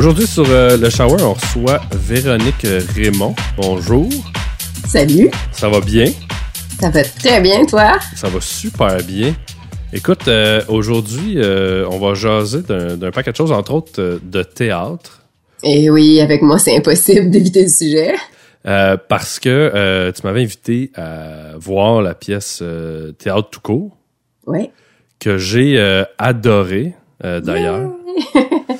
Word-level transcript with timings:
Aujourd'hui, 0.00 0.26
sur 0.26 0.48
euh, 0.48 0.78
le 0.78 0.88
shower, 0.88 1.22
on 1.22 1.34
reçoit 1.34 1.78
Véronique 1.92 2.66
Raymond. 2.96 3.34
Bonjour. 3.58 4.08
Salut. 4.88 5.28
Ça 5.52 5.68
va 5.68 5.82
bien? 5.82 6.06
Ça 6.80 6.88
va 6.88 7.04
très 7.04 7.38
bien, 7.42 7.66
toi? 7.66 7.98
Ça 8.16 8.30
va 8.30 8.40
super 8.40 8.96
bien. 9.02 9.34
Écoute, 9.92 10.26
euh, 10.26 10.62
aujourd'hui, 10.68 11.34
euh, 11.36 11.86
on 11.90 11.98
va 11.98 12.14
jaser 12.14 12.62
d'un 12.62 13.10
paquet 13.10 13.32
de 13.32 13.36
choses, 13.36 13.52
entre 13.52 13.74
autres 13.74 14.20
de 14.22 14.42
théâtre. 14.42 15.20
Et 15.62 15.90
oui, 15.90 16.18
avec 16.22 16.40
moi, 16.40 16.58
c'est 16.58 16.74
impossible 16.74 17.28
d'éviter 17.30 17.64
le 17.64 17.68
sujet. 17.68 18.14
parce 18.64 19.38
que 19.38 20.10
tu 20.12 20.22
m'avais 20.26 20.40
invité 20.40 20.92
à 20.94 21.58
voir 21.58 22.00
la 22.00 22.14
pièce 22.14 22.62
Théâtre 23.18 23.50
tout 23.50 23.60
court. 23.60 23.98
Oui. 24.46 24.70
Que 25.18 25.36
j'ai 25.36 25.78
adoré, 26.16 26.94
d'ailleurs. 27.22 27.90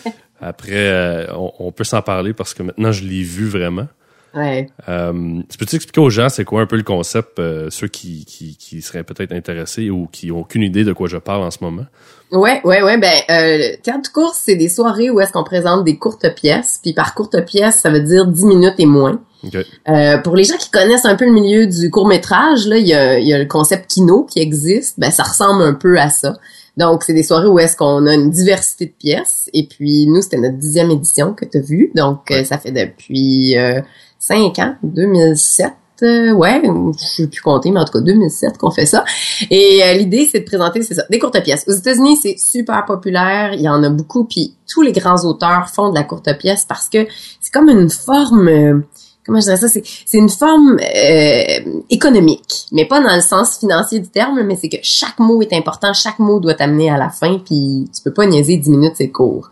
Après, 0.40 0.72
euh, 0.72 1.26
on, 1.34 1.70
peut 1.72 1.84
s'en 1.84 2.02
parler 2.02 2.32
parce 2.32 2.54
que 2.54 2.62
maintenant, 2.62 2.92
je 2.92 3.04
l'ai 3.04 3.22
vu 3.22 3.48
vraiment. 3.48 3.88
Ouais. 4.34 4.68
Euh, 4.88 5.42
tu 5.48 5.58
peux-tu 5.58 5.76
expliquer 5.76 6.00
aux 6.00 6.10
gens 6.10 6.28
c'est 6.28 6.44
quoi 6.44 6.62
un 6.62 6.66
peu 6.66 6.76
le 6.76 6.82
concept, 6.82 7.38
euh, 7.38 7.68
ceux 7.70 7.88
qui, 7.88 8.24
qui, 8.24 8.56
qui 8.56 8.80
seraient 8.80 9.02
peut-être 9.02 9.32
intéressés 9.32 9.90
ou 9.90 10.08
qui 10.10 10.30
ont 10.30 10.40
aucune 10.40 10.62
idée 10.62 10.84
de 10.84 10.92
quoi 10.92 11.08
je 11.08 11.16
parle 11.16 11.42
en 11.42 11.50
ce 11.50 11.58
moment? 11.62 11.86
Ouais, 12.30 12.60
ouais, 12.64 12.82
ouais. 12.82 12.98
Ben, 12.98 13.12
euh, 13.28 13.76
théâtre 13.82 14.12
course, 14.12 14.40
c'est 14.44 14.54
des 14.54 14.68
soirées 14.68 15.10
où 15.10 15.20
est-ce 15.20 15.32
qu'on 15.32 15.42
présente 15.42 15.84
des 15.84 15.96
courtes 15.96 16.32
pièces. 16.34 16.78
Puis 16.82 16.92
par 16.92 17.14
courte 17.14 17.44
pièce, 17.44 17.80
ça 17.80 17.90
veut 17.90 18.00
dire 18.00 18.26
10 18.26 18.44
minutes 18.44 18.74
et 18.78 18.86
moins. 18.86 19.20
Okay. 19.44 19.64
Euh, 19.88 20.18
pour 20.18 20.36
les 20.36 20.44
gens 20.44 20.56
qui 20.58 20.70
connaissent 20.70 21.06
un 21.06 21.16
peu 21.16 21.24
le 21.24 21.32
milieu 21.32 21.66
du 21.66 21.90
court 21.90 22.06
métrage, 22.06 22.66
là, 22.66 22.76
il 22.76 22.86
y 22.86 22.94
a, 22.94 23.18
y 23.18 23.32
a 23.32 23.38
le 23.38 23.46
concept 23.46 23.90
kino 23.90 24.24
qui 24.24 24.38
existe. 24.38 25.00
Ben, 25.00 25.10
ça 25.10 25.24
ressemble 25.24 25.62
un 25.62 25.74
peu 25.74 25.98
à 25.98 26.10
ça. 26.10 26.36
Donc, 26.80 27.02
c'est 27.04 27.12
des 27.12 27.22
soirées 27.22 27.46
où 27.46 27.58
est-ce 27.58 27.76
qu'on 27.76 28.06
a 28.06 28.14
une 28.14 28.30
diversité 28.30 28.86
de 28.86 28.92
pièces. 28.92 29.50
Et 29.52 29.66
puis, 29.66 30.06
nous, 30.06 30.22
c'était 30.22 30.38
notre 30.38 30.56
dixième 30.56 30.90
édition 30.90 31.34
que 31.34 31.44
tu 31.44 31.58
as 31.58 31.60
vue. 31.60 31.92
Donc, 31.94 32.30
euh, 32.30 32.42
ça 32.42 32.56
fait 32.56 32.72
depuis 32.72 33.56
euh, 33.58 33.82
cinq 34.18 34.58
ans, 34.58 34.74
2007. 34.82 35.74
Euh, 36.02 36.32
ouais, 36.32 36.62
je 36.64 37.04
sais 37.04 37.26
plus 37.26 37.42
compter, 37.42 37.70
mais 37.70 37.80
en 37.80 37.84
tout 37.84 37.92
cas 37.92 38.00
2007 38.00 38.56
qu'on 38.56 38.70
fait 38.70 38.86
ça. 38.86 39.04
Et 39.50 39.82
l'idée, 39.98 40.26
c'est 40.32 40.40
de 40.40 40.46
présenter, 40.46 40.80
c'est 40.82 40.94
ça, 40.94 41.04
des 41.10 41.18
courtes 41.18 41.42
pièces. 41.42 41.66
Aux 41.68 41.72
États-Unis, 41.72 42.16
c'est 42.16 42.38
super 42.38 42.86
populaire, 42.86 43.52
il 43.52 43.60
y 43.60 43.68
en 43.68 43.82
a 43.82 43.90
beaucoup, 43.90 44.24
puis 44.24 44.54
tous 44.66 44.80
les 44.80 44.92
grands 44.92 45.22
auteurs 45.26 45.68
font 45.68 45.90
de 45.90 45.94
la 45.94 46.04
courte 46.04 46.30
pièce 46.38 46.64
parce 46.66 46.88
que 46.88 47.06
c'est 47.42 47.52
comme 47.52 47.68
une 47.68 47.90
forme 47.90 48.84
comment 49.30 49.40
je 49.40 49.44
dirais 49.44 49.56
ça, 49.56 49.68
c'est, 49.68 49.82
c'est 49.84 50.18
une 50.18 50.28
forme 50.28 50.76
euh, 50.80 51.80
économique, 51.88 52.66
mais 52.72 52.84
pas 52.84 53.00
dans 53.00 53.14
le 53.14 53.20
sens 53.20 53.58
financier 53.58 54.00
du 54.00 54.08
terme, 54.08 54.42
mais 54.42 54.56
c'est 54.56 54.68
que 54.68 54.78
chaque 54.82 55.20
mot 55.20 55.40
est 55.40 55.52
important, 55.52 55.92
chaque 55.92 56.18
mot 56.18 56.40
doit 56.40 56.54
t'amener 56.54 56.90
à 56.90 56.98
la 56.98 57.10
fin, 57.10 57.38
puis 57.38 57.88
tu 57.94 58.02
peux 58.02 58.12
pas 58.12 58.26
niaiser 58.26 58.56
10 58.56 58.70
minutes, 58.70 58.94
c'est 58.96 59.10
court. 59.10 59.50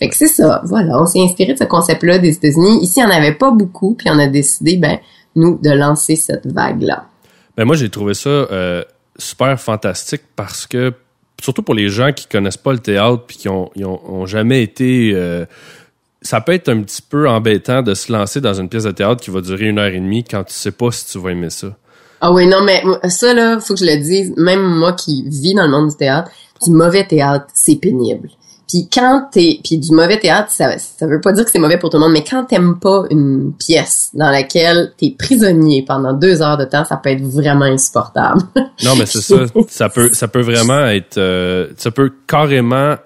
Fait 0.00 0.08
que 0.08 0.16
c'est 0.16 0.26
ça, 0.26 0.60
voilà, 0.64 1.00
on 1.00 1.06
s'est 1.06 1.20
inspiré 1.20 1.52
de 1.52 1.58
ce 1.58 1.64
concept-là 1.64 2.18
des 2.18 2.34
États-Unis. 2.34 2.82
Ici, 2.82 3.02
en 3.04 3.10
avait 3.10 3.34
pas 3.34 3.52
beaucoup, 3.52 3.94
puis 3.94 4.10
on 4.10 4.18
a 4.18 4.26
décidé, 4.26 4.76
ben, 4.76 4.98
nous, 5.36 5.58
de 5.62 5.70
lancer 5.70 6.16
cette 6.16 6.46
vague-là. 6.46 7.06
Ben 7.56 7.64
moi, 7.64 7.76
j'ai 7.76 7.90
trouvé 7.90 8.14
ça 8.14 8.28
euh, 8.28 8.82
super 9.16 9.60
fantastique 9.60 10.22
parce 10.34 10.66
que, 10.66 10.92
surtout 11.40 11.62
pour 11.62 11.74
les 11.74 11.88
gens 11.88 12.12
qui 12.12 12.26
connaissent 12.26 12.56
pas 12.56 12.72
le 12.72 12.80
théâtre 12.80 13.22
puis 13.28 13.36
qui 13.36 13.48
ont, 13.48 13.70
ont, 13.76 14.26
jamais 14.26 14.64
été... 14.64 15.12
Euh, 15.14 15.44
ça 16.22 16.40
peut 16.40 16.52
être 16.52 16.68
un 16.68 16.82
petit 16.82 17.02
peu 17.02 17.28
embêtant 17.28 17.82
de 17.82 17.94
se 17.94 18.12
lancer 18.12 18.40
dans 18.40 18.54
une 18.54 18.68
pièce 18.68 18.84
de 18.84 18.90
théâtre 18.90 19.20
qui 19.20 19.30
va 19.30 19.40
durer 19.40 19.66
une 19.66 19.78
heure 19.78 19.86
et 19.86 20.00
demie 20.00 20.24
quand 20.24 20.44
tu 20.44 20.54
sais 20.54 20.72
pas 20.72 20.90
si 20.90 21.06
tu 21.06 21.18
vas 21.18 21.30
aimer 21.30 21.50
ça. 21.50 21.68
Ah 22.20 22.32
oui, 22.32 22.46
non, 22.46 22.62
mais 22.62 22.82
ça, 23.08 23.34
là, 23.34 23.58
faut 23.58 23.74
que 23.74 23.80
je 23.80 23.84
le 23.84 24.00
dise, 24.00 24.32
même 24.36 24.62
moi 24.62 24.92
qui 24.92 25.24
vis 25.28 25.54
dans 25.54 25.64
le 25.64 25.70
monde 25.70 25.90
du 25.90 25.96
théâtre, 25.96 26.30
du 26.64 26.70
mauvais 26.70 27.04
théâtre, 27.04 27.46
c'est 27.52 27.76
pénible. 27.76 28.28
Puis 28.68 28.88
quand 28.90 29.28
t'es, 29.30 29.58
puis 29.62 29.76
du 29.76 29.92
mauvais 29.92 30.18
théâtre, 30.18 30.50
ça, 30.50 30.78
ça 30.78 31.06
veut 31.06 31.20
pas 31.20 31.32
dire 31.32 31.44
que 31.44 31.50
c'est 31.50 31.58
mauvais 31.58 31.78
pour 31.78 31.90
tout 31.90 31.98
le 31.98 32.04
monde, 32.04 32.12
mais 32.12 32.24
quand 32.24 32.44
t'aimes 32.44 32.78
pas 32.78 33.04
une 33.10 33.52
pièce 33.58 34.10
dans 34.14 34.30
laquelle 34.30 34.92
t'es 34.96 35.14
prisonnier 35.18 35.84
pendant 35.86 36.14
deux 36.14 36.40
heures 36.40 36.56
de 36.56 36.64
temps, 36.64 36.84
ça 36.84 36.96
peut 36.96 37.10
être 37.10 37.22
vraiment 37.22 37.66
insupportable. 37.66 38.40
non, 38.84 38.94
mais 38.96 39.04
c'est 39.04 39.20
ça, 39.20 39.44
ça 39.68 39.88
peut, 39.88 40.10
ça 40.14 40.28
peut 40.28 40.40
vraiment 40.40 40.86
être, 40.86 41.18
euh, 41.18 41.68
ça 41.76 41.90
peut 41.90 42.12
carrément 42.26 42.96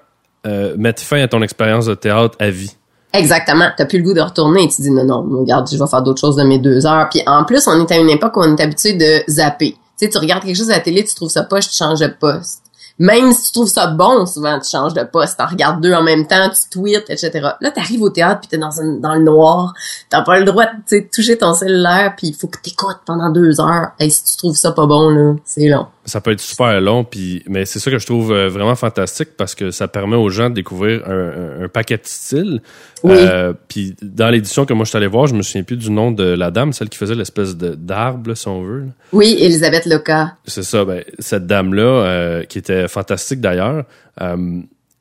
euh, 0.47 0.77
mettre 0.77 1.03
fin 1.03 1.21
à 1.21 1.27
ton 1.27 1.43
expérience 1.43 1.87
de 1.87 1.95
théâtre 1.95 2.37
à 2.39 2.51
vie. 2.51 2.77
Exactement. 3.13 3.69
T'as 3.77 3.87
plus 3.87 3.99
le 3.99 4.05
goût 4.05 4.15
de 4.15 4.21
retourner 4.21 4.65
et 4.65 4.69
tu 4.69 4.83
dis 4.83 4.91
non, 4.91 5.05
non, 5.05 5.41
regarde, 5.41 5.69
je 5.71 5.77
vais 5.77 5.87
faire 5.87 6.03
d'autres 6.03 6.21
choses 6.21 6.37
de 6.37 6.43
mes 6.43 6.59
deux 6.59 6.87
heures. 6.87 7.09
Puis 7.11 7.23
en 7.27 7.45
plus, 7.45 7.67
on 7.67 7.81
est 7.81 7.91
à 7.93 7.97
une 7.97 8.11
époque 8.11 8.37
où 8.37 8.41
on 8.41 8.57
est 8.57 8.63
habitué 8.63 8.93
de 8.93 9.23
zapper. 9.31 9.73
Tu 9.99 10.05
sais, 10.05 10.11
tu 10.11 10.19
regardes 10.19 10.45
quelque 10.45 10.57
chose 10.57 10.71
à 10.71 10.75
la 10.75 10.81
télé, 10.81 11.05
tu 11.05 11.15
trouves 11.15 11.31
ça 11.31 11.43
pas, 11.43 11.61
je 11.61 11.69
te 11.69 11.75
change 11.75 12.01
de 12.01 12.09
poste. 12.09 12.63
Même 12.99 13.33
si 13.33 13.45
tu 13.45 13.53
trouves 13.53 13.69
ça 13.69 13.89
bon, 13.89 14.25
souvent 14.25 14.59
tu 14.59 14.71
changes 14.71 14.95
de 14.95 15.03
poste, 15.03 15.37
t'en 15.37 15.47
regardes 15.47 15.83
deux 15.83 15.93
en 15.93 16.03
même 16.03 16.27
temps, 16.27 16.49
tu 16.49 16.71
tweets, 16.71 17.11
etc. 17.11 17.51
Là, 17.61 17.71
t'arrives 17.71 18.03
au 18.03 18.09
théâtre 18.09 18.41
puis 18.41 18.49
t'es 18.49 18.59
dans, 18.59 18.71
dans 19.01 19.15
le 19.15 19.23
noir, 19.23 19.75
t'as 20.09 20.23
pas 20.23 20.39
le 20.39 20.47
droit 20.47 20.65
de 20.65 21.01
toucher 21.15 21.37
ton 21.37 21.53
cellulaire 21.53 22.15
puis 22.17 22.29
il 22.29 22.35
faut 22.35 22.47
que 22.47 22.59
t'écoutes 22.59 23.01
pendant 23.05 23.31
deux 23.31 23.61
heures. 23.61 23.89
Et 24.01 24.09
si 24.09 24.25
tu 24.25 24.37
trouves 24.39 24.57
ça 24.57 24.73
pas 24.73 24.87
bon, 24.87 25.11
là, 25.11 25.35
c'est 25.45 25.69
long. 25.69 25.87
Ça 26.07 26.21
peut 26.21 26.31
être 26.31 26.41
super 26.41 26.81
long, 26.81 27.05
puis 27.05 27.43
mais 27.49 27.65
c'est 27.65 27.79
ça 27.79 27.91
que 27.91 27.99
je 27.99 28.07
trouve 28.07 28.33
euh, 28.33 28.49
vraiment 28.49 28.75
fantastique 28.77 29.31
parce 29.37 29.55
que 29.55 29.71
ça 29.71 29.89
permet 29.89 30.17
aux 30.17 30.29
gens 30.29 30.49
de 30.49 30.55
découvrir 30.55 31.03
un, 31.07 31.69
paquet 31.69 31.97
de 31.97 32.03
styles. 32.05 32.63
Oui. 33.03 33.15
Euh, 33.17 33.53
puis 33.69 33.95
dans 34.01 34.31
l'édition 34.31 34.65
que 34.65 34.73
moi 34.73 34.85
je 34.85 34.91
suis 34.91 34.97
allé 34.97 35.09
voir, 35.09 35.27
je 35.27 35.35
me 35.35 35.43
souviens 35.43 35.65
plus 35.65 35.77
du 35.77 35.91
nom 35.91 36.13
de 36.13 36.25
la 36.25 36.51
dame, 36.51 36.73
celle 36.73 36.89
qui 36.89 36.97
faisait 36.97 37.15
l'espèce 37.15 37.57
de 37.57 37.75
d'arbre, 37.75 38.35
si 38.35 38.49
on 38.49 38.63
veut. 38.63 38.85
Oui, 39.13 39.37
Elisabeth 39.41 39.87
Loca. 39.87 40.37
C'est 40.47 40.63
ça, 40.63 40.85
ben, 40.85 41.03
cette 41.19 41.47
dame-là, 41.47 41.83
euh, 41.83 42.43
qui 42.45 42.59
était 42.59 42.89
fantastique 42.89 43.41
d'ailleurs, 43.41 43.85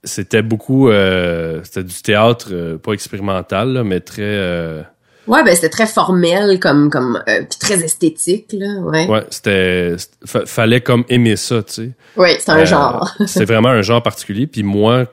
c'était 0.04 0.42
beaucoup, 0.42 0.90
c'était 1.64 1.84
du 1.84 2.02
théâtre, 2.02 2.78
pas 2.78 2.94
expérimental, 2.94 3.84
mais 3.84 4.00
très 4.00 4.86
Ouais, 5.28 5.44
ben 5.44 5.56
c'était 5.56 5.70
très 5.70 5.88
formel 5.88 6.60
comme 6.60 6.90
comme 6.90 7.22
euh, 7.28 7.42
très 7.60 7.84
esthétique 7.84 8.54
là, 8.54 8.80
ouais. 8.82 9.08
Ouais, 9.08 9.24
c'était 9.30 9.96
fallait 10.26 10.82
comme 10.82 11.04
aimer 11.10 11.36
ça, 11.36 11.64
tu 11.64 11.74
sais. 11.74 11.92
Oui, 12.16 12.30
c'est 12.40 12.52
un 12.52 12.60
euh, 12.60 12.66
genre. 12.66 13.16
c'est 13.28 13.46
vraiment 13.46 13.70
un 13.70 13.82
genre 13.82 14.04
particulier 14.04 14.48
puis 14.48 14.64
moi 14.64 15.06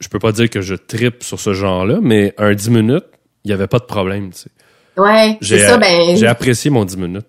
je 0.00 0.08
peux 0.08 0.18
pas 0.18 0.32
dire 0.32 0.50
que 0.50 0.60
je 0.60 0.74
tripe 0.74 1.22
sur 1.22 1.40
ce 1.40 1.54
genre-là, 1.54 1.98
mais 2.02 2.34
un 2.36 2.52
10 2.54 2.70
minutes, 2.70 3.06
il 3.44 3.50
y 3.50 3.54
avait 3.54 3.66
pas 3.66 3.78
de 3.78 3.84
problème, 3.84 4.30
tu 4.30 4.40
sais. 4.40 4.50
Ouais, 4.98 5.38
c'est 5.42 5.58
ça 5.58 5.76
ben 5.76 6.16
j'ai 6.16 6.26
apprécié 6.26 6.70
mon 6.70 6.84
10 6.84 6.96
minutes. 6.96 7.26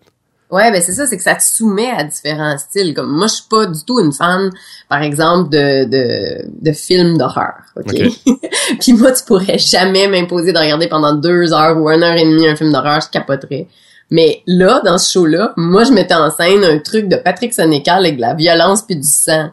Ouais, 0.50 0.72
ben 0.72 0.82
c'est 0.82 0.94
ça, 0.94 1.06
c'est 1.06 1.18
que 1.18 1.24
ça 1.24 1.36
te 1.36 1.44
soumet 1.44 1.92
à 1.92 2.06
différents 2.06 2.58
styles. 2.58 2.94
Comme 2.94 3.12
moi, 3.12 3.28
je 3.28 3.34
suis 3.34 3.48
pas 3.50 3.66
du 3.66 3.84
tout 3.84 4.00
une 4.00 4.14
fan, 4.14 4.50
par 4.88 5.02
exemple, 5.02 5.50
de 5.50 5.84
de, 5.84 6.46
de 6.62 6.72
films 6.72 7.18
d'horreur. 7.18 7.56
Ok? 7.76 7.94
Puis 8.80 8.94
moi, 8.94 9.12
tu 9.12 9.24
pourrais 9.26 9.58
jamais 9.58 10.08
m'imposer 10.08 10.54
de 10.54 10.58
regarder 10.58 10.88
pendant 10.88 11.14
deux 11.16 11.52
heures 11.52 11.78
ou 11.78 11.90
une 11.90 12.02
heure 12.02 12.16
et 12.16 12.24
demie 12.24 12.48
un 12.48 12.56
film 12.56 12.72
d'horreur, 12.72 13.02
je 13.02 13.10
capoterais. 13.10 13.68
Mais 14.10 14.42
là, 14.48 14.82
dans 14.86 14.98
ce 14.98 15.12
show-là, 15.12 15.54
moi, 15.58 15.84
je 15.84 15.92
mettais 15.92 16.14
en 16.14 16.32
scène 16.32 16.64
un 16.64 16.80
truc 16.80 17.10
de 17.10 17.18
Patrick 17.18 17.54
Sénécal 17.54 18.06
avec 18.06 18.16
de 18.16 18.22
la 18.22 18.34
violence 18.34 18.84
puis 18.84 18.96
du 18.96 19.08
sang. 19.08 19.50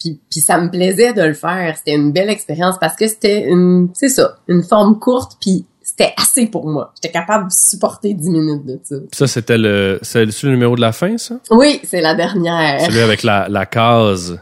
Puis, 0.00 0.18
puis 0.30 0.40
ça 0.40 0.58
me 0.58 0.70
plaisait 0.70 1.12
de 1.12 1.22
le 1.22 1.34
faire. 1.34 1.76
C'était 1.76 1.94
une 1.94 2.10
belle 2.10 2.30
expérience 2.30 2.76
parce 2.80 2.96
que 2.96 3.06
c'était 3.06 3.44
une, 3.44 3.90
c'est 3.92 4.08
ça, 4.08 4.38
une 4.48 4.62
forme 4.62 4.98
courte 4.98 5.36
puis 5.40 5.66
c'était 5.96 6.14
assez 6.16 6.46
pour 6.46 6.66
moi. 6.66 6.92
J'étais 6.96 7.12
capable 7.12 7.48
de 7.48 7.52
supporter 7.52 8.14
10 8.14 8.30
minutes 8.30 8.64
de 8.64 8.80
ça. 8.82 8.96
ça, 9.12 9.26
c'était 9.26 9.58
le, 9.58 9.98
c'est 10.00 10.24
le 10.24 10.50
numéro 10.50 10.74
de 10.74 10.80
la 10.80 10.92
fin, 10.92 11.18
ça? 11.18 11.34
Oui, 11.50 11.80
c'est 11.84 12.00
la 12.00 12.14
dernière. 12.14 12.80
Celui 12.80 13.00
avec 13.00 13.22
la, 13.22 13.46
la 13.50 13.66
case. 13.66 14.40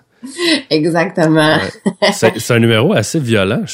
Exactement. 0.70 1.58
c'est 2.12 2.50
un 2.50 2.58
numéro 2.60 2.92
assez 2.92 3.18
violent. 3.18 3.64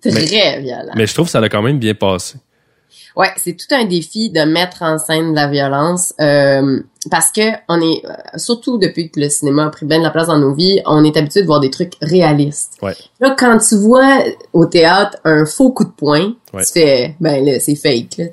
Très 0.00 0.60
violent. 0.60 0.92
Mais 0.96 1.06
je 1.06 1.12
trouve 1.12 1.26
que 1.26 1.32
ça 1.32 1.40
a 1.40 1.48
quand 1.50 1.62
même 1.62 1.78
bien 1.78 1.94
passé. 1.94 2.38
Ouais, 3.16 3.28
c'est 3.36 3.56
tout 3.56 3.74
un 3.74 3.84
défi 3.84 4.30
de 4.30 4.40
mettre 4.40 4.82
en 4.82 4.98
scène 4.98 5.32
de 5.32 5.36
la 5.36 5.46
violence 5.46 6.14
euh, 6.20 6.80
parce 7.10 7.30
que 7.30 7.42
on 7.68 7.80
est 7.80 8.02
euh, 8.04 8.12
surtout 8.36 8.78
depuis 8.78 9.10
que 9.10 9.20
le 9.20 9.28
cinéma 9.28 9.66
a 9.66 9.70
pris 9.70 9.84
bien 9.84 9.98
de 9.98 10.02
la 10.02 10.10
place 10.10 10.28
dans 10.28 10.38
nos 10.38 10.54
vies, 10.54 10.80
on 10.86 11.04
est 11.04 11.16
habitué 11.16 11.42
de 11.42 11.46
voir 11.46 11.60
des 11.60 11.70
trucs 11.70 11.94
réalistes. 12.00 12.78
Ouais. 12.80 12.94
Là, 13.20 13.34
quand 13.38 13.58
tu 13.58 13.76
vois 13.76 14.18
au 14.52 14.66
théâtre 14.66 15.18
un 15.24 15.44
faux 15.44 15.72
coup 15.72 15.84
de 15.84 15.90
poing, 15.90 16.32
tu 16.52 16.64
fais 16.72 17.14
ben 17.20 17.44
là 17.44 17.60
c'est 17.60 17.74
fake. 17.74 18.16
Là, 18.16 18.24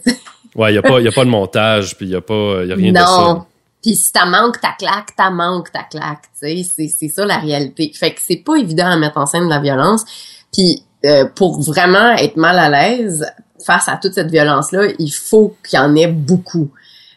ouais, 0.55 0.73
y 0.73 0.77
a 0.77 0.81
pas 0.81 1.01
y 1.01 1.07
a 1.07 1.11
pas 1.11 1.25
de 1.25 1.29
montage 1.29 1.97
puis 1.97 2.07
y 2.07 2.15
a 2.15 2.21
pas 2.21 2.63
y 2.63 2.71
a 2.71 2.75
rien 2.75 2.93
non. 2.93 3.01
de 3.01 3.05
ça. 3.05 3.45
Puis 3.81 3.95
si 3.95 4.11
t'as 4.11 4.25
manque 4.25 4.61
ta 4.61 4.73
claque, 4.77 5.15
t'as 5.15 5.29
manque 5.29 5.71
ta 5.71 5.83
claque, 5.83 6.23
tu 6.39 6.63
sais, 6.63 6.63
c'est 6.63 6.87
c'est 6.87 7.09
ça 7.09 7.25
la 7.25 7.37
réalité. 7.37 7.91
Fait 7.93 8.11
que 8.13 8.21
c'est 8.25 8.43
pas 8.45 8.55
évident 8.55 8.87
à 8.87 8.97
mettre 8.97 9.17
en 9.17 9.25
scène 9.25 9.45
de 9.45 9.49
la 9.49 9.59
violence. 9.59 10.05
Puis 10.53 10.83
euh, 11.05 11.25
pour 11.33 11.61
vraiment 11.61 12.11
être 12.11 12.35
mal 12.35 12.59
à 12.59 12.69
l'aise, 12.69 13.25
face 13.65 13.87
à 13.87 13.97
toute 13.97 14.13
cette 14.13 14.31
violence-là, 14.31 14.87
il 14.97 15.11
faut 15.11 15.55
qu'il 15.67 15.77
y 15.77 15.81
en 15.81 15.95
ait 15.95 16.07
beaucoup. 16.07 16.69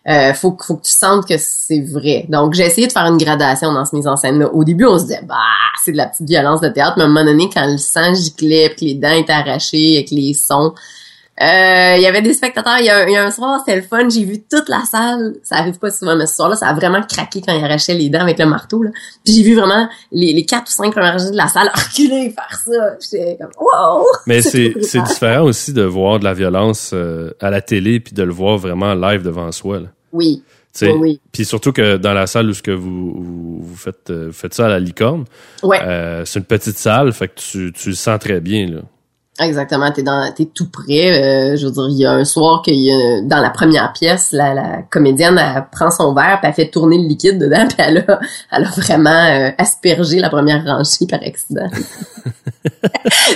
Euh, 0.08 0.34
faut, 0.34 0.56
faut 0.60 0.76
que 0.76 0.82
tu 0.82 0.92
sentes 0.92 1.28
que 1.28 1.34
c'est 1.38 1.80
vrai. 1.80 2.26
Donc, 2.28 2.54
j'ai 2.54 2.64
essayé 2.64 2.88
de 2.88 2.92
faire 2.92 3.06
une 3.06 3.18
gradation 3.18 3.72
dans 3.72 3.84
ce 3.84 3.94
mise 3.94 4.08
en 4.08 4.16
scène-là. 4.16 4.52
Au 4.52 4.64
début, 4.64 4.84
on 4.84 4.98
se 4.98 5.04
disait, 5.04 5.22
bah, 5.22 5.36
c'est 5.84 5.92
de 5.92 5.96
la 5.96 6.06
petite 6.06 6.26
violence 6.26 6.60
de 6.60 6.68
théâtre, 6.68 6.94
mais 6.96 7.04
à 7.04 7.06
un 7.06 7.08
moment 7.08 7.24
donné, 7.24 7.48
quand 7.52 7.66
le 7.70 7.78
sang 7.78 8.12
giclait, 8.12 8.74
que 8.76 8.84
les 8.84 8.94
dents 8.94 9.12
étaient 9.12 9.32
arrachées, 9.32 9.98
avec 9.98 10.10
les 10.10 10.34
sons, 10.34 10.74
Euh, 11.42 11.96
il 11.96 12.02
y 12.02 12.06
avait 12.06 12.22
des 12.22 12.34
spectateurs. 12.34 12.76
Il 12.78 12.84
y 12.86 12.90
a, 12.90 13.08
il 13.08 13.12
y 13.12 13.16
a 13.16 13.24
un 13.24 13.30
soir, 13.32 13.58
c'était 13.66 13.76
le 13.76 13.82
fun. 13.82 14.08
J'ai 14.08 14.24
vu 14.24 14.42
toute 14.48 14.68
la 14.68 14.82
salle. 14.88 15.34
Ça 15.42 15.56
arrive 15.56 15.78
pas 15.78 15.90
souvent, 15.90 16.14
mais 16.14 16.26
ce 16.26 16.36
soir-là, 16.36 16.54
ça 16.54 16.68
a 16.68 16.74
vraiment 16.74 17.02
craqué 17.02 17.42
quand 17.44 17.52
il 17.52 17.64
arrachait 17.64 17.94
les 17.94 18.08
dents 18.10 18.20
avec 18.20 18.38
le 18.38 18.46
marteau. 18.46 18.82
Là. 18.82 18.90
Puis 19.24 19.34
j'ai 19.34 19.42
vu 19.42 19.56
vraiment 19.56 19.88
les, 20.12 20.32
les 20.32 20.44
quatre 20.44 20.68
ou 20.68 20.72
cinq 20.72 20.92
premières 20.92 21.16
de 21.16 21.36
la 21.36 21.48
salle 21.48 21.68
reculer 21.74 22.30
faire 22.30 22.60
ça. 22.64 22.94
J'étais 23.00 23.36
comme 23.40 23.50
wow. 23.60 24.06
Mais 24.26 24.40
c'est 24.42 24.72
différent 25.02 25.42
aussi 25.44 25.72
de 25.72 25.82
voir 25.82 26.20
de 26.20 26.24
la 26.24 26.34
violence 26.34 26.92
euh, 26.94 27.32
à 27.40 27.50
la 27.50 27.60
télé 27.60 27.98
puis 27.98 28.12
de 28.14 28.22
le 28.22 28.32
voir 28.32 28.56
vraiment 28.58 28.94
live 28.94 29.22
devant 29.22 29.50
soi. 29.50 29.80
Là. 29.80 29.88
Oui. 30.12 30.42
Puis 31.32 31.44
surtout 31.44 31.72
que 31.72 31.96
dans 31.98 32.14
la 32.14 32.26
salle 32.26 32.48
où 32.48 32.54
ce 32.54 32.62
que 32.62 32.70
vous, 32.70 33.12
vous, 33.14 33.62
vous 33.62 33.76
faites, 33.76 34.08
euh, 34.10 34.26
vous 34.28 34.32
faites 34.32 34.54
ça 34.54 34.66
à 34.66 34.68
la 34.68 34.78
licorne, 34.80 35.24
Ouais. 35.62 35.78
euh, 35.82 36.24
c'est 36.24 36.38
une 36.38 36.46
petite 36.46 36.78
salle, 36.78 37.12
fait 37.12 37.28
que 37.28 37.34
tu, 37.34 37.72
tu 37.72 37.90
le 37.90 37.94
sens 37.94 38.18
très 38.18 38.40
bien. 38.40 38.66
Là. 38.68 38.80
Exactement, 39.40 39.90
t'es 39.90 40.02
dans, 40.02 40.31
t'es 40.32 40.44
tout 40.44 40.69
près. 40.70 41.11
euh, 41.11 41.56
je 41.56 41.64
veux 41.67 41.73
dire, 41.73 41.87
il 41.88 41.96
y 41.99 42.05
a 42.05 42.12
un 42.12 42.25
soir 42.25 42.61
qu'il 42.62 42.75
y 42.79 42.93
a, 42.93 43.23
dans 43.23 43.40
la 43.40 43.49
première 43.49 43.93
pièce, 43.94 44.31
la, 44.32 44.52
la 44.52 44.82
comédienne 44.90 45.38
elle 45.38 45.64
prend 45.73 45.90
son 45.90 46.12
verre, 46.12 46.38
puis 46.40 46.49
elle 46.49 46.55
fait 46.55 46.69
tourner 46.70 46.99
le 46.99 47.08
liquide 47.08 47.38
dedans, 47.38 47.64
puis 47.69 47.76
elle 47.79 48.05
a, 48.06 48.20
elle 48.52 48.64
a 48.64 48.69
vraiment 48.69 49.11
euh, 49.11 49.50
aspergé 49.56 50.19
la 50.19 50.29
première 50.29 50.62
rangée 50.64 51.06
par 51.08 51.20
accident. 51.25 51.69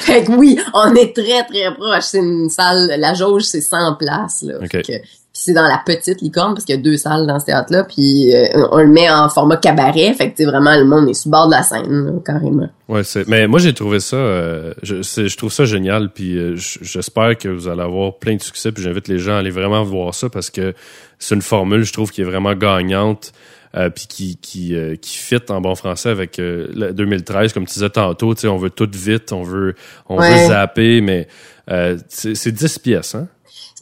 fait 0.01 0.25
que 0.25 0.33
oui, 0.33 0.59
on 0.75 0.95
est 0.95 1.15
très 1.17 1.45
très 1.45 1.75
proche. 1.75 2.05
C'est 2.05 2.19
une 2.19 2.51
salle, 2.51 2.95
la 2.99 3.15
jauge 3.15 3.43
c'est 3.45 3.61
100 3.63 3.95
places 3.95 4.43
là. 4.43 4.55
Ok. 4.63 4.71
Fait 4.71 4.83
que- 4.83 4.93
puis 5.37 5.43
c'est 5.45 5.53
dans 5.53 5.69
la 5.69 5.83
petite 5.85 6.23
licorne 6.23 6.55
parce 6.55 6.65
qu'il 6.65 6.75
y 6.75 6.79
a 6.79 6.81
deux 6.81 6.97
salles 6.97 7.27
dans 7.27 7.39
ce 7.39 7.45
théâtre-là, 7.45 7.85
puis 7.85 8.35
euh, 8.35 8.67
on 8.73 8.79
le 8.79 8.87
met 8.89 9.11
en 9.11 9.29
format 9.29 9.59
cabaret, 9.59 10.15
fait 10.15 10.31
que 10.33 10.43
vraiment 10.45 10.75
le 10.75 10.87
monde 10.87 11.11
est 11.11 11.27
le 11.27 11.31
bord 11.31 11.47
de 11.49 11.53
la 11.53 11.63
scène 11.63 12.07
là, 12.07 12.13
carrément. 12.25 12.69
Ouais, 12.89 13.05
c'est. 13.05 13.29
Mais 13.29 13.47
moi 13.47 13.59
j'ai 13.59 13.75
trouvé 13.75 14.01
ça, 14.01 14.17
euh, 14.17 14.73
je, 14.83 15.03
je 15.03 15.37
trouve 15.37 15.53
ça 15.53 15.67
génial, 15.67 16.09
puis 16.11 16.39
euh, 16.39 16.55
j'espère 16.57 17.37
que 17.37 17.49
vous 17.49 17.69
allez 17.69 17.83
avoir 17.83 18.15
plein 18.15 18.37
de 18.37 18.43
succès, 18.43 18.73
puis 18.73 18.83
j'invite 18.83 19.09
les 19.09 19.19
gens 19.19 19.35
à 19.35 19.39
aller 19.41 19.51
vraiment 19.51 19.83
voir 19.85 20.15
ça 20.15 20.31
parce 20.31 20.49
que 20.49 20.73
c'est 21.19 21.35
une 21.35 21.43
formule, 21.43 21.85
je 21.85 21.93
trouve, 21.93 22.11
qui 22.11 22.23
est 22.23 22.25
vraiment 22.25 22.55
gagnante. 22.55 23.33
Euh, 23.77 23.91
puis 23.91 24.07
qui 24.07 24.37
qui 24.39 24.75
euh, 24.75 24.95
qui 24.97 25.17
fit 25.19 25.37
en 25.51 25.61
bon 25.61 25.75
français 25.75 26.09
avec 26.09 26.39
euh, 26.39 26.69
le 26.75 26.95
2013 26.95 27.53
comme 27.53 27.67
tu 27.67 27.75
disais 27.75 27.91
tantôt 27.91 28.33
tu 28.35 28.43
sais 28.43 28.49
on 28.49 28.57
veut 28.57 28.71
tout 28.71 28.89
vite 28.91 29.33
on 29.33 29.43
veut 29.43 29.75
on 30.09 30.19
Ouais. 30.19 30.31
veut 30.31 30.49
zapper 30.49 31.03
mais 31.03 31.29
euh, 31.71 31.99
c'est 32.09 32.35
c'est 32.37 32.53
10 32.53 32.79
pièces 32.79 33.17
hein? 33.17 33.27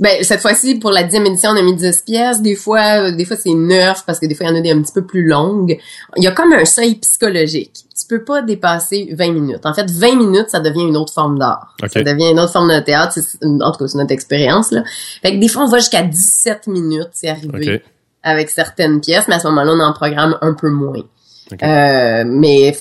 Ben, 0.01 0.25
cette 0.25 0.41
fois-ci, 0.41 0.75
pour 0.77 0.91
la 0.91 1.05
dixième 1.05 1.25
édition, 1.27 1.51
on 1.51 1.57
a 1.57 1.63
mis 1.63 1.77
10 1.77 2.03
pièces. 2.05 2.43
Des 2.43 2.57
fois, 2.57 2.99
euh, 2.99 3.13
des 3.13 3.25
fois, 3.25 3.37
c'est 3.37 3.55
9 3.55 4.05
parce 4.05 4.19
que 4.19 4.27
des 4.27 4.35
fois, 4.35 4.47
il 4.47 4.49
y 4.51 4.53
en 4.53 4.59
a 4.59 4.61
des 4.61 4.73
un 4.73 4.83
petit 4.83 4.93
peu 4.93 5.05
plus 5.05 5.25
longues. 5.25 5.79
Il 6.17 6.25
y 6.25 6.27
a 6.27 6.33
comme 6.33 6.53
un 6.53 6.65
seuil 6.65 6.97
psychologique. 6.97 7.73
Tu 7.97 8.07
peux 8.09 8.25
pas 8.25 8.43
dépasser 8.43 9.11
20 9.13 9.33
minutes. 9.33 9.65
En 9.65 9.73
fait, 9.73 9.89
20 9.89 10.17
minutes, 10.17 10.49
ça 10.49 10.59
devient 10.59 10.83
une 10.83 10.97
autre 10.97 11.13
forme 11.13 11.39
d'art. 11.39 11.77
Ok. 11.81 11.91
Ça 11.91 12.03
devient 12.03 12.31
une 12.33 12.41
autre 12.41 12.53
forme 12.53 12.75
de 12.75 12.81
théâtre. 12.81 13.17
En 13.43 13.71
tout 13.71 13.79
cas, 13.79 13.89
c'est 13.89 13.99
notre 13.99 14.13
expérience, 14.13 14.73
là. 14.73 14.83
Fait 15.23 15.33
que 15.33 15.41
des 15.41 15.49
fois, 15.49 15.63
on 15.63 15.69
va 15.69 15.79
jusqu'à 15.79 16.03
17 16.03 16.67
minutes, 16.67 17.11
c'est 17.13 17.29
arrivé. 17.29 17.77
ok 17.77 17.83
Avec 18.25 18.51
certaines 18.51 19.01
pièces, 19.01 19.29
mais 19.29 19.37
à 19.37 19.39
ce 19.39 19.47
moment-là, 19.47 19.73
on 19.75 19.81
en 19.81 19.93
programme 19.93 20.37
un 20.41 20.55
peu 20.55 20.71
moins. 20.71 21.03
Ok. 21.53 21.63
Euh, 21.63 22.25
mais 22.27 22.77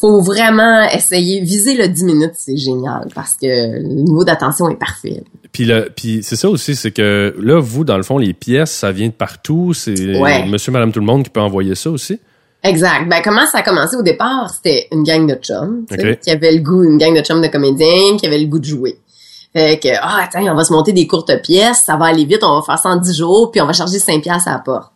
faut 0.00 0.20
vraiment 0.20 0.82
essayer. 0.92 1.40
Viser 1.40 1.76
le 1.76 1.88
10 1.88 2.04
minutes, 2.04 2.32
c'est 2.34 2.56
génial 2.56 3.08
parce 3.14 3.34
que 3.34 3.46
le 3.46 4.02
niveau 4.02 4.24
d'attention 4.24 4.68
est 4.68 4.76
parfait. 4.76 5.22
Puis 5.52 5.64
le, 5.64 5.88
puis 5.94 6.20
c'est 6.22 6.36
ça 6.36 6.48
aussi, 6.48 6.74
c'est 6.74 6.90
que 6.90 7.34
là, 7.40 7.60
vous, 7.60 7.84
dans 7.84 7.96
le 7.96 8.02
fond, 8.02 8.18
les 8.18 8.34
pièces, 8.34 8.72
ça 8.72 8.90
vient 8.92 9.06
de 9.06 9.12
partout. 9.12 9.72
C'est 9.74 10.18
Ouais. 10.18 10.46
Monsieur, 10.46 10.72
Madame, 10.72 10.92
tout 10.92 11.00
le 11.00 11.06
monde 11.06 11.22
qui 11.24 11.30
peut 11.30 11.40
envoyer 11.40 11.74
ça 11.74 11.90
aussi. 11.90 12.18
Exact. 12.64 13.08
Ben 13.08 13.20
comment 13.22 13.46
ça 13.46 13.58
a 13.58 13.62
commencé? 13.62 13.96
Au 13.96 14.02
départ, 14.02 14.50
c'était 14.50 14.88
une 14.90 15.04
gang 15.04 15.26
de 15.28 15.34
chums, 15.34 15.86
qui 16.20 16.30
avait 16.30 16.52
le 16.52 16.58
goût, 16.60 16.82
une 16.82 16.98
gang 16.98 17.14
de 17.16 17.22
chums 17.22 17.40
de 17.40 17.46
comédiens 17.46 18.16
qui 18.18 18.26
avait 18.26 18.38
le 18.38 18.46
goût 18.46 18.58
de 18.58 18.64
jouer. 18.64 18.98
Fait 19.52 19.78
que 19.78 19.88
ah 20.00 20.24
attends, 20.24 20.42
on 20.42 20.54
va 20.56 20.64
se 20.64 20.72
monter 20.72 20.92
des 20.92 21.06
courtes 21.06 21.40
pièces, 21.42 21.84
ça 21.86 21.96
va 21.96 22.06
aller 22.06 22.24
vite, 22.24 22.42
on 22.42 22.56
va 22.56 22.62
faire 22.62 22.78
ça 22.78 22.90
en 22.90 22.96
10 22.96 23.16
jours, 23.16 23.50
puis 23.50 23.60
on 23.60 23.66
va 23.66 23.72
charger 23.72 23.98
5 23.98 24.22
pièces 24.22 24.46
à 24.46 24.52
la 24.52 24.58
porte. 24.58 24.92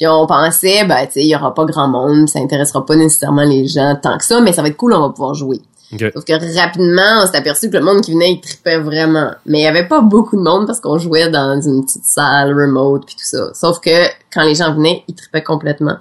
Puis 0.00 0.08
on 0.08 0.26
pensait 0.26 0.84
ben 0.84 1.04
tu 1.04 1.12
sais, 1.12 1.20
il 1.20 1.28
y 1.28 1.36
aura 1.36 1.52
pas 1.52 1.66
grand 1.66 1.86
monde, 1.86 2.26
ça 2.26 2.38
intéressera 2.38 2.86
pas 2.86 2.96
nécessairement 2.96 3.44
les 3.44 3.66
gens 3.66 3.98
tant 4.02 4.16
que 4.16 4.24
ça, 4.24 4.40
mais 4.40 4.54
ça 4.54 4.62
va 4.62 4.68
être 4.68 4.78
cool, 4.78 4.94
on 4.94 5.00
va 5.00 5.10
pouvoir 5.10 5.34
jouer. 5.34 5.60
OK. 5.92 6.04
Sauf 6.14 6.24
que 6.24 6.58
rapidement, 6.58 7.22
on 7.22 7.26
s'est 7.26 7.36
aperçu 7.36 7.68
que 7.68 7.76
le 7.76 7.84
monde 7.84 8.00
qui 8.00 8.12
venait, 8.12 8.30
il 8.30 8.40
tripait 8.40 8.78
vraiment. 8.78 9.32
Mais 9.44 9.58
il 9.58 9.64
y 9.64 9.66
avait 9.66 9.86
pas 9.88 10.00
beaucoup 10.00 10.36
de 10.36 10.42
monde 10.42 10.66
parce 10.66 10.80
qu'on 10.80 10.96
jouait 10.96 11.28
dans 11.28 11.60
une 11.60 11.84
petite 11.84 12.04
salle 12.04 12.54
remote 12.58 13.04
puis 13.04 13.14
tout 13.14 13.24
ça. 13.24 13.52
Sauf 13.52 13.80
que 13.80 14.06
quand 14.32 14.42
les 14.42 14.54
gens 14.54 14.72
venaient, 14.72 15.04
ils 15.06 15.14
tripaient 15.14 15.42
complètement. 15.42 15.96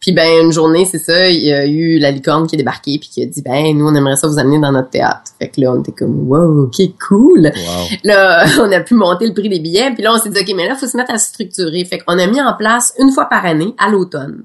Puis 0.00 0.12
ben 0.12 0.44
une 0.44 0.52
journée, 0.52 0.86
c'est 0.86 0.98
ça, 0.98 1.28
il 1.28 1.44
y 1.44 1.52
a 1.52 1.66
eu 1.66 1.98
la 1.98 2.10
licorne 2.10 2.46
qui 2.46 2.56
est 2.56 2.58
débarquée 2.58 2.98
puis 2.98 3.10
qui 3.10 3.22
a 3.22 3.26
dit 3.26 3.42
ben 3.42 3.76
nous 3.76 3.86
on 3.86 3.94
aimerait 3.94 4.16
ça 4.16 4.28
vous 4.28 4.38
amener 4.38 4.58
dans 4.58 4.72
notre 4.72 4.88
théâtre. 4.88 5.32
Fait 5.38 5.48
que 5.48 5.60
là 5.60 5.72
on 5.72 5.80
était 5.80 5.92
comme 5.92 6.26
wow, 6.26 6.64
ok 6.64 6.80
cool. 7.06 7.52
Wow. 7.54 7.86
Là, 8.04 8.46
on 8.60 8.72
a 8.72 8.80
pu 8.80 8.94
monter 8.94 9.26
le 9.26 9.34
prix 9.34 9.48
des 9.48 9.60
billets, 9.60 9.90
puis 9.92 10.02
là, 10.02 10.12
on 10.14 10.18
s'est 10.18 10.30
dit, 10.30 10.40
OK, 10.40 10.52
mais 10.56 10.68
là, 10.68 10.74
faut 10.74 10.86
se 10.86 10.96
mettre 10.96 11.12
à 11.12 11.18
se 11.18 11.28
structurer. 11.28 11.84
Fait 11.84 11.98
qu'on 11.98 12.18
a 12.18 12.26
mis 12.26 12.40
en 12.40 12.54
place 12.54 12.92
une 12.98 13.10
fois 13.12 13.26
par 13.26 13.44
année, 13.44 13.74
à 13.78 13.88
l'automne. 13.88 14.42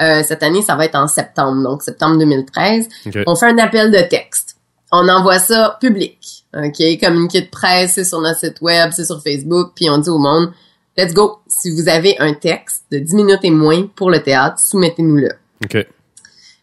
Euh, 0.00 0.22
cette 0.24 0.42
année, 0.42 0.62
ça 0.62 0.74
va 0.74 0.86
être 0.86 0.96
en 0.96 1.06
septembre, 1.06 1.62
donc 1.62 1.82
septembre 1.82 2.18
2013. 2.18 2.88
OK. 3.06 3.18
On 3.26 3.36
fait 3.36 3.46
un 3.46 3.58
appel 3.58 3.90
de 3.90 4.00
texte. 4.08 4.56
On 4.90 5.08
envoie 5.08 5.38
ça 5.38 5.76
public, 5.80 6.44
OK? 6.56 7.00
Communiqué 7.00 7.42
de 7.42 7.50
presse, 7.50 7.92
c'est 7.94 8.04
sur 8.04 8.20
notre 8.20 8.38
site 8.38 8.60
web, 8.60 8.90
c'est 8.92 9.04
sur 9.04 9.20
Facebook, 9.22 9.72
puis 9.74 9.88
on 9.90 9.98
dit 9.98 10.10
au 10.10 10.18
monde, 10.18 10.52
let's 10.96 11.14
go. 11.14 11.38
Si 11.46 11.70
vous 11.70 11.88
avez 11.88 12.18
un 12.18 12.34
texte 12.34 12.84
de 12.90 12.98
10 12.98 13.14
minutes 13.14 13.40
et 13.42 13.50
moins 13.50 13.86
pour 13.94 14.10
le 14.10 14.22
théâtre, 14.22 14.58
soumettez-nous-le. 14.58 15.30
OK. 15.64 15.86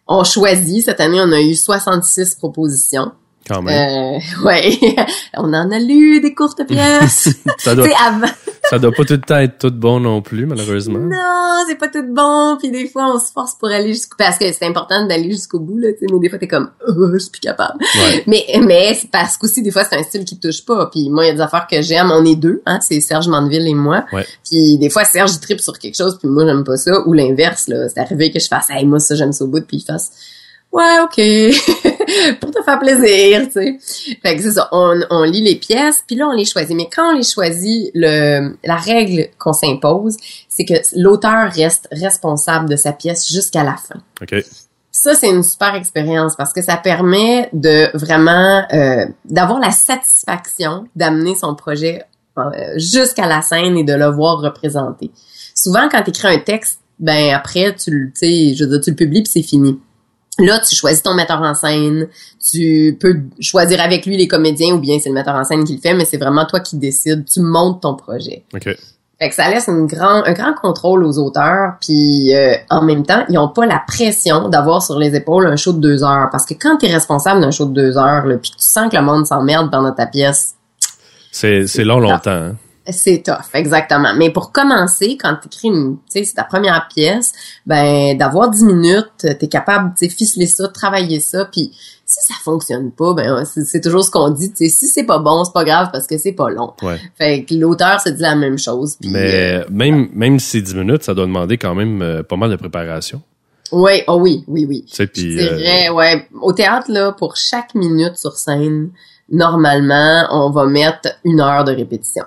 On 0.07 0.23
choisit, 0.23 0.83
cette 0.83 0.99
année, 0.99 1.21
on 1.21 1.31
a 1.31 1.41
eu 1.41 1.55
66 1.55 2.35
propositions. 2.35 3.11
Quand 3.47 3.61
même. 3.61 4.19
Euh, 4.19 4.19
ouais, 4.45 4.77
on 5.37 5.53
en 5.53 5.71
a 5.71 5.79
lu 5.79 6.21
des 6.21 6.33
courtes 6.33 6.65
pièces. 6.67 7.29
ça, 7.57 7.75
doit, 7.75 7.87
avant, 7.99 8.27
ça 8.69 8.79
doit 8.79 8.91
pas 8.91 9.03
tout 9.03 9.13
le 9.13 9.21
temps 9.21 9.39
être 9.39 9.57
tout 9.57 9.71
bon 9.71 9.99
non 9.99 10.21
plus, 10.21 10.45
malheureusement. 10.45 10.99
non, 10.99 11.63
c'est 11.67 11.77
pas 11.77 11.87
tout 11.87 12.05
bon, 12.07 12.57
puis 12.59 12.71
des 12.71 12.87
fois 12.87 13.13
on 13.13 13.19
se 13.19 13.31
force 13.31 13.55
pour 13.55 13.69
aller 13.69 13.93
jusqu'au 13.93 14.15
parce 14.17 14.37
que 14.37 14.51
c'est 14.51 14.65
important 14.65 15.05
d'aller 15.07 15.31
jusqu'au 15.31 15.59
bout 15.59 15.77
là, 15.77 15.91
tu 15.93 15.99
sais, 15.99 16.05
mais 16.11 16.19
des 16.19 16.29
fois 16.29 16.39
t'es 16.39 16.47
comme 16.47 16.69
oh, 16.87 17.09
je 17.13 17.19
suis 17.19 17.31
plus 17.31 17.41
capable. 17.41 17.79
Ouais. 17.79 18.23
Mais 18.27 18.45
mais 18.61 18.93
c'est 18.93 19.09
parce 19.09 19.37
qu'aussi 19.37 19.61
des 19.61 19.71
fois 19.71 19.83
c'est 19.83 19.97
un 19.97 20.03
style 20.03 20.25
qui 20.25 20.39
te 20.39 20.47
touche 20.47 20.65
pas, 20.65 20.87
puis 20.91 21.09
moi 21.09 21.25
il 21.25 21.27
y 21.27 21.31
a 21.31 21.33
des 21.33 21.41
affaires 21.41 21.67
que 21.69 21.81
j'aime, 21.81 22.11
on 22.11 22.23
est 22.25 22.35
deux, 22.35 22.61
hein, 22.65 22.79
c'est 22.81 23.01
Serge 23.01 23.27
Mandeville 23.27 23.67
et 23.67 23.73
moi. 23.73 24.05
Ouais. 24.13 24.25
Puis 24.49 24.77
des 24.77 24.89
fois 24.89 25.03
Serge 25.05 25.31
il 25.33 25.39
tripe 25.39 25.59
sur 25.59 25.77
quelque 25.77 25.95
chose, 25.95 26.17
puis 26.19 26.27
moi 26.27 26.45
j'aime 26.45 26.63
pas 26.63 26.77
ça 26.77 27.07
ou 27.07 27.13
l'inverse 27.13 27.67
là, 27.67 27.89
c'est 27.89 27.99
arrivé 27.99 28.31
que 28.31 28.39
je 28.39 28.47
fasse 28.47 28.69
hey 28.69 28.85
moi 28.85 28.99
ça 28.99 29.15
j'aime 29.15 29.33
ça 29.33 29.43
au 29.43 29.47
bout, 29.47 29.65
puis 29.65 29.77
il 29.77 29.85
fasse 29.85 30.11
ouais 30.71 30.99
ok 31.03 31.90
pour 32.39 32.51
te 32.51 32.61
faire 32.63 32.79
plaisir, 32.79 33.43
tu 33.45 33.51
sais. 33.51 33.77
Fait 34.21 34.35
que 34.35 34.41
c'est 34.41 34.51
ça, 34.51 34.67
on, 34.71 34.99
on 35.09 35.23
lit 35.23 35.41
les 35.41 35.55
pièces, 35.55 36.03
puis 36.05 36.15
là 36.15 36.27
on 36.27 36.35
les 36.35 36.45
choisit. 36.45 36.75
Mais 36.75 36.89
quand 36.93 37.13
on 37.13 37.17
les 37.17 37.23
choisit, 37.23 37.91
le 37.93 38.55
la 38.63 38.75
règle 38.75 39.29
qu'on 39.37 39.53
s'impose, 39.53 40.17
c'est 40.47 40.65
que 40.65 40.73
l'auteur 40.95 41.51
reste 41.51 41.87
responsable 41.91 42.69
de 42.69 42.75
sa 42.75 42.93
pièce 42.93 43.27
jusqu'à 43.27 43.63
la 43.63 43.75
fin. 43.75 44.01
OK. 44.21 44.43
Ça, 44.93 45.15
c'est 45.15 45.29
une 45.29 45.43
super 45.43 45.73
expérience 45.75 46.35
parce 46.35 46.51
que 46.51 46.61
ça 46.61 46.75
permet 46.75 47.49
de 47.53 47.89
vraiment 47.97 48.65
euh, 48.73 49.05
d'avoir 49.25 49.59
la 49.59 49.71
satisfaction 49.71 50.85
d'amener 50.97 51.33
son 51.33 51.55
projet 51.55 52.03
euh, 52.37 52.77
jusqu'à 52.77 53.25
la 53.25 53.41
scène 53.41 53.77
et 53.77 53.83
de 53.83 53.93
le 53.93 54.07
voir 54.07 54.39
représenté. 54.39 55.11
Souvent, 55.55 55.87
quand 55.89 56.03
tu 56.03 56.09
écris 56.09 56.27
un 56.27 56.39
texte, 56.39 56.79
ben 56.99 57.33
après, 57.33 57.73
tu 57.75 57.89
le, 57.89 58.11
je 58.21 58.63
veux 58.63 58.69
dire, 58.69 58.81
tu 58.81 58.89
le 58.91 58.95
publies 58.95 59.23
puis 59.23 59.31
c'est 59.31 59.41
fini. 59.47 59.79
Là, 60.39 60.59
tu 60.59 60.75
choisis 60.75 61.03
ton 61.03 61.13
metteur 61.13 61.41
en 61.41 61.53
scène, 61.53 62.07
tu 62.39 62.97
peux 62.99 63.15
choisir 63.39 63.81
avec 63.81 64.05
lui 64.05 64.17
les 64.17 64.27
comédiens 64.27 64.73
ou 64.73 64.79
bien 64.79 64.97
c'est 64.99 65.09
le 65.09 65.15
metteur 65.15 65.35
en 65.35 65.43
scène 65.43 65.63
qui 65.65 65.75
le 65.75 65.81
fait, 65.81 65.93
mais 65.93 66.05
c'est 66.05 66.17
vraiment 66.17 66.45
toi 66.45 66.61
qui 66.61 66.77
décides, 66.77 67.25
tu 67.25 67.41
montes 67.41 67.81
ton 67.81 67.95
projet. 67.95 68.43
OK. 68.53 68.75
Fait 69.21 69.29
que 69.29 69.35
ça 69.35 69.51
laisse 69.51 69.67
une 69.67 69.85
grand, 69.85 70.23
un 70.25 70.33
grand 70.33 70.55
contrôle 70.55 71.03
aux 71.03 71.19
auteurs, 71.19 71.73
puis 71.79 72.33
euh, 72.33 72.55
en 72.71 72.81
même 72.81 73.05
temps, 73.05 73.23
ils 73.29 73.37
ont 73.37 73.49
pas 73.49 73.67
la 73.67 73.79
pression 73.85 74.49
d'avoir 74.49 74.81
sur 74.81 74.97
les 74.97 75.15
épaules 75.15 75.45
un 75.45 75.55
show 75.57 75.73
de 75.73 75.79
deux 75.79 76.03
heures. 76.03 76.29
Parce 76.31 76.43
que 76.43 76.55
quand 76.55 76.77
tu 76.77 76.87
es 76.87 76.91
responsable 76.91 77.39
d'un 77.39 77.51
show 77.51 77.65
de 77.65 77.73
deux 77.73 77.99
heures, 77.99 78.25
là, 78.25 78.37
puis 78.37 78.49
tu 78.49 78.65
sens 78.65 78.89
que 78.89 78.97
le 78.97 79.03
monde 79.03 79.27
s'emmerde 79.27 79.69
pendant 79.69 79.91
ta 79.91 80.07
pièce, 80.07 80.55
C'est, 81.31 81.67
c'est 81.67 81.83
long 81.83 81.99
longtemps. 81.99 82.31
Hein? 82.31 82.55
C'est 82.89 83.23
tough, 83.23 83.53
exactement. 83.53 84.13
Mais 84.17 84.31
pour 84.31 84.51
commencer, 84.51 85.17
quand 85.17 85.35
tu 85.41 85.47
écris 85.47 85.67
une, 85.67 85.97
tu 85.97 86.19
sais, 86.19 86.23
c'est 86.23 86.33
ta 86.33 86.43
première 86.43 86.87
pièce, 86.93 87.33
ben 87.65 88.17
d'avoir 88.17 88.49
10 88.49 88.63
minutes, 88.63 89.37
t'es 89.39 89.47
capable, 89.47 89.93
tu 89.97 90.09
sais, 90.09 90.15
ficeler 90.15 90.47
ça, 90.47 90.67
travailler 90.67 91.19
ça, 91.19 91.45
puis 91.45 91.71
si 92.05 92.27
ça 92.27 92.33
fonctionne 92.43 92.91
pas, 92.91 93.13
ben 93.13 93.45
c'est 93.45 93.65
c'est 93.65 93.81
toujours 93.81 94.03
ce 94.03 94.09
qu'on 94.09 94.29
dit, 94.29 94.51
tu 94.51 94.65
sais, 94.65 94.69
si 94.69 94.87
c'est 94.87 95.03
pas 95.03 95.19
bon, 95.19 95.43
c'est 95.43 95.53
pas 95.53 95.63
grave 95.63 95.89
parce 95.93 96.07
que 96.07 96.17
c'est 96.17 96.33
pas 96.33 96.49
long. 96.49 96.73
Ouais. 96.81 96.99
Fait 97.17 97.43
que 97.43 97.53
l'auteur 97.53 98.01
se 98.01 98.09
dit 98.09 98.21
la 98.21 98.35
même 98.35 98.57
chose. 98.57 98.97
puis, 98.99 99.15
euh, 99.15 99.63
Mais 99.69 99.91
même, 99.91 100.09
même 100.13 100.39
si 100.39 100.49
c'est 100.49 100.61
10 100.61 100.75
minutes, 100.75 101.03
ça 101.03 101.13
doit 101.13 101.25
demander 101.25 101.57
quand 101.57 101.75
même 101.75 102.01
euh, 102.01 102.23
pas 102.23 102.35
mal 102.35 102.49
de 102.49 102.55
préparation. 102.55 103.21
Ouais, 103.71 104.03
oh 104.07 104.17
oui, 104.19 104.43
oui, 104.47 104.65
oui. 104.67 104.85
Tu 104.87 104.95
sais, 104.95 105.03
Je 105.05 105.09
puis, 105.11 105.39
euh, 105.39 105.93
ouais. 105.93 106.27
Au 106.41 106.51
théâtre, 106.51 106.91
là, 106.91 107.13
pour 107.13 107.37
chaque 107.37 107.73
minute 107.73 108.17
sur 108.17 108.33
scène, 108.33 108.89
normalement, 109.29 110.27
on 110.31 110.49
va 110.49 110.65
mettre 110.65 111.09
une 111.23 111.39
heure 111.39 111.63
de 111.63 111.71
répétition. 111.71 112.25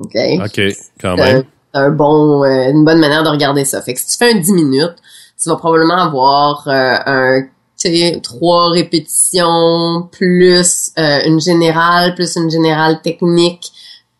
OK? 0.00 0.16
OK, 0.44 0.60
quand 1.00 1.16
C'est 1.16 1.22
un, 1.22 1.32
même. 1.32 1.44
c'est 1.72 1.80
un 1.80 1.90
bon, 1.90 2.42
euh, 2.44 2.70
une 2.70 2.84
bonne 2.84 2.98
manière 2.98 3.22
de 3.22 3.28
regarder 3.28 3.64
ça. 3.64 3.80
Fait 3.82 3.94
que 3.94 4.00
si 4.00 4.06
tu 4.08 4.16
fais 4.16 4.32
un 4.32 4.40
10 4.40 4.52
minutes, 4.52 4.96
tu 5.42 5.48
vas 5.48 5.56
probablement 5.56 5.96
avoir 5.96 6.66
euh, 6.66 6.96
un, 7.06 7.42
tu 7.78 7.88
sais, 7.88 8.20
trois 8.22 8.70
répétitions 8.70 10.08
plus 10.12 10.90
euh, 10.98 11.20
une 11.26 11.40
générale, 11.40 12.14
plus 12.14 12.36
une 12.36 12.50
générale 12.50 13.00
technique, 13.02 13.70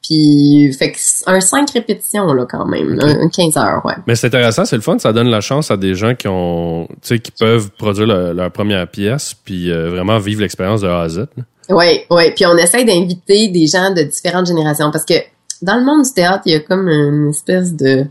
Puis, 0.02 0.74
fait 0.78 0.92
que 0.92 0.98
un 1.26 1.40
5 1.40 1.70
répétitions, 1.70 2.32
là, 2.32 2.46
quand 2.50 2.64
même. 2.66 2.98
Un, 3.00 3.24
un 3.24 3.28
15 3.28 3.56
heures, 3.58 3.84
ouais. 3.84 3.94
Mais 4.06 4.16
c'est 4.16 4.28
intéressant, 4.28 4.64
c'est 4.64 4.76
le 4.76 4.82
fun, 4.82 4.98
ça 4.98 5.12
donne 5.12 5.28
la 5.28 5.40
chance 5.42 5.70
à 5.70 5.76
des 5.76 5.94
gens 5.94 6.14
qui 6.14 6.26
ont, 6.28 6.88
tu 6.90 6.96
sais, 7.02 7.18
qui 7.18 7.30
peuvent 7.32 7.70
produire 7.78 8.06
leur, 8.06 8.34
leur 8.34 8.50
première 8.50 8.88
pièce, 8.88 9.34
puis 9.44 9.70
euh, 9.70 9.90
vraiment 9.90 10.18
vivre 10.18 10.40
l'expérience 10.40 10.80
de 10.80 10.88
A 10.88 11.02
à 11.02 11.08
Z. 11.08 11.26
Oui, 11.68 12.00
oui. 12.10 12.32
Puis 12.34 12.46
on 12.46 12.56
essaye 12.56 12.84
d'inviter 12.84 13.48
des 13.48 13.66
gens 13.66 13.90
de 13.90 14.02
différentes 14.02 14.46
générations 14.46 14.90
parce 14.90 15.04
que 15.04 15.14
dans 15.62 15.76
le 15.76 15.84
monde 15.84 16.04
du 16.04 16.12
théâtre, 16.12 16.42
il 16.46 16.52
y 16.52 16.56
a 16.56 16.60
comme 16.60 16.88
une 16.88 17.30
espèce 17.30 17.74
de 17.74 18.06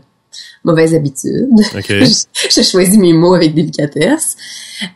mauvaise 0.64 0.94
habitude. 0.94 1.48
OK. 1.76 1.92
J'ai 2.50 2.62
choisi 2.62 2.98
mes 2.98 3.12
mots 3.12 3.34
avec 3.34 3.54
délicatesse. 3.54 4.36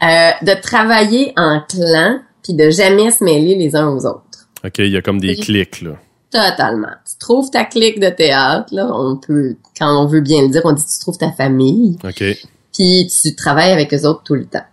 Euh, 0.03 0.31
de 0.43 0.61
travailler 0.61 1.33
en 1.37 1.61
clan 1.69 2.21
puis 2.43 2.55
de 2.55 2.71
jamais 2.71 3.11
se 3.11 3.25
mêler 3.25 3.55
les 3.55 3.75
uns 3.75 3.89
aux 3.89 4.07
autres. 4.07 4.49
OK, 4.65 4.79
il 4.79 4.93
y 4.93 4.97
a 4.97 5.03
comme 5.03 5.21
des 5.21 5.37
clics, 5.37 5.83
là. 5.83 5.99
Totalement. 6.31 6.93
Tu 7.07 7.19
trouves 7.19 7.51
ta 7.51 7.65
clique 7.65 8.01
de 8.01 8.09
théâtre, 8.09 8.75
là, 8.75 8.91
on 8.93 9.17
peut, 9.17 9.57
quand 9.79 10.03
on 10.03 10.07
veut 10.07 10.21
bien 10.21 10.43
le 10.43 10.49
dire, 10.49 10.63
on 10.65 10.73
dit 10.73 10.83
tu 10.83 10.99
trouves 11.01 11.19
ta 11.19 11.31
famille, 11.31 11.97
OK. 12.03 12.25
puis 12.73 13.09
tu 13.09 13.35
travailles 13.37 13.73
avec 13.73 13.95
eux 13.95 14.05
autres 14.05 14.23
tout 14.25 14.35
le 14.35 14.47
temps. 14.47 14.65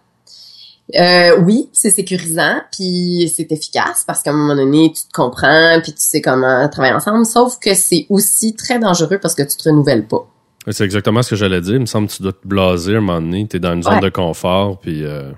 Euh, 1.00 1.40
oui, 1.46 1.70
c'est 1.74 1.90
sécurisant, 1.92 2.62
puis 2.72 3.32
c'est 3.36 3.52
efficace 3.52 4.04
parce 4.06 4.22
qu'à 4.22 4.32
un 4.32 4.34
moment 4.34 4.56
donné, 4.56 4.92
tu 4.96 5.04
te 5.04 5.14
comprends, 5.14 5.80
puis 5.82 5.94
tu 5.94 6.02
sais 6.02 6.22
comment 6.22 6.68
travailler 6.70 6.94
ensemble. 6.96 7.26
Sauf 7.26 7.58
que 7.60 7.74
c'est 7.74 8.06
aussi 8.10 8.56
très 8.56 8.80
dangereux 8.80 9.20
parce 9.22 9.36
que 9.36 9.44
tu 9.44 9.56
te 9.58 9.70
renouvelles 9.70 10.06
pas. 10.08 10.26
C'est 10.70 10.84
exactement 10.84 11.22
ce 11.24 11.32
que 11.32 11.36
j'allais 11.36 11.62
dire. 11.62 11.76
Il 11.76 11.80
me 11.82 11.86
semble 11.88 12.08
que 12.08 12.14
tu 12.14 12.24
dois 12.24 12.34
te 12.34 12.46
blaser 12.48 12.94
à 12.96 12.98
un 12.98 13.02
moment 13.02 13.22
donné. 13.22 13.48
T'es 13.48 13.60
dans 13.60 13.74
une 13.74 13.84
zone 13.84 13.96
Ouais. 13.96 14.00
de 14.02 14.10
confort, 14.10 14.80
puis... 14.80 15.04
euh, 15.04 15.32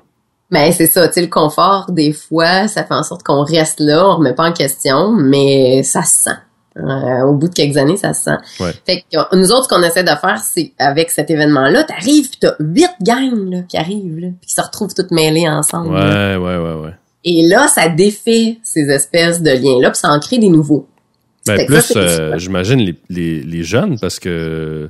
Mais 0.52 0.72
c'est 0.74 0.88
ça, 0.88 1.08
tu 1.08 1.14
sais, 1.16 1.22
le 1.22 1.28
confort, 1.28 1.86
des 1.92 2.12
fois, 2.14 2.68
ça 2.68 2.84
fait 2.84 2.94
en 2.94 3.04
sorte 3.04 3.24
qu'on 3.24 3.44
reste 3.44 3.80
là, 3.80 4.06
on 4.08 4.18
remet 4.18 4.34
pas 4.34 4.50
en 4.50 4.54
question, 4.54 5.12
mais 5.14 5.82
ça 5.84 6.04
se 6.04 6.24
sent. 6.24 6.38
Euh, 6.76 7.22
au 7.28 7.34
bout 7.34 7.50
de 7.50 7.54
quelques 7.54 7.78
années, 7.78 7.98
ça 7.98 8.14
se 8.14 8.24
sent. 8.24 8.38
Ouais. 8.60 8.72
Fait 8.86 9.02
que 9.02 9.18
euh, 9.18 9.24
nous 9.34 9.52
autres, 9.52 9.66
ce 9.66 9.70
qu'on 9.70 9.84
essaie 9.84 10.04
de 10.04 10.10
faire, 10.10 10.40
c'est 10.44 10.72
avec 10.80 11.12
cet 11.12 11.30
événement-là, 11.30 11.84
t'arrives 11.84 12.32
pis 12.32 12.40
t'as 12.40 12.56
huit 12.60 12.90
gangs 13.00 13.52
là, 13.52 13.60
qui 13.68 13.78
arrivent, 13.78 14.18
là, 14.20 14.30
pis 14.42 14.48
qui 14.48 14.54
se 14.54 14.62
retrouvent 14.62 14.94
toutes 14.94 15.12
mêlées 15.12 15.48
ensemble. 15.48 15.94
là. 15.94 16.40
Ouais, 16.40 16.44
ouais, 16.44 16.58
ouais, 16.58 16.82
ouais. 16.86 16.94
Et 17.26 17.48
là, 17.48 17.68
ça 17.68 17.90
défait 17.90 18.58
ces 18.64 18.90
espèces 18.90 19.42
de 19.42 19.52
liens-là, 19.52 19.92
puis 19.92 20.00
ça 20.00 20.10
en 20.10 20.20
crée 20.20 20.40
des 20.40 20.50
nouveaux. 20.50 20.88
Ben, 21.46 21.64
plus, 21.66 21.94
euh, 21.96 22.38
j'imagine, 22.38 22.80
les, 22.80 22.96
les, 23.10 23.42
les 23.42 23.64
jeunes, 23.64 24.00
parce 24.00 24.20
que... 24.20 24.90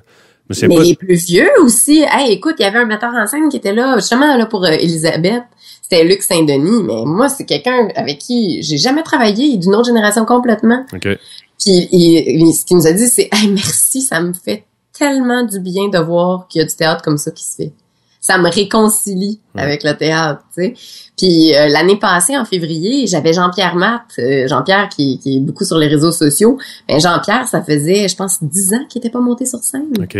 Mais 0.49 0.55
c'est 0.55 0.67
Mais 0.67 0.75
pas... 0.75 0.83
les 0.83 0.95
plus 0.95 1.15
vieux 1.25 1.49
aussi. 1.61 2.03
Hey, 2.07 2.33
écoute, 2.33 2.55
il 2.59 2.63
y 2.63 2.65
avait 2.65 2.79
un 2.79 2.85
metteur 2.85 3.11
en 3.13 3.25
scène 3.27 3.49
qui 3.49 3.57
était 3.57 3.73
là, 3.73 3.95
justement 3.97 4.35
là 4.35 4.45
pour 4.45 4.63
euh, 4.65 4.69
Elisabeth. 4.71 5.43
C'était 5.81 6.03
Luc 6.03 6.21
Saint-Denis, 6.21 6.83
mais 6.83 7.05
moi, 7.05 7.29
c'est 7.29 7.45
quelqu'un 7.45 7.87
avec 7.95 8.19
qui 8.19 8.61
j'ai 8.63 8.77
jamais 8.77 9.03
travaillé, 9.03 9.57
d'une 9.57 9.75
autre 9.75 9.85
génération 9.87 10.25
complètement. 10.25 10.85
OK. 10.93 11.01
Puis 11.01 11.17
il- 11.91 12.41
il- 12.41 12.53
ce 12.53 12.65
qu'il 12.65 12.77
nous 12.77 12.87
a 12.87 12.91
dit, 12.93 13.07
c'est 13.07 13.29
hey, 13.31 13.47
merci, 13.49 14.01
ça 14.01 14.19
me 14.21 14.33
fait 14.33 14.65
tellement 14.97 15.43
du 15.43 15.59
bien 15.59 15.87
de 15.89 15.97
voir 15.99 16.47
qu'il 16.47 16.59
y 16.59 16.63
a 16.63 16.67
du 16.67 16.75
théâtre 16.75 17.01
comme 17.03 17.17
ça 17.17 17.31
qui 17.31 17.43
se 17.45 17.55
fait. 17.55 17.71
Ça 18.23 18.37
me 18.37 18.49
réconcilie 18.49 19.41
avec 19.53 19.83
le 19.83 19.91
théâtre, 19.97 20.41
tu 20.55 20.63
sais. 20.63 20.73
Puis 21.17 21.53
euh, 21.55 21.67
l'année 21.67 21.97
passée, 21.97 22.37
en 22.37 22.45
février, 22.45 23.05
j'avais 23.05 23.33
Jean-Pierre 23.33 23.75
Matt, 23.75 24.03
euh, 24.17 24.47
Jean-Pierre 24.47 24.87
qui, 24.87 25.19
qui 25.19 25.37
est 25.37 25.39
beaucoup 25.41 25.65
sur 25.65 25.77
les 25.77 25.87
réseaux 25.87 26.13
sociaux. 26.13 26.57
Ben 26.87 27.01
Jean-Pierre, 27.01 27.47
ça 27.47 27.61
faisait, 27.61 28.07
je 28.07 28.15
pense, 28.15 28.41
dix 28.41 28.73
ans 28.73 28.85
qu'il 28.87 28.99
était 28.99 29.09
pas 29.09 29.19
monté 29.19 29.45
sur 29.45 29.59
scène. 29.59 29.89
OK. 29.99 30.17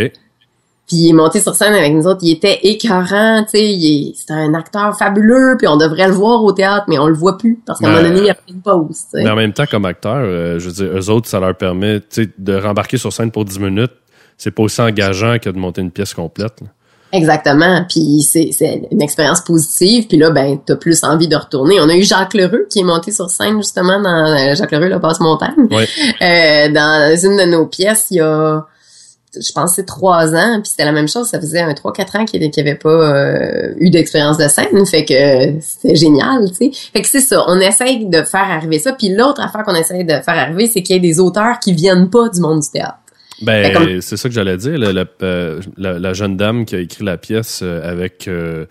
Puis 0.86 0.98
il 0.98 1.10
est 1.12 1.14
monté 1.14 1.40
sur 1.40 1.56
scène 1.56 1.74
avec 1.74 1.94
nous 1.94 2.06
autres, 2.06 2.20
il 2.24 2.34
était 2.34 2.60
écœurant, 2.64 3.46
tu 3.46 3.58
sais, 3.58 4.14
c'était 4.18 4.34
un 4.34 4.54
acteur 4.54 4.98
fabuleux, 4.98 5.56
puis 5.58 5.66
on 5.70 5.78
devrait 5.78 6.08
le 6.10 6.14
voir 6.14 6.44
au 6.44 6.52
théâtre, 6.52 6.84
mais 6.90 7.00
on 7.00 7.08
le 7.08 7.14
voit 7.16 7.38
plus 7.38 7.58
parce 7.66 7.80
qu'à 7.80 7.88
un 7.88 7.94
Ben, 7.94 8.02
moment 8.02 8.16
donné, 8.16 8.28
il 8.28 8.30
a 8.30 8.34
pris 8.34 8.52
une 8.52 8.62
pause. 8.62 9.04
Mais 9.14 9.30
en 9.30 9.38
même 9.38 9.54
temps, 9.54 9.66
comme 9.66 9.86
acteur, 9.86 10.18
euh, 10.18 10.60
je 10.60 10.68
veux 10.70 10.74
dire, 10.74 11.00
eux 11.00 11.10
autres, 11.10 11.30
ça 11.30 11.40
leur 11.40 11.56
permet 11.56 12.02
tu 12.02 12.26
sais, 12.26 12.30
de 12.38 12.56
rembarquer 12.58 12.98
sur 12.98 13.14
scène 13.14 13.32
pour 13.32 13.46
10 13.46 13.60
minutes. 13.60 13.94
C'est 14.38 14.52
pas 14.52 14.64
aussi 14.64 14.82
engageant 14.82 15.38
que 15.40 15.50
de 15.50 15.58
monter 15.58 15.80
une 15.80 15.92
pièce 15.92 16.14
complète. 16.14 16.60
là. 16.60 16.68
Exactement. 17.14 17.86
Puis 17.88 18.24
c'est 18.24 18.50
une 18.92 19.02
expérience 19.02 19.42
positive. 19.42 20.08
Puis 20.08 20.18
là, 20.18 20.32
ben, 20.32 20.60
t'as 20.66 20.76
plus 20.76 21.04
envie 21.04 21.28
de 21.28 21.36
retourner. 21.36 21.80
On 21.80 21.88
a 21.88 21.96
eu 21.96 22.04
Jacques 22.04 22.34
Lheureux 22.34 22.68
qui 22.70 22.80
est 22.80 22.84
monté 22.84 23.12
sur 23.12 23.30
scène 23.30 23.58
justement 23.58 24.02
dans 24.02 24.10
euh, 24.10 24.56
Jacques 24.56 24.72
Lheureux, 24.72 24.88
la 24.88 24.98
basse 24.98 25.20
montagne. 25.20 25.54
Ouais. 25.70 25.88
Euh, 26.22 26.74
dans 26.74 27.16
une 27.16 27.38
de 27.38 27.46
nos 27.46 27.68
pièces, 27.68 28.08
il 28.10 28.18
y 28.18 28.20
a 28.20 28.66
je 29.36 29.52
c'est 29.68 29.86
trois 29.86 30.36
ans, 30.36 30.62
puis 30.62 30.70
c'était 30.70 30.86
la 30.86 30.92
même 30.92 31.08
chose, 31.08 31.28
ça 31.28 31.40
faisait 31.40 31.62
un 31.62 31.74
3-4 31.74 32.18
ans 32.18 32.26
qu'il 32.26 32.40
n'y 32.40 32.52
avait 32.60 32.76
pas 32.76 32.90
euh, 32.90 33.74
eu 33.78 33.90
d'expérience 33.90 34.38
de 34.38 34.48
scène, 34.48 34.86
fait 34.86 35.06
que 35.06 35.60
c'était 35.60 35.96
génial, 35.96 36.50
tu 36.50 36.72
sais. 36.72 36.72
Fait 36.94 37.02
que 37.02 37.08
c'est 37.08 37.20
ça, 37.20 37.44
on 37.48 37.60
essaye 37.60 38.06
de 38.06 38.22
faire 38.22 38.50
arriver 38.52 38.80
ça, 38.80 38.94
puis 38.94 39.10
l'autre 39.10 39.42
affaire 39.42 39.64
qu'on 39.64 39.76
essaye 39.76 40.06
de 40.06 40.14
faire 40.14 40.38
arriver, 40.38 40.68
c'est 40.68 40.84
qu'il 40.84 40.96
y 40.96 41.00
ait 41.00 41.02
des 41.02 41.20
auteurs 41.20 41.60
qui 41.60 41.74
viennent 41.74 42.10
pas 42.10 42.30
du 42.30 42.42
monde 42.42 42.60
du 42.60 42.70
théâtre. 42.70 43.00
Ben, 43.42 43.64
Ben, 43.64 43.74
comme- 43.74 44.02
c'est 44.02 44.18
ça 44.18 44.30
que 44.30 44.36
j'allais 44.36 44.58
dire. 44.58 44.78
euh, 45.24 45.60
la, 45.78 46.00
la 46.00 46.14
jeune 46.14 46.38
dame 46.38 46.66
qui 46.66 46.76
a 46.76 46.80
écrit 46.80 47.04
la 47.04 47.18
pièce 47.18 47.62
euh, 47.64 47.90
avec 47.90 48.28
euh, 48.28 48.66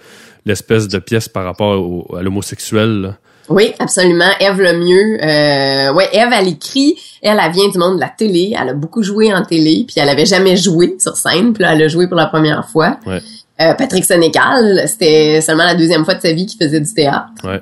l'espèce 0.46 0.88
de 0.88 0.98
pièce 0.98 1.28
par 1.28 1.44
rapport 1.44 1.80
au- 1.82 2.16
à 2.16 2.22
l'homosexuel. 2.22 3.14
Oui, 3.48 3.72
absolument. 3.80 4.30
Eve 4.40 4.60
le 4.62 4.72
mieux. 4.78 5.18
Euh, 5.22 5.92
ouais, 5.94 6.08
Eve, 6.12 6.30
elle 6.32 6.48
écrit. 6.48 6.94
Elle, 7.22 7.38
elle 7.44 7.52
vient 7.52 7.68
du 7.68 7.76
monde 7.76 7.96
de 7.96 8.00
la 8.00 8.08
télé. 8.08 8.54
Elle 8.58 8.68
a 8.70 8.72
beaucoup 8.74 9.02
joué 9.02 9.34
en 9.34 9.42
télé, 9.44 9.84
puis 9.86 9.96
elle 9.96 10.08
avait 10.08 10.26
jamais 10.26 10.56
joué 10.56 10.96
sur 10.98 11.16
scène. 11.16 11.52
Puis 11.52 11.62
là, 11.64 11.74
elle 11.74 11.82
a 11.82 11.88
joué 11.88 12.06
pour 12.06 12.16
la 12.16 12.26
première 12.26 12.66
fois. 12.68 12.98
Ouais. 13.04 13.20
Euh, 13.60 13.74
Patrick 13.74 14.04
Sénécal, 14.04 14.84
c'était 14.86 15.40
seulement 15.40 15.64
la 15.64 15.74
deuxième 15.74 16.04
fois 16.04 16.14
de 16.14 16.20
sa 16.22 16.32
vie 16.32 16.46
qu'il 16.46 16.64
faisait 16.64 16.80
du 16.80 16.94
théâtre. 16.94 17.26
Ouais. 17.44 17.60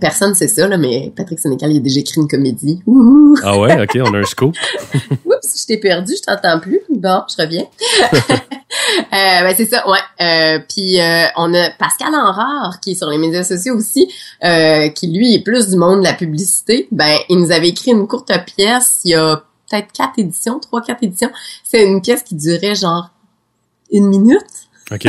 Personne 0.00 0.34
sait 0.34 0.48
ça, 0.48 0.66
là, 0.66 0.78
mais 0.78 1.12
Patrick 1.14 1.38
Sénécal, 1.38 1.70
il 1.70 1.76
a 1.76 1.80
déjà 1.80 2.00
écrit 2.00 2.20
une 2.20 2.28
comédie. 2.28 2.82
Ah 3.42 3.58
ouais, 3.58 3.82
ok, 3.82 3.98
on 4.02 4.14
a 4.14 4.18
un 4.18 4.24
scoop. 4.24 4.56
Oups, 5.24 5.60
je 5.60 5.66
t'ai 5.66 5.78
perdu, 5.78 6.14
je 6.16 6.22
t'entends 6.22 6.58
plus. 6.58 6.80
Bon, 6.90 7.22
je 7.28 7.42
reviens. 7.42 7.66
euh, 8.12 8.38
ben 9.10 9.54
c'est 9.56 9.66
ça, 9.66 9.88
ouais. 9.88 9.98
Euh, 10.20 10.58
puis 10.68 11.00
euh, 11.00 11.26
on 11.36 11.54
a 11.54 11.70
Pascal 11.70 12.14
Enrard 12.14 12.80
qui 12.80 12.92
est 12.92 12.94
sur 12.94 13.08
les 13.08 13.18
médias 13.18 13.44
sociaux 13.44 13.76
aussi, 13.76 14.12
euh, 14.42 14.88
qui 14.88 15.06
lui 15.08 15.34
est 15.34 15.42
plus 15.42 15.68
du 15.68 15.76
monde 15.76 16.00
de 16.00 16.04
la 16.04 16.14
publicité. 16.14 16.88
Ben 16.90 17.16
il 17.28 17.38
nous 17.38 17.52
avait 17.52 17.68
écrit 17.68 17.92
une 17.92 18.06
courte 18.06 18.32
pièce 18.56 19.00
il 19.04 19.12
y 19.12 19.14
a 19.14 19.44
peut-être 19.70 19.92
quatre 19.92 20.18
éditions, 20.18 20.58
trois 20.58 20.82
quatre 20.82 21.02
éditions. 21.02 21.30
C'est 21.64 21.86
une 21.86 22.02
pièce 22.02 22.22
qui 22.22 22.34
durait 22.34 22.74
genre 22.74 23.10
une 23.92 24.08
minute. 24.08 24.42
Ok. 24.90 25.06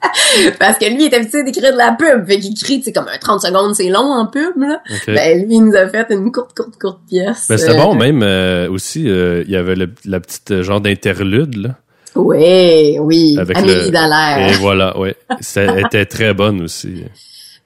Parce 0.60 0.78
que 0.78 0.84
lui, 0.86 1.06
il 1.06 1.12
est 1.12 1.16
habitué 1.16 1.42
d'écrire 1.42 1.72
de 1.72 1.76
la 1.78 1.92
pub. 1.92 2.26
Fait 2.26 2.38
qu'il 2.38 2.54
crie, 2.54 2.80
c'est 2.84 2.92
comme 2.92 3.08
un 3.12 3.18
30 3.18 3.40
secondes, 3.42 3.74
c'est 3.74 3.88
long 3.88 4.12
en 4.12 4.26
pub, 4.26 4.56
là. 4.56 4.80
Ben, 5.06 5.44
lui, 5.46 5.56
il 5.56 5.64
nous 5.64 5.74
a 5.74 5.88
fait 5.88 6.06
une 6.10 6.30
courte, 6.30 6.56
courte, 6.56 6.78
courte 6.80 7.00
pièce. 7.08 7.46
Ben, 7.48 7.58
c'était 7.58 7.72
Euh, 7.72 7.82
bon, 7.82 7.94
même 7.94 8.22
euh, 8.22 8.70
aussi, 8.70 9.08
euh, 9.08 9.42
il 9.46 9.52
y 9.52 9.56
avait 9.56 9.74
le- 9.74 9.92
la 10.04 10.20
petite 10.20 10.50
euh, 10.52 10.62
genre 10.62 10.80
d'interlude, 10.80 11.56
là. 11.56 11.70
Oui, 12.14 12.98
oui. 13.00 13.36
Avec 13.38 13.56
Amélie 13.58 13.86
le- 13.86 13.90
Dallaire. 13.90 14.50
Et 14.50 14.54
voilà, 14.56 14.96
ouais. 14.98 15.16
Ça 15.40 15.62
était 15.80 16.06
très 16.06 16.32
bonne 16.34 16.62
aussi. 16.62 17.04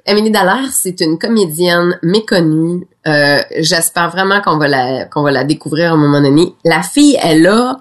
Amélie 0.06 0.30
Dallaire, 0.30 0.68
c'est 0.72 1.00
une 1.00 1.18
comédienne 1.18 1.98
méconnue. 2.02 2.86
Euh, 3.06 3.38
J'espère 3.60 4.10
vraiment 4.10 4.40
qu'on 4.40 4.58
va 4.58 4.68
la 4.68 5.04
qu'on 5.04 5.22
va 5.22 5.30
la 5.30 5.44
découvrir 5.44 5.90
à 5.92 5.94
un 5.94 5.96
moment 5.96 6.20
donné. 6.20 6.54
La 6.64 6.82
fille, 6.82 7.16
elle 7.22 7.46
a 7.46 7.76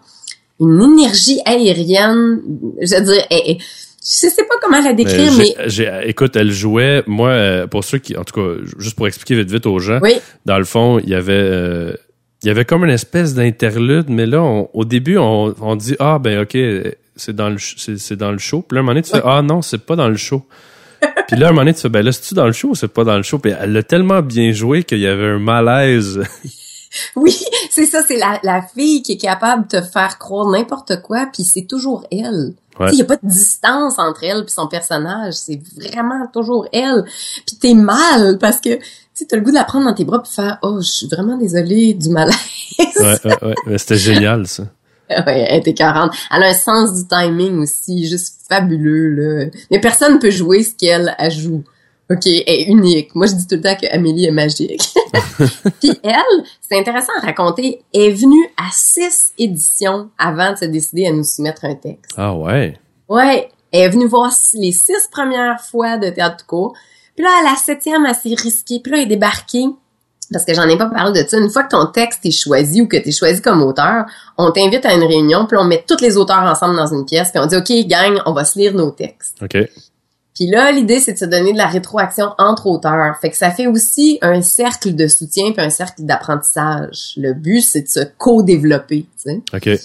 une 0.60 0.82
énergie 0.82 1.40
aérienne. 1.46 2.42
Je 2.82 2.96
veux 2.96 3.02
dire, 3.14 3.26
elle- 3.32 3.42
elle- 3.48 3.58
je 4.04 4.28
sais 4.30 4.44
pas 4.48 4.56
comment 4.62 4.80
la 4.82 4.94
décrire, 4.94 5.32
mais, 5.38 5.56
écoute, 6.08 6.36
elle 6.36 6.52
jouait, 6.52 7.04
moi, 7.08 7.30
euh, 7.30 7.68
pour 7.68 7.84
ceux 7.84 8.00
qui, 8.00 8.18
en 8.18 8.24
tout 8.24 8.34
cas, 8.34 8.64
juste 8.80 8.96
pour 8.96 9.08
expliquer 9.08 9.36
vite 9.36 9.52
vite 9.52 9.66
aux 9.68 9.80
gens, 9.80 10.00
oui, 10.02 10.16
dans 10.46 10.58
le 10.58 10.64
fond, 10.66 11.00
il 11.00 11.10
y 11.10 11.16
avait, 11.16 11.34
euh, 11.34 11.94
il 12.44 12.48
y 12.48 12.50
avait 12.50 12.66
comme 12.66 12.84
une 12.84 12.90
espèce 12.92 13.36
d'interlude, 13.36 14.10
mais 14.10 14.26
là, 14.26 14.42
on- 14.42 14.70
au 14.74 14.86
début, 14.86 15.18
on, 15.18 15.54
on 15.62 15.76
dit 15.76 15.96
ah 16.00 16.18
ben 16.20 16.42
ok, 16.42 16.58
c'est 17.16 17.36
dans 17.36 17.50
le, 17.50 17.58
c'est 17.60 18.16
dans 18.16 18.32
le 18.32 18.40
show. 18.40 18.64
Puis 18.68 18.76
là, 18.76 18.80
un 18.80 18.84
moment 18.84 18.94
donné, 18.94 19.04
tu 19.04 19.12
fais 19.12 19.22
ah 19.24 19.42
non, 19.44 19.62
c'est 19.62 19.86
pas 19.86 19.96
dans 19.96 20.10
le 20.10 20.18
show. 20.18 20.44
Puis 21.28 21.36
là, 21.40 21.48
un 21.48 21.52
moment 21.52 21.62
donné, 21.62 21.74
tu 21.76 21.82
fais 21.82 21.90
ben 21.90 22.04
là, 22.04 22.12
c'est 22.12 22.22
tu 22.22 22.34
dans 22.34 22.48
le 22.48 22.52
show 22.54 22.70
ou 22.70 22.76
c'est 22.76 22.88
pas 22.88 23.04
dans 23.04 23.18
le 23.18 23.24
show? 23.24 23.38
Puis 23.38 23.54
elle 23.60 23.74
l'a 23.74 23.84
tellement 23.84 24.22
bien 24.24 24.52
joué 24.52 24.84
qu'il 24.84 25.00
y 25.00 25.08
avait 25.08 25.28
un 25.28 25.40
malaise. 25.40 26.22
oui, 27.16 27.38
c'est 27.70 27.86
ça, 27.86 28.02
c'est 28.08 28.18
la, 28.18 28.40
la 28.44 28.62
fille 28.64 29.02
qui 29.04 29.14
est 29.14 29.18
capable 29.18 29.68
de 29.68 29.80
te 29.80 29.82
faire 29.84 30.18
croire 30.18 30.48
n'importe 30.50 31.02
quoi, 31.04 31.28
puis 31.32 31.44
c'est 31.44 31.66
toujours 31.68 32.06
elle. 32.12 32.54
Ouais. 32.80 32.90
Il 32.94 33.00
y 33.00 33.02
a 33.02 33.06
pas 33.06 33.18
de 33.18 33.28
distance 33.28 34.00
entre 34.00 34.24
elle 34.24 34.44
puis 34.44 34.54
son 34.54 34.68
personnage, 34.68 35.34
c'est 35.34 35.62
vraiment 35.78 36.28
toujours 36.28 36.68
elle. 36.72 37.04
Puis 37.46 37.58
t'es 37.58 37.74
mal 37.74 38.38
parce 38.40 38.60
que 38.62 38.80
tu 39.16 39.26
as 39.32 39.36
le 39.36 39.42
goût 39.42 39.52
de 39.52 39.56
la 39.56 39.66
prendre 39.66 39.86
dans 39.86 39.94
tes 39.94 40.06
bras 40.06 40.22
puis 40.22 40.32
faire 40.32 40.58
oh, 40.62 40.80
je 40.82 40.90
suis 40.90 41.08
vraiment 41.08 41.38
désolée 41.38 41.94
du 41.94 42.10
malaise. 42.10 42.36
Ouais, 42.80 43.18
ouais, 43.26 43.44
ouais. 43.44 43.56
Mais 43.68 43.78
C'était 43.78 43.98
génial 43.98 44.48
ça. 44.48 44.64
Ouais, 45.28 45.46
elle 45.50 45.58
est 45.58 45.68
écœurante. 45.68 46.14
Elle 46.34 46.44
a 46.44 46.48
un 46.48 46.54
sens 46.54 46.94
du 46.94 47.06
timing 47.06 47.60
aussi, 47.60 48.08
juste 48.08 48.46
fabuleux, 48.48 49.10
là. 49.10 49.50
Mais 49.70 49.82
personne 49.82 50.20
peut 50.20 50.32
jouer 50.32 50.64
ce 50.64 50.74
qu'elle 50.74 51.14
elle 51.20 51.32
joue. 51.32 51.66
OK, 52.12 52.26
elle 52.26 52.44
est 52.48 52.64
unique. 52.64 53.16
Moi, 53.16 53.28
je 53.28 53.34
dis 53.34 53.48
tout 53.48 53.56
le 53.56 53.62
temps 53.62 53.76
que 53.76 53.86
Amélie 53.94 54.26
est 54.26 54.32
magique. 54.32 54.82
Puis 55.80 55.94
elle, 56.04 56.44
c'est 56.62 56.78
intéressant 56.78 57.14
à 57.22 57.26
raconter, 57.26 57.84
est 57.94 58.12
venue 58.12 58.50
à 58.58 58.70
six 58.72 59.32
éditions 59.38 60.10
avant 60.18 60.52
de 60.52 60.58
se 60.58 60.66
décider 60.66 61.08
à 61.08 61.12
nous 61.12 61.24
soumettre 61.24 61.66
un 61.66 61.76
texte. 61.76 62.14
Ah 62.18 62.34
ouais? 62.36 62.78
Ouais, 63.08 63.50
elle 63.72 63.82
est 63.82 63.90
venue 63.90 64.08
voir 64.08 64.32
les 64.56 64.72
six 64.72 65.08
premières 65.12 65.62
fois 65.62 65.98
de 65.98 66.10
théâtre 66.10 66.38
de 66.38 66.42
cours. 66.44 66.74
Puis 67.16 67.24
là, 67.24 67.30
à 67.42 67.52
la 67.52 67.56
septième, 67.56 68.06
elle 68.06 68.16
s'est 68.16 68.42
risquée. 68.42 68.80
Puis 68.82 68.92
là, 68.92 68.98
elle 68.98 69.04
est 69.04 69.08
débarquée. 69.08 69.66
parce 70.32 70.46
que 70.46 70.54
j'en 70.54 70.68
ai 70.68 70.78
pas 70.78 70.88
parlé 70.88 71.24
de 71.24 71.28
ça. 71.28 71.38
Une 71.38 71.50
fois 71.50 71.64
que 71.64 71.70
ton 71.70 71.86
texte 71.88 72.26
est 72.26 72.32
choisi 72.32 72.82
ou 72.82 72.88
que 72.88 72.98
tu 72.98 73.10
es 73.10 73.12
choisi 73.12 73.42
comme 73.42 73.62
auteur, 73.64 74.06
on 74.38 74.52
t'invite 74.52 74.86
à 74.86 74.94
une 74.94 75.04
réunion, 75.04 75.46
puis 75.46 75.58
on 75.58 75.66
met 75.66 75.84
tous 75.88 76.02
les 76.02 76.18
auteurs 76.18 76.44
ensemble 76.44 76.76
dans 76.78 76.88
une 76.88 77.06
pièce, 77.06 77.32
puis 77.32 77.40
on 77.42 77.46
dit 77.48 77.56
OK, 77.56 77.72
gang, 77.88 78.20
on 78.26 78.34
va 78.34 78.44
se 78.46 78.58
lire 78.58 78.74
nos 78.74 78.92
textes. 78.92 79.38
OK. 79.42 79.58
Puis 80.34 80.48
là, 80.48 80.72
l'idée, 80.72 81.00
c'est 81.00 81.14
de 81.14 81.18
se 81.18 81.26
donner 81.26 81.52
de 81.52 81.58
la 81.58 81.68
rétroaction 81.68 82.30
entre 82.38 82.68
auteurs. 82.68 83.18
Fait 83.20 83.30
que 83.30 83.36
ça 83.36 83.52
fait 83.52 83.68
aussi 83.68 84.18
un 84.22 84.42
cercle 84.42 84.96
de 84.96 85.08
soutien 85.08 85.52
puis 85.52 85.62
un 85.62 85.70
cercle 85.70 86.04
d'apprentissage. 86.04 87.14
Le 87.18 87.34
but, 87.34 87.62
c'est 87.62 87.82
de 87.82 87.88
se 87.88 88.00
co-développer, 88.18 89.06
tu 89.22 89.32
sais. 89.32 89.42
OK. 89.54 89.80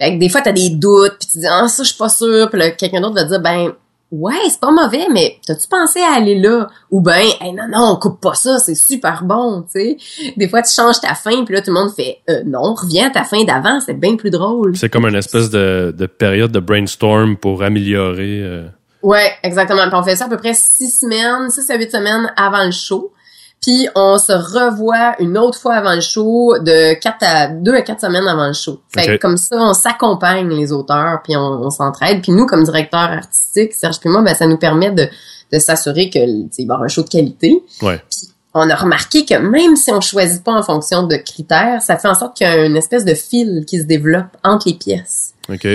Fait 0.00 0.14
que 0.14 0.18
des 0.18 0.28
fois, 0.28 0.42
t'as 0.42 0.52
des 0.52 0.70
doutes, 0.70 1.16
puis 1.18 1.28
tu 1.32 1.38
dis 1.38 1.46
«Ah, 1.50 1.66
ça, 1.68 1.82
je 1.82 1.88
suis 1.88 1.98
pas 1.98 2.10
sûr.» 2.10 2.48
Puis 2.50 2.58
là, 2.58 2.70
quelqu'un 2.70 3.00
d'autre 3.00 3.14
va 3.14 3.24
dire 3.24 3.40
«Ben, 3.42 3.72
ouais, 4.12 4.34
c'est 4.48 4.60
pas 4.60 4.70
mauvais, 4.70 5.06
mais 5.12 5.38
t'as-tu 5.46 5.66
pensé 5.68 6.00
à 6.00 6.16
aller 6.18 6.38
là?» 6.38 6.68
Ou 6.90 7.00
ben 7.00 7.24
«Hey, 7.40 7.52
non, 7.54 7.66
non, 7.68 7.94
on 7.94 7.96
coupe 7.96 8.20
pas 8.20 8.34
ça, 8.34 8.58
c'est 8.58 8.74
super 8.74 9.24
bon, 9.24 9.62
tu 9.62 9.80
sais.» 9.80 9.96
Des 10.36 10.48
fois, 10.48 10.60
tu 10.62 10.72
changes 10.72 11.00
ta 11.00 11.14
fin, 11.14 11.44
puis 11.44 11.54
là, 11.54 11.62
tout 11.62 11.72
le 11.72 11.80
monde 11.80 11.92
fait 11.94 12.18
euh, 12.28 12.42
Non, 12.44 12.74
reviens 12.74 13.08
à 13.08 13.10
ta 13.10 13.24
fin 13.24 13.42
d'avant, 13.42 13.80
c'est 13.80 13.98
bien 13.98 14.16
plus 14.16 14.30
drôle.» 14.30 14.76
C'est 14.78 14.90
comme 14.90 15.06
une 15.06 15.16
espèce 15.16 15.48
de, 15.48 15.94
de 15.96 16.06
période 16.06 16.52
de 16.52 16.60
brainstorm 16.60 17.38
pour 17.38 17.62
améliorer... 17.62 18.42
euh, 18.42 18.68
Ouais, 19.02 19.32
exactement. 19.42 19.82
Puis 19.88 19.94
on 19.94 20.02
fait 20.02 20.16
ça 20.16 20.26
à 20.26 20.28
peu 20.28 20.36
près 20.36 20.54
six 20.54 20.90
semaines, 20.90 21.50
six 21.50 21.68
à 21.70 21.76
huit 21.76 21.90
semaines 21.90 22.32
avant 22.36 22.64
le 22.64 22.72
show. 22.72 23.12
Puis 23.60 23.88
on 23.96 24.18
se 24.18 24.32
revoit 24.32 25.20
une 25.20 25.36
autre 25.36 25.58
fois 25.58 25.74
avant 25.74 25.94
le 25.94 26.00
show, 26.00 26.54
de 26.58 26.94
quatre 26.94 27.22
à 27.22 27.48
deux 27.48 27.74
à 27.74 27.82
quatre 27.82 28.00
semaines 28.00 28.26
avant 28.28 28.46
le 28.46 28.52
show. 28.52 28.80
Fait 28.94 29.06
que 29.06 29.16
comme 29.16 29.36
ça, 29.36 29.56
on 29.56 29.74
s'accompagne 29.74 30.48
les 30.48 30.72
auteurs, 30.72 31.20
puis 31.24 31.36
on, 31.36 31.62
on 31.64 31.70
s'entraide. 31.70 32.22
Puis 32.22 32.32
nous, 32.32 32.46
comme 32.46 32.62
directeur 32.62 33.00
artistique, 33.00 33.74
Serge 33.74 33.98
puis 33.98 34.10
moi, 34.10 34.22
ben, 34.22 34.34
ça 34.34 34.46
nous 34.46 34.58
permet 34.58 34.92
de, 34.92 35.08
de 35.52 35.58
s'assurer 35.58 36.08
que 36.08 36.18
il 36.18 36.48
va 36.58 36.58
y 36.58 36.62
avoir 36.62 36.82
un 36.82 36.88
show 36.88 37.02
de 37.02 37.08
qualité. 37.08 37.62
Ouais. 37.82 38.00
On 38.54 38.70
a 38.70 38.74
remarqué 38.76 39.24
que 39.24 39.34
même 39.34 39.76
si 39.76 39.90
on 39.90 40.00
choisit 40.00 40.42
pas 40.42 40.52
en 40.52 40.62
fonction 40.62 41.02
de 41.02 41.16
critères, 41.16 41.82
ça 41.82 41.96
fait 41.96 42.08
en 42.08 42.14
sorte 42.14 42.36
qu'il 42.36 42.46
y 42.46 42.50
a 42.50 42.64
une 42.64 42.76
espèce 42.76 43.04
de 43.04 43.14
fil 43.14 43.64
qui 43.66 43.78
se 43.78 43.84
développe 43.84 44.36
entre 44.44 44.68
les 44.68 44.74
pièces. 44.74 45.34
OK. 45.48 45.66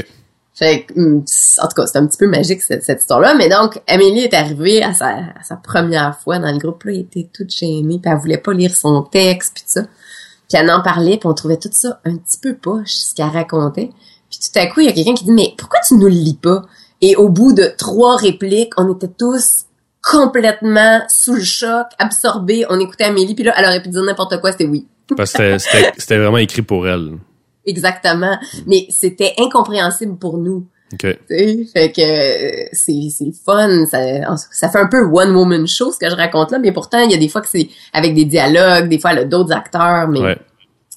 Fait 0.53 0.83
que, 0.83 0.93
hum, 0.99 1.25
en 1.61 1.67
tout 1.67 1.75
cas, 1.75 1.87
c'est 1.87 1.97
un 1.97 2.05
petit 2.05 2.17
peu 2.17 2.27
magique 2.27 2.61
cette, 2.61 2.87
histoire-là. 2.87 3.33
Mais 3.35 3.49
donc, 3.49 3.81
Amélie 3.87 4.21
est 4.21 4.33
arrivée 4.33 4.83
à 4.83 4.93
sa, 4.93 5.55
première 5.63 6.19
fois 6.19 6.39
dans 6.39 6.51
le 6.51 6.59
groupe. 6.59 6.83
Là, 6.83 6.91
elle 6.93 6.99
était 6.99 7.29
toute 7.33 7.49
gênée, 7.49 7.99
puis 7.99 8.11
elle 8.11 8.19
voulait 8.19 8.37
pas 8.37 8.53
lire 8.53 8.75
son 8.75 9.01
texte, 9.03 9.53
puis 9.55 9.63
tout 9.63 9.71
ça. 9.71 9.81
Puis 9.81 10.61
elle 10.61 10.69
en 10.69 10.83
parlait, 10.83 11.17
puis 11.17 11.27
on 11.27 11.33
trouvait 11.33 11.57
tout 11.57 11.69
ça 11.71 11.99
un 12.05 12.17
petit 12.17 12.37
peu 12.37 12.55
poche, 12.55 12.91
ce 12.91 13.15
qu'elle 13.15 13.25
racontait. 13.27 13.89
Puis 14.29 14.39
tout 14.39 14.59
à 14.59 14.67
coup, 14.67 14.81
il 14.81 14.85
y 14.85 14.89
a 14.89 14.93
quelqu'un 14.93 15.15
qui 15.15 15.25
dit, 15.25 15.31
mais 15.31 15.53
pourquoi 15.57 15.79
tu 15.87 15.95
nous 15.95 16.07
le 16.07 16.09
lis 16.09 16.37
pas? 16.39 16.63
Et 17.01 17.15
au 17.15 17.29
bout 17.29 17.53
de 17.53 17.73
trois 17.77 18.15
répliques, 18.17 18.73
on 18.77 18.93
était 18.93 19.07
tous 19.07 19.65
complètement 20.03 21.01
sous 21.09 21.33
le 21.33 21.43
choc, 21.43 21.87
absorbés. 21.97 22.65
On 22.69 22.79
écoutait 22.79 23.05
Amélie, 23.05 23.33
puis 23.33 23.43
là, 23.43 23.53
elle 23.57 23.65
aurait 23.65 23.81
pu 23.81 23.89
dire 23.89 24.03
n'importe 24.03 24.39
quoi, 24.39 24.51
c'était 24.51 24.67
oui. 24.67 24.87
Parce 25.17 25.33
que 25.33 25.57
c'était 25.57 26.17
vraiment 26.17 26.37
écrit 26.37 26.61
pour 26.61 26.87
elle. 26.87 27.17
Exactement. 27.65 28.37
Mais 28.67 28.85
c'était 28.89 29.33
incompréhensible 29.39 30.17
pour 30.17 30.37
nous. 30.37 30.67
OK. 30.93 30.99
Tu 30.99 31.17
sais, 31.27 31.65
fait 31.73 31.91
que 31.91 32.01
euh, 32.01 32.65
c'est 32.71 32.93
c'est 33.09 33.25
le 33.25 33.31
fun, 33.45 33.85
ça, 33.87 33.99
ça 34.51 34.69
fait 34.69 34.77
un 34.77 34.87
peu 34.87 35.01
one 35.11 35.35
woman 35.35 35.65
show 35.67 35.91
ce 35.91 35.97
que 35.97 36.07
je 36.07 36.15
raconte 36.15 36.51
là, 36.51 36.59
mais 36.59 36.71
pourtant 36.71 36.99
il 36.99 37.09
y 37.09 37.15
a 37.15 37.17
des 37.17 37.29
fois 37.29 37.41
que 37.41 37.47
c'est 37.49 37.67
avec 37.93 38.13
des 38.13 38.25
dialogues, 38.25 38.89
des 38.89 38.99
fois 38.99 39.13
elle 39.13 39.19
a 39.19 39.23
d'autres 39.25 39.53
acteurs, 39.53 40.07
mais 40.07 40.19
Ouais. 40.21 40.37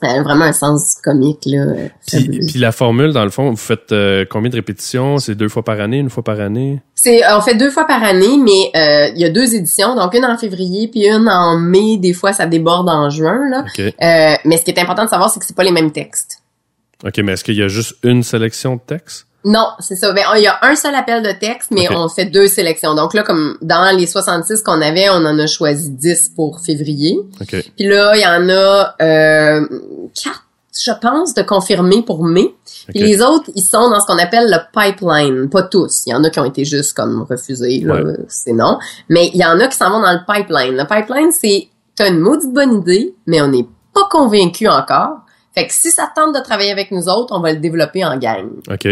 elle 0.02 0.18
a 0.18 0.22
vraiment 0.22 0.44
un 0.44 0.52
sens 0.52 0.96
comique 1.02 1.44
là. 1.46 1.60
euh, 1.62 1.88
Puis, 2.08 2.28
puis 2.28 2.58
la 2.58 2.72
formule, 2.72 3.14
dans 3.14 3.24
le 3.24 3.30
fond, 3.30 3.48
vous 3.48 3.56
faites 3.56 3.90
euh, 3.92 4.26
combien 4.28 4.50
de 4.50 4.56
répétitions? 4.56 5.16
C'est 5.16 5.34
deux 5.34 5.48
fois 5.48 5.62
par 5.64 5.80
année, 5.80 5.96
une 5.96 6.10
fois 6.10 6.22
par 6.22 6.40
année? 6.40 6.82
C'est 6.94 7.22
on 7.34 7.40
fait 7.40 7.54
deux 7.54 7.70
fois 7.70 7.86
par 7.86 8.02
année, 8.04 8.36
mais 8.36 8.78
euh, 8.78 9.08
il 9.14 9.20
y 9.22 9.24
a 9.24 9.30
deux 9.30 9.54
éditions, 9.54 9.94
donc 9.96 10.12
une 10.12 10.26
en 10.26 10.36
février 10.36 10.88
puis 10.88 11.06
une 11.08 11.26
en 11.26 11.56
mai. 11.58 11.96
Des 11.96 12.12
fois 12.12 12.34
ça 12.34 12.44
déborde 12.44 12.90
en 12.90 13.08
juin 13.08 13.40
là. 13.50 13.60
OK. 13.66 13.80
Euh, 13.80 14.34
mais 14.44 14.58
ce 14.58 14.64
qui 14.64 14.72
est 14.72 14.78
important 14.78 15.04
de 15.04 15.08
savoir, 15.10 15.30
c'est 15.30 15.40
que 15.40 15.46
c'est 15.46 15.56
pas 15.56 15.64
les 15.64 15.72
mêmes 15.72 15.92
textes. 15.92 16.42
OK, 17.04 17.18
mais 17.18 17.32
est-ce 17.32 17.44
qu'il 17.44 17.56
y 17.56 17.62
a 17.62 17.68
juste 17.68 17.96
une 18.02 18.22
sélection 18.22 18.76
de 18.76 18.80
textes? 18.86 19.26
Non, 19.44 19.68
c'est 19.78 19.94
ça. 19.94 20.12
Ben, 20.12 20.22
il 20.36 20.42
y 20.42 20.46
a 20.48 20.58
un 20.62 20.74
seul 20.74 20.94
appel 20.96 21.22
de 21.22 21.30
texte, 21.30 21.70
mais 21.70 21.86
on 21.94 22.08
fait 22.08 22.24
deux 22.26 22.48
sélections. 22.48 22.94
Donc 22.96 23.14
là, 23.14 23.22
comme 23.22 23.56
dans 23.62 23.96
les 23.96 24.06
66 24.06 24.62
qu'on 24.62 24.80
avait, 24.82 25.08
on 25.08 25.24
en 25.24 25.38
a 25.38 25.46
choisi 25.46 25.90
10 25.90 26.30
pour 26.34 26.58
février. 26.60 27.16
OK. 27.40 27.50
Puis 27.76 27.86
là, 27.86 28.16
il 28.16 28.22
y 28.22 28.26
en 28.26 28.48
a 28.48 28.96
euh, 29.00 29.68
quatre, 30.20 30.42
je 30.84 30.90
pense, 31.00 31.32
de 31.34 31.42
confirmés 31.42 32.02
pour 32.02 32.24
mai. 32.24 32.54
Puis 32.88 32.98
les 32.98 33.22
autres, 33.22 33.48
ils 33.54 33.62
sont 33.62 33.88
dans 33.88 34.00
ce 34.00 34.06
qu'on 34.06 34.18
appelle 34.18 34.46
le 34.50 34.58
pipeline. 34.74 35.48
Pas 35.48 35.62
tous. 35.62 36.02
Il 36.06 36.10
y 36.10 36.14
en 36.14 36.24
a 36.24 36.30
qui 36.30 36.40
ont 36.40 36.44
été 36.44 36.64
juste 36.64 36.94
comme 36.96 37.22
refusés, 37.30 37.80
là, 37.84 38.02
Ouais. 38.02 38.14
c'est 38.26 38.52
non. 38.52 38.78
Mais 39.08 39.30
il 39.32 39.40
y 39.40 39.44
en 39.44 39.60
a 39.60 39.68
qui 39.68 39.76
s'en 39.76 39.90
vont 39.90 40.00
dans 40.00 40.12
le 40.12 40.24
pipeline. 40.26 40.76
Le 40.76 40.86
pipeline, 40.88 41.30
c'est 41.30 41.68
t'as 41.94 42.08
une 42.08 42.18
maudite 42.18 42.52
bonne 42.52 42.80
idée, 42.80 43.14
mais 43.26 43.40
on 43.42 43.48
n'est 43.48 43.66
pas 43.94 44.08
convaincu 44.10 44.66
encore. 44.66 45.18
Fait 45.56 45.66
que 45.66 45.72
si 45.72 45.90
ça 45.90 46.10
tente 46.14 46.34
de 46.34 46.40
travailler 46.40 46.70
avec 46.70 46.90
nous 46.90 47.08
autres, 47.08 47.34
on 47.36 47.40
va 47.40 47.52
le 47.52 47.58
développer 47.58 48.04
en 48.04 48.16
gang. 48.18 48.48
OK. 48.70 48.88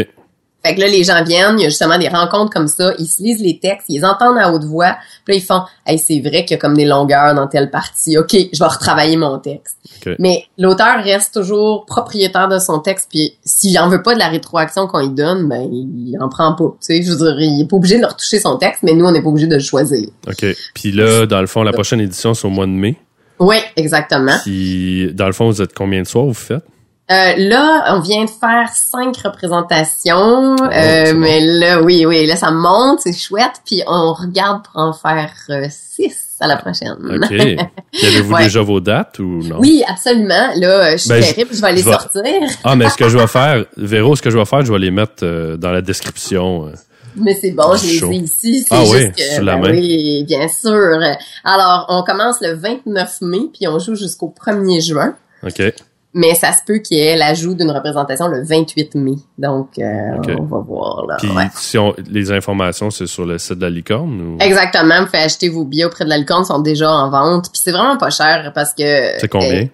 Fait 0.66 0.74
que 0.74 0.80
là, 0.80 0.86
les 0.86 1.04
gens 1.04 1.22
viennent, 1.22 1.58
il 1.58 1.64
y 1.64 1.66
a 1.66 1.68
justement 1.68 1.98
des 1.98 2.08
rencontres 2.08 2.50
comme 2.50 2.68
ça, 2.68 2.94
ils 2.98 3.06
se 3.06 3.22
lisent 3.22 3.42
les 3.42 3.58
textes, 3.58 3.84
ils 3.90 3.98
les 3.98 4.04
entendent 4.06 4.38
à 4.38 4.50
haute 4.50 4.64
voix, 4.64 4.96
puis 5.26 5.34
là, 5.34 5.40
ils 5.42 5.44
font 5.44 5.60
«Hey, 5.86 5.98
c'est 5.98 6.20
vrai 6.20 6.46
qu'il 6.46 6.52
y 6.52 6.54
a 6.54 6.56
comme 6.56 6.74
des 6.74 6.86
longueurs 6.86 7.34
dans 7.34 7.46
telle 7.46 7.70
partie, 7.70 8.16
OK, 8.16 8.34
je 8.50 8.58
vais 8.58 8.64
retravailler 8.66 9.18
mon 9.18 9.38
texte. 9.38 9.76
OK. 9.98 10.14
Mais 10.18 10.44
l'auteur 10.56 11.04
reste 11.04 11.34
toujours 11.34 11.84
propriétaire 11.84 12.48
de 12.48 12.58
son 12.58 12.78
texte, 12.78 13.08
puis 13.10 13.34
s'il 13.44 13.78
en 13.78 13.90
veut 13.90 14.02
pas 14.02 14.14
de 14.14 14.18
la 14.18 14.28
rétroaction 14.28 14.86
qu'on 14.86 15.00
lui 15.00 15.10
donne, 15.10 15.50
ben, 15.50 15.68
il 15.70 16.16
en 16.18 16.30
prend 16.30 16.54
pas, 16.54 16.64
tu 16.64 16.76
sais, 16.80 17.02
je 17.02 17.10
veux 17.10 17.18
dire, 17.18 17.38
il 17.40 17.60
est 17.60 17.68
pas 17.68 17.76
obligé 17.76 17.96
de 17.96 18.00
leur 18.00 18.16
toucher 18.16 18.40
son 18.40 18.56
texte, 18.56 18.84
mais 18.84 18.94
nous, 18.94 19.04
on 19.04 19.12
n'est 19.12 19.22
pas 19.22 19.28
obligé 19.28 19.46
de 19.46 19.56
le 19.56 19.60
choisir. 19.60 20.08
OK. 20.26 20.46
Puis 20.72 20.92
là, 20.92 21.26
dans 21.26 21.42
le 21.42 21.46
fond, 21.46 21.62
la 21.62 21.72
prochaine 21.72 22.00
édition, 22.00 22.32
c'est 22.32 22.46
au 22.46 22.50
mois 22.50 22.64
de 22.64 22.70
mai. 22.70 22.96
Oui, 23.38 23.56
exactement. 23.76 24.36
Puis, 24.44 25.12
dans 25.14 25.26
le 25.26 25.32
fond, 25.32 25.46
vous 25.50 25.60
êtes 25.62 25.74
combien 25.74 26.02
de 26.02 26.06
soirs 26.06 26.24
vous 26.26 26.34
faites? 26.34 26.64
Euh, 27.10 27.34
là, 27.36 27.94
on 27.94 28.00
vient 28.00 28.24
de 28.24 28.30
faire 28.30 28.70
cinq 28.72 29.16
représentations, 29.18 30.56
Oh, 30.58 30.64
euh, 30.72 31.12
bon. 31.12 31.18
mais 31.18 31.40
là, 31.40 31.82
oui, 31.82 32.06
oui, 32.06 32.24
là, 32.26 32.34
ça 32.36 32.50
monte, 32.50 33.00
c'est 33.00 33.12
chouette, 33.12 33.60
puis 33.66 33.82
on 33.86 34.14
regarde 34.14 34.62
pour 34.64 34.80
en 34.82 34.92
faire 34.94 35.30
euh, 35.50 35.66
six 35.68 36.16
à 36.40 36.46
la 36.46 36.56
prochaine. 36.56 36.94
OK. 37.02 37.30
Avez-vous 38.02 38.32
Ouais. 38.34 38.44
déjà 38.44 38.62
vos 38.62 38.80
dates 38.80 39.18
ou 39.18 39.42
non? 39.42 39.56
Oui, 39.60 39.82
absolument. 39.86 40.48
Là, 40.56 40.92
je 40.92 40.96
suis 40.96 41.08
Ben, 41.10 41.20
terrible, 41.22 41.50
je 41.52 41.60
vais 41.60 41.72
les 41.72 41.82
je 41.82 41.90
sortir. 41.90 42.22
Ah, 42.64 42.74
mais 42.74 42.88
ce 42.88 42.96
que 42.96 43.08
je 43.08 43.18
vais 43.18 43.26
faire, 43.28 43.64
Véro, 43.76 44.16
ce 44.16 44.22
que 44.22 44.30
je 44.30 44.38
vais 44.38 44.44
faire, 44.46 44.64
je 44.64 44.72
vais 44.72 44.78
les 44.78 44.90
mettre 44.90 45.56
dans 45.56 45.70
la 45.72 45.82
description. 45.82 46.72
Mais 47.16 47.34
c'est 47.34 47.52
bon, 47.52 47.74
je 47.76 47.86
les 48.08 48.16
ai 48.16 48.20
ici. 48.20 48.62
C'est 48.68 48.74
Ah 48.74 48.82
oui, 48.82 48.98
juste 48.98 49.14
que, 49.16 49.22
sous 49.36 49.42
la 49.44 49.56
ben 49.56 49.62
main. 49.62 49.70
oui, 49.72 50.24
bien 50.26 50.48
sûr. 50.48 50.98
Alors, 51.44 51.86
on 51.88 52.02
commence 52.02 52.40
le 52.40 52.54
29 52.54 53.20
mai, 53.22 53.40
puis 53.52 53.68
on 53.68 53.78
joue 53.78 53.94
jusqu'au 53.94 54.32
1er 54.44 54.80
juin. 54.84 55.14
OK. 55.46 55.62
Mais 56.16 56.34
ça 56.36 56.52
se 56.52 56.58
peut 56.64 56.78
qu'il 56.78 56.98
y 56.98 57.00
ait 57.00 57.16
l'ajout 57.16 57.54
d'une 57.54 57.72
représentation 57.72 58.28
le 58.28 58.44
28 58.44 58.94
mai. 58.94 59.16
Donc, 59.36 59.70
euh, 59.80 59.82
on 60.38 60.44
va 60.44 60.58
voir. 60.58 61.06
Là. 61.08 61.16
Puis, 61.18 61.28
Ouais. 61.28 61.48
si 61.56 61.76
on, 61.76 61.92
les 62.08 62.30
informations, 62.30 62.90
c'est 62.90 63.08
sur 63.08 63.26
le 63.26 63.36
site 63.38 63.58
de 63.58 63.62
la 63.62 63.70
licorne 63.70 64.20
ou? 64.20 64.36
Exactement, 64.40 65.00
vous 65.00 65.06
pouvez 65.06 65.18
acheter 65.24 65.48
vos 65.48 65.64
billets 65.64 65.86
auprès 65.86 66.04
de 66.04 66.10
la 66.10 66.18
licorne, 66.18 66.44
ils 66.44 66.46
sont 66.46 66.60
déjà 66.60 66.88
en 66.88 67.10
vente. 67.10 67.50
Puis 67.50 67.60
c'est 67.64 67.72
vraiment 67.72 67.96
pas 67.96 68.10
cher 68.10 68.52
parce 68.54 68.72
que... 68.74 69.18
c'est 69.18 69.26
combien? 69.28 69.62
euh, 69.62 69.66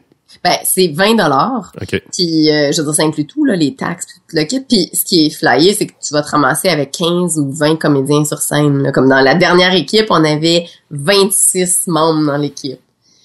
ben, 0.42 0.56
c'est 0.64 0.88
20 0.88 1.16
dollars. 1.16 1.72
OK. 1.80 2.02
Puis, 2.12 2.50
euh, 2.50 2.72
je 2.72 2.80
veux 2.80 2.86
dire, 2.86 2.94
ça 2.94 3.02
inclut 3.02 3.26
tout, 3.26 3.44
là, 3.44 3.56
les 3.56 3.74
taxes, 3.74 4.06
puis 4.06 4.14
tout 4.28 4.36
le 4.36 4.44
kit. 4.44 4.60
Puis, 4.60 4.90
ce 4.92 5.04
qui 5.04 5.26
est 5.26 5.30
flyé, 5.30 5.74
c'est 5.74 5.86
que 5.86 5.92
tu 6.00 6.14
vas 6.14 6.22
te 6.22 6.30
ramasser 6.30 6.68
avec 6.68 6.92
15 6.92 7.38
ou 7.38 7.52
20 7.52 7.76
comédiens 7.76 8.24
sur 8.24 8.38
scène. 8.38 8.82
là. 8.82 8.92
Comme 8.92 9.08
dans 9.08 9.20
la 9.20 9.34
dernière 9.34 9.74
équipe, 9.74 10.06
on 10.10 10.24
avait 10.24 10.66
26 10.90 11.88
membres 11.88 12.26
dans 12.26 12.36
l'équipe. 12.36 12.80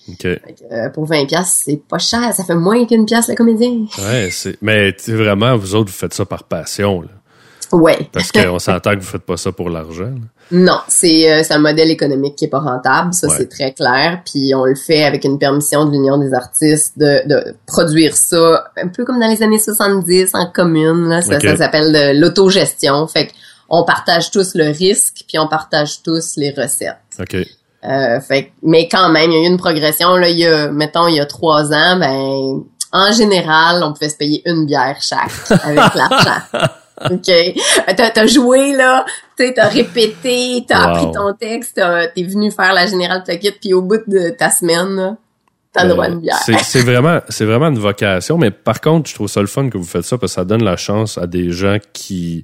OK. 0.10 0.22
Fait 0.22 0.40
que, 0.40 0.74
euh, 0.74 0.90
pour 0.90 1.06
20 1.06 1.26
pièces, 1.26 1.64
c'est 1.66 1.82
pas 1.88 1.98
cher. 1.98 2.34
Ça 2.34 2.44
fait 2.44 2.56
moins 2.56 2.86
qu'une 2.86 3.06
pièce 3.06 3.28
le 3.28 3.36
comédien. 3.36 3.86
Ouais, 3.98 4.30
c'est. 4.32 4.58
Mais 4.62 4.94
tu 4.94 5.06
sais, 5.06 5.14
vraiment, 5.14 5.56
vous 5.56 5.74
autres, 5.76 5.92
vous 5.92 5.98
faites 5.98 6.14
ça 6.14 6.26
par 6.26 6.44
passion, 6.44 7.02
là. 7.02 7.08
Ouais. 7.72 8.10
Parce 8.12 8.32
qu'on 8.32 8.60
s'entend 8.60 8.92
que 8.92 9.00
vous 9.00 9.06
faites 9.06 9.24
pas 9.26 9.38
ça 9.38 9.52
pour 9.52 9.70
l'argent. 9.70 10.12
Non, 10.52 10.80
c'est 10.88 11.32
euh, 11.32 11.42
c'est 11.44 11.54
un 11.54 11.60
modèle 11.60 11.90
économique 11.90 12.36
qui 12.36 12.46
est 12.46 12.50
pas 12.50 12.60
rentable, 12.60 13.14
ça 13.14 13.28
Ouais. 13.28 13.34
c'est 13.38 13.50
très 13.50 13.72
clair. 13.74 14.22
Puis 14.26 14.54
on 14.56 14.64
le 14.66 14.76
fait 14.76 15.04
avec 15.04 15.24
une 15.24 15.40
permission 15.40 15.86
de 15.86 15.92
l'Union 15.92 16.18
des 16.20 16.34
artistes 16.34 16.98
de, 16.98 17.28
de 17.28 17.56
produire 17.66 18.16
ça 18.16 18.66
un 18.82 18.88
peu 18.90 19.06
comme 19.06 19.20
dans 19.20 19.28
les 19.28 19.42
années 19.42 19.58
70 19.60 20.32
en 20.34 20.46
commune. 20.52 21.10
Là. 21.10 21.22
Ça, 21.22 21.40
s'appelle 21.58 22.20
l'autogestion. 22.20 23.08
Fait 23.08 23.30
on 23.70 23.84
partage 23.84 24.30
tous 24.30 24.54
le 24.54 24.66
risque, 24.66 25.24
puis 25.28 25.40
on 25.40 25.48
partage 25.48 26.04
tous 26.04 26.34
les 26.38 26.52
recettes. 26.52 26.98
OK. 27.20 27.36
Euh, 27.84 28.20
fait 28.20 28.46
que- 28.46 28.52
mais 28.64 28.88
quand 28.88 29.10
même, 29.10 29.32
il 29.32 29.38
y 29.42 29.46
a 29.46 29.48
eu 29.48 29.52
une 29.52 29.58
progression. 29.58 30.16
Là, 30.16 30.30
il 30.30 30.38
y 30.40 30.46
a, 30.46 30.70
mettons, 30.72 31.08
il 31.08 31.16
y 31.16 31.20
a 31.20 31.26
trois 31.26 31.72
ans, 31.74 31.98
ben 31.98 32.64
en 32.92 33.12
général, 33.12 33.82
on 33.84 33.92
pouvait 33.94 34.10
se 34.10 34.16
payer 34.16 34.42
une 34.46 34.66
bière 34.68 34.98
chaque 35.02 35.32
avec 35.64 35.94
l'argent. 35.96 36.42
OK. 37.12 37.32
T'as, 37.98 38.10
t'as 38.12 38.28
joué, 38.28 38.74
là, 38.74 39.06
tu 39.38 39.46
sais, 39.46 39.54
t'as 39.54 39.68
répété, 39.68 40.64
t'as 40.68 40.80
Wow. 40.80 40.96
appris 40.96 41.12
ton 41.14 41.34
texte, 41.34 41.82
t'es 42.16 42.24
venu 42.24 42.52
faire 42.52 42.74
la 42.74 42.86
générale 42.88 43.24
Tuckit, 43.28 43.52
puis 43.60 43.74
au 43.74 43.82
bout 43.82 44.02
de 44.08 44.30
ta 44.30 44.50
semaine, 44.50 45.18
t'as 45.74 45.88
droit 45.88 46.06
à 46.06 46.08
une 46.10 46.20
bière. 46.22 46.36
Euh, 46.36 46.54
C'est 46.54 46.60
c'est 46.64 46.82
vraiment, 46.82 47.20
c'est 47.30 47.46
vraiment 47.46 47.68
une 47.68 47.80
vocation, 47.80 48.38
mais 48.38 48.50
par 48.52 48.80
contre, 48.80 49.10
je 49.10 49.16
trouve 49.16 49.28
ça 49.28 49.42
le 49.42 49.48
fun 49.48 49.70
que 49.70 49.78
vous 49.78 49.84
faites 49.84 50.04
ça 50.06 50.18
parce 50.18 50.32
que 50.32 50.36
ça 50.36 50.46
donne 50.46 50.64
la 50.64 50.78
chance 50.78 51.18
à 51.18 51.28
des 51.28 51.52
gens 51.52 51.78
qui 51.94 52.44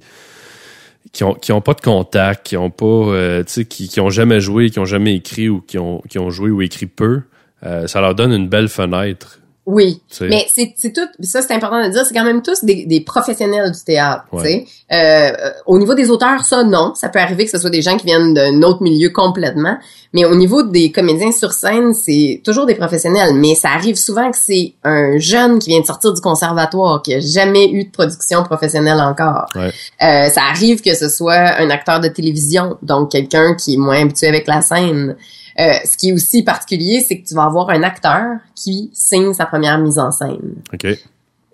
qui 1.12 1.24
ont 1.24 1.34
qui 1.34 1.52
ont 1.52 1.60
pas 1.60 1.74
de 1.74 1.80
contact, 1.80 2.46
qui 2.46 2.56
ont 2.56 2.70
pas, 2.70 2.84
euh, 2.86 3.44
qui 3.44 3.88
qui 3.88 4.00
ont 4.00 4.10
jamais 4.10 4.40
joué, 4.40 4.70
qui 4.70 4.78
ont 4.78 4.84
jamais 4.84 5.14
écrit 5.16 5.48
ou 5.48 5.60
qui 5.60 5.78
ont 5.78 6.00
qui 6.10 6.18
ont 6.18 6.30
joué 6.30 6.50
ou 6.50 6.62
écrit 6.62 6.86
peu, 6.86 7.22
euh, 7.64 7.86
ça 7.86 8.00
leur 8.00 8.14
donne 8.14 8.32
une 8.32 8.48
belle 8.48 8.68
fenêtre. 8.68 9.38
Oui, 9.64 10.02
mais 10.28 10.44
c'est 10.52 10.92
tout. 10.92 11.06
Ça 11.22 11.40
c'est 11.40 11.54
important 11.54 11.84
de 11.86 11.92
dire. 11.92 12.04
C'est 12.04 12.12
quand 12.14 12.24
même 12.24 12.42
tous 12.42 12.64
des, 12.64 12.84
des 12.84 13.00
professionnels 13.00 13.70
du 13.70 13.78
théâtre. 13.84 14.24
tu 14.30 14.36
Ouais. 14.36 14.42
sais. 14.42 14.66
Euh, 14.92 15.50
au 15.66 15.78
niveau 15.78 15.94
des 15.94 16.10
auteurs, 16.10 16.44
ça 16.44 16.64
non, 16.64 16.94
ça 16.96 17.08
peut 17.08 17.20
arriver 17.20 17.44
que 17.44 17.50
ce 17.52 17.58
soit 17.58 17.70
des 17.70 17.80
gens 17.80 17.96
qui 17.96 18.06
viennent 18.06 18.34
d'un 18.34 18.60
autre 18.62 18.82
milieu 18.82 19.10
complètement. 19.10 19.76
Mais 20.14 20.24
au 20.24 20.34
niveau 20.34 20.64
des 20.64 20.90
comédiens 20.90 21.30
sur 21.30 21.52
scène, 21.52 21.94
c'est 21.94 22.42
toujours 22.44 22.66
des 22.66 22.74
professionnels. 22.74 23.34
Mais 23.34 23.54
ça 23.54 23.68
arrive 23.70 23.94
souvent 23.96 24.32
que 24.32 24.36
c'est 24.36 24.74
un 24.82 25.16
jeune 25.18 25.60
qui 25.60 25.70
vient 25.70 25.80
de 25.80 25.86
sortir 25.86 26.12
du 26.12 26.20
conservatoire, 26.20 27.00
qui 27.00 27.14
a 27.14 27.20
jamais 27.20 27.70
eu 27.70 27.84
de 27.84 27.90
production 27.90 28.42
professionnelle 28.42 29.00
encore. 29.00 29.46
Ouais. 29.54 29.68
Euh, 30.02 30.28
ça 30.28 30.42
arrive 30.50 30.82
que 30.82 30.94
ce 30.94 31.08
soit 31.08 31.34
un 31.60 31.70
acteur 31.70 32.00
de 32.00 32.08
télévision, 32.08 32.78
donc 32.82 33.12
quelqu'un 33.12 33.54
qui 33.54 33.74
est 33.74 33.78
moins 33.78 34.02
habitué 34.02 34.26
avec 34.26 34.48
la 34.48 34.60
scène. 34.60 35.16
Euh, 35.58 35.72
ce 35.84 35.96
qui 35.96 36.10
est 36.10 36.12
aussi 36.12 36.42
particulier, 36.42 37.04
c'est 37.06 37.20
que 37.20 37.26
tu 37.26 37.34
vas 37.34 37.44
avoir 37.44 37.70
un 37.70 37.82
acteur 37.82 38.38
qui 38.54 38.90
signe 38.92 39.32
sa 39.34 39.46
première 39.46 39.78
mise 39.78 39.98
en 39.98 40.10
scène. 40.10 40.54
OK. 40.72 40.86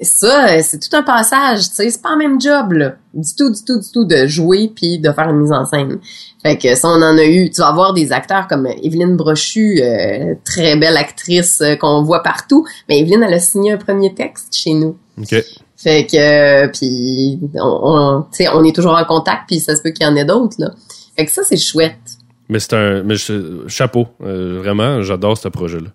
Ça, 0.01 0.51
euh, 0.51 0.61
c'est 0.63 0.79
tout 0.79 0.97
un 0.97 1.03
passage, 1.03 1.71
tu 1.71 1.75
sais, 1.75 1.91
c'est 1.91 2.01
pas 2.01 2.13
le 2.13 2.19
même 2.19 2.41
job, 2.41 2.73
là. 2.73 2.95
Du 3.15 3.35
tout, 3.37 3.51
du 3.51 3.65
tout, 3.65 3.81
du 3.81 3.91
tout, 3.91 4.05
de 4.05 4.29
jouer 4.29 4.71
puis 4.73 5.01
de 5.01 5.11
faire 5.11 5.29
une 5.29 5.41
mise 5.41 5.51
en 5.51 5.67
scène. 5.67 5.99
Fait 6.41 6.57
que 6.57 6.77
ça, 6.77 6.89
on 6.89 7.03
en 7.03 7.19
a 7.19 7.25
eu. 7.25 7.51
Tu 7.51 7.61
vas 7.61 7.69
avoir 7.69 7.95
des 7.95 8.13
acteurs 8.13 8.47
comme 8.47 8.67
Evelyne 8.67 9.17
Brochu, 9.17 9.81
euh, 9.83 10.35
très 10.45 10.77
belle 10.77 10.97
actrice 10.97 11.61
euh, 11.63 11.75
qu'on 11.75 12.03
voit 12.03 12.23
partout. 12.23 12.65
Mais 12.89 13.01
Evelyne, 13.01 13.25
elle 13.25 13.35
a 13.35 13.41
signé 13.41 13.73
un 13.73 13.77
premier 13.77 14.15
texte 14.15 14.55
chez 14.55 14.75
nous. 14.75 14.97
OK. 15.21 15.35
Fait 15.77 16.07
que, 16.07 16.17
euh, 16.17 16.69
puis, 16.69 17.41
on, 17.55 17.81
on, 17.83 18.23
tu 18.23 18.45
sais, 18.45 18.49
on 18.49 18.63
est 18.65 18.75
toujours 18.75 18.97
en 18.97 19.05
contact, 19.05 19.45
puis 19.49 19.59
ça 19.59 19.75
se 19.75 19.83
peut 19.83 19.91
qu'il 19.91 20.07
y 20.07 20.09
en 20.09 20.15
ait 20.17 20.25
d'autres, 20.25 20.57
là. 20.59 20.71
Fait 21.17 21.27
que 21.27 21.33
ça, 21.33 21.43
c'est 21.45 21.57
chouette. 21.57 22.18
Mais 22.49 22.61
c'est 22.61 22.75
un 22.75 23.03
mais 23.03 23.17
je- 23.17 23.67
chapeau. 23.69 24.09
Euh, 24.25 24.59
vraiment, 24.63 25.03
j'adore 25.03 25.37
ce 25.37 25.49
projet-là. 25.49 25.89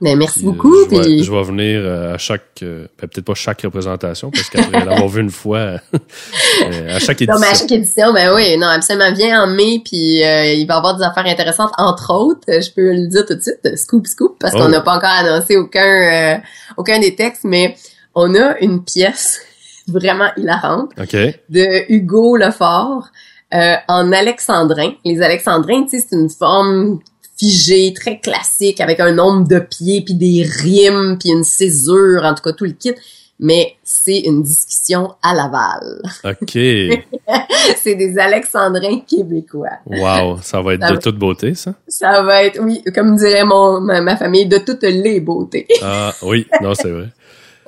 Mais 0.00 0.14
merci 0.14 0.38
Puis, 0.38 0.48
euh, 0.48 0.52
beaucoup, 0.52 0.74
je, 0.84 0.90
vais, 0.96 1.00
puis... 1.02 1.24
je 1.24 1.32
vais 1.32 1.42
venir 1.42 1.80
euh, 1.82 2.14
à 2.14 2.18
chaque 2.18 2.62
euh, 2.62 2.86
ben, 3.00 3.08
peut-être 3.08 3.24
pas 3.24 3.34
chaque 3.34 3.62
représentation 3.62 4.30
parce 4.30 4.48
qu'après 4.48 4.70
l'avoir 4.84 5.08
vu 5.08 5.20
une 5.22 5.30
fois 5.30 5.80
à 5.92 6.98
chaque 7.00 7.20
édition. 7.20 7.34
Non, 7.34 7.40
mais 7.40 7.48
à 7.48 7.54
chaque 7.54 7.72
édition, 7.72 8.12
ben 8.12 8.32
oui, 8.34 8.56
non, 8.58 8.68
absolument. 8.68 9.12
Viens 9.12 9.42
en 9.42 9.46
mai, 9.48 9.82
puis 9.84 10.22
euh, 10.24 10.52
il 10.54 10.66
va 10.66 10.74
y 10.74 10.76
avoir 10.76 10.96
des 10.96 11.02
affaires 11.04 11.26
intéressantes, 11.26 11.72
entre 11.78 12.12
autres, 12.14 12.42
je 12.46 12.70
peux 12.74 12.92
le 12.92 13.08
dire 13.08 13.26
tout 13.26 13.34
de 13.34 13.40
suite, 13.40 13.76
scoop, 13.76 14.06
scoop, 14.06 14.36
parce 14.38 14.54
Oh. 14.54 14.58
qu'on 14.58 14.68
n'a 14.68 14.80
pas 14.82 14.92
encore 14.96 15.10
annoncé 15.10 15.56
aucun, 15.56 16.36
euh, 16.36 16.38
aucun 16.76 16.98
des 17.00 17.14
textes, 17.16 17.42
mais 17.44 17.74
on 18.14 18.34
a 18.36 18.56
une 18.60 18.84
pièce 18.84 19.40
vraiment 19.88 20.30
hilarante 20.36 20.92
de 20.96 21.92
Hugo 21.92 22.36
Lefort 22.36 23.08
euh, 23.54 23.74
en 23.88 24.12
alexandrin. 24.12 24.92
Les 25.04 25.22
alexandrins, 25.22 25.84
tu 25.84 25.98
sais, 25.98 26.06
c'est 26.08 26.16
une 26.16 26.30
forme 26.30 26.98
figée, 27.38 27.94
très 27.94 28.18
classique, 28.18 28.80
avec 28.80 28.98
un 29.00 29.12
nombre 29.12 29.46
de 29.46 29.58
pieds, 29.60 30.02
puis 30.02 30.14
des 30.14 30.42
rimes, 30.42 31.16
puis 31.20 31.30
une 31.30 31.44
césure, 31.44 32.22
en 32.24 32.34
tout 32.34 32.42
cas 32.42 32.52
tout 32.52 32.64
le 32.64 32.72
kit. 32.72 32.94
Mais 33.40 33.76
c'est 33.84 34.18
une 34.18 34.42
discussion 34.42 35.14
à 35.22 35.32
Laval. 35.32 36.02
OK. 36.24 36.50
c'est 37.76 37.94
des 37.94 38.18
alexandrins 38.18 38.98
québécois. 39.08 39.78
Wow, 39.86 40.38
ça 40.42 40.60
va 40.60 40.74
être 40.74 40.80
Ça 40.82 40.88
de 40.90 40.94
va- 40.96 41.00
toute 41.00 41.18
beauté 41.18 41.54
ça? 41.54 41.74
Ça 41.86 42.22
va 42.24 42.42
être, 42.42 42.60
oui, 42.60 42.82
comme 42.92 43.14
dirait 43.16 43.44
mon 43.44 43.80
ma, 43.80 44.00
ma 44.00 44.16
famille, 44.16 44.46
de 44.46 44.58
toutes 44.58 44.82
les 44.82 45.20
beautés. 45.20 45.68
Ah 45.80 46.12
oui, 46.22 46.46
non, 46.60 46.74
c'est 46.74 46.90
vrai. 46.90 47.08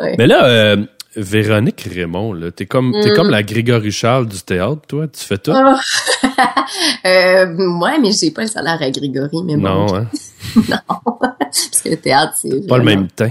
Ouais. 0.01 0.15
Mais 0.17 0.27
là 0.27 0.47
euh, 0.47 0.77
Véronique 1.17 1.89
Raymond, 1.93 2.33
là, 2.35 2.51
t'es 2.53 2.67
comme 2.67 2.93
t'es 2.93 3.11
Mm. 3.11 3.17
comme 3.17 3.31
la 3.31 3.43
Grégory 3.43 3.91
Charles 3.91 4.27
du 4.27 4.41
théâtre, 4.43 4.83
toi, 4.87 5.07
tu 5.09 5.25
fais 5.25 5.39
tout? 5.39 5.53
Oh. 5.53 5.75
euh, 7.07 7.79
ouais, 7.81 7.99
mais 8.01 8.13
j'ai 8.13 8.31
pas 8.31 8.43
le 8.43 8.49
salaire 8.49 8.79
à 8.81 8.91
Grégory, 8.91 9.43
mais 9.45 9.57
bon. 9.57 9.87
non, 9.87 9.95
hein, 9.97 10.07
Parce 11.51 11.83
que 11.83 11.89
le 11.89 11.97
théâtre, 11.97 12.35
c'est 12.41 12.67
pas 12.69 12.79
le 12.79 12.85
même 12.85 13.09
temps. 13.09 13.31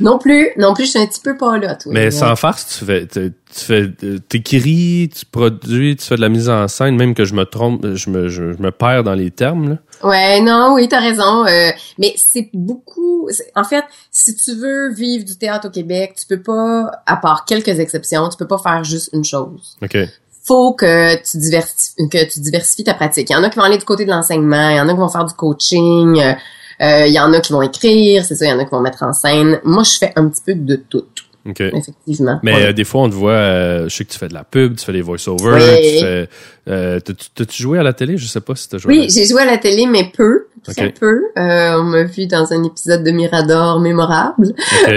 Non 0.00 0.18
plus, 0.18 0.48
non 0.56 0.72
plus, 0.72 0.84
je 0.86 0.90
suis 0.90 0.98
un 0.98 1.06
petit 1.06 1.20
peu 1.20 1.36
pas 1.36 1.58
là, 1.58 1.74
toi. 1.76 1.92
Mais 1.94 2.10
sans 2.10 2.34
farce, 2.34 2.78
tu 2.78 2.84
fais, 2.86 3.06
tu 3.06 3.30
fais, 3.52 3.90
t'écris, 4.28 5.10
tu 5.14 5.26
produis, 5.26 5.96
tu 5.96 6.06
fais 6.06 6.16
de 6.16 6.20
la 6.22 6.30
mise 6.30 6.48
en 6.48 6.66
scène, 6.68 6.96
même 6.96 7.14
que 7.14 7.24
je 7.26 7.34
me 7.34 7.44
trompe, 7.44 7.86
je 7.94 8.08
me, 8.10 8.28
je, 8.28 8.52
je 8.54 8.62
me 8.62 8.70
perds 8.70 9.04
dans 9.04 9.14
les 9.14 9.30
termes, 9.30 9.68
là. 9.68 9.76
Ouais, 10.02 10.40
non, 10.40 10.72
oui, 10.74 10.88
t'as 10.88 11.00
raison. 11.00 11.46
euh, 11.46 11.70
mais 11.98 12.14
c'est 12.16 12.50
beaucoup. 12.52 13.28
En 13.54 13.64
fait, 13.64 13.84
si 14.10 14.36
tu 14.36 14.54
veux 14.54 14.92
vivre 14.92 15.24
du 15.24 15.36
théâtre 15.36 15.68
au 15.68 15.70
Québec, 15.70 16.14
tu 16.18 16.26
peux 16.26 16.42
pas, 16.42 16.90
à 17.06 17.16
part 17.16 17.44
quelques 17.44 17.78
exceptions, 17.80 18.28
tu 18.28 18.36
peux 18.36 18.46
pas 18.46 18.58
faire 18.58 18.84
juste 18.84 19.10
une 19.12 19.24
chose. 19.24 19.76
OK. 19.82 19.96
Faut 20.44 20.74
que 20.74 21.16
tu 21.28 21.38
diversifies, 21.38 22.08
que 22.08 22.32
tu 22.32 22.40
diversifies 22.40 22.84
ta 22.84 22.94
pratique. 22.94 23.30
Il 23.30 23.32
y 23.32 23.36
en 23.36 23.42
a 23.42 23.50
qui 23.50 23.58
vont 23.58 23.64
aller 23.64 23.78
du 23.78 23.84
côté 23.84 24.04
de 24.04 24.10
l'enseignement, 24.10 24.68
il 24.70 24.76
y 24.76 24.80
en 24.80 24.88
a 24.88 24.92
qui 24.92 24.98
vont 24.98 25.08
faire 25.08 25.24
du 25.24 25.34
coaching, 25.34 26.20
euh, 26.20 26.34
euh, 26.82 27.06
il 27.06 27.12
y 27.12 27.18
en 27.18 27.32
a 27.32 27.40
qui 27.40 27.52
vont 27.52 27.62
écrire, 27.62 28.24
c'est 28.24 28.36
ça, 28.36 28.44
il 28.44 28.50
y 28.50 28.52
en 28.52 28.58
a 28.58 28.64
qui 28.64 28.70
vont 28.70 28.80
mettre 28.80 29.02
en 29.02 29.12
scène. 29.12 29.60
Moi, 29.64 29.82
je 29.82 29.98
fais 29.98 30.12
un 30.14 30.28
petit 30.28 30.42
peu 30.44 30.54
de 30.54 30.76
tout, 30.76 31.04
OK. 31.48 31.60
effectivement. 31.60 32.40
Mais 32.42 32.54
Ouais. 32.54 32.64
euh, 32.66 32.72
des 32.72 32.84
fois, 32.84 33.02
on 33.02 33.08
te 33.10 33.14
voit, 33.14 33.32
euh, 33.32 33.88
je 33.88 33.94
sais 33.96 34.04
que 34.04 34.10
tu 34.12 34.18
fais 34.18 34.28
de 34.28 34.34
la 34.34 34.44
pub, 34.44 34.76
tu 34.76 34.84
fais 34.84 34.92
des 34.92 35.02
voice-overs, 35.02 35.54
Oui. 35.54 35.92
tu 35.98 36.00
fais... 36.04 36.28
Euh, 36.68 36.98
t'as-tu 36.98 37.62
joué 37.62 37.78
à 37.78 37.84
la 37.84 37.92
télé? 37.92 38.16
Je 38.16 38.26
sais 38.26 38.40
pas 38.40 38.56
si 38.56 38.68
t'as 38.68 38.78
joué. 38.78 38.92
à 38.92 38.96
Oui, 38.98 39.08
j'ai 39.08 39.24
joué 39.26 39.42
à 39.42 39.44
la 39.44 39.56
télé, 39.58 39.86
mais 39.86 40.10
peu, 40.16 40.46
très 40.64 40.90
peu. 40.90 41.20
Euh, 41.38 41.78
on 41.78 41.84
m'a 41.84 42.02
vu 42.02 42.26
dans 42.26 42.52
un 42.52 42.64
épisode 42.64 43.04
de 43.04 43.10
Mirador 43.12 43.78
mémorable. 43.78 44.52
OK. 44.88 44.96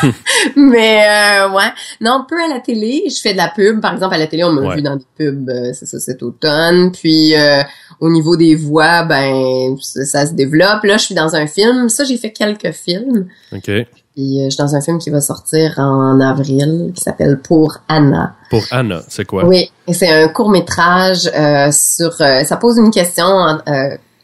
Mais 0.56 1.02
euh, 1.08 1.50
ouais, 1.50 1.72
non, 2.00 2.24
peu 2.28 2.36
à 2.40 2.46
la 2.46 2.60
télé. 2.60 3.02
Je 3.08 3.20
fais 3.20 3.32
de 3.32 3.36
la 3.38 3.48
pub, 3.48 3.80
par 3.80 3.94
exemple 3.94 4.14
à 4.14 4.18
la 4.18 4.28
télé, 4.28 4.44
on 4.44 4.52
m'a 4.52 4.60
Ouais. 4.62 4.76
vu 4.76 4.82
dans 4.82 4.94
des 4.94 5.04
pubs, 5.16 5.48
euh, 5.50 5.72
c'est 5.72 5.86
ça 5.86 5.98
cet 5.98 6.22
automne. 6.22 6.92
Puis 6.92 7.34
euh, 7.34 7.62
au 8.00 8.10
niveau 8.10 8.36
des 8.36 8.54
voix, 8.54 9.02
ben 9.04 9.76
ça, 9.80 10.04
ça 10.04 10.26
se 10.26 10.34
développe. 10.34 10.84
Là, 10.84 10.98
je 10.98 11.04
suis 11.04 11.14
dans 11.16 11.34
un 11.34 11.48
film. 11.48 11.88
Ça, 11.88 12.04
j'ai 12.04 12.16
fait 12.16 12.30
quelques 12.32 12.70
films. 12.72 13.26
OK. 13.52 13.70
Puis 14.18 14.40
euh, 14.40 14.46
je 14.46 14.50
suis 14.50 14.58
dans 14.58 14.74
un 14.74 14.80
film 14.80 14.98
qui 14.98 15.10
va 15.10 15.20
sortir 15.20 15.74
en 15.78 16.18
avril, 16.20 16.90
qui 16.92 17.00
s'appelle 17.04 17.38
Pour 17.38 17.78
Anna. 17.86 18.34
Pour 18.50 18.64
Anna, 18.72 19.00
c'est 19.06 19.24
quoi? 19.24 19.44
Oui, 19.44 19.70
c'est 19.92 20.10
un 20.10 20.26
court 20.26 20.50
métrage 20.50 21.30
euh, 21.36 21.70
sur. 21.70 22.20
euh, 22.20 22.42
ça 22.42 22.56
pose 22.56 22.78
une 22.78 22.90
question. 22.90 23.24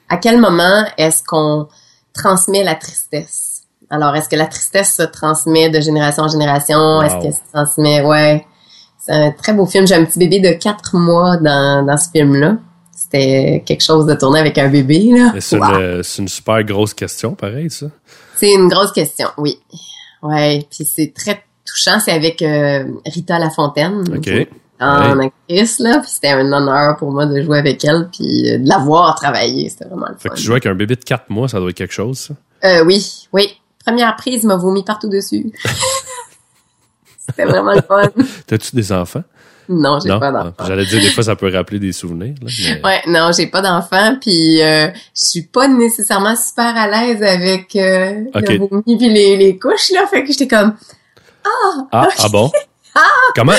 à 0.08 0.16
quel 0.20 0.40
moment 0.40 0.84
est-ce 0.98 1.22
qu'on 1.22 1.68
transmet 2.12 2.64
la 2.64 2.74
tristesse? 2.74 3.62
Alors, 3.88 4.16
est-ce 4.16 4.28
que 4.28 4.34
la 4.34 4.46
tristesse 4.46 4.96
se 4.96 5.04
transmet 5.04 5.70
de 5.70 5.80
génération 5.80 6.24
en 6.24 6.28
génération? 6.28 7.00
Est-ce 7.02 7.20
qu'elle 7.22 7.32
se 7.34 7.52
transmet? 7.52 8.04
Ouais, 8.04 8.44
c'est 8.98 9.12
un 9.12 9.30
très 9.30 9.52
beau 9.52 9.64
film. 9.64 9.86
J'ai 9.86 9.94
un 9.94 10.04
petit 10.04 10.18
bébé 10.18 10.40
de 10.40 10.54
quatre 10.58 10.96
mois 10.96 11.36
dans 11.36 11.86
dans 11.86 11.96
ce 11.96 12.10
film-là. 12.10 12.56
C'était 12.90 13.62
quelque 13.64 13.82
chose 13.84 14.06
de 14.06 14.14
tourner 14.14 14.40
avec 14.40 14.58
un 14.58 14.68
bébé 14.68 15.10
là. 15.16 15.30
Mais 15.34 15.40
C'est 15.40 15.56
Wow. 15.58 15.66
une, 15.78 16.02
c'est 16.02 16.22
une 16.22 16.28
super 16.28 16.64
grosse 16.64 16.94
question, 16.94 17.34
pareil, 17.36 17.70
ça. 17.70 17.86
C'est 18.36 18.52
une 18.52 18.68
grosse 18.68 18.92
question, 18.92 19.28
oui. 19.38 19.58
Ouais, 20.22 20.66
puis 20.70 20.84
c'est 20.84 21.12
très 21.14 21.44
touchant. 21.64 22.00
C'est 22.00 22.12
avec 22.12 22.42
euh, 22.42 22.84
Rita 23.06 23.38
Lafontaine. 23.38 24.04
OK. 24.16 24.48
en 24.80 25.18
actrice 25.20 25.78
là 25.78 26.00
puis 26.00 26.10
c'était 26.10 26.30
un 26.30 26.52
honneur 26.52 26.96
pour 26.96 27.12
moi 27.12 27.26
de 27.26 27.40
jouer 27.42 27.58
avec 27.58 27.84
elle 27.84 28.08
puis 28.12 28.50
euh, 28.50 28.58
de 28.58 28.68
la 28.68 28.78
voir 28.78 29.14
travailler 29.14 29.68
c'était 29.68 29.84
vraiment 29.84 30.08
le 30.08 30.16
Fait 30.16 30.28
fun 30.28 30.34
que 30.34 30.40
tu 30.40 30.44
joues 30.44 30.52
avec 30.52 30.66
un 30.66 30.74
bébé 30.74 30.96
de 30.96 31.04
4 31.04 31.30
mois, 31.30 31.48
ça 31.48 31.60
doit 31.60 31.70
être 31.70 31.76
quelque 31.76 31.94
chose, 31.94 32.18
ça? 32.18 32.34
euh, 32.64 32.84
oui 32.84 33.28
oui 33.32 33.56
première 33.86 34.14
prise 34.16 34.42
il 34.42 34.48
m'a 34.48 34.56
vomi 34.56 34.82
partout 34.82 35.08
dessus 35.08 35.52
c'était 37.18 37.44
vraiment 37.44 37.72
le 37.72 37.82
fun 37.82 38.10
T'as-tu 38.46 38.74
des 38.74 38.90
enfants? 38.92 39.22
non 39.68 39.98
j'ai 40.00 40.08
pas 40.10 40.28
Ah, 40.28 40.32
d'enfant 40.32 40.64
J'allais 40.66 40.84
dire, 40.86 41.00
des 41.00 41.08
fois, 41.10 41.22
ça 41.24 41.36
peut 41.36 41.52
rappeler 41.52 41.78
des 41.78 41.92
souvenirs. 41.92 42.34
Là, 42.42 42.50
mais- 42.62 42.82
ouais 42.88 43.00
non 43.08 43.30
j'ai 43.36 43.46
pas 43.46 43.60
d'enfant 43.62 44.16
puis 44.20 44.62
euh, 44.62 44.88
je 44.88 45.26
suis 45.26 45.42
pas 45.42 45.68
nécessairement 45.68 46.36
super 46.36 46.76
à 46.76 46.86
l'aise 46.88 47.22
avec 47.22 47.74
euh, 47.76 48.24
le 48.34 48.58
vomi 48.58 48.96
puis 48.98 49.08
les, 49.08 49.36
les 49.36 49.58
couches 49.58 49.90
là 49.92 50.06
fait 50.10 50.22
que 50.24 50.32
j'étais 50.32 50.48
comme 50.48 50.74
Ah, 51.92 52.08
ah 52.18 52.28
bon? 52.30 52.50
Comment, 53.34 53.52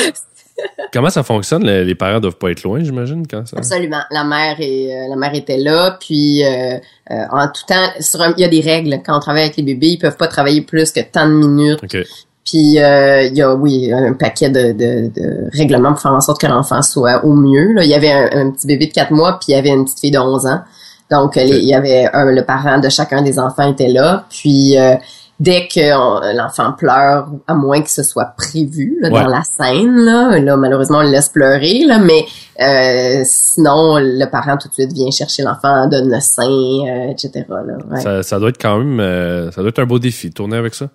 comment 0.93 1.09
ça 1.09 1.23
fonctionne? 1.23 1.65
Les, 1.65 1.95
parents 1.95 2.21
doivent 2.21 2.37
pas 2.37 2.51
être 2.51 2.63
loin, 2.63 2.81
j'imagine, 2.81 3.27
quand 3.27 3.45
ça... 3.45 3.57
Absolument. 3.57 4.01
La 4.11 4.23
mère 4.23 4.55
est, 4.59 4.93
euh, 4.95 5.09
la 5.09 5.15
mère 5.17 5.33
était 5.35 5.57
là, 5.57 5.97
puis 5.99 6.43
euh, 6.45 6.77
euh, 7.11 7.15
en 7.31 7.47
tout 7.47 7.65
temps, 7.67 7.89
sur 7.99 8.21
un- 8.21 8.33
il 8.37 8.41
y 8.41 8.45
a 8.45 8.47
des 8.47 8.61
règles 8.61 9.01
quand 9.05 9.17
on 9.17 9.19
travaille 9.19 9.43
avec 9.43 9.57
les 9.57 9.63
bébés, 9.63 9.87
ils 9.87 9.97
peuvent 9.97 10.15
pas 10.15 10.27
travailler 10.27 10.61
plus 10.61 10.91
que 10.91 11.01
tant 11.01 11.27
de 11.27 11.33
minutes. 11.33 11.83
OK. 11.83 11.97
Puis 12.45 12.79
euh, 12.79 13.23
il 13.23 13.35
y 13.35 13.41
a 13.41 13.55
oui 13.55 13.91
un 13.91 14.13
paquet 14.13 14.49
de, 14.49 14.71
de, 14.71 15.09
de 15.19 15.49
règlements 15.57 15.93
pour 15.93 16.01
faire 16.01 16.13
en 16.13 16.21
sorte 16.21 16.39
que 16.39 16.47
l'enfant 16.47 16.81
soit 16.83 17.25
au 17.25 17.33
mieux. 17.33 17.73
Là. 17.73 17.83
Il 17.83 17.89
y 17.89 17.95
avait 17.95 18.11
un, 18.11 18.29
un 18.47 18.51
petit 18.51 18.67
bébé 18.67 18.85
de 18.87 18.93
4 18.93 19.11
mois, 19.11 19.33
puis 19.39 19.47
il 19.49 19.51
y 19.53 19.55
avait 19.55 19.69
une 19.69 19.83
petite 19.85 19.99
fille 19.99 20.11
de 20.11 20.19
11 20.19 20.45
ans. 20.45 20.61
Donc 21.09 21.35
les- 21.35 21.47
il 21.57 21.67
y 21.67 21.73
avait 21.73 22.07
un, 22.13 22.25
le 22.31 22.43
parent 22.45 22.77
de 22.79 22.89
chacun 22.89 23.21
des 23.23 23.39
enfants 23.39 23.71
était 23.71 23.87
là. 23.89 24.25
Puis 24.29 24.77
euh, 24.77 24.93
dès 25.39 25.67
que 25.67 26.35
l'enfant 26.37 26.71
pleure, 26.73 27.27
à 27.47 27.55
moins 27.55 27.81
que 27.81 27.89
ce 27.89 28.03
soit 28.03 28.33
prévu 28.37 28.97
là, 29.01 29.09
Ouais. 29.09 29.23
dans 29.23 29.27
la 29.27 29.41
scène, 29.43 29.95
là, 30.05 30.37
là 30.39 30.55
malheureusement 30.55 30.99
on 30.99 31.03
le 31.03 31.09
laisse 31.09 31.29
pleurer, 31.29 31.83
là, 31.85 31.97
mais 31.99 32.25
euh, 32.61 33.23
sinon 33.25 33.97
le 33.97 34.25
parent 34.29 34.55
tout 34.57 34.67
de 34.69 34.73
suite 34.73 34.93
vient 34.93 35.09
chercher 35.11 35.41
l'enfant, 35.43 35.87
donne 35.87 36.09
le 36.11 36.19
sein, 36.19 36.43
euh, 36.47 37.09
etc. 37.11 37.43
Là, 37.49 37.63
ouais. 37.91 37.99
Ça, 38.01 38.23
ça 38.23 38.39
doit 38.39 38.49
être 38.49 38.61
quand 38.61 38.77
même... 38.77 38.99
euh, 38.99 39.51
ça 39.51 39.61
doit 39.61 39.69
être 39.69 39.79
un 39.79 39.85
beau 39.85 39.99
défi, 39.99 40.31
tourner 40.31 40.57
avec 40.57 40.73
ça. 40.75 40.89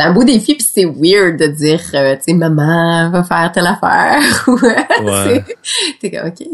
C'est 0.00 0.06
un 0.06 0.12
beau 0.12 0.24
défi 0.24 0.54
puis 0.54 0.66
c'est 0.72 0.84
weird 0.86 1.38
de 1.38 1.46
dire 1.46 1.80
euh, 1.94 2.16
tu 2.16 2.22
sais 2.28 2.32
maman 2.34 3.10
va 3.10 3.22
faire 3.24 3.50
telle 3.52 3.66
affaire 3.66 4.20
ou 4.48 4.58
Ouais. 5.04 5.44
t'es 6.00 6.10
comme 6.10 6.28
ok 6.28 6.46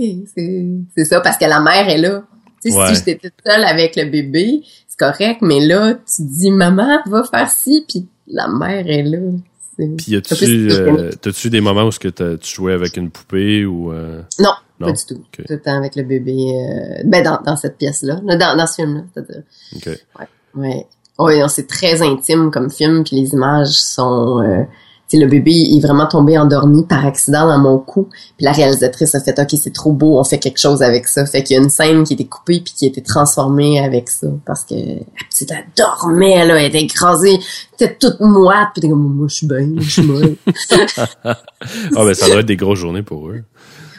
c'est 0.96 1.04
ça 1.04 1.20
parce 1.20 1.37
que 1.38 1.44
la 1.44 1.61
mère 1.61 1.88
est 1.88 1.98
là 1.98 2.22
tu 2.62 2.70
sais 2.70 2.76
Ouais. 2.78 2.88
si 2.88 2.94
j'étais 2.96 3.14
toute 3.16 3.35
seule 3.44 3.64
avec 3.64 3.96
le 3.96 4.06
bébé 4.06 4.62
c'est 4.88 5.04
correct, 5.04 5.38
mais 5.42 5.61
là, 5.61 5.92
tu 5.94 6.22
dis, 6.22 6.50
maman, 6.50 7.00
va 7.06 7.22
faire 7.24 7.50
ci, 7.50 7.85
puis 7.87 8.06
la 8.28 8.48
mère 8.48 8.87
est 8.88 9.02
là. 9.02 9.18
Puis 9.76 10.16
euh, 10.16 11.11
t'as-tu 11.20 11.50
des 11.50 11.61
moments 11.61 11.85
où 11.85 11.92
ce 11.92 11.98
que 11.98 12.09
tu 12.09 12.54
jouais 12.54 12.72
avec 12.72 12.96
une 12.96 13.11
poupée 13.11 13.66
ou 13.66 13.92
euh? 13.92 14.22
non, 14.38 14.52
non, 14.80 14.87
pas 14.87 14.92
du 14.92 15.04
tout. 15.06 15.22
Tout 15.32 15.42
le 15.50 15.61
temps 15.61 15.76
avec 15.76 15.96
le 15.96 16.02
bébé. 16.02 16.32
Euh... 16.32 17.02
Ben 17.04 17.22
dans, 17.22 17.38
dans 17.44 17.56
cette 17.56 17.76
pièce-là, 17.76 18.20
dans, 18.24 18.56
dans 18.56 18.66
ce 18.66 18.76
film-là, 18.76 19.02
c'est-à-dire. 19.12 19.42
Ok. 19.76 19.87
Ouais, 20.18 20.26
ouais. 20.54 20.87
Oui, 21.18 21.35
c'est 21.48 21.66
très 21.66 22.02
intime 22.02 22.50
comme 22.50 22.70
film, 22.70 23.05
puis 23.05 23.16
les 23.16 23.31
images 23.31 23.72
sont. 23.72 24.42
Euh, 24.42 24.64
le 25.12 25.26
bébé 25.26 25.52
est 25.52 25.81
vraiment 25.81 26.07
tombé 26.07 26.37
endormi 26.37 26.85
par 26.85 27.07
accident 27.07 27.46
dans 27.46 27.59
mon 27.59 27.79
cou. 27.79 28.09
Puis 28.37 28.44
la 28.44 28.52
réalisatrice 28.52 29.14
a 29.14 29.20
fait, 29.20 29.38
OK, 29.38 29.50
c'est 29.50 29.72
trop 29.72 29.92
beau, 29.92 30.18
on 30.18 30.24
fait 30.24 30.38
quelque 30.38 30.59
chose 30.59 30.83
avec 30.83 31.07
ça. 31.07 31.24
Fait 31.26 31.42
qu'il 31.42 31.57
y 31.57 31.61
a 31.61 31.62
une 31.62 31.70
scène 31.70 32.02
qui 32.05 32.14
a 32.14 32.14
été 32.14 32.26
coupée 32.26 32.61
puis 32.61 32.74
qui 32.76 32.85
a 32.87 32.88
été 32.88 33.02
transformée 33.02 33.79
avec 33.79 34.09
ça. 34.09 34.26
Parce 34.44 34.64
que 34.64 34.74
la 34.74 35.24
petite, 35.31 35.50
elle 35.52 35.64
dormait, 35.76 36.44
là, 36.44 36.61
elle 36.61 36.66
était 36.66 36.83
écrasée, 36.83 37.35
elle 37.35 37.87
était 37.87 37.96
toute 37.96 38.20
moite. 38.20 38.68
Puis 38.74 38.83
t'es 38.83 38.88
comme, 38.88 39.14
moi, 39.14 39.26
je 39.29 39.35
suis 39.35 39.46
bien, 39.46 39.68
je 39.79 39.90
suis 39.90 40.02
molle. 40.02 40.37
ah, 41.24 41.37
ben, 41.94 42.14
ça 42.14 42.26
doit 42.26 42.40
être 42.40 42.46
des 42.46 42.57
grosses 42.57 42.81
journées 42.81 43.02
pour 43.02 43.29
eux. 43.29 43.44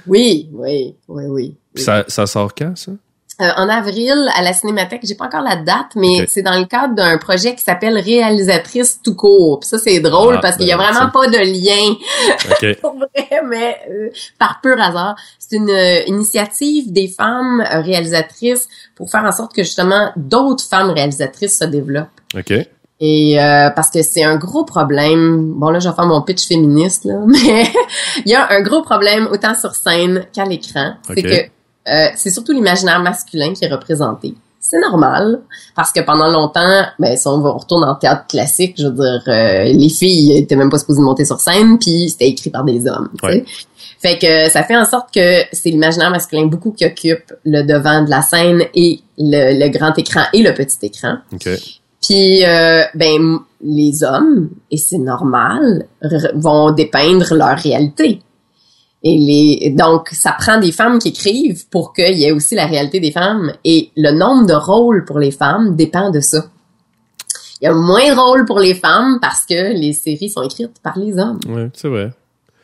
Oui, 0.07 0.49
oui, 0.53 0.95
oui, 1.07 1.23
oui. 1.27 1.55
Ça, 1.75 2.03
ça 2.07 2.27
sort 2.27 2.53
quand, 2.53 2.75
ça? 2.75 2.91
Euh, 3.39 3.49
en 3.55 3.69
avril 3.69 4.15
à 4.35 4.41
la 4.41 4.51
Cinémathèque. 4.51 5.01
J'ai 5.03 5.13
pas 5.13 5.25
encore 5.25 5.43
la 5.43 5.57
date, 5.57 5.91
mais 5.95 6.25
c'est 6.27 6.41
dans 6.41 6.57
le 6.57 6.65
cadre 6.65 6.95
d'un 6.95 7.19
projet 7.19 7.53
qui 7.53 7.61
s'appelle 7.61 7.95
Réalisatrice 7.99 8.99
tout 9.03 9.13
court. 9.13 9.59
Puis 9.59 9.69
ça 9.69 9.77
c'est 9.77 9.99
drôle 9.99 10.37
ah, 10.37 10.41
parce 10.41 10.57
qu'il 10.57 10.65
y 10.65 10.71
a 10.71 10.77
ben, 10.77 10.85
vraiment 10.85 11.11
pas 11.11 11.27
de 11.27 11.37
lien 11.37 12.73
pour 12.81 12.95
vrai, 12.95 13.41
mais 13.47 13.77
euh, 13.91 14.09
par 14.39 14.59
pur 14.59 14.81
hasard, 14.81 15.15
c'est 15.37 15.57
une 15.57 15.69
euh, 15.69 16.01
initiative 16.07 16.91
des 16.91 17.07
femmes 17.07 17.63
réalisatrices 17.69 18.67
pour 18.95 19.11
faire 19.11 19.23
en 19.23 19.31
sorte 19.31 19.53
que 19.53 19.61
justement 19.61 20.11
d'autres 20.15 20.63
femmes 20.63 20.89
réalisatrices 20.89 21.59
se 21.59 21.65
développent. 21.65 22.07
OK. 22.35 22.53
Et 22.99 23.35
parce 23.75 23.91
que 23.91 24.01
c'est 24.01 24.23
un 24.23 24.37
gros 24.37 24.65
problème. 24.65 25.53
Bon 25.53 25.69
là, 25.69 25.77
je 25.77 25.87
vais 25.87 25.93
faire 25.93 26.07
mon 26.07 26.23
pitch 26.23 26.47
féministe 26.47 27.05
là, 27.05 27.19
mais 27.27 27.67
il 28.25 28.31
y 28.31 28.33
a 28.33 28.51
un 28.51 28.61
gros 28.61 28.81
problème 28.81 29.27
autant 29.31 29.53
sur 29.53 29.75
scène 29.75 30.25
qu'à 30.33 30.45
l'écran. 30.45 30.95
C'est 31.07 31.21
que 31.21 31.56
euh, 31.87 32.07
c'est 32.15 32.29
surtout 32.29 32.51
l'imaginaire 32.51 33.01
masculin 33.01 33.53
qui 33.53 33.65
est 33.65 33.71
représenté. 33.71 34.33
C'est 34.59 34.79
normal, 34.79 35.39
parce 35.75 35.93
que 35.93 36.01
pendant 36.01 36.29
longtemps, 36.29 36.83
ben, 36.99 37.15
si 37.15 37.27
on, 37.27 37.41
retourne 37.41 37.85
en 37.85 37.95
théâtre 37.95 38.27
classique, 38.27 38.75
je 38.77 38.87
veux 38.87 38.91
dire, 38.91 39.23
euh, 39.27 39.63
les 39.63 39.89
filles 39.89 40.37
étaient 40.37 40.57
même 40.57 40.69
pas 40.69 40.79
supposées 40.79 41.01
monter 41.01 41.23
sur 41.23 41.39
scène, 41.39 41.77
puis 41.79 42.09
c'était 42.09 42.27
écrit 42.27 42.49
par 42.49 42.65
des 42.65 42.85
hommes. 42.85 43.09
Fait 43.99 44.17
que 44.19 44.49
ça 44.49 44.63
fait 44.63 44.75
en 44.75 44.85
sorte 44.85 45.13
que 45.13 45.41
c'est 45.53 45.69
l'imaginaire 45.69 46.11
masculin 46.11 46.45
beaucoup 46.45 46.71
qui 46.71 46.85
occupe 46.85 47.33
le 47.45 47.63
devant 47.63 48.03
de 48.03 48.09
la 48.09 48.21
scène 48.21 48.63
et 48.75 48.99
le, 49.17 49.69
grand 49.69 49.97
écran 49.97 50.23
et 50.33 50.43
le 50.43 50.53
petit 50.53 50.77
écran. 50.83 51.17
Puis 52.01 52.45
euh, 52.45 52.83
ben 52.93 53.39
les 53.61 54.03
hommes, 54.03 54.49
et 54.69 54.77
c'est 54.77 54.99
normal, 54.99 55.87
vont 56.35 56.71
dépeindre 56.71 57.33
leur 57.33 57.57
réalité. 57.57 58.21
Et 59.03 59.17
les, 59.17 59.69
donc, 59.71 60.09
ça 60.09 60.31
prend 60.37 60.59
des 60.59 60.71
femmes 60.71 60.99
qui 60.99 61.09
écrivent 61.09 61.67
pour 61.69 61.93
qu'il 61.93 62.17
y 62.17 62.25
ait 62.25 62.31
aussi 62.31 62.55
la 62.55 62.65
réalité 62.65 62.99
des 62.99 63.11
femmes. 63.11 63.53
Et 63.63 63.91
le 63.95 64.11
nombre 64.11 64.47
de 64.47 64.53
rôles 64.53 65.05
pour 65.05 65.19
les 65.19 65.31
femmes 65.31 65.75
dépend 65.75 66.09
de 66.09 66.19
ça. 66.19 66.45
Il 67.61 67.65
y 67.65 67.67
a 67.67 67.73
moins 67.73 68.13
de 68.13 68.19
rôles 68.19 68.45
pour 68.45 68.59
les 68.59 68.75
femmes 68.75 69.19
parce 69.21 69.45
que 69.45 69.73
les 69.73 69.93
séries 69.93 70.29
sont 70.29 70.43
écrites 70.43 70.79
par 70.83 70.97
les 70.97 71.17
hommes. 71.17 71.39
Oui, 71.47 71.63
c'est 71.73 71.87
vrai. 71.87 72.11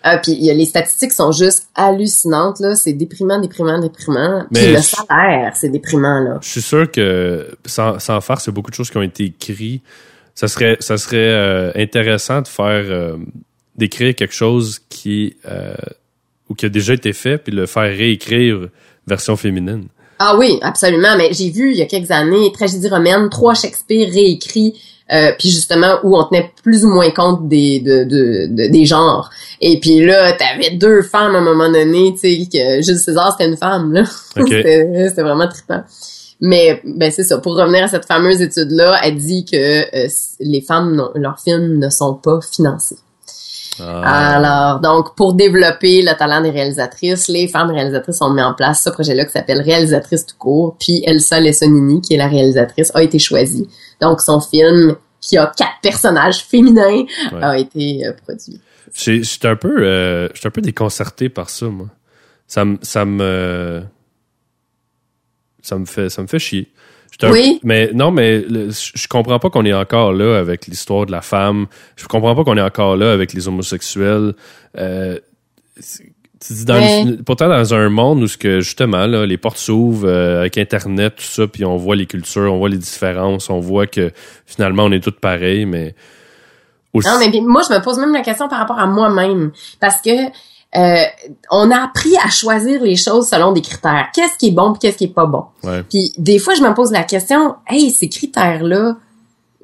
Ah, 0.06 0.18
puis 0.18 0.36
les 0.36 0.66
statistiques 0.66 1.14
sont 1.14 1.32
juste 1.32 1.70
hallucinantes 1.76 2.60
là, 2.60 2.76
c'est 2.76 2.92
déprimant, 2.92 3.40
déprimant, 3.40 3.80
déprimant. 3.80 4.44
Puis 4.54 4.74
le 4.74 4.82
salaire, 4.82 5.54
c'est 5.56 5.70
déprimant 5.70 6.20
là. 6.20 6.40
Je 6.42 6.50
suis 6.50 6.62
sûr 6.62 6.92
que 6.92 7.56
sans, 7.66 8.00
sans 8.00 8.20
faire, 8.20 8.42
c'est 8.42 8.52
beaucoup 8.52 8.70
de 8.70 8.76
choses 8.76 8.90
qui 8.90 8.98
ont 8.98 9.02
été 9.02 9.24
écrites. 9.24 9.82
Ça 10.36 10.50
serait, 10.50 10.76
ça 10.82 10.98
serait 10.98 11.18
euh, 11.18 11.72
intéressant 11.76 12.42
de 12.42 12.50
faire, 12.50 12.84
euh, 12.86 13.16
d'écrire 13.78 14.14
quelque 14.14 14.34
chose 14.34 14.80
qui 14.90 15.38
euh, 15.46 15.74
ou 16.50 16.56
qui 16.56 16.66
a 16.66 16.70
déjà 16.70 16.94
été 16.94 17.14
fait, 17.14 17.38
puis 17.38 17.54
le 17.54 17.66
faire 17.66 17.84
réécrire 17.84 18.70
version 19.08 19.36
féminine. 19.36 19.88
Ah 20.20 20.38
oui, 20.38 20.60
absolument. 20.62 21.18
Mais 21.18 21.34
j'ai 21.34 21.50
vu 21.50 21.72
il 21.72 21.78
y 21.78 21.82
a 21.82 21.86
quelques 21.86 22.12
années, 22.12 22.52
tragédie 22.54 22.88
romaine, 22.88 23.30
trois 23.30 23.54
Shakespeare 23.54 24.10
réécrits, 24.12 24.74
euh, 25.12 25.32
puis 25.38 25.50
justement 25.50 26.00
où 26.04 26.16
on 26.16 26.24
tenait 26.24 26.52
plus 26.64 26.86
ou 26.86 26.90
moins 26.90 27.12
compte 27.12 27.48
des 27.48 27.80
de, 27.80 28.04
de, 28.04 28.72
des 28.72 28.86
genres. 28.86 29.30
Et 29.60 29.80
puis 29.80 30.06
là, 30.06 30.34
t'avais 30.34 30.72
deux 30.72 31.02
femmes 31.02 31.36
à 31.36 31.40
un 31.40 31.44
moment 31.44 31.70
donné, 31.70 32.14
tu 32.14 32.20
sais, 32.20 32.48
que 32.52 32.82
Jules 32.82 32.98
César 32.98 33.36
c'était 33.38 33.50
une 33.50 33.58
femme 33.58 33.92
là. 33.92 34.04
c'était 34.36 35.22
vraiment 35.22 35.48
trippant. 35.48 35.84
Mais 36.40 36.82
ben 36.84 37.12
c'est 37.12 37.24
ça. 37.24 37.38
Pour 37.38 37.58
revenir 37.58 37.84
à 37.84 37.88
cette 37.88 38.06
fameuse 38.06 38.42
étude 38.42 38.72
là, 38.72 39.00
elle 39.04 39.18
dit 39.18 39.46
que 39.46 39.56
euh, 39.58 40.08
les 40.40 40.62
femmes, 40.62 41.10
leurs 41.16 41.40
films 41.40 41.80
ne 41.80 41.90
sont 41.90 42.16
pas 42.16 42.40
financés. 42.42 42.98
Ah. 43.80 44.36
Alors, 44.36 44.80
donc, 44.80 45.16
pour 45.16 45.34
développer 45.34 46.02
le 46.02 46.16
talent 46.18 46.42
des 46.42 46.52
réalisatrices, 46.52 47.28
les 47.28 47.48
femmes 47.48 47.72
réalisatrices 47.72 48.22
ont 48.22 48.32
mis 48.32 48.42
en 48.42 48.54
place 48.54 48.84
ce 48.84 48.90
projet-là 48.90 49.26
qui 49.26 49.32
s'appelle 49.32 49.62
Réalisatrice 49.62 50.26
tout 50.26 50.36
court. 50.38 50.78
Puis 50.80 51.04
Elsa 51.06 51.40
Lessonini, 51.40 52.02
qui 52.02 52.14
est 52.14 52.18
la 52.18 52.28
réalisatrice, 52.28 52.92
a 52.94 53.02
été 53.02 53.20
choisie. 53.20 53.68
Donc, 54.02 54.22
son 54.22 54.40
film, 54.40 54.96
qui 55.22 55.38
a 55.38 55.52
quatre 55.56 55.80
personnages 55.82 56.44
féminins, 56.44 57.04
a 57.42 57.58
été 57.58 58.06
euh, 58.06 58.12
produit. 58.26 58.60
Je 58.94 59.22
suis 59.24 59.40
un 59.44 59.56
peu, 59.56 59.76
euh, 59.80 60.28
un 60.44 60.50
peu 60.50 60.62
déconcerté 60.62 61.30
par 61.30 61.50
ça, 61.50 61.68
moi. 61.68 61.88
Ça 62.46 62.66
me, 62.66 62.78
ça 62.82 63.06
me, 63.06 63.84
ça 65.62 65.78
me 65.78 65.86
fait, 65.86 66.10
ça 66.10 66.22
me 66.22 66.28
fait 66.28 66.40
chier. 66.40 66.73
Oui. 67.22 67.60
Mais 67.64 67.92
non, 67.94 68.12
mais 68.12 68.44
je 68.50 69.08
comprends 69.08 69.40
pas 69.40 69.50
qu'on 69.50 69.66
est 69.66 69.74
encore 69.74 70.14
là 70.14 70.38
avec 70.38 70.68
l'histoire 70.68 71.06
de 71.06 71.12
la 71.12 71.22
femme. 71.22 71.68
Je 71.96 72.08
comprends 72.08 72.36
pas 72.36 72.44
qu'on 72.44 72.58
est 72.58 72.62
encore 72.62 72.98
là 72.98 73.12
avec 73.12 73.34
les 73.34 73.48
homosexuels. 73.48 74.34
Euh, 74.78 75.20
dans 76.66 77.24
pourtant 77.26 77.48
dans 77.48 77.74
un 77.74 77.90
monde 77.90 78.24
où 78.24 78.28
ce 78.28 78.38
que 78.38 78.60
justement 78.60 79.08
là, 79.08 79.26
les 79.26 79.38
portes 79.38 79.58
s'ouvrent 79.58 80.08
euh, 80.08 80.42
avec 80.42 80.58
internet 80.58 81.16
tout 81.16 81.24
ça 81.24 81.48
puis 81.48 81.64
on 81.64 81.78
voit 81.78 81.96
les 81.96 82.06
cultures 82.06 82.52
on 82.52 82.58
voit 82.58 82.68
les 82.70 82.78
différences 82.78 83.50
on 83.50 83.60
voit 83.60 83.88
que 83.88 84.12
finalement 84.46 84.84
on 84.84 84.92
est 84.92 85.02
toutes 85.02 85.20
pareilles 85.20 85.66
mais 85.66 85.96
non 86.94 87.18
mais 87.18 87.32
moi 87.42 87.62
je 87.68 87.74
me 87.74 87.82
pose 87.82 87.98
même 87.98 88.14
la 88.14 88.22
question 88.22 88.50
par 88.50 88.60
rapport 88.60 88.78
à 88.78 88.88
moi-même 88.88 89.52
parce 89.80 90.02
que 90.02 90.10
euh, 90.76 91.04
on 91.52 91.70
a 91.70 91.84
appris 91.84 92.16
à 92.18 92.30
choisir 92.30 92.82
les 92.82 92.96
choses 92.96 93.28
selon 93.28 93.52
des 93.52 93.62
critères. 93.62 94.08
Qu'est-ce 94.14 94.38
qui 94.38 94.48
est 94.48 94.52
bon 94.52 94.74
qu'est-ce 94.74 94.98
qui 94.98 95.06
est 95.06 95.14
pas 95.14 95.26
bon. 95.26 95.44
Puis 95.90 96.14
des 96.18 96.40
fois, 96.40 96.56
je 96.56 96.62
me 96.62 96.74
pose 96.74 96.92
la 96.92 97.04
question, 97.04 97.56
hey, 97.68 97.92
ces 97.92 98.10
critères-là 98.10 98.98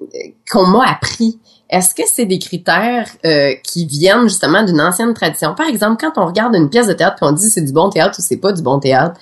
euh, 0.01 0.17
qu'on 0.51 0.67
m'a 0.67 0.87
appris, 0.87 1.39
est-ce 1.69 1.95
que 1.95 2.03
c'est 2.11 2.25
des 2.25 2.39
critères 2.39 3.07
euh, 3.25 3.53
qui 3.63 3.85
viennent 3.85 4.27
justement 4.27 4.63
d'une 4.63 4.81
ancienne 4.81 5.13
tradition? 5.13 5.55
Par 5.55 5.67
exemple, 5.67 5.97
quand 5.99 6.21
on 6.21 6.27
regarde 6.27 6.55
une 6.55 6.69
pièce 6.69 6.87
de 6.87 6.93
théâtre 6.93 7.15
puis 7.17 7.25
on 7.27 7.31
dit 7.31 7.49
c'est 7.49 7.61
du 7.61 7.73
bon 7.73 7.89
théâtre 7.89 8.17
ou 8.19 8.21
c'est 8.21 8.37
pas 8.37 8.51
du 8.51 8.61
bon 8.61 8.79
théâtre, 8.79 9.19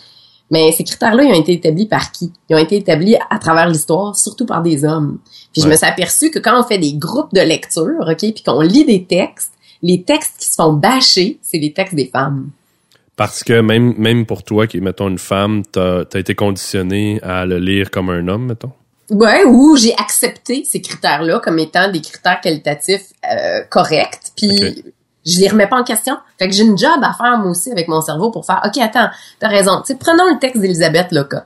mais 0.49 0.71
ces 0.71 0.83
critères-là, 0.83 1.23
ils 1.23 1.31
ont 1.31 1.41
été 1.41 1.53
établis 1.53 1.87
par 1.87 2.11
qui? 2.11 2.31
Ils 2.49 2.55
ont 2.55 2.59
été 2.59 2.77
établis 2.77 3.17
à 3.29 3.37
travers 3.37 3.67
l'histoire, 3.67 4.15
surtout 4.15 4.45
par 4.45 4.61
des 4.61 4.85
hommes. 4.85 5.19
Puis 5.51 5.61
je 5.61 5.67
me 5.67 5.75
suis 5.75 5.85
aperçu 5.85 6.31
que 6.31 6.39
quand 6.39 6.57
on 6.57 6.63
fait 6.63 6.77
des 6.77 6.93
groupes 6.93 7.33
de 7.33 7.41
lecture, 7.41 7.99
OK, 7.99 8.17
puis 8.17 8.43
qu'on 8.45 8.61
lit 8.61 8.85
des 8.85 9.05
textes, 9.05 9.51
les 9.81 10.03
textes 10.03 10.37
qui 10.39 10.47
se 10.47 10.55
font 10.55 10.73
bâcher, 10.73 11.39
c'est 11.41 11.57
les 11.57 11.73
textes 11.73 11.95
des 11.95 12.07
femmes. 12.07 12.49
Parce 13.15 13.43
que 13.43 13.61
même, 13.61 13.95
même 13.97 14.25
pour 14.25 14.43
toi, 14.43 14.67
qui 14.67 14.77
est, 14.77 14.81
mettons, 14.81 15.09
une 15.09 15.17
femme, 15.17 15.63
t'as 15.71 16.03
as 16.13 16.19
été 16.19 16.35
conditionné 16.35 17.19
à 17.23 17.45
le 17.45 17.57
lire 17.57 17.89
comme 17.89 18.09
un 18.09 18.27
homme, 18.27 18.45
mettons? 18.45 18.71
Ouais, 19.09 19.43
ou 19.45 19.75
j'ai 19.77 19.95
accepté 19.95 20.63
ces 20.65 20.81
critères-là 20.81 21.39
comme 21.39 21.59
étant 21.59 21.89
des 21.91 22.01
critères 22.01 22.41
qualitatifs 22.41 23.13
euh, 23.23 23.61
corrects, 23.69 24.33
puis 24.35 24.83
je 25.25 25.39
les 25.39 25.47
remets 25.47 25.67
pas 25.67 25.77
en 25.77 25.83
question. 25.83 26.17
Fait 26.37 26.47
que 26.47 26.53
j'ai 26.53 26.63
une 26.63 26.77
job 26.77 26.99
à 27.01 27.13
faire 27.13 27.37
moi 27.39 27.51
aussi 27.51 27.71
avec 27.71 27.87
mon 27.87 28.01
cerveau 28.01 28.31
pour 28.31 28.45
faire, 28.45 28.61
ok, 28.65 28.77
attends, 28.77 29.09
t'as 29.39 29.47
raison. 29.47 29.81
Tu 29.85 29.95
prenons 29.95 30.25
le 30.31 30.39
texte 30.39 30.61
d'Elisabeth 30.61 31.11
Loca. 31.11 31.45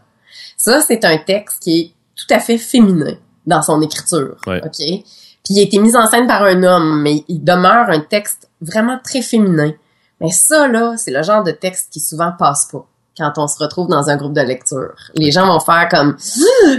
Ça, 0.58 0.82
c'est 0.82 1.06
un 1.06 1.18
texte 1.18 1.64
qui 1.64 1.80
est 1.80 1.92
tout 2.16 2.34
à 2.34 2.40
fait 2.40 2.58
féminin 2.58 3.16
dans 3.46 3.62
son 3.62 3.82
écriture, 3.82 4.38
ok? 4.46 5.04
Il 5.52 5.60
a 5.60 5.64
été 5.64 5.80
mis 5.80 5.98
en 5.98 6.08
scène 6.08 6.28
par 6.28 6.44
un 6.44 6.64
homme, 6.64 7.02
mais 7.02 7.26
il 7.28 7.44
demeure 7.44 7.90
un 7.90 8.00
texte 8.00 8.50
vraiment 8.62 8.98
très 9.04 9.22
féminin. 9.22 9.74
Mais 10.22 10.32
ça, 10.32 10.70
là, 10.70 10.94
c'est 10.96 11.12
le 11.12 11.24
genre 11.24 11.44
de 11.44 11.52
texte 11.52 11.92
qui 11.92 12.00
souvent 12.00 12.32
passe 12.40 12.70
pas 12.72 12.88
quand 13.18 13.34
on 13.36 13.48
se 13.48 13.62
retrouve 13.62 13.90
dans 13.90 14.10
un 14.10 14.16
groupe 14.16 14.32
de 14.32 14.40
lecture. 14.42 14.96
Les 15.14 15.30
gens 15.30 15.46
vont 15.46 15.60
faire 15.60 15.90
comme 15.90 16.16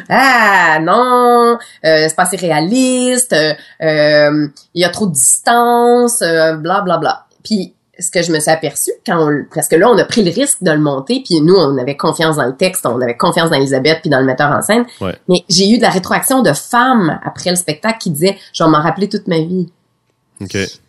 ah 0.09 0.79
non, 0.81 1.59
euh, 1.85 2.07
c'est 2.09 2.17
pas 2.17 2.23
assez 2.23 2.39
réaliste, 2.39 3.35
euh, 3.35 4.49
il 4.73 4.81
y 4.81 4.85
a 4.85 4.89
trop 4.89 5.07
de 5.07 5.13
distance, 5.13 6.23
euh, 6.23 6.55
bla 6.55 6.81
bla 6.81 6.97
bla. 6.97 7.27
Puis 7.45 7.75
ce 8.03 8.11
que 8.11 8.23
je 8.23 8.33
me 8.33 8.41
suis 8.41 8.51
aperçu 8.51 8.91
quand 9.07 9.27
on, 9.27 9.45
parce 9.55 9.69
que 9.69 9.77
là 9.77 9.89
on 9.89 9.97
a 9.97 10.05
pris 10.05 10.23
le 10.23 10.31
risque 10.31 10.63
de 10.63 10.71
le 10.71 10.79
monter 10.79 11.23
puis 11.25 11.41
nous 11.41 11.55
on 11.55 11.79
avait 11.79 11.97
confiance 11.97 12.37
dans 12.37 12.47
le 12.47 12.57
texte 12.57 12.85
on 12.87 13.01
avait 13.01 13.17
confiance 13.17 13.51
dans 13.51 13.57
Elisabeth 13.57 14.01
puis 14.01 14.11
dans 14.11 14.21
le 14.21 14.27
metteur 14.27 14.51
en 14.51 14.61
scène. 14.63 14.85
Mais 15.29 15.45
j'ai 15.49 15.71
eu 15.71 15.79
de 15.79 15.83
la 15.83 15.91
rétroaction 15.91 16.43
de 16.43 16.53
femmes 16.53 17.19
après 17.25 17.51
le 17.51 17.57
spectacle 17.57 17.99
qui 17.99 18.11
disaient 18.11 18.37
je 18.53 18.65
vais 18.65 18.71
m'en 18.71 18.83
rappeler 18.83 19.09
toute 19.09 19.29
ma 19.29 19.39
vie. 19.39 19.73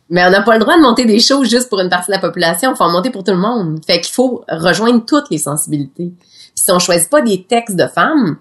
Mais 0.10 0.26
on 0.26 0.30
n'a 0.30 0.41
pas 0.41 0.54
le 0.54 0.60
droit 0.60 0.76
de 0.76 0.82
monter 0.82 1.06
des 1.06 1.19
choses 1.19 1.49
juste 1.49 1.69
pour 1.69 1.80
une 1.80 1.89
partie 1.89 2.12
de 2.12 2.15
la 2.15 2.19
population. 2.19 2.71
Il 2.71 2.76
faut 2.76 2.84
en 2.84 2.91
monter 2.91 3.10
pour 3.10 3.23
tout 3.23 3.32
le 3.32 3.38
monde. 3.38 3.80
Fait 3.86 3.99
qu'il 4.02 4.13
faut 4.13 4.43
rejoindre 4.47 5.04
toutes 5.06 5.30
les 5.32 5.38
sensibilités. 5.38 6.13
Puis 6.19 6.52
si 6.56 6.71
on 6.71 6.80
choisit 6.80 7.10
pas 7.10 7.21
des 7.21 7.43
textes 7.43 7.76
de 7.76 7.88
femmes 7.88 8.38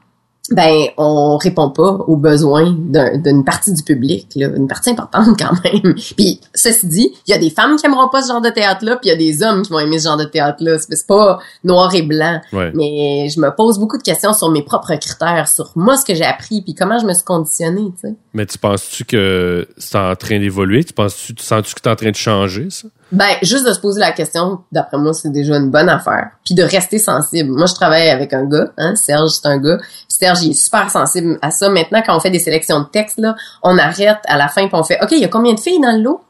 ben 0.51 0.89
on 0.97 1.37
répond 1.37 1.71
pas 1.71 1.99
aux 2.07 2.17
besoins 2.17 2.73
d'une 2.73 3.45
partie 3.45 3.73
du 3.73 3.83
public, 3.83 4.27
là, 4.35 4.49
une 4.57 4.67
partie 4.67 4.91
importante 4.91 5.39
quand 5.39 5.53
même. 5.63 5.95
Puis 6.17 6.41
ceci 6.55 6.87
dit, 6.87 7.13
il 7.27 7.31
y 7.31 7.35
a 7.35 7.39
des 7.39 7.51
femmes 7.51 7.77
qui 7.77 7.87
aimeront 7.87 8.09
pas 8.09 8.23
ce 8.23 8.33
genre 8.33 8.41
de 8.41 8.51
théâtre-là, 8.51 8.97
puis 8.97 9.09
il 9.09 9.11
y 9.11 9.13
a 9.13 9.17
des 9.17 9.43
hommes 9.43 9.63
qui 9.63 9.71
vont 9.71 9.79
aimer 9.79 9.99
ce 9.99 10.09
genre 10.09 10.17
de 10.17 10.25
théâtre-là. 10.25 10.79
C'est 10.79 11.07
pas 11.07 11.39
noir 11.63 11.95
et 11.95 12.03
blanc. 12.03 12.41
Mais 12.53 13.29
je 13.29 13.41
me 13.41 13.55
pose 13.55 13.79
beaucoup 13.79 13.99
de 13.99 14.03
questions 14.03 14.33
sur 14.33 14.51
mes 14.51 14.63
propres 14.63 14.95
critères, 14.97 15.47
sur 15.49 15.71
moi 15.77 15.97
ce 15.97 16.05
que 16.05 16.15
j'ai 16.15 16.25
appris, 16.25 16.63
puis 16.63 16.75
comment 16.75 16.99
je 16.99 17.07
me 17.07 17.13
suis 17.13 17.25
conditionnée, 17.25 17.93
tu 17.95 18.09
sais. 18.09 18.15
Mais 18.35 18.47
tu 18.47 18.59
penses-tu 18.59 19.05
que 19.05 19.69
c'est 19.79 19.97
en 19.97 20.15
train 20.17 20.39
d'évoluer? 20.39 20.83
Tu 20.85 20.93
penses-tu, 20.93 21.35
tu 21.35 21.45
sens-tu 21.45 21.75
que 21.75 21.81
c'est 21.83 21.91
en 21.91 21.97
train 21.97 22.11
de 22.11 22.17
changer 22.17 22.69
ça? 22.71 22.89
Ben, 23.13 23.29
juste 23.43 23.67
de 23.67 23.73
se 23.75 23.79
poser 23.79 24.01
la 24.01 24.13
question, 24.13 24.61
d'après 24.73 24.97
moi, 24.97 25.13
c'est 25.13 25.31
déjà 25.31 25.57
une 25.57 25.71
bonne 25.71 25.91
affaire. 25.91 26.31
Puis 26.47 26.55
de 26.55 26.63
rester 26.63 26.99
sensible. 26.99 27.51
Moi, 27.51 27.67
je 27.67 27.75
travaille 27.75 28.09
avec 28.09 28.33
un 28.33 28.45
gars, 28.45 28.73
hein, 28.79 28.97
Serge, 28.97 29.33
c'est 29.33 29.47
un 29.47 29.59
gars. 29.59 29.77
Puis 29.77 30.07
Serge, 30.09 30.43
il 30.43 30.51
est 30.53 30.55
super 30.55 30.91
sensible 30.91 31.39
à 31.43 31.51
ça. 31.51 31.69
Maintenant, 31.69 32.03
quand 32.05 32.17
on 32.17 32.21
fait 32.21 32.31
des 32.31 32.39
sélections 32.39 32.81
de 32.81 32.87
textes, 32.87 33.19
là, 33.19 33.37
on 33.63 33.77
arrête 33.77 34.17
à 34.25 34.39
la 34.39 34.49
fin 34.49 34.67
puis 34.67 34.75
on 34.75 34.83
fait, 34.83 34.99
OK, 35.03 35.13
il 35.13 35.19
y 35.19 35.25
a 35.25 35.29
combien 35.29 35.53
de 35.53 35.61
filles 35.61 35.81
dans 35.81 35.95
le 35.95 36.03
lot? 36.03 36.23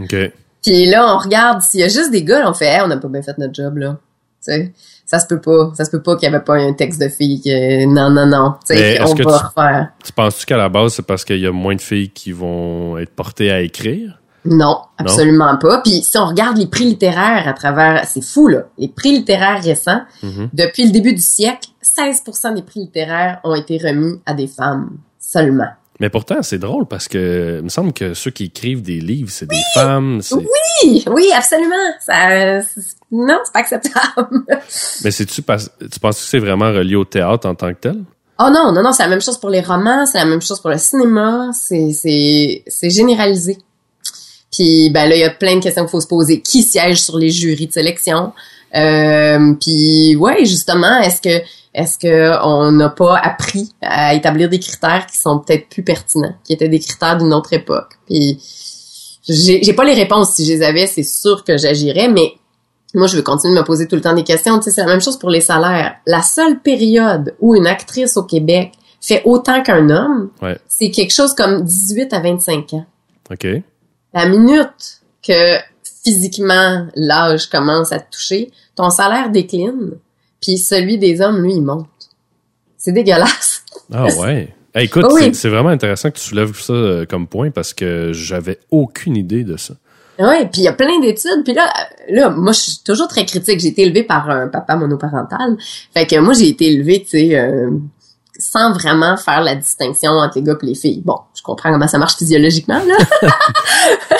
OK. 0.00 0.16
Puis 0.64 0.86
là, 0.86 1.14
on 1.14 1.18
regarde, 1.18 1.62
s'il 1.62 1.80
y 1.80 1.84
a 1.84 1.88
juste 1.88 2.10
des 2.10 2.24
gars, 2.24 2.42
on 2.44 2.54
fait, 2.54 2.66
hey, 2.66 2.80
on 2.82 2.88
n'a 2.88 2.96
pas 2.96 3.08
bien 3.08 3.22
fait 3.22 3.38
notre 3.38 3.54
job, 3.54 3.78
là. 3.78 3.96
Tu 4.44 4.52
sais, 4.52 4.72
ça 5.06 5.20
se 5.20 5.26
peut 5.26 5.40
pas. 5.40 5.72
Ça 5.76 5.84
se 5.84 5.90
peut 5.90 6.02
pas 6.02 6.16
qu'il 6.16 6.28
y 6.28 6.34
avait 6.34 6.42
pas 6.42 6.54
un 6.54 6.72
texte 6.72 7.00
de 7.00 7.08
filles 7.08 7.40
que, 7.40 7.86
non, 7.86 8.10
non, 8.10 8.26
non. 8.26 8.54
Tu 8.66 8.74
sais, 8.74 9.00
on 9.00 9.06
va 9.06 9.14
tu, 9.14 9.22
refaire. 9.22 9.88
Tu 10.04 10.12
penses-tu 10.12 10.46
qu'à 10.46 10.56
la 10.56 10.68
base, 10.68 10.94
c'est 10.94 11.06
parce 11.06 11.24
qu'il 11.24 11.38
y 11.38 11.46
a 11.46 11.52
moins 11.52 11.76
de 11.76 11.80
filles 11.80 12.10
qui 12.10 12.32
vont 12.32 12.98
être 12.98 13.10
portées 13.10 13.50
à 13.50 13.60
écrire? 13.60 14.19
Non, 14.44 14.78
absolument 14.96 15.56
pas. 15.58 15.80
Puis 15.82 16.02
si 16.02 16.16
on 16.16 16.26
regarde 16.26 16.56
les 16.56 16.66
prix 16.66 16.84
littéraires 16.84 17.46
à 17.46 17.52
travers, 17.52 18.06
c'est 18.06 18.24
fou 18.24 18.48
là, 18.48 18.64
les 18.78 18.88
prix 18.88 19.12
littéraires 19.12 19.62
récents, 19.62 20.02
mm-hmm. 20.22 20.48
depuis 20.52 20.86
le 20.86 20.90
début 20.90 21.12
du 21.12 21.20
siècle, 21.20 21.68
16% 21.82 22.54
des 22.54 22.62
prix 22.62 22.80
littéraires 22.80 23.40
ont 23.44 23.54
été 23.54 23.78
remis 23.78 24.20
à 24.26 24.34
des 24.34 24.46
femmes 24.46 24.98
seulement. 25.18 25.68
Mais 26.00 26.08
pourtant, 26.08 26.42
c'est 26.42 26.58
drôle 26.58 26.86
parce 26.86 27.08
que 27.08 27.58
il 27.58 27.64
me 27.64 27.68
semble 27.68 27.92
que 27.92 28.14
ceux 28.14 28.30
qui 28.30 28.44
écrivent 28.44 28.80
des 28.80 29.00
livres, 29.00 29.30
c'est 29.30 29.48
des 29.48 29.60
femmes. 29.74 30.22
Oui, 30.32 31.04
oui, 31.06 31.30
absolument. 31.36 31.76
Ça, 32.00 32.60
non, 33.12 33.38
c'est 33.44 33.52
pas 33.52 33.60
acceptable. 33.60 34.44
Mais 35.04 35.10
c'est 35.10 35.26
tu 35.26 35.42
tu 35.42 35.42
penses 35.42 35.68
que 35.68 36.26
c'est 36.26 36.38
vraiment 36.38 36.72
relié 36.72 36.96
au 36.96 37.04
théâtre 37.04 37.46
en 37.46 37.54
tant 37.54 37.74
que 37.74 37.80
tel? 37.80 38.02
Oh 38.38 38.48
non, 38.50 38.72
non, 38.72 38.82
non, 38.82 38.92
c'est 38.92 39.02
la 39.02 39.10
même 39.10 39.20
chose 39.20 39.36
pour 39.36 39.50
les 39.50 39.60
romans, 39.60 40.06
c'est 40.06 40.16
la 40.16 40.24
même 40.24 40.40
chose 40.40 40.60
pour 40.60 40.70
le 40.70 40.78
cinéma, 40.78 41.50
c'est 41.52 42.90
généralisé. 42.90 43.58
Puis 44.52 44.90
ben 44.90 45.08
là, 45.08 45.14
il 45.14 45.20
y 45.20 45.24
a 45.24 45.30
plein 45.30 45.56
de 45.56 45.62
questions 45.62 45.84
qu'il 45.84 45.90
faut 45.90 46.00
se 46.00 46.06
poser. 46.06 46.40
Qui 46.40 46.62
siège 46.62 47.00
sur 47.00 47.18
les 47.18 47.30
jurys 47.30 47.66
de 47.66 47.72
sélection? 47.72 48.32
Euh, 48.74 49.54
puis 49.60 50.16
ouais, 50.16 50.44
justement, 50.44 50.98
est-ce 51.00 51.20
que 51.20 51.44
est-ce 51.72 51.98
que 51.98 52.44
on 52.44 52.72
n'a 52.72 52.88
pas 52.88 53.16
appris 53.16 53.72
à 53.80 54.14
établir 54.14 54.48
des 54.48 54.58
critères 54.58 55.06
qui 55.06 55.18
sont 55.18 55.38
peut-être 55.38 55.68
plus 55.68 55.84
pertinents, 55.84 56.34
qui 56.44 56.52
étaient 56.52 56.68
des 56.68 56.80
critères 56.80 57.16
d'une 57.18 57.32
autre 57.32 57.52
époque? 57.52 57.98
Puis 58.06 58.38
j'ai 59.28 59.72
pas 59.72 59.84
les 59.84 59.94
réponses. 59.94 60.34
Si 60.34 60.44
je 60.44 60.52
les 60.52 60.62
avais, 60.62 60.86
c'est 60.86 61.04
sûr 61.04 61.44
que 61.44 61.56
j'agirais, 61.56 62.08
mais 62.08 62.32
moi, 62.94 63.06
je 63.06 63.16
veux 63.16 63.22
continuer 63.22 63.54
de 63.54 63.60
me 63.60 63.64
poser 63.64 63.86
tout 63.86 63.94
le 63.94 64.02
temps 64.02 64.14
des 64.14 64.24
questions. 64.24 64.58
Tu 64.58 64.64
sais, 64.64 64.70
c'est 64.72 64.80
la 64.80 64.88
même 64.88 65.00
chose 65.00 65.16
pour 65.16 65.30
les 65.30 65.40
salaires. 65.40 65.94
La 66.06 66.22
seule 66.22 66.60
période 66.60 67.36
où 67.38 67.54
une 67.54 67.68
actrice 67.68 68.16
au 68.16 68.24
Québec 68.24 68.72
fait 69.00 69.22
autant 69.24 69.62
qu'un 69.62 69.88
homme, 69.90 70.30
c'est 70.66 70.90
quelque 70.90 71.12
chose 71.12 71.34
comme 71.34 71.62
18 71.62 72.12
à 72.12 72.20
25 72.20 72.74
ans. 72.74 72.86
OK 73.30 73.46
la 74.14 74.28
minute 74.28 75.00
que 75.22 75.58
physiquement 76.04 76.86
l'âge 76.94 77.48
commence 77.48 77.92
à 77.92 78.00
te 78.00 78.10
toucher, 78.10 78.50
ton 78.74 78.90
salaire 78.90 79.30
décline, 79.30 79.92
puis 80.40 80.58
celui 80.58 80.98
des 80.98 81.20
hommes, 81.20 81.42
lui, 81.42 81.54
il 81.54 81.62
monte. 81.62 81.86
C'est 82.76 82.92
dégueulasse. 82.92 83.64
Ah 83.92 84.06
ouais. 84.06 84.54
écoute, 84.74 85.06
c'est 85.34 85.48
vraiment 85.48 85.68
intéressant 85.68 86.10
que 86.10 86.18
tu 86.18 86.24
soulèves 86.24 86.58
ça 86.58 86.72
euh, 86.72 87.06
comme 87.06 87.26
point 87.26 87.50
parce 87.50 87.74
que 87.74 88.12
j'avais 88.12 88.58
aucune 88.70 89.16
idée 89.16 89.44
de 89.44 89.56
ça. 89.56 89.74
Oui, 90.18 90.46
puis 90.52 90.62
il 90.62 90.64
y 90.64 90.68
a 90.68 90.72
plein 90.72 91.00
d'études. 91.00 91.44
Puis 91.44 91.54
là, 91.54 91.72
là, 92.10 92.28
moi, 92.28 92.52
je 92.52 92.60
suis 92.60 92.78
toujours 92.84 93.08
très 93.08 93.24
critique. 93.24 93.58
J'ai 93.58 93.68
été 93.68 93.82
élevée 93.82 94.02
par 94.02 94.28
un 94.28 94.48
papa 94.48 94.76
monoparental. 94.76 95.56
Fait 95.94 96.06
que 96.06 96.18
moi, 96.18 96.34
j'ai 96.34 96.48
été 96.48 96.66
élevée, 96.66 97.02
tu 97.02 97.10
sais, 97.10 97.38
euh, 97.38 97.70
sans 98.50 98.72
vraiment 98.72 99.16
faire 99.16 99.42
la 99.42 99.54
distinction 99.54 100.10
entre 100.10 100.38
les 100.38 100.42
gars 100.42 100.56
et 100.60 100.66
les 100.66 100.74
filles. 100.74 101.02
Bon, 101.04 101.18
je 101.36 101.42
comprends 101.42 101.70
comment 101.70 101.86
ça 101.86 101.98
marche 101.98 102.16
physiologiquement, 102.16 102.82
là. 102.84 102.96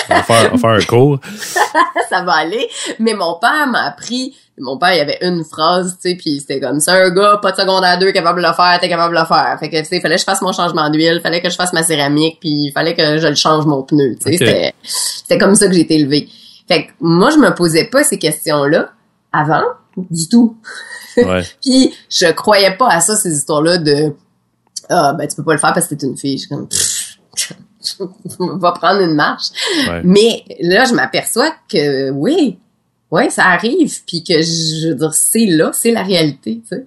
on, 0.09 0.13
va 0.13 0.23
faire, 0.23 0.49
on 0.53 0.55
va 0.55 0.57
faire 0.57 0.69
un 0.69 0.85
cours. 0.85 1.19
ça 2.09 2.23
va 2.23 2.31
aller. 2.35 2.65
Mais 2.99 3.13
mon 3.13 3.37
père 3.41 3.67
m'a 3.67 3.87
appris, 3.87 4.33
mon 4.57 4.77
père, 4.77 4.93
il 4.93 4.99
y 4.99 5.01
avait 5.01 5.17
une 5.21 5.43
phrase, 5.43 5.97
tu 6.01 6.11
sais, 6.11 6.15
puis 6.15 6.39
c'était 6.39 6.61
comme, 6.61 6.79
c'est 6.79 6.91
un 6.91 7.09
gars, 7.09 7.39
pas 7.41 7.51
de 7.51 7.57
secondaire 7.57 7.99
2, 7.99 8.13
capable 8.13 8.41
de 8.41 8.47
le 8.47 8.53
faire, 8.53 8.79
t'es 8.79 8.87
capable 8.87 9.13
de 9.13 9.19
le 9.19 9.25
faire. 9.25 9.57
Fait 9.59 9.69
que, 9.69 9.77
tu 9.79 9.85
sais, 9.85 9.99
fallait 9.99 10.15
que 10.15 10.21
je 10.21 10.25
fasse 10.25 10.41
mon 10.41 10.53
changement 10.53 10.89
d'huile, 10.89 11.19
fallait 11.21 11.41
que 11.41 11.49
je 11.49 11.55
fasse 11.55 11.73
ma 11.73 11.83
céramique, 11.83 12.37
puis 12.39 12.67
il 12.67 12.71
fallait 12.71 12.95
que 12.95 13.17
je 13.17 13.27
le 13.27 13.35
change 13.35 13.65
mon 13.65 13.83
pneu, 13.83 14.15
tu 14.15 14.37
sais. 14.37 14.73
C'était 14.81 15.39
comme 15.39 15.55
ça 15.55 15.67
que 15.67 15.73
j'ai 15.73 15.81
été 15.81 15.95
élevée. 15.95 16.29
Fait 16.69 16.85
que 16.85 16.91
moi, 17.01 17.31
je 17.31 17.37
me 17.37 17.53
posais 17.53 17.89
pas 17.89 18.05
ces 18.05 18.17
questions-là 18.17 18.91
avant, 19.33 19.63
du 19.97 20.29
tout. 20.29 20.55
puis 21.61 21.93
je 22.09 22.31
croyais 22.31 22.75
pas 22.77 22.89
à 22.89 23.01
ça 23.01 23.15
ces 23.15 23.35
histoires-là 23.35 23.77
de 23.77 24.13
ah 24.89 25.13
ben 25.17 25.27
tu 25.27 25.35
peux 25.35 25.43
pas 25.43 25.53
le 25.53 25.59
faire 25.59 25.73
parce 25.73 25.87
que 25.87 25.95
t'es 25.95 26.07
une 26.07 26.17
fille. 26.17 26.37
Je 26.37 26.47
suis 26.47 26.49
comme 26.49 26.67
va 28.59 28.71
prendre 28.73 29.01
une 29.01 29.15
marche. 29.15 29.47
Mais 30.03 30.43
là 30.59 30.85
je 30.85 30.93
m'aperçois 30.93 31.53
que 31.69 32.11
oui, 32.11 32.59
oui, 33.11 33.29
ça 33.29 33.47
arrive, 33.47 34.03
puis 34.05 34.23
que 34.23 34.41
je 34.41 34.89
veux 34.89 34.95
dire, 34.95 35.13
c'est 35.13 35.45
là, 35.45 35.71
c'est 35.73 35.91
la 35.91 36.01
réalité. 36.01 36.61
Tu 36.61 36.77
sais. 36.77 36.85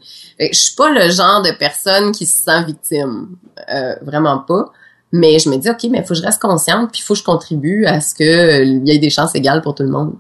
Je 0.53 0.59
suis 0.59 0.75
pas 0.75 0.91
le 0.91 1.11
genre 1.11 1.43
de 1.43 1.51
personne 1.59 2.13
qui 2.13 2.25
se 2.25 2.39
sent 2.39 2.65
victime, 2.65 3.37
euh, 3.71 3.95
vraiment 4.01 4.39
pas. 4.39 4.73
Mais 5.13 5.39
je 5.39 5.51
me 5.51 5.57
dis, 5.59 5.69
ok, 5.69 5.85
mais 5.91 5.99
il 5.99 6.03
faut 6.03 6.15
que 6.15 6.21
je 6.21 6.23
reste 6.23 6.41
consciente, 6.41 6.91
puis 6.91 7.03
il 7.03 7.05
faut 7.05 7.13
que 7.13 7.21
je 7.21 7.25
contribue 7.25 7.85
à 7.85 8.01
ce 8.01 8.15
qu'il 8.15 8.89
y 8.89 8.91
ait 8.91 8.99
des 8.99 9.11
chances 9.11 9.35
égales 9.35 9.61
pour 9.61 9.75
tout 9.75 9.83
le 9.83 9.91
monde. 9.91 10.15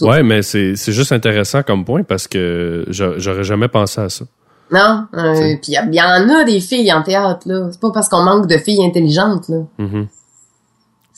Ouais, 0.00 0.22
mais 0.22 0.42
c'est 0.42 0.74
juste 0.92 1.12
intéressant 1.12 1.62
comme 1.62 1.84
point 1.84 2.02
parce 2.02 2.26
que 2.26 2.84
j'aurais 2.88 3.44
jamais 3.44 3.68
pensé 3.68 4.00
à 4.00 4.08
ça. 4.08 4.24
Non, 4.70 5.06
euh, 5.14 5.56
puis 5.62 5.72
il 5.72 5.94
y, 5.94 6.00
en 6.00 6.28
a 6.28 6.44
des 6.44 6.58
filles 6.58 6.90
en 6.92 7.02
théâtre 7.02 7.42
là. 7.46 7.68
C'est 7.70 7.80
pas 7.80 7.90
parce 7.92 8.08
qu'on 8.08 8.22
manque 8.22 8.46
de 8.48 8.56
filles 8.56 8.84
intelligentes 8.84 9.48
là. 9.48 9.58
Mm-hmm. 9.78 10.06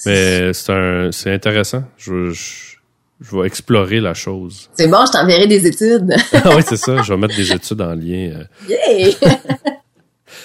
Mais 0.04 0.52
c'est 0.52 1.12
c'est 1.12 1.32
intéressant. 1.32 1.84
Je, 1.96 2.32
je, 2.32 2.76
vais 3.20 3.46
explorer 3.46 4.00
la 4.00 4.14
chose. 4.14 4.68
C'est 4.74 4.88
bon, 4.88 5.06
je 5.06 5.12
t'enverrai 5.12 5.46
des 5.46 5.66
études. 5.66 6.12
ah 6.32 6.50
oui, 6.54 6.62
c'est 6.66 6.76
ça. 6.76 7.00
Je 7.02 7.14
vais 7.14 7.18
mettre 7.18 7.34
des 7.34 7.50
études 7.50 7.80
en 7.80 7.94
lien. 7.94 8.30
Euh. 8.34 8.44
Yeah! 8.68 9.14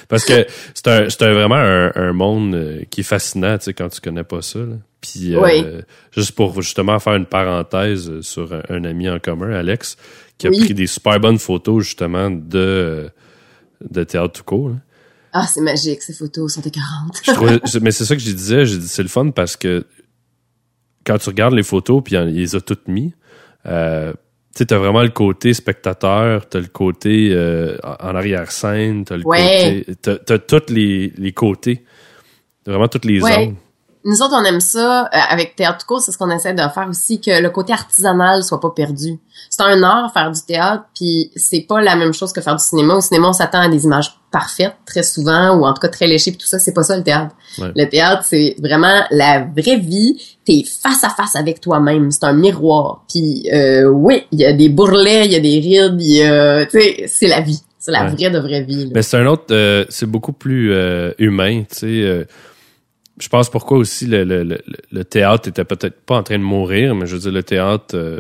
Parce 0.08 0.24
que 0.24 0.46
c'est 0.74 0.88
un, 0.88 1.10
c'est 1.10 1.32
vraiment 1.32 1.56
un, 1.56 2.14
monde 2.14 2.56
euh, 2.56 2.82
qui 2.90 3.02
est 3.02 3.04
fascinant, 3.04 3.58
tu 3.58 3.66
sais, 3.66 3.74
quand 3.74 3.90
tu 3.90 4.00
connais 4.00 4.24
pas 4.24 4.42
ça. 4.42 4.60
Puis 5.02 5.36
euh, 5.36 5.82
juste 6.12 6.34
pour 6.34 6.62
justement 6.62 7.00
faire 7.00 7.16
une 7.16 7.26
parenthèse 7.26 8.22
sur 8.22 8.54
un, 8.70 8.84
ami 8.84 9.10
en 9.10 9.20
commun, 9.20 9.52
Alex, 9.52 9.98
qui 10.38 10.48
a 10.48 10.52
pris 10.52 10.74
des 10.74 10.88
super 10.88 11.20
bonnes 11.20 11.40
photos 11.40 11.84
justement 11.84 12.30
de 12.30 13.10
de 13.90 14.04
théâtre 14.04 14.34
tout 14.34 14.44
court. 14.44 14.72
Ah, 15.34 15.48
c'est 15.48 15.62
magique, 15.62 16.02
ces 16.02 16.14
photos 16.14 16.54
sont 16.54 16.62
écœurantes. 16.62 17.22
mais 17.82 17.92
c'est 17.92 18.06
ça 18.06 18.16
que 18.16 18.22
je 18.22 18.32
disais, 18.32 18.66
c'est 18.66 19.02
le 19.02 19.10
fun 19.10 19.32
parce 19.32 19.56
que 19.56 19.86
quand 21.06 21.18
tu 21.18 21.30
regardes 21.30 21.54
les 21.54 21.64
photos, 21.64 22.04
puis 22.04 22.16
il 22.16 22.36
les 22.36 22.56
a 22.56 22.62
toutes 22.62 22.88
mis, 22.88 23.14
euh, 23.66 24.14
tu 24.56 24.66
as 24.70 24.78
vraiment 24.78 25.02
le 25.02 25.10
côté 25.10 25.54
spectateur, 25.54 26.48
t'as 26.48 26.60
le 26.60 26.68
côté 26.68 27.30
euh, 27.32 27.78
en 27.84 28.16
arrière-scène, 28.16 29.06
t'as 29.06 29.18
le 29.18 29.24
côté... 29.24 29.86
T'as, 30.02 30.36
as 30.36 30.40
tous 30.40 30.72
les, 30.72 31.14
les 31.18 31.32
côtés. 31.32 31.86
Vraiment 32.66 32.88
toutes 32.88 33.06
les 33.06 33.22
ouais. 33.22 33.54
Nous 34.04 34.22
autres, 34.22 34.34
on 34.36 34.44
aime 34.44 34.62
ça. 34.62 35.04
Euh, 35.06 35.08
avec 35.30 35.56
Théâtre 35.56 35.86
Court, 35.86 36.02
c'est 36.02 36.12
ce 36.12 36.18
qu'on 36.18 36.32
essaie 36.32 36.54
de 36.54 36.62
faire 36.62 36.88
aussi, 36.90 37.22
que 37.22 37.42
le 37.42 37.50
côté 37.50 37.72
artisanal 37.74 38.44
soit 38.44 38.60
pas 38.60 38.72
perdu. 38.72 39.20
C'est 39.50 39.62
un 39.62 39.84
art 39.84 40.12
faire 40.14 40.32
du 40.32 40.42
théâtre, 40.42 40.86
puis 40.96 41.32
c'est 41.36 41.62
pas 41.62 41.82
la 41.82 41.96
même 41.96 42.14
chose 42.14 42.34
que 42.34 42.42
faire 42.42 42.56
du 42.56 42.64
cinéma. 42.64 42.96
Au 42.96 43.02
cinéma, 43.02 43.30
on 43.30 43.34
s'attend 43.34 43.62
à 43.62 43.70
des 43.70 43.84
images 43.84 44.18
parfaites, 44.32 44.76
très 44.86 45.04
souvent, 45.04 45.56
ou 45.58 45.66
en 45.66 45.74
tout 45.74 45.82
cas 45.82 45.90
très 45.90 46.08
léchées, 46.08 46.32
puis 46.32 46.40
tout 46.40 46.48
ça, 46.48 46.58
c'est 46.58 46.74
pas 46.74 46.84
ça 46.84 46.98
le 46.98 47.04
théâtre. 47.04 47.36
Le 47.58 47.86
théâtre, 47.86 48.24
c'est 48.26 48.56
vraiment 48.60 49.04
la 49.12 49.46
vraie 49.56 49.78
vie. 49.78 50.20
T'es 50.46 50.64
face 50.64 51.04
à 51.04 51.10
face 51.10 51.36
avec 51.36 51.62
toi-même. 51.62 52.10
C'est 52.12 52.24
un 52.24 52.34
miroir. 52.34 53.04
Puis 53.10 53.50
euh, 53.54 53.86
oui, 53.86 54.24
il 54.32 54.40
y 54.40 54.46
a 54.46 54.54
des 54.54 54.70
bourrelets, 54.70 55.26
il 55.26 55.34
y 55.34 55.36
a 55.36 55.40
des 55.40 55.60
rides, 55.60 56.02
il 56.02 56.18
y 56.18 56.24
a... 56.24 56.66
Tu 56.66 56.80
sais, 56.80 57.06
c'est 57.08 57.28
la 57.28 57.42
vie. 57.42 57.62
C'est 57.78 57.92
la 57.92 58.06
vraie 58.06 58.30
de 58.30 58.40
vraie 58.40 58.64
vie. 58.64 58.92
Mais 58.96 59.02
c'est 59.02 59.18
un 59.18 59.26
autre... 59.26 59.46
Euh, 59.52 59.86
c'est 59.90 60.06
beaucoup 60.06 60.34
plus 60.34 60.74
humain, 61.20 61.64
tu 61.70 61.78
sais 61.78 62.28
je 63.22 63.30
pense 63.30 63.50
pourquoi 63.50 63.78
aussi 63.78 64.08
le, 64.08 64.24
le, 64.24 64.58
le, 64.92 65.06
théâtre 65.06 65.48
était 65.48 65.64
peut-être 65.64 66.02
pas 66.02 66.16
en 66.16 66.24
train 66.24 66.40
de 66.40 66.44
mourir, 66.44 66.96
mais 66.96 67.06
je 67.06 67.14
veux 67.14 67.22
dire, 67.22 67.32
le 67.32 67.44
théâtre, 67.44 67.96
euh, 67.96 68.20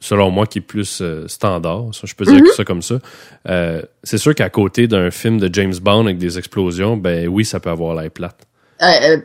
selon 0.00 0.30
moi, 0.30 0.46
qui 0.46 0.58
est 0.58 0.62
plus 0.62 1.00
euh, 1.00 1.26
standard, 1.28 1.86
ça, 1.92 2.02
je 2.04 2.14
peux 2.14 2.26
dire 2.26 2.34
mm-hmm. 2.34 2.56
ça 2.56 2.64
comme 2.64 2.82
ça, 2.82 2.98
euh, 3.48 3.82
c'est 4.04 4.18
sûr 4.18 4.34
qu'à 4.34 4.50
côté 4.50 4.86
d'un 4.86 5.10
film 5.10 5.38
de 5.38 5.52
James 5.52 5.74
Bond 5.80 6.04
avec 6.04 6.18
des 6.18 6.36
explosions, 6.36 6.98
ben 6.98 7.26
oui, 7.26 7.46
ça 7.46 7.58
peut 7.58 7.70
avoir 7.70 7.94
l'air 7.94 8.10
plate. 8.10 8.46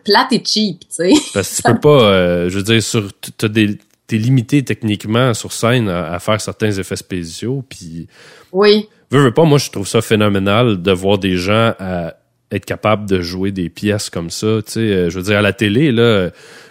plate 0.05 0.31
et 0.31 0.43
cheap, 0.45 0.79
tu 0.81 0.87
sais. 0.89 1.11
Parce 1.33 1.49
que 1.49 1.55
tu 1.57 1.73
peux 1.73 1.79
pas, 1.79 2.47
je 2.47 2.55
veux 2.55 2.63
dire, 2.63 2.81
sur 2.81 3.11
t'as 3.37 3.49
des 3.49 3.77
t'es 4.07 4.17
limité 4.17 4.63
techniquement 4.63 5.33
sur 5.33 5.51
scène 5.51 5.87
à, 5.89 6.13
à 6.13 6.19
faire 6.19 6.39
certains 6.39 6.71
effets 6.71 6.97
spéciaux. 6.97 7.63
Puis, 7.67 8.07
Oui. 8.51 8.89
veux, 9.11 9.23
veux 9.23 9.33
pas, 9.33 9.45
moi, 9.45 9.57
je 9.57 9.69
trouve 9.69 9.87
ça 9.87 10.01
phénoménal 10.01 10.81
de 10.81 10.91
voir 10.91 11.17
des 11.17 11.37
gens 11.37 11.73
à 11.79 12.13
être 12.55 12.65
capables 12.65 13.07
de 13.09 13.21
jouer 13.21 13.51
des 13.51 13.69
pièces 13.69 14.09
comme 14.09 14.29
ça. 14.29 14.59
Tu 14.65 14.71
sais, 14.73 14.79
euh, 14.79 15.09
je 15.09 15.17
veux 15.17 15.23
dire, 15.25 15.37
à 15.37 15.41
la 15.41 15.53
télé, 15.53 15.91
là, 15.91 16.29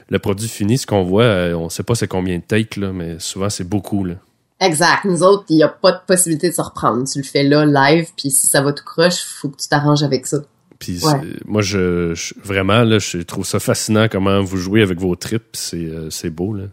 le 0.08 0.18
produit 0.18 0.48
fini, 0.48 0.78
ce 0.78 0.86
qu'on 0.86 1.02
voit, 1.02 1.24
euh, 1.24 1.54
on 1.54 1.68
sait 1.68 1.82
pas 1.82 1.94
c'est 1.94 2.08
combien 2.08 2.38
de 2.38 2.42
takes, 2.42 2.76
là, 2.76 2.92
mais 2.92 3.16
souvent, 3.18 3.48
c'est 3.50 3.68
beaucoup, 3.68 4.04
là. 4.04 4.14
Exact. 4.60 5.04
Nous 5.06 5.22
autres, 5.24 5.44
il 5.48 5.56
n'y 5.56 5.62
a 5.64 5.68
pas 5.68 5.90
de 5.92 5.98
possibilité 6.06 6.48
de 6.50 6.54
se 6.54 6.60
reprendre. 6.62 7.04
Tu 7.10 7.18
le 7.18 7.24
fais 7.24 7.42
là, 7.42 7.64
live, 7.66 8.08
puis 8.16 8.30
si 8.30 8.46
ça 8.46 8.62
va 8.62 8.72
tout 8.72 8.84
croche, 8.84 9.20
faut 9.22 9.48
que 9.48 9.60
tu 9.60 9.68
t'arranges 9.68 10.04
avec 10.04 10.26
ça. 10.26 10.38
Puis 10.78 10.98
Ouais. 11.04 11.20
moi, 11.46 11.62
je, 11.62 12.14
je- 12.14 12.34
vraiment, 12.44 12.82
là, 12.84 12.98
je 12.98 13.18
trouve 13.18 13.44
ça 13.46 13.58
fascinant 13.60 14.06
comment 14.10 14.40
vous 14.42 14.56
jouez 14.56 14.82
avec 14.82 14.98
vos 15.00 15.14
tripes. 15.16 15.48
C'est 15.54 15.76
euh, 15.86 16.10
c'est 16.10 16.30
beau, 16.30 16.54
là. 16.54 16.64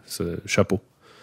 Chapeau. 0.45 0.79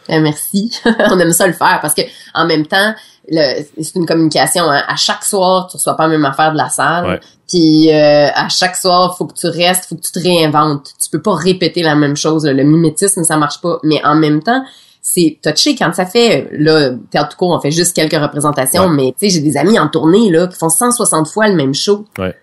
Eh, 0.08 0.20
merci. 0.20 0.70
On 1.10 1.18
aime 1.18 1.32
ça 1.32 1.46
le 1.46 1.52
faire 1.52 1.78
parce 1.82 1.94
que 1.94 2.02
en 2.34 2.46
même 2.46 2.66
temps, 2.66 2.94
c'est 3.30 3.94
une 3.96 4.06
communication. 4.06 4.64
hein. 4.70 4.82
À 4.86 4.96
chaque 4.96 5.24
soir, 5.24 5.66
tu 5.68 5.76
reçois 5.76 5.96
pas 5.96 6.04
la 6.04 6.10
même 6.10 6.24
affaire 6.24 6.52
de 6.52 6.56
la 6.56 6.68
salle. 6.68 7.06
Ouais. 7.06 7.20
Puis 7.48 7.92
euh, 7.92 8.28
à 8.34 8.48
chaque 8.48 8.76
soir, 8.76 9.16
faut 9.16 9.26
que 9.26 9.34
tu 9.34 9.46
restes, 9.48 9.86
faut 9.86 9.96
que 9.96 10.00
tu 10.00 10.12
te 10.12 10.18
réinventes. 10.20 10.90
Tu 11.02 11.10
peux 11.10 11.22
pas 11.22 11.34
répéter 11.34 11.82
la 11.82 11.94
même 11.94 12.16
chose. 12.16 12.44
là. 12.44 12.52
Le 12.52 12.64
mimétisme, 12.64 13.24
ça 13.24 13.36
marche 13.36 13.60
pas. 13.60 13.78
Mais 13.82 14.00
en 14.04 14.14
même 14.14 14.42
temps, 14.42 14.64
c'est 15.02 15.38
touché 15.42 15.76
quand 15.76 15.92
ça 15.94 16.04
fait 16.06 16.48
là 16.52 16.90
théâtre 17.10 17.30
tout 17.30 17.36
court, 17.36 17.50
on 17.56 17.60
fait 17.60 17.70
juste 17.70 17.94
quelques 17.94 18.20
représentations. 18.20 18.86
Ouais. 18.86 18.94
Mais 18.94 19.14
tu 19.18 19.28
sais, 19.28 19.34
j'ai 19.34 19.40
des 19.40 19.56
amis 19.56 19.78
en 19.78 19.88
tournée 19.88 20.30
là 20.30 20.46
qui 20.48 20.56
font 20.56 20.68
160 20.68 21.28
fois 21.28 21.46
le 21.48 21.54
même 21.54 21.74
show. 21.74 22.04
Ouais. 22.18 22.34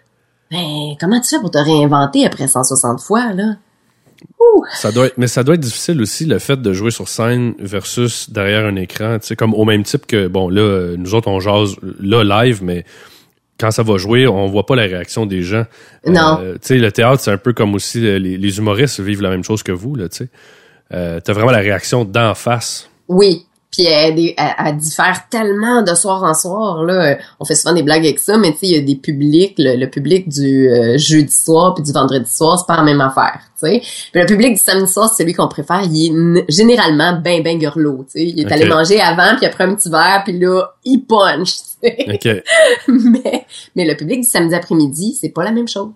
Ben 0.51 0.95
comment 0.99 1.19
tu 1.19 1.29
fais 1.29 1.39
pour 1.39 1.51
te 1.51 1.57
réinventer 1.57 2.25
après 2.25 2.47
160 2.47 3.01
fois 3.01 3.33
là? 3.33 3.55
Ça 4.73 4.91
doit 4.91 5.07
être, 5.07 5.17
mais 5.17 5.27
ça 5.27 5.43
doit 5.43 5.55
être 5.55 5.61
difficile 5.61 6.01
aussi 6.01 6.25
le 6.25 6.39
fait 6.39 6.61
de 6.61 6.73
jouer 6.73 6.91
sur 6.91 7.07
scène 7.07 7.53
versus 7.59 8.29
derrière 8.29 8.65
un 8.65 8.75
écran. 8.75 9.17
Tu 9.19 9.27
sais, 9.27 9.35
comme 9.35 9.53
au 9.53 9.65
même 9.65 9.83
type 9.83 10.05
que 10.05 10.27
bon 10.27 10.49
là, 10.49 10.95
nous 10.97 11.15
autres 11.15 11.27
on 11.27 11.39
jase 11.39 11.75
là 11.99 12.23
live, 12.23 12.63
mais 12.63 12.85
quand 13.59 13.71
ça 13.71 13.83
va 13.83 13.97
jouer, 13.97 14.27
on 14.27 14.47
voit 14.47 14.65
pas 14.65 14.75
la 14.75 14.83
réaction 14.83 15.25
des 15.25 15.41
gens. 15.41 15.65
Non. 16.05 16.39
Euh, 16.41 16.53
tu 16.53 16.59
sais, 16.61 16.77
le 16.77 16.91
théâtre 16.91 17.21
c'est 17.21 17.31
un 17.31 17.37
peu 17.37 17.53
comme 17.53 17.73
aussi 17.75 17.99
les, 17.99 18.19
les 18.19 18.57
humoristes 18.57 18.99
vivent 18.99 19.21
la 19.21 19.29
même 19.29 19.43
chose 19.43 19.63
que 19.63 19.71
vous 19.71 19.95
là. 19.95 20.09
Tu 20.09 20.17
sais, 20.17 20.29
euh, 20.93 21.19
t'as 21.19 21.33
vraiment 21.33 21.51
la 21.51 21.59
réaction 21.59 22.05
d'en 22.05 22.35
face. 22.35 22.89
Oui. 23.07 23.45
Puis 23.73 23.85
elle, 23.87 24.19
elle, 24.19 24.33
elle 24.37 24.77
diffère 24.77 25.27
tellement 25.31 25.81
de 25.81 25.95
soir 25.95 26.23
en 26.23 26.35
soir 26.35 26.83
là. 26.83 27.17
On 27.39 27.45
fait 27.45 27.55
souvent 27.55 27.73
des 27.73 27.81
blagues 27.81 28.05
avec 28.05 28.19
ça, 28.19 28.37
mais 28.37 28.51
tu 28.51 28.59
sais, 28.59 28.67
il 28.67 28.75
y 28.75 28.77
a 28.77 28.81
des 28.81 28.95
publics, 28.95 29.55
le, 29.57 29.75
le 29.75 29.89
public 29.89 30.29
du 30.29 30.69
euh, 30.69 30.97
jeudi 30.97 31.33
soir 31.33 31.73
puis 31.73 31.83
du 31.83 31.91
vendredi 31.91 32.31
soir, 32.31 32.59
c'est 32.59 32.67
pas 32.67 32.77
la 32.77 32.83
même 32.83 33.01
affaire, 33.01 33.39
tu 33.59 33.67
sais. 33.67 33.79
Puis 34.11 34.21
le 34.21 34.27
public 34.27 34.53
du 34.53 34.59
samedi 34.59 34.91
soir, 34.91 35.09
c'est 35.09 35.23
celui 35.23 35.33
qu'on 35.33 35.47
préfère. 35.47 35.81
Il 35.83 36.05
est 36.05 36.45
généralement 36.51 37.19
ben 37.19 37.41
ben 37.41 37.57
gurlot, 37.57 38.05
tu 38.05 38.19
sais. 38.19 38.25
Il 38.27 38.39
est 38.39 38.51
allé 38.51 38.65
manger 38.65 39.01
avant, 39.01 39.35
puis 39.37 39.47
après 39.47 39.63
un 39.63 39.73
petit 39.73 39.89
verre, 39.89 40.21
puis 40.23 40.37
là, 40.37 40.75
il 40.85 40.99
punch, 40.99 41.53
tu 41.53 41.89
sais. 41.89 42.05
Ok. 42.13 42.43
mais, 42.87 43.45
mais 43.75 43.85
le 43.85 43.95
public 43.95 44.21
du 44.21 44.27
samedi 44.27 44.53
après-midi, 44.53 45.17
c'est 45.19 45.29
pas 45.29 45.43
la 45.43 45.51
même 45.51 45.67
chose. 45.67 45.89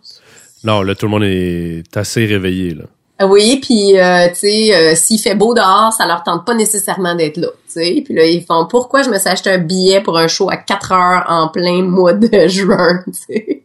non, 0.64 0.82
là 0.82 0.96
tout 0.96 1.06
le 1.06 1.12
monde 1.12 1.24
est 1.24 1.96
assez 1.96 2.26
réveillé 2.26 2.74
là. 2.74 2.86
Oui, 3.24 3.60
puis 3.62 3.98
euh, 4.00 4.28
tu 4.30 4.36
sais, 4.36 4.76
euh, 4.76 4.96
s'il 4.96 5.20
fait 5.20 5.34
beau 5.36 5.54
dehors, 5.56 5.92
ça 5.92 6.06
leur 6.06 6.24
tente 6.24 6.46
pas 6.46 6.54
nécessairement 6.54 7.16
d'être 7.16 7.38
là, 7.38 7.48
tu 7.66 7.74
sais. 7.74 8.02
Puis 8.06 8.14
là, 8.14 8.26
ils 8.26 8.44
font 8.44 8.68
pourquoi 8.68 9.02
je 9.02 9.10
me 9.10 9.18
suis 9.18 9.28
acheté 9.30 9.50
un 9.50 9.58
billet 9.58 10.02
pour 10.02 10.18
un 10.18 10.28
show 10.28 10.50
à 10.50 10.58
4 10.58 10.92
heures 10.92 11.26
en 11.28 11.48
plein 11.50 11.82
mois 11.82 12.14
de 12.14 12.30
juin, 12.48 13.04
tu 13.06 13.14
sais? 13.14 13.64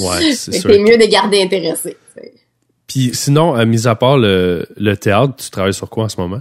Ouais, 0.00 0.32
c'est 0.34 0.52
sûr. 0.52 0.70
mieux 0.70 0.96
de 0.96 1.04
garder 1.06 1.46
sais. 1.76 1.96
Puis 2.86 3.10
sinon, 3.12 3.56
euh, 3.58 3.66
mis 3.66 3.86
à 3.86 3.94
part 3.94 4.16
le, 4.16 4.66
le 4.76 4.96
théâtre, 4.96 5.34
tu 5.36 5.50
travailles 5.50 5.74
sur 5.74 5.90
quoi 5.90 6.04
en 6.04 6.08
ce 6.08 6.20
moment? 6.20 6.40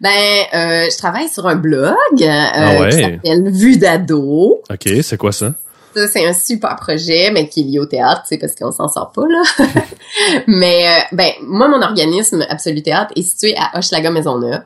Ben, 0.00 0.10
euh, 0.54 0.86
je 0.90 0.96
travaille 0.96 1.28
sur 1.28 1.46
un 1.46 1.56
blog 1.56 1.94
euh, 2.20 2.26
Ah 2.28 2.80
ouais? 2.80 2.88
qui 2.90 2.96
s'appelle 2.98 3.50
Vue 3.50 3.78
d'ado. 3.78 4.62
Ok, 4.70 4.88
c'est 5.02 5.16
quoi 5.16 5.32
ça? 5.32 5.54
Ça, 5.98 6.08
c'est 6.08 6.26
un 6.26 6.32
super 6.32 6.76
projet, 6.76 7.30
mais 7.32 7.48
qui 7.48 7.60
est 7.60 7.64
lié 7.64 7.78
au 7.78 7.86
théâtre, 7.86 8.22
sais, 8.26 8.38
parce 8.38 8.54
qu'on 8.54 8.72
s'en 8.72 8.88
sort 8.88 9.12
pas, 9.12 9.26
là. 9.26 9.42
mais, 10.46 10.86
euh, 10.86 11.16
ben, 11.16 11.30
moi, 11.42 11.68
mon 11.68 11.82
organisme 11.82 12.44
Absolu 12.48 12.82
Théâtre 12.82 13.12
est 13.16 13.22
situé 13.22 13.54
à 13.56 13.78
Hochelaga 13.78 14.10
Maisonneuve. 14.10 14.62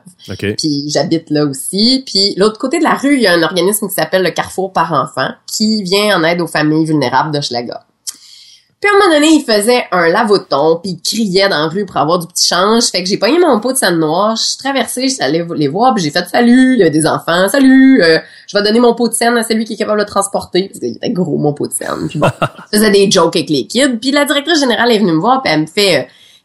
Puis 0.57 0.89
j'habite 0.89 1.29
là 1.29 1.45
aussi. 1.45 2.03
Puis 2.05 2.35
l'autre 2.37 2.59
côté 2.59 2.79
de 2.79 2.83
la 2.83 2.95
rue, 2.95 3.15
il 3.15 3.21
y 3.21 3.27
a 3.27 3.33
un 3.33 3.43
organisme 3.43 3.87
qui 3.87 3.93
s'appelle 3.93 4.23
le 4.23 4.31
Carrefour 4.31 4.73
par 4.73 4.93
enfant, 4.93 5.29
qui 5.47 5.83
vient 5.83 6.17
en 6.17 6.23
aide 6.23 6.41
aux 6.41 6.47
familles 6.47 6.85
vulnérables 6.85 7.33
de 7.33 7.41
Schlaga. 7.41 7.85
Puis 8.83 8.91
à 8.91 8.95
un 8.97 8.99
moment 8.99 9.15
donné, 9.15 9.35
il 9.35 9.45
faisait 9.45 9.85
un 9.93 10.09
lavoton, 10.09 10.77
puis 10.83 10.91
il 10.91 11.01
criait 11.01 11.47
dans 11.47 11.57
la 11.57 11.67
rue 11.69 11.85
pour 11.85 11.95
avoir 11.95 12.19
du 12.19 12.27
petit 12.27 12.45
change. 12.45 12.83
Fait 12.87 13.01
que 13.01 13.07
j'ai 13.07 13.15
pogné 13.15 13.39
mon 13.39 13.61
pot 13.61 13.71
de 13.71 13.77
scène 13.77 13.97
noire, 13.97 14.35
je 14.35 14.43
suis 14.43 14.57
traversée, 14.57 15.07
je 15.07 15.13
suis 15.13 15.23
allée 15.23 15.41
les 15.55 15.69
voir, 15.69 15.93
puis 15.93 16.03
j'ai 16.03 16.09
fait 16.09 16.27
salut, 16.27 16.73
il 16.73 16.79
y 16.79 16.83
a 16.83 16.89
des 16.89 17.07
enfants, 17.07 17.47
salut, 17.47 18.03
euh, 18.03 18.19
je 18.45 18.57
vais 18.57 18.61
donner 18.61 18.81
mon 18.81 18.93
pot 18.93 19.07
de 19.07 19.13
scène 19.13 19.37
à 19.37 19.43
celui 19.43 19.63
qui 19.63 19.75
est 19.75 19.77
capable 19.77 19.99
de 19.99 20.03
le 20.03 20.09
transporter, 20.09 20.67
parce 20.67 20.81
qu'il 20.81 20.97
était 20.97 21.11
gros 21.11 21.37
mon 21.37 21.53
pot 21.53 21.65
de 21.65 21.71
scène. 21.71 22.09
Puis 22.09 22.19
bon, 22.19 22.27
je 22.73 22.77
faisais 22.77 22.91
des 22.91 23.09
jokes 23.09 23.37
avec 23.37 23.49
les 23.49 23.67
kids, 23.67 23.99
puis 24.01 24.11
la 24.11 24.25
directrice 24.25 24.59
générale 24.59 24.91
est 24.91 24.99
venue 24.99 25.13
me 25.13 25.21
voir, 25.21 25.41
puis 25.41 25.53
elle 25.53 25.61
me 25.61 25.65
fait 25.65 26.01
euh, 26.01 26.03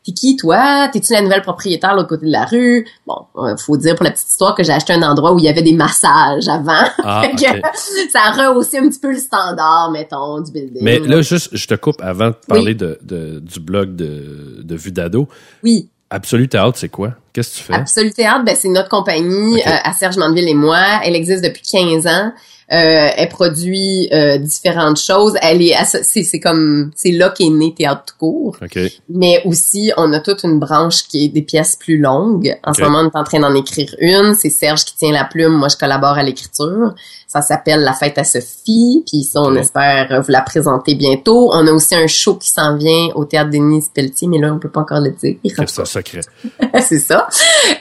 T'es 0.09 0.15
qui, 0.15 0.37
toi? 0.37 0.89
T'es-tu 0.91 1.13
la 1.13 1.21
nouvelle 1.21 1.43
propriétaire 1.43 1.91
de 1.91 1.97
l'autre 1.97 2.09
côté 2.09 2.25
de 2.25 2.33
la 2.33 2.47
rue? 2.47 2.87
Bon, 3.07 3.27
euh, 3.37 3.55
faut 3.59 3.77
dire 3.77 3.95
pour 3.95 4.05
la 4.05 4.11
petite 4.11 4.27
histoire 4.29 4.55
que 4.55 4.63
j'ai 4.63 4.73
acheté 4.73 4.95
un 4.95 5.03
endroit 5.03 5.35
où 5.35 5.39
il 5.39 5.45
y 5.45 5.49
avait 5.51 5.61
des 5.61 5.75
massages 5.75 6.49
avant. 6.49 6.89
Ah, 7.05 7.21
Fait 7.27 7.33
que 7.37 7.59
ok. 7.59 7.63
ça 8.11 8.21
a 8.23 8.31
rehaussé 8.31 8.79
un 8.79 8.89
petit 8.89 8.99
peu 9.01 9.13
le 9.13 9.19
standard, 9.19 9.91
mettons, 9.93 10.41
du 10.41 10.51
building. 10.51 10.81
Mais 10.83 10.99
là, 10.99 11.21
juste, 11.21 11.51
je 11.53 11.67
te 11.67 11.75
coupe 11.75 12.01
avant 12.01 12.29
de 12.29 12.37
parler 12.47 12.75
de, 12.75 12.99
de- 13.03 13.41
du 13.41 13.61
blog 13.61 13.97
de, 13.97 14.63
de 14.63 14.75
Vue 14.77 14.93
d'ado. 14.93 15.29
Oui, 15.63 15.91
Absolu 16.09 16.49
Théâtre, 16.49 16.79
c'est 16.79 16.89
quoi? 16.89 17.11
Qu'est-ce 17.35 17.51
que 17.51 17.57
tu 17.59 17.63
fais? 17.65 17.75
Absolu 17.75 18.11
Théâtre, 18.13 18.43
ben, 18.47 18.57
c'est 18.59 18.69
notre 18.69 18.89
compagnie 18.89 19.61
euh, 19.61 19.71
à 19.85 19.93
Serge 19.93 20.17
Mandeville 20.17 20.49
et 20.49 20.55
moi. 20.55 20.81
Elle 21.05 21.15
existe 21.17 21.45
depuis 21.45 21.61
15 21.71 22.07
ans. 22.07 22.33
Euh, 22.71 23.09
elle 23.17 23.29
produit 23.31 24.09
euh, 24.13 24.37
différentes 24.37 25.01
choses. 25.01 25.35
Elle 25.41 25.63
est 25.63 25.75
c'est 25.85 26.23
c'est 26.23 26.39
comme 26.39 26.91
c'est 26.95 27.13
là 27.13 27.31
qu'est 27.31 27.49
né 27.49 27.73
Théâtre 27.75 28.05
tout 28.09 28.15
court. 28.19 28.57
OK. 28.61 28.79
Mais 29.09 29.41
aussi, 29.47 29.91
on 29.97 30.13
a 30.13 30.21
toute 30.21 30.43
une 30.43 30.59
branche 30.59 31.05
qui 31.09 31.25
est 31.25 31.29
des 31.29 31.41
pièces 31.43 31.77
plus 31.77 31.99
longues. 31.99 32.55
En 32.63 32.75
ce 32.75 32.83
moment, 32.83 33.01
on 33.01 33.09
est 33.09 33.17
en 33.17 33.25
train 33.25 33.41
d'en 33.41 33.55
écrire 33.55 33.95
une. 34.01 34.35
C'est 34.35 34.51
Serge 34.51 34.85
qui 34.85 34.97
tient 34.97 35.13
la 35.13 35.25
plume. 35.25 35.53
Moi, 35.53 35.69
je 35.69 35.77
collabore 35.77 36.19
à 36.19 36.23
l'écriture. 36.23 36.95
Ça 37.31 37.43
s'appelle 37.43 37.81
La 37.81 37.93
fête 37.93 38.17
à 38.17 38.25
Sophie. 38.25 39.05
Puis 39.07 39.23
ça, 39.23 39.41
on 39.43 39.55
espère 39.55 40.23
vous 40.23 40.33
la 40.33 40.41
présenter 40.41 40.95
bientôt. 40.95 41.51
On 41.53 41.67
a 41.67 41.73
aussi 41.73 41.95
un 41.95 42.07
show 42.07 42.37
qui 42.37 42.51
s'en 42.51 42.79
vient 42.79 43.09
au 43.17 43.27
Théâtre 43.27 43.51
Denis 43.51 43.85
Pelletier, 43.93 44.29
mais 44.29 44.39
là, 44.39 44.51
on 44.55 44.59
peut 44.59 44.71
pas 44.71 44.81
encore 44.81 45.01
le 45.01 45.11
dire. 45.11 45.37
C'est 45.45 45.81
un 45.81 45.85
secret. 45.85 46.21
c'est 46.81 46.99
ça. 46.99 47.29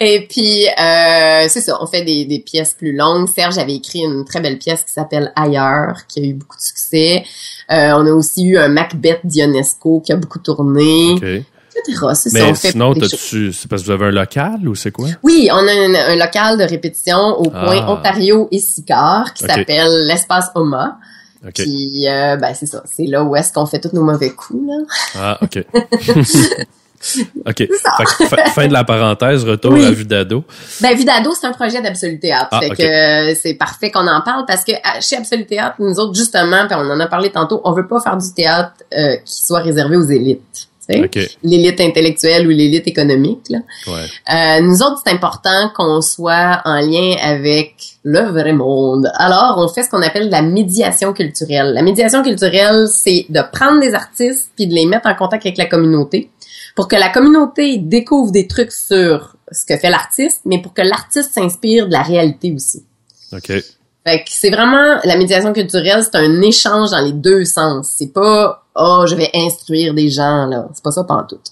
Et 0.02 0.28
puis, 0.28 0.68
euh, 0.68 1.48
c'est 1.48 1.62
ça, 1.62 1.78
on 1.82 1.88
fait 1.88 2.04
des, 2.04 2.26
des 2.26 2.40
pièces 2.40 2.74
plus 2.74 2.94
longues. 2.94 3.30
Serge 3.30 3.58
avait 3.58 3.76
écrit 3.76 4.00
une 4.00 4.26
très 4.26 4.42
belle 4.42 4.58
pièce 4.58 4.84
qui 4.84 4.92
s'appelle 4.92 5.32
Ailleurs, 5.38 6.08
qui 6.10 6.20
a 6.20 6.24
eu 6.24 6.34
beaucoup 6.34 6.58
de 6.58 6.62
succès. 6.62 7.24
Euh, 7.72 7.94
on 7.94 8.06
a 8.06 8.12
aussi 8.12 8.44
eu 8.44 8.58
un 8.58 8.68
Macbeth 8.68 9.22
d'Ionesco 9.24 10.02
qui 10.02 10.12
a 10.12 10.18
beaucoup 10.18 10.40
tourné. 10.40 11.14
OK. 11.14 11.46
C'est 12.16 12.30
ça, 12.30 12.40
Mais 12.40 12.44
on 12.44 12.54
fait 12.56 12.72
sinon, 12.72 12.94
t'as-tu, 12.94 13.54
c'est 13.54 13.68
parce 13.70 13.82
que 13.82 13.88
vous 13.88 13.92
avez 13.94 14.06
un 14.06 14.12
local 14.12 14.68
ou 14.68 14.76
c'est 14.76 14.92
quoi? 14.92 15.08
Oui, 15.24 15.50
on 15.52 15.56
a 15.58 15.72
un, 15.72 16.12
un 16.12 16.16
local 16.16 16.58
de 16.58 16.64
répétition 16.64 17.18
au 17.38 17.50
point 17.50 17.84
Ah. 17.86 17.92
Ontario 17.92 18.48
et 18.52 18.60
Sicard 18.60 19.34
qui 19.34 19.44
s'appelle 19.46 20.06
l'Espace 20.08 20.48
Oma. 20.56 20.98
Puis, 21.54 22.08
euh, 22.10 22.36
ben, 22.36 22.54
c'est 22.54 22.66
ça. 22.66 22.84
C'est 22.92 23.06
là 23.06 23.24
où 23.24 23.36
est-ce 23.36 23.54
qu'on 23.54 23.66
fait 23.66 23.80
tous 23.80 23.94
nos 23.94 24.04
mauvais 24.04 24.32
coups, 24.32 24.68
là. 24.68 24.84
Ah, 25.16 25.40
OK. 25.42 25.64
OK. 27.46 27.58
Fait 27.58 27.68
que 27.68 28.50
fin, 28.50 28.68
de 28.68 28.74
la 28.74 28.84
parenthèse, 28.84 29.44
retour 29.46 29.74
Oui. 29.74 29.86
à 29.86 29.92
Vue 29.92 30.04
d'ado. 30.04 30.44
Ben, 30.82 30.96
Vidado, 30.98 31.32
c'est 31.40 31.46
un 31.46 31.52
projet 31.52 31.80
d'Absolu 31.82 32.20
Théâtre. 32.20 32.48
Ah, 32.52 32.60
fait 32.60 32.72
ok. 32.72 32.78
que 32.78 32.84
euh, 33.32 33.36
c'est 33.40 33.54
parfait 33.54 33.92
qu'on 33.92 34.08
en 34.08 34.22
parle 34.22 34.46
parce 34.48 34.64
que 34.64 34.72
à- 34.84 35.00
chez 35.00 35.16
Absolu 35.16 35.46
Théâtre, 35.46 35.76
nous 35.80 36.00
autres, 36.00 36.16
justement, 36.16 36.66
puis 36.68 36.76
on 36.76 36.90
en 36.92 37.00
a 37.00 37.08
parlé 37.08 37.30
tantôt, 37.30 37.62
on 37.64 37.72
veut 37.74 37.88
pas 37.88 38.02
faire 38.02 38.18
du 38.18 38.34
théâtre 38.34 38.72
euh, 38.98 39.16
qui 39.24 39.44
soit 39.46 39.60
réservé 39.60 39.96
aux 39.96 40.08
élites. 40.08 40.67
L'élite 41.44 41.82
intellectuelle 41.82 42.48
ou 42.48 42.50
l'élite 42.50 42.88
économique. 42.88 43.50
Là. 43.50 43.60
Ouais. 43.88 44.06
Euh, 44.34 44.62
nous 44.62 44.82
autres, 44.82 45.02
c'est 45.06 45.12
important 45.12 45.70
qu'on 45.76 46.02
soit 46.02 46.62
en 46.66 46.80
lien 46.80 47.16
avec 47.22 47.76
le 48.04 48.22
vrai 48.22 48.54
monde. 48.54 49.12
Alors, 49.16 49.56
on 49.58 49.68
fait 49.68 49.84
ce 49.84 49.90
qu'on 49.90 50.02
appelle 50.02 50.30
la 50.30 50.42
médiation 50.42 51.14
culturelle. 51.14 51.74
La 51.74 51.82
médiation 51.82 52.24
culturelle, 52.24 52.88
c'est 52.88 53.26
de 53.30 53.42
prendre 53.52 53.82
des 53.82 53.94
artistes 53.94 54.52
puis 54.56 54.68
de 54.68 54.74
les 54.74 54.86
mettre 54.86 55.08
en 55.08 55.16
contact 55.16 55.46
avec 55.46 55.58
la 55.58 55.66
communauté 55.66 56.32
pour 56.76 56.88
que 56.88 56.96
la 56.96 57.10
communauté 57.10 57.80
découvre 57.80 58.32
des 58.32 58.48
trucs 58.48 58.72
sur 58.72 59.36
ce 59.52 59.66
que 59.66 59.78
fait 59.78 59.90
l'artiste, 59.90 60.42
mais 60.46 60.62
pour 60.62 60.74
que 60.74 60.84
l'artiste 60.84 61.34
s'inspire 61.34 61.88
de 61.88 61.92
la 61.92 62.04
réalité 62.04 62.54
aussi. 62.54 62.86
OK. 63.34 63.52
Fait 64.08 64.20
que 64.20 64.30
c'est 64.30 64.52
vraiment 64.52 65.00
la 65.04 65.18
médiation 65.18 65.52
culturelle, 65.52 66.04
c'est 66.04 66.18
un 66.18 66.42
échange 66.42 66.92
dans 66.92 67.04
les 67.04 67.12
deux 67.12 67.44
sens. 67.44 67.94
C'est 67.98 68.14
pas 68.14 68.67
oh 68.78 69.06
je 69.08 69.16
vais 69.16 69.30
instruire 69.34 69.94
des 69.94 70.10
gens 70.10 70.46
là, 70.46 70.68
c'est 70.74 70.84
pas 70.84 70.92
ça 70.92 71.04
pantoute. 71.04 71.52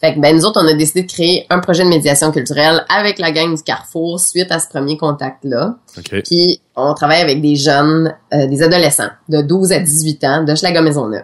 Fait 0.00 0.14
que 0.14 0.20
ben 0.20 0.34
nous 0.34 0.44
autres 0.44 0.60
on 0.62 0.66
a 0.66 0.74
décidé 0.74 1.02
de 1.02 1.12
créer 1.12 1.46
un 1.48 1.60
projet 1.60 1.84
de 1.84 1.88
médiation 1.88 2.32
culturelle 2.32 2.84
avec 2.88 3.18
la 3.18 3.30
gang 3.30 3.54
du 3.54 3.62
Carrefour 3.62 4.18
suite 4.18 4.50
à 4.50 4.58
ce 4.58 4.68
premier 4.68 4.96
contact 4.96 5.44
là. 5.44 5.76
OK. 5.96 6.22
Puis 6.24 6.60
on 6.74 6.92
travaille 6.94 7.20
avec 7.20 7.40
des 7.40 7.54
jeunes, 7.54 8.12
euh, 8.34 8.46
des 8.46 8.62
adolescents 8.62 9.10
de 9.28 9.42
12 9.42 9.72
à 9.72 9.78
18 9.78 10.24
ans 10.24 10.44
de 10.44 10.54
Schlager 10.54 10.80
Maisonneuve. 10.80 11.22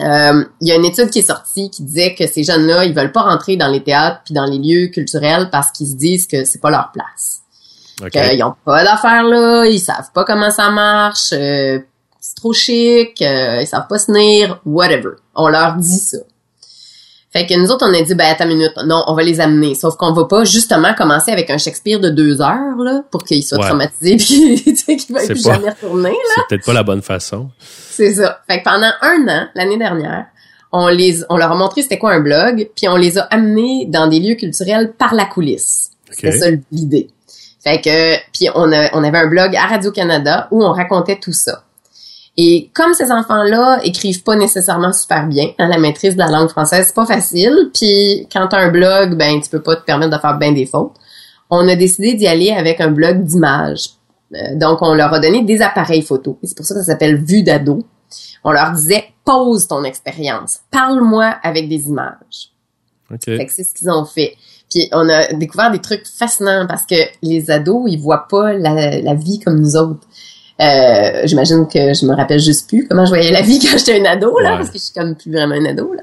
Euh, 0.00 0.44
Il 0.60 0.68
y 0.68 0.72
a 0.72 0.76
une 0.76 0.84
étude 0.84 1.10
qui 1.10 1.18
est 1.20 1.26
sortie 1.26 1.70
qui 1.70 1.82
disait 1.82 2.14
que 2.14 2.26
ces 2.26 2.42
jeunes-là, 2.42 2.84
ils 2.84 2.94
veulent 2.94 3.12
pas 3.12 3.22
rentrer 3.22 3.56
dans 3.56 3.68
les 3.68 3.82
théâtres 3.82 4.22
puis 4.24 4.34
dans 4.34 4.46
les 4.46 4.58
lieux 4.58 4.88
culturels 4.88 5.48
parce 5.50 5.70
qu'ils 5.72 5.88
se 5.88 5.94
disent 5.94 6.26
que 6.26 6.44
c'est 6.44 6.60
pas 6.60 6.70
leur 6.70 6.90
place. 6.92 7.40
OK. 8.02 8.10
Qu'ils 8.10 8.42
ont 8.42 8.54
pas 8.64 8.82
d'affaires 8.82 9.24
là, 9.24 9.66
ils 9.66 9.78
savent 9.78 10.10
pas 10.14 10.24
comment 10.24 10.50
ça 10.50 10.70
marche, 10.70 11.32
euh, 11.32 11.80
c'est 12.20 12.36
trop 12.36 12.52
chic, 12.52 13.20
euh, 13.22 13.58
ils 13.60 13.66
savent 13.66 13.86
pas 13.88 13.98
se 13.98 14.06
tenir, 14.06 14.60
whatever. 14.66 15.14
On 15.34 15.48
leur 15.48 15.74
dit 15.76 15.98
ça. 15.98 16.18
Fait 17.32 17.46
que 17.46 17.54
nous 17.54 17.70
autres, 17.70 17.86
on 17.88 17.94
a 17.94 18.02
dit, 18.02 18.14
ben, 18.16 18.26
attends 18.32 18.44
une 18.44 18.56
minute, 18.56 18.72
non, 18.86 19.04
on 19.06 19.14
va 19.14 19.22
les 19.22 19.38
amener. 19.40 19.76
Sauf 19.76 19.94
qu'on 19.96 20.12
va 20.12 20.24
pas 20.24 20.42
justement 20.42 20.94
commencer 20.94 21.30
avec 21.30 21.48
un 21.48 21.58
Shakespeare 21.58 22.00
de 22.00 22.10
deux 22.10 22.40
heures, 22.42 22.76
là, 22.78 23.02
pour 23.12 23.22
qu'ils 23.22 23.44
soient 23.44 23.58
Ouais. 23.58 23.66
traumatisés 23.68 24.16
puis, 24.18 24.62
tu 24.64 24.74
sais, 24.76 24.96
qu'ils 24.96 25.16
C'est 25.20 25.34
plus 25.34 25.42
pas- 25.44 25.54
jamais 25.54 25.70
retourner, 25.70 26.10
là. 26.10 26.16
C'est 26.34 26.42
peut-être 26.48 26.66
pas 26.66 26.72
la 26.72 26.82
bonne 26.82 27.02
façon. 27.02 27.48
C'est 27.90 28.14
ça. 28.14 28.40
Fait 28.48 28.58
que 28.58 28.64
pendant 28.64 28.90
un 29.02 29.28
an, 29.28 29.46
l'année 29.54 29.78
dernière, 29.78 30.26
on 30.72 30.88
les, 30.88 31.22
on 31.28 31.36
leur 31.36 31.52
a 31.52 31.54
montré 31.54 31.82
c'était 31.82 31.98
quoi 31.98 32.12
un 32.12 32.20
blog, 32.20 32.68
puis 32.76 32.88
on 32.88 32.96
les 32.96 33.16
a 33.18 33.22
amenés 33.30 33.86
dans 33.88 34.08
des 34.08 34.18
lieux 34.18 34.34
culturels 34.34 34.92
par 34.98 35.14
la 35.14 35.24
coulisse. 35.26 35.90
C'était 36.10 36.28
Ok. 36.34 36.34
ça 36.34 36.46
l'idée. 36.72 37.10
Fait 37.62 37.80
que, 37.80 38.16
puis 38.32 38.48
on, 38.56 38.72
a, 38.72 38.88
on 38.96 39.04
avait 39.04 39.18
un 39.18 39.28
blog 39.28 39.54
à 39.54 39.66
Radio-Canada 39.66 40.48
où 40.50 40.64
on 40.64 40.72
racontait 40.72 41.18
tout 41.22 41.32
ça. 41.32 41.62
Et 42.42 42.70
comme 42.72 42.94
ces 42.94 43.12
enfants-là 43.12 43.80
écrivent 43.84 44.22
pas 44.22 44.34
nécessairement 44.34 44.94
super 44.94 45.26
bien, 45.26 45.50
hein, 45.58 45.68
la 45.68 45.76
maîtrise 45.76 46.14
de 46.14 46.20
la 46.20 46.30
langue 46.30 46.48
française, 46.48 46.86
c'est 46.86 46.94
pas 46.94 47.04
facile. 47.04 47.70
Puis 47.74 48.26
quand 48.32 48.48
t'as 48.48 48.60
un 48.60 48.70
blog, 48.70 49.14
ben 49.18 49.42
tu 49.42 49.50
peux 49.50 49.60
pas 49.60 49.76
te 49.76 49.84
permettre 49.84 50.16
de 50.16 50.18
faire 50.18 50.38
bien 50.38 50.52
des 50.52 50.64
fautes. 50.64 50.94
On 51.50 51.68
a 51.68 51.76
décidé 51.76 52.14
d'y 52.14 52.26
aller 52.26 52.50
avec 52.50 52.80
un 52.80 52.90
blog 52.90 53.24
d'images. 53.24 53.90
Euh, 54.34 54.54
donc 54.54 54.78
on 54.80 54.94
leur 54.94 55.12
a 55.12 55.20
donné 55.20 55.42
des 55.42 55.60
appareils 55.60 56.00
photo. 56.00 56.38
Et 56.42 56.46
C'est 56.46 56.56
pour 56.56 56.64
ça 56.64 56.72
que 56.72 56.80
ça 56.80 56.86
s'appelle 56.86 57.22
Vue 57.22 57.42
d'ado. 57.42 57.84
On 58.42 58.52
leur 58.52 58.72
disait 58.72 59.04
pose 59.22 59.66
ton 59.66 59.84
expérience, 59.84 60.60
parle-moi 60.70 61.36
avec 61.42 61.68
des 61.68 61.88
images. 61.88 62.54
OK. 63.12 63.24
Fait 63.26 63.44
que 63.44 63.52
c'est 63.52 63.64
ce 63.64 63.74
qu'ils 63.74 63.90
ont 63.90 64.06
fait. 64.06 64.34
Puis 64.70 64.88
on 64.92 65.06
a 65.10 65.34
découvert 65.34 65.70
des 65.70 65.80
trucs 65.80 66.06
fascinants 66.06 66.66
parce 66.66 66.86
que 66.86 66.94
les 67.20 67.50
ados, 67.50 67.84
ils 67.86 68.00
voient 68.00 68.28
pas 68.30 68.54
la, 68.54 69.02
la 69.02 69.14
vie 69.14 69.40
comme 69.40 69.60
nous 69.60 69.76
autres. 69.76 70.06
Euh, 70.60 71.22
J'imagine 71.26 71.66
que 71.66 71.94
je 71.94 72.04
me 72.04 72.14
rappelle 72.14 72.38
juste 72.40 72.68
plus 72.68 72.86
comment 72.86 73.04
je 73.04 73.10
voyais 73.10 73.30
la 73.30 73.42
vie 73.42 73.58
quand 73.62 73.78
j'étais 73.78 74.00
un 74.00 74.04
ado, 74.04 74.38
là, 74.40 74.50
Ouais. 74.52 74.56
parce 74.58 74.70
que 74.70 74.78
je 74.78 74.82
suis 74.84 74.92
comme 74.94 75.14
plus 75.14 75.32
vraiment 75.32 75.54
un 75.54 75.64
ado, 75.64 75.92
là. 75.94 76.02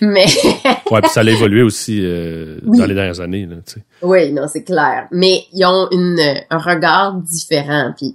Mais 0.00 0.26
Ouais, 0.90 1.00
puis 1.00 1.10
ça 1.10 1.20
a 1.20 1.24
évolué 1.24 1.62
aussi 1.62 2.00
euh, 2.04 2.58
Oui. 2.66 2.78
dans 2.78 2.86
les 2.86 2.94
dernières 2.94 3.20
années, 3.20 3.46
là, 3.46 3.56
tu 3.66 3.74
sais. 3.74 3.80
oui, 4.02 4.32
non, 4.32 4.42
c'est 4.52 4.62
clair. 4.62 5.08
Mais 5.10 5.44
ils 5.52 5.64
ont 5.64 5.88
une, 5.90 6.18
un 6.50 6.58
regard 6.58 7.14
différent. 7.16 7.92
Puis 7.96 8.14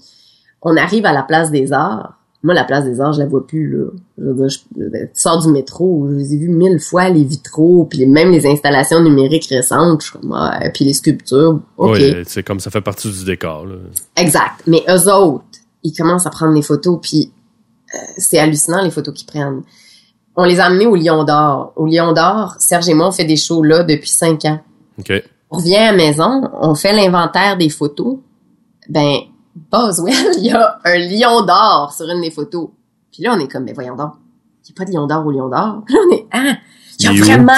on 0.62 0.78
arrive 0.78 1.06
à 1.06 1.12
la 1.14 1.24
place 1.24 1.52
des 1.52 1.74
arts. 1.74 2.14
Moi, 2.44 2.56
la 2.56 2.64
place 2.64 2.86
des 2.86 3.00
arts, 3.00 3.14
je 3.14 3.20
la 3.20 3.26
vois 3.28 3.46
plus, 3.46 3.70
là. 3.70 3.86
Je 4.18 4.24
veux 4.24 4.34
dire, 4.34 4.50
je, 4.50 4.58
tu 4.90 5.10
sors 5.14 5.46
du 5.46 5.52
métro, 5.52 6.08
je 6.10 6.16
les 6.16 6.34
ai 6.34 6.38
vus 6.38 6.50
mille 6.50 6.80
fois, 6.80 7.10
les 7.10 7.24
vitraux, 7.24 7.86
puis 7.86 8.04
même 8.08 8.32
les 8.32 8.48
installations 8.48 9.00
numériques 9.04 9.46
récentes. 9.48 10.02
Je 10.02 10.08
suis 10.10 10.18
comme, 10.20 10.32
ouais, 10.32 10.72
puis 10.74 10.86
les 10.86 10.94
sculptures, 10.94 11.60
OK. 11.78 11.92
Ouais, 11.92 12.24
c'est 12.26 12.42
comme 12.44 12.60
ça 12.60 12.72
fait 12.72 12.82
partie 12.82 13.12
du 13.12 13.26
décor, 13.26 13.66
là. 13.68 13.76
Exact. 14.16 14.54
Mais 14.66 14.82
eux 14.90 15.12
autres, 15.14 15.44
ils 15.84 15.94
commencent 15.94 16.26
à 16.26 16.30
prendre 16.30 16.54
des 16.54 16.62
photos, 16.62 17.00
puis 17.02 17.32
euh, 17.94 17.98
c'est 18.18 18.40
hallucinant 18.40 18.82
les 18.82 18.92
photos 18.92 19.14
qu'ils 19.14 19.28
prennent. 19.28 19.64
On 20.36 20.44
les 20.44 20.60
a 20.60 20.66
amenés 20.66 20.86
au 20.86 20.96
Lion 20.96 21.24
d'Or. 21.24 21.74
Au 21.76 21.86
Lion 21.86 22.14
d'Or, 22.14 22.56
Serge 22.60 22.88
et 22.88 22.94
moi, 22.94 23.08
on 23.08 23.12
fait 23.12 23.26
des 23.26 23.36
shows 23.36 23.64
là 23.64 23.84
depuis 23.84 24.10
cinq 24.10 24.46
ans. 24.46 24.60
On 25.50 25.58
revient 25.58 25.76
à 25.76 25.92
la 25.92 25.98
maison, 25.98 26.50
on 26.62 26.76
fait 26.76 26.94
l'inventaire 26.94 27.58
des 27.58 27.70
photos. 27.70 28.20
Ben, 28.88 29.18
Boswell, 29.56 30.14
il 30.38 30.46
y 30.46 30.52
a 30.52 30.80
un 30.86 30.98
lion 30.98 31.46
d'or 31.46 31.94
sur 31.96 32.08
une 32.10 32.22
des 32.22 32.32
photos. 32.32 32.70
Puis 33.12 33.24
là, 33.24 33.34
on 33.36 33.40
est 33.40 33.48
comme, 33.48 33.66
mais 33.66 33.74
voyons 33.74 33.96
donc, 33.96 34.14
il 34.64 34.72
n'y 34.72 34.76
a 34.76 34.78
pas 34.78 34.86
de 34.86 34.96
lion 34.96 35.08
d'or 35.08 35.26
au 35.26 35.32
lion 35.32 35.50
d'or. 35.50 35.84
Là, 35.90 35.98
on 36.08 36.16
est, 36.16 36.26
ah, 36.32 36.56
vraiment, 37.10 37.54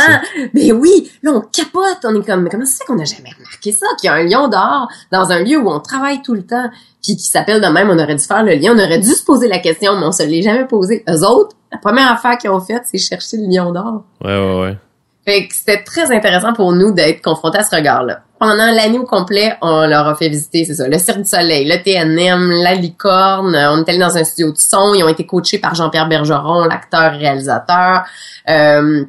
ben 0.53 0.71
oui, 0.73 1.11
là, 1.21 1.31
on 1.33 1.41
capote, 1.41 1.99
on 2.03 2.21
est 2.21 2.25
comme, 2.25 2.43
mais 2.43 2.49
comment 2.49 2.65
fait 2.65 2.85
qu'on 2.85 2.95
n'a 2.95 3.05
jamais 3.05 3.31
remarqué 3.37 3.71
ça, 3.71 3.85
qu'il 3.99 4.07
y 4.07 4.09
a 4.09 4.15
un 4.15 4.23
lion 4.23 4.47
d'or 4.47 4.87
dans 5.11 5.31
un 5.31 5.43
lieu 5.43 5.57
où 5.57 5.69
on 5.69 5.79
travaille 5.79 6.21
tout 6.21 6.33
le 6.33 6.45
temps, 6.45 6.69
puis 7.03 7.15
qui 7.15 7.25
s'appelle 7.25 7.61
de 7.61 7.67
même, 7.67 7.89
on 7.89 7.99
aurait 7.99 8.15
dû 8.15 8.23
faire 8.23 8.43
le 8.43 8.53
lien, 8.55 8.73
on 8.75 8.79
aurait 8.79 8.99
dû 8.99 9.09
se 9.09 9.23
poser 9.23 9.47
la 9.47 9.59
question, 9.59 9.97
mais 9.99 10.05
on 10.05 10.11
se 10.11 10.23
l'est 10.23 10.41
jamais 10.41 10.65
posé. 10.65 11.03
Eux 11.09 11.25
autres, 11.25 11.55
la 11.71 11.77
première 11.77 12.11
affaire 12.11 12.37
qu'ils 12.37 12.49
ont 12.49 12.59
faite, 12.59 12.83
c'est 12.85 12.97
chercher 12.97 13.37
le 13.37 13.47
lion 13.47 13.71
d'or. 13.71 14.03
Ouais, 14.23 14.37
ouais, 14.37 14.61
ouais. 14.61 14.77
Fait 15.25 15.47
que 15.47 15.55
c'était 15.55 15.83
très 15.83 16.11
intéressant 16.11 16.53
pour 16.53 16.73
nous 16.73 16.91
d'être 16.91 17.21
confrontés 17.21 17.59
à 17.59 17.63
ce 17.63 17.73
regard-là. 17.73 18.23
Pendant 18.39 18.65
l'année 18.65 18.99
au 18.99 19.05
complet, 19.05 19.55
on 19.61 19.87
leur 19.87 20.05
a 20.05 20.15
fait 20.15 20.27
visiter, 20.27 20.65
c'est 20.65 20.73
ça, 20.73 20.87
le 20.89 20.97
Cirque 20.97 21.19
du 21.19 21.29
Soleil, 21.29 21.65
le 21.65 21.81
TNM, 21.81 22.51
la 22.61 22.73
Licorne. 22.73 23.55
On 23.55 23.79
est 23.79 23.89
allé 23.89 23.99
dans 23.99 24.17
un 24.17 24.23
studio 24.25 24.51
de 24.51 24.57
son. 24.57 24.93
Ils 24.93 25.03
ont 25.03 25.07
été 25.07 25.25
coachés 25.25 25.59
par 25.59 25.75
Jean-Pierre 25.75 26.09
Bergeron, 26.09 26.65
l'acteur 26.65 27.13
réalisateur. 27.13 28.03
Euh, 28.49 29.05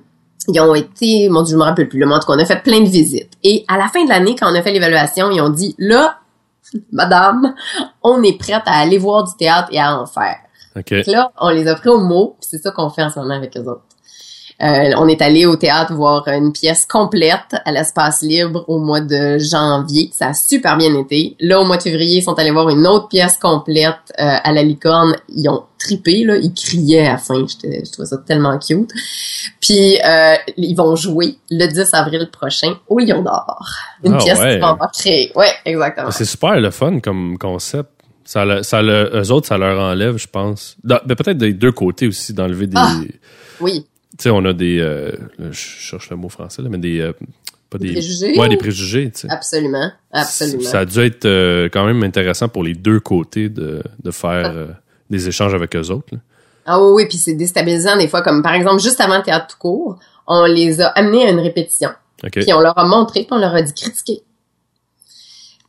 ils 0.49 0.61
ont 0.61 0.75
été, 0.75 1.29
mon 1.29 1.43
Dieu, 1.43 1.55
je 1.55 1.59
me 1.59 1.65
rappelle 1.65 1.89
plus, 1.89 1.99
le 1.99 2.07
monde 2.07 2.25
qu'on 2.25 2.39
a 2.39 2.45
fait 2.45 2.63
plein 2.63 2.81
de 2.81 2.89
visites. 2.89 3.33
Et 3.43 3.65
à 3.69 3.79
la 3.79 3.89
fin 3.89 4.05
de 4.05 4.09
l'année, 4.09 4.35
quand 4.39 4.51
on 4.51 4.55
a 4.55 4.63
fait 4.63 4.73
l'évaluation, 4.73 5.31
ils 5.31 5.41
ont 5.41 5.51
dit, 5.51 5.75
là, 5.79 6.19
madame, 6.93 7.55
on 8.03 8.23
est 8.23 8.39
prête 8.39 8.63
à 8.67 8.79
aller 8.79 8.99
voir 8.99 9.25
du 9.25 9.35
théâtre 9.37 9.69
et 9.73 9.81
à 9.81 9.99
en 9.99 10.07
faire. 10.07 10.37
OK. 10.77 10.89
Fait 10.89 11.03
que 11.03 11.11
là, 11.11 11.33
on 11.41 11.51
les 11.51 11.69
a 11.69 11.75
pris 11.77 11.89
au 11.89 12.01
mot, 12.01 12.37
puis 12.41 12.49
c'est 12.51 12.59
ça 12.59 12.71
qu'on 12.71 12.91
fait 12.91 13.03
en 13.03 13.11
ce 13.11 13.19
moment 13.19 13.35
avec 13.35 13.57
eux 13.57 13.63
autres. 13.69 13.85
Euh, 14.63 14.93
on 14.99 15.09
est 15.09 15.21
allé 15.21 15.47
au 15.47 15.57
théâtre 15.57 15.95
voir 15.95 16.29
une 16.29 16.53
pièce 16.53 16.87
complète 16.87 17.57
à 17.65 17.73
l'espace 17.73 18.23
libre 18.23 18.65
au 18.69 18.79
mois 18.79 19.01
de 19.01 19.37
janvier. 19.39 20.11
Ça 20.15 20.29
a 20.29 20.35
super 20.35 20.77
bien 20.77 20.95
été. 20.97 21.35
Là, 21.41 21.61
au 21.61 21.65
mois 21.65 21.77
de 21.77 21.83
février, 21.83 22.19
ils 22.19 22.23
sont 22.23 22.39
allés 22.39 22.53
voir 22.53 22.69
une 22.69 22.87
autre 22.87 23.09
pièce 23.09 23.37
complète 23.37 23.97
euh, 24.21 24.23
à 24.43 24.53
la 24.53 24.63
licorne. 24.63 25.17
Ils 25.29 25.49
ont 25.49 25.65
tripé, 25.79 26.25
là. 26.25 26.37
Ils 26.37 26.55
criaient 26.55 27.07
à 27.07 27.13
la 27.13 27.19
fin. 27.19 27.45
J'étais- 27.47 27.83
Je 27.85 27.91
trouvais 27.91 28.07
ça 28.07 28.17
tellement 28.19 28.57
cute. 28.59 28.91
Puis, 29.61 29.99
euh, 30.07 30.35
ils 30.57 30.75
vont 30.77 30.95
jouer 30.97 31.37
le 31.51 31.67
10 31.67 31.93
avril 31.93 32.29
prochain 32.31 32.75
au 32.89 32.99
Lion 33.01 33.23
d'Or. 33.23 33.67
Une 34.05 34.15
Ah 34.15 34.19
pièce 34.19 34.39
ouais. 34.39 34.53
qu'ils 34.53 34.61
vont 34.61 34.77
créée. 34.93 35.33
Ouais, 35.35 35.51
exactement. 35.65 36.11
C'est 36.13 36.25
super 36.25 36.61
le 36.61 36.71
fun 36.71 37.01
comme 37.01 37.39
concept. 37.39 37.91
Ça, 38.25 38.45
le- 38.45 38.63
ça 38.63 38.81
le- 38.81 39.11
eux 39.15 39.31
autres, 39.33 39.49
ça 39.49 39.59
leur 39.59 39.79
enlève, 39.81 40.17
je 40.17 40.29
pense. 40.29 40.77
Ben, 40.85 40.99
peut-être 41.07 41.37
des 41.37 41.53
deux 41.53 41.73
côtés 41.73 42.07
aussi, 42.07 42.33
d'enlever 42.33 42.67
des. 42.69 42.77
Ah. 42.79 42.93
Oui. 43.61 43.85
Tu 44.19 44.25
sais, 44.25 44.31
on 44.31 44.45
a 44.45 44.53
des. 44.53 44.79
euh, 44.81 45.13
je 45.39 45.53
cherche 45.53 46.11
le 46.11 46.17
mot 46.17 46.29
français, 46.29 46.63
là, 46.63 46.69
mais 46.69 46.79
des. 46.79 47.01
euh, 47.01 47.13
pas 47.71 47.79
Des 47.79 47.89
des. 47.89 47.93
préjugés? 47.95 48.39
Ouais, 48.39 48.49
des 48.49 48.57
préjugés, 48.57 49.11
tu 49.11 49.23
sais. 49.23 49.29
Absolument. 49.31 49.91
Absolument. 50.13 50.63
Ça 50.63 50.81
a 50.81 50.85
dû 50.85 51.01
être 51.01 51.25
euh, 51.25 51.69
quand 51.73 51.85
même 51.85 52.03
intéressant 52.05 52.49
pour 52.49 52.63
les 52.63 52.75
deux 52.75 53.01
côtés 53.01 53.49
de, 53.49 53.83
de 54.03 54.11
faire 54.13 54.53
euh, 54.55 54.67
des 55.11 55.27
échanges 55.29 55.55
avec 55.55 55.75
eux 55.75 55.91
autres. 55.91 56.07
là. 56.13 56.19
Ah 56.67 56.81
oui, 56.81 56.91
oui, 57.03 57.09
puis 57.09 57.19
c'est 57.19 57.35
déstabilisant 57.35 57.97
des 57.97 58.09
fois, 58.09 58.23
comme 58.23 58.43
par 58.43 58.55
exemple, 58.55 58.81
juste 58.81 59.01
avant 59.01 59.17
le 59.19 59.23
théâtre 59.23 59.49
tout 59.49 59.59
court, 59.59 59.99
on 60.27 60.45
les 60.47 60.81
a 60.81 60.87
amenés 60.89 61.27
à 61.27 61.31
une 61.31 61.41
répétition. 61.41 61.91
OK. 62.23 62.31
Puis 62.41 62.53
on 62.55 62.61
leur 62.61 62.79
a 62.79 62.87
montré, 62.87 63.21
puis 63.21 63.29
on 63.33 63.39
leur 63.39 63.55
a 63.55 63.61
dit 63.63 63.75
critiquer. 63.75 64.23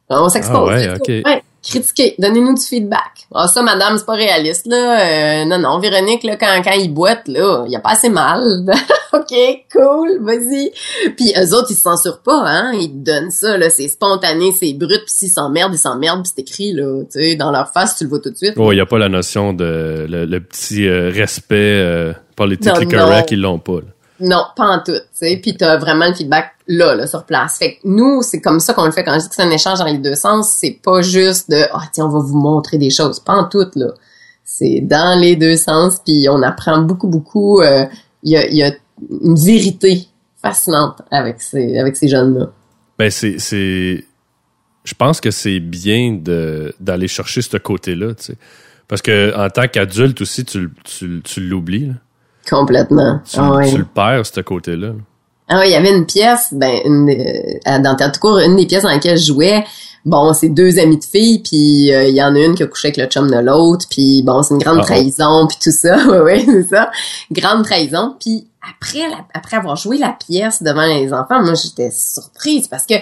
On 0.09 0.29
s'expose. 0.29 0.55
Ah 0.71 0.95
ouais. 1.07 1.23
Ouais, 1.25 1.43
critiquer. 1.69 2.15
Donnez-nous 2.19 2.55
du 2.55 2.61
feedback. 2.61 3.27
Ah, 3.33 3.47
ça, 3.47 3.61
madame, 3.61 3.97
c'est 3.97 4.05
pas 4.05 4.13
réaliste, 4.13 4.67
là. 4.67 5.41
Euh, 5.41 5.45
non, 5.45 5.59
non, 5.59 5.79
Véronique, 5.79 6.23
là, 6.23 6.35
quand, 6.35 6.61
quand 6.63 6.73
il 6.73 6.93
boite, 6.93 7.27
là, 7.27 7.65
il 7.67 7.75
a 7.75 7.79
pas 7.79 7.91
assez 7.91 8.09
mal. 8.09 8.41
OK, 9.13 9.33
cool, 9.71 10.19
vas-y. 10.21 10.71
Puis 11.15 11.33
eux 11.37 11.55
autres, 11.55 11.67
ils 11.71 11.75
se 11.75 11.81
censurent 11.81 12.21
pas, 12.21 12.43
hein. 12.45 12.71
Ils 12.73 12.89
te 12.89 13.11
donnent 13.11 13.31
ça, 13.31 13.57
là. 13.57 13.69
C'est 13.69 13.87
spontané, 13.87 14.51
c'est 14.59 14.73
brut, 14.73 15.01
puis 15.05 15.13
s'ils 15.13 15.29
s'emmerdent, 15.29 15.73
ils 15.73 15.79
s'emmerdent, 15.79 16.23
puis 16.23 16.31
c'est 16.35 16.41
écrit, 16.41 16.73
là. 16.73 17.03
Tu 17.11 17.19
sais, 17.19 17.35
dans 17.35 17.51
leur 17.51 17.71
face, 17.71 17.97
tu 17.97 18.03
le 18.03 18.09
vois 18.09 18.19
tout 18.19 18.29
de 18.29 18.37
suite. 18.37 18.53
Oh, 18.57 18.71
il 18.71 18.75
n'y 18.75 18.81
a 18.81 18.85
pas 18.85 18.99
la 18.99 19.09
notion 19.09 19.53
de 19.53 20.05
le, 20.07 20.25
le 20.25 20.39
petit 20.39 20.87
euh, 20.87 21.09
respect 21.09 21.55
euh, 21.55 22.13
correct, 22.37 23.31
ils 23.31 23.41
l'ont 23.41 23.59
pas. 23.59 23.75
là. 23.75 23.94
Non, 24.19 24.45
pas 24.55 24.65
en 24.65 24.79
tout, 24.79 24.93
tu 24.93 25.01
sais. 25.13 25.39
Puis 25.41 25.55
t'as 25.57 25.77
vraiment 25.77 26.07
le 26.07 26.13
feedback 26.13 26.53
là, 26.67 27.05
sur 27.07 27.25
place. 27.25 27.57
Fait 27.57 27.79
nous, 27.83 28.21
c'est 28.21 28.41
comme 28.41 28.59
ça 28.59 28.73
qu'on 28.73 28.85
le 28.85 28.91
fait. 28.91 29.03
Quand 29.03 29.13
je 29.15 29.23
dis 29.23 29.29
que 29.29 29.35
c'est 29.35 29.43
un 29.43 29.51
échange 29.51 29.79
dans 29.79 29.85
les 29.85 29.97
deux 29.97 30.15
sens, 30.15 30.55
c'est 30.59 30.79
pas 30.81 31.01
juste 31.01 31.49
de 31.49 31.63
ah 31.73 31.83
tiens, 31.91 32.05
on 32.05 32.09
va 32.09 32.19
vous 32.19 32.37
montrer 32.37 32.77
des 32.77 32.89
choses. 32.89 33.19
Pas 33.19 33.33
en 33.33 33.45
tout, 33.45 33.67
là. 33.75 33.87
C'est 34.43 34.79
dans 34.81 35.19
les 35.19 35.35
deux 35.35 35.57
sens. 35.57 35.99
Puis 36.05 36.27
on 36.29 36.41
apprend 36.43 36.79
beaucoup, 36.81 37.07
beaucoup. 37.07 37.61
euh, 37.61 37.85
Il 38.23 38.31
y, 38.31 38.63
a, 38.63 38.71
une 39.21 39.35
vérité 39.35 40.07
fascinante 40.41 41.01
avec 41.11 41.41
ces 41.41 41.77
avec 41.77 41.95
ces 41.97 42.07
jeunes-là. 42.07 42.51
Ben, 42.97 43.11
c'est. 43.11 44.05
Je 44.83 44.93
pense 44.93 45.19
que 45.19 45.31
c'est 45.31 45.59
bien 45.59 46.21
d'aller 46.79 47.07
chercher 47.07 47.41
ce 47.41 47.57
côté-là, 47.57 48.13
tu 48.13 48.23
sais. 48.23 48.37
Parce 48.87 49.01
que 49.01 49.35
en 49.35 49.49
tant 49.49 49.67
qu'adulte 49.67 50.21
aussi, 50.21 50.45
tu, 50.45 50.69
tu, 50.83 51.21
tu 51.23 51.39
l'oublies. 51.41 51.87
là. 51.87 51.93
Complètement. 52.49 53.19
Tu, 53.29 53.37
Ah 53.39 53.59
tu 53.67 53.77
le 53.77 53.85
perds, 53.85 54.25
ce 54.25 54.41
côté-là. 54.41 54.89
Ah 55.47 55.59
oui, 55.59 55.67
il 55.67 55.71
y 55.71 55.75
avait 55.75 55.95
une 55.95 56.05
pièce, 56.05 56.49
ben, 56.51 56.79
une, 56.85 57.09
euh, 57.09 57.79
dans 57.79 57.95
Théâtre 57.95 58.19
Court, 58.19 58.39
une 58.39 58.55
des 58.55 58.65
pièces 58.65 58.81
dans 58.83 58.89
lesquelles 58.89 59.17
je 59.19 59.25
jouais, 59.27 59.63
bon, 60.03 60.33
c'est 60.33 60.49
deux 60.49 60.79
amis 60.79 60.97
de 60.97 61.03
filles, 61.03 61.39
puis 61.39 61.93
euh, 61.93 62.07
il 62.07 62.15
y 62.15 62.23
en 62.23 62.33
a 62.35 62.39
une 62.39 62.55
qui 62.55 62.63
a 62.63 62.67
couché 62.67 62.87
avec 62.87 62.97
le 62.97 63.05
chum 63.05 63.29
de 63.29 63.37
l'autre, 63.37 63.85
puis 63.89 64.23
bon, 64.23 64.41
c'est 64.41 64.55
une 64.55 64.59
grande 64.59 64.77
Ah 64.79 64.83
oh. 64.83 64.85
trahison, 64.85 65.45
puis 65.47 65.57
tout 65.61 65.71
ça, 65.71 65.97
ouais, 66.07 66.19
ouais, 66.21 66.45
c'est 66.47 66.67
ça, 66.67 66.89
grande 67.31 67.63
trahison, 67.63 68.15
puis 68.19 68.47
après, 68.75 69.07
la- 69.07 69.23
après 69.35 69.57
avoir 69.57 69.75
joué 69.75 69.99
la 69.99 70.13
pièce 70.27 70.63
devant 70.63 70.85
les 70.87 71.13
enfants, 71.13 71.43
moi, 71.43 71.53
j'étais 71.53 71.91
surprise, 71.91 72.67
parce 72.67 72.87
que, 72.87 72.95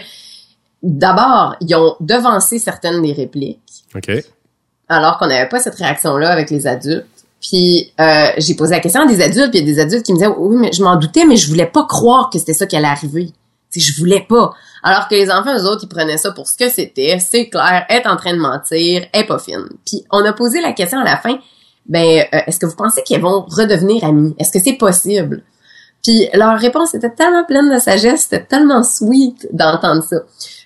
d'abord, 0.82 1.56
ils 1.62 1.74
ont 1.76 1.96
devancé 2.02 2.60
certaines 2.60 3.02
des 3.02 3.14
répliques, 3.14 3.86
OK? 3.96 4.12
alors 4.89 5.18
qu'on 5.18 5.28
n'avait 5.28 5.48
pas 5.48 5.60
cette 5.60 5.76
réaction-là 5.76 6.30
avec 6.30 6.50
les 6.50 6.68
adultes. 6.68 7.06
Puis 7.44 7.91
euh, 8.00 8.28
j'ai 8.38 8.56
posé 8.56 8.72
la 8.72 8.80
question 8.80 9.02
à 9.02 9.06
des 9.06 9.22
adultes, 9.22 9.52
puis 9.52 9.60
il 9.60 9.68
y 9.68 9.72
a 9.72 9.74
des 9.74 9.80
adultes 9.82 10.06
qui 10.06 10.14
me 10.14 10.18
disaient 10.18 10.32
oui, 10.38 10.56
mais 10.58 10.72
je 10.72 10.82
m'en 10.82 10.96
doutais, 10.96 11.26
mais 11.26 11.36
je 11.36 11.50
voulais 11.50 11.68
pas 11.68 11.86
croire 11.86 12.30
que 12.32 12.39
c'était 12.39 12.54
ça 12.54 12.66
qui 12.66 12.78
allait 12.78 12.88
arriver. 12.88 13.32
Tu 13.70 13.82
sais, 13.82 13.91
je 13.91 14.00
voulais 14.00 14.26
pas. 14.28 14.54
Alors 14.82 15.08
que 15.10 15.16
les 15.16 15.30
enfants, 15.30 15.54
eux 15.58 15.66
autres, 15.66 15.84
ils 15.84 15.89
prenaient 15.89 16.18
ça 16.18 16.32
pour 16.32 16.48
ce 16.48 16.56
que 16.56 16.70
c'était. 16.70 17.20
C'est 17.20 17.50
clair, 17.50 17.86
être 17.89 18.10
en 18.10 18.16
train 18.16 18.34
de 18.34 18.39
mentir, 18.39 19.06
est 19.12 19.26
pas 19.26 19.39
fine. 19.39 19.68
Puis 19.86 20.06
on 20.10 20.24
a 20.24 20.32
posé 20.32 20.62
la 20.62 20.72
question 20.72 21.00
à 21.00 21.04
la 21.04 21.18
fin, 21.18 21.38
ben, 21.86 22.26
euh, 22.34 22.39
est-ce 22.48 22.60
que 22.60 22.66
vous 22.66 22.76
pensez 22.76 23.04
qu'ils 23.04 23.20
vont 23.20 23.46
redevenir 23.50 24.06
amis? 24.06 24.34
Est-ce 24.39 24.52
que 24.52 24.64
c'est 24.64 24.78
possible? 24.78 25.44
Puis 26.04 26.28
leur 26.34 26.60
réponse 26.60 26.93
était 26.95 27.10
tellement 27.12 27.45
pleine 27.45 27.74
de 27.74 27.80
sagesse, 27.80 28.24
c'était 28.30 28.43
tellement 28.43 28.84
sweet 28.84 29.47
d'entendre 29.54 30.04
ça. 30.04 30.18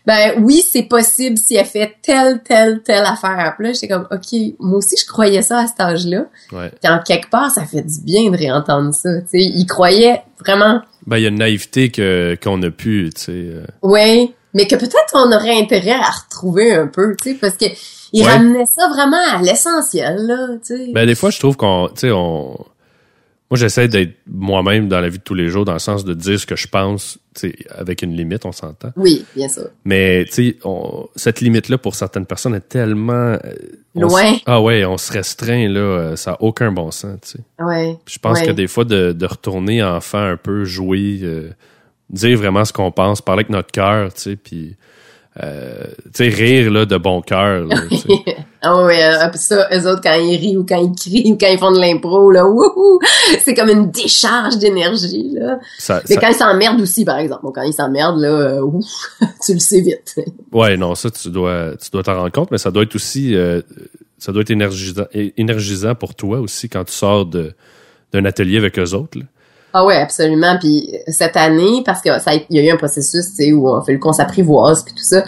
Ben 0.06 0.42
oui, 0.42 0.64
c'est 0.66 0.84
possible 0.84 1.38
si 1.38 1.56
elle 1.56 1.66
fait 1.66 1.94
telle, 2.02 2.42
telle, 2.42 2.82
telle 2.82 3.04
affaire. 3.04 3.54
Puis 3.58 3.68
là, 3.68 3.74
j'étais 3.74 3.90
comme, 3.90 4.08
OK, 4.10 4.40
moi 4.60 4.78
aussi, 4.78 4.96
je 5.00 5.06
croyais 5.06 5.42
ça 5.42 5.60
à 5.60 5.68
cet 5.68 5.80
âge-là. 5.82 6.26
Ouais. 6.54 6.72
Puis 6.82 6.92
en 6.92 7.00
quelque 7.04 7.30
part, 7.30 7.52
ça 7.52 7.66
fait 7.66 7.82
du 7.82 8.02
bien 8.02 8.32
de 8.32 8.38
réentendre 8.38 8.94
ça. 8.94 9.10
Tu 9.24 9.28
sais, 9.28 9.42
ils 9.42 9.66
croyaient 9.66 10.22
vraiment, 10.40 10.82
Ben, 11.06 11.18
il 11.18 11.24
y 11.24 11.26
a 11.26 11.30
une 11.30 11.40
naïveté 11.40 11.92
que, 11.92 12.38
qu'on 12.42 12.62
a 12.64 12.70
pu, 12.72 13.10
tu 13.14 13.22
sais. 13.22 13.32
euh, 13.34 13.66
ouais, 13.84 14.32
mais 14.54 14.66
que 14.66 14.76
peut-être 14.76 15.14
on 15.14 15.32
aurait 15.36 15.60
intérêt 15.60 15.92
à 15.92 16.10
retrouver 16.10 16.74
un 16.74 16.88
peu, 16.88 17.16
tu 17.22 17.32
sais, 17.34 17.38
parce 17.40 17.58
que 17.58 17.66
ils 18.14 18.24
Ouais. 18.24 18.32
ramenaient 18.32 18.66
ça 18.66 18.88
vraiment 18.88 19.20
à 19.34 19.42
l'essentiel, 19.42 20.26
là, 20.26 20.48
tu 20.66 20.78
sais. 20.78 20.92
Ben, 20.94 21.06
des 21.06 21.16
fois, 21.16 21.30
je 21.32 21.40
trouve 21.40 21.58
qu'on, 21.58 21.90
tu 21.90 22.08
sais, 22.08 22.12
on, 22.12 22.56
moi, 23.50 23.58
j'essaie 23.58 23.88
d'être 23.88 24.14
moi-même 24.30 24.90
dans 24.90 25.00
la 25.00 25.08
vie 25.10 25.20
de 25.20 25.24
tous 25.24 25.34
les 25.34 25.48
jours, 25.48 25.64
dans 25.64 25.74
le 25.74 25.80
sens 25.80 26.04
de 26.04 26.14
dire 26.14 26.40
ce 26.40 26.46
que 26.46 26.56
je 26.58 26.68
pense, 26.68 27.18
avec 27.70 28.02
une 28.02 28.16
limite, 28.16 28.46
on 28.46 28.52
s'entend. 28.52 28.92
Oui, 28.98 29.26
bien 29.36 29.48
sûr. 29.48 29.70
Mais, 29.86 30.26
tu 30.26 30.32
sais, 30.34 30.58
on- 30.66 31.08
cette 31.16 31.40
limite-là, 31.42 31.78
pour 31.78 31.96
certaines 31.96 32.26
personnes, 32.26 32.56
est 32.56 32.68
tellement... 32.68 33.14
euh, 33.14 33.40
Loin. 33.96 34.34
Ah 34.46 34.62
ouais, 34.62 34.86
on 34.86 34.98
se 34.98 35.12
restreint, 35.12 35.68
là, 35.70 35.80
euh, 35.80 36.16
ça 36.16 36.32
n'a 36.32 36.42
aucun 36.42 36.72
bon 36.72 36.92
sens, 36.92 37.18
tu 37.22 37.30
sais. 37.38 37.40
Ouais. 37.64 37.96
Puis 38.06 38.16
Je 38.16 38.20
pense 38.20 38.40
Ouais. 38.42 38.48
que 38.48 38.52
des 38.52 38.68
fois, 38.68 38.84
de, 38.86 39.12
de 39.14 39.26
retourner 39.26 39.82
enfant 39.84 40.20
un 40.24 40.38
peu, 40.38 40.66
jouer, 40.66 41.20
euh, 41.24 41.50
dire 42.10 42.38
vraiment 42.38 42.64
ce 42.66 42.74
qu'on 42.74 42.92
pense, 42.92 43.22
parler 43.22 43.40
avec 43.42 43.50
notre 43.50 43.72
cœur, 43.72 44.14
tu 44.14 44.22
sais, 44.22 44.36
puis... 44.36 44.76
euh, 45.44 45.84
tu 46.06 46.12
sais, 46.14 46.30
rire, 46.30 46.72
là, 46.72 46.86
de 46.86 46.98
bon 46.98 47.22
cœur, 47.22 47.68
ah 48.62 48.84
ouais, 48.84 49.04
euh, 49.04 49.32
ça, 49.36 49.68
eux 49.72 49.88
autres, 49.90 50.02
quand 50.02 50.16
ils 50.16 50.36
rient 50.38 50.58
ou 50.58 50.66
quand 50.66 50.82
ils 50.82 50.96
crient 50.96 51.32
ou 51.34 51.38
quand 51.38 51.48
ils 51.52 51.60
font 51.60 51.72
de 51.72 51.80
l'impro, 51.80 52.32
là, 52.32 52.46
wouhou, 52.46 53.00
c'est 53.44 53.54
comme 53.54 53.70
une 53.70 53.92
décharge 53.92 54.58
d'énergie, 54.58 55.32
là. 55.34 55.60
Ça- 55.78 56.02
Mais 56.10 56.16
ça- 56.16 56.22
quand 56.22 56.30
ils 56.30 56.36
s'emmerdent 56.36 56.82
aussi, 56.82 57.06
par 57.06 57.18
exemple. 57.20 57.42
Bon, 57.44 57.52
quand 57.52 57.62
ils 57.64 57.74
s'emmerdent, 57.74 58.20
là, 58.20 58.30
euh, 58.30 58.62
ouf, 58.62 58.86
tu 59.46 59.54
le 59.54 59.60
sais 59.60 59.82
vite. 59.82 60.16
Ouais, 60.52 60.76
non, 60.78 60.96
ça, 60.96 61.12
tu 61.12 61.30
dois 61.30 61.72
tu 61.82 61.90
dois 61.92 62.04
t'en 62.04 62.16
rendre 62.16 62.32
compte, 62.32 62.50
mais 62.52 62.58
ça 62.58 62.72
doit 62.72 62.84
être 62.84 62.96
aussi 62.96 63.36
euh, 63.36 63.62
ça 64.18 64.32
doit 64.32 64.42
être 64.42 64.50
énergisant, 64.52 65.06
énergisant 65.14 65.94
pour 65.94 66.16
toi 66.16 66.40
aussi 66.40 66.68
quand 66.70 66.84
tu 66.86 66.94
sors 66.94 67.26
de 67.28 67.54
d'un 68.12 68.26
atelier 68.26 68.58
avec 68.58 68.80
eux 68.80 68.94
autres. 68.94 69.20
là. 69.20 69.26
Ah 69.80 69.86
ouais, 69.86 69.98
absolument. 69.98 70.58
Puis 70.60 70.90
euh, 70.92 70.98
cette 71.10 71.38
année, 71.38 71.84
parce 71.86 72.02
que 72.02 72.10
ça, 72.20 72.34
il 72.34 72.46
y 72.50 72.60
a 72.60 72.64
eu 72.64 72.70
un 72.72 72.78
processus, 72.78 73.28
tu 73.30 73.36
sais, 73.36 73.52
où 73.52 73.70
on 73.70 73.80
fait 73.84 73.94
le 73.94 74.00
qu'on 74.00 74.12
s'apprivoise 74.12 74.84
puis 74.84 74.96
tout 74.96 75.04
ça, 75.04 75.24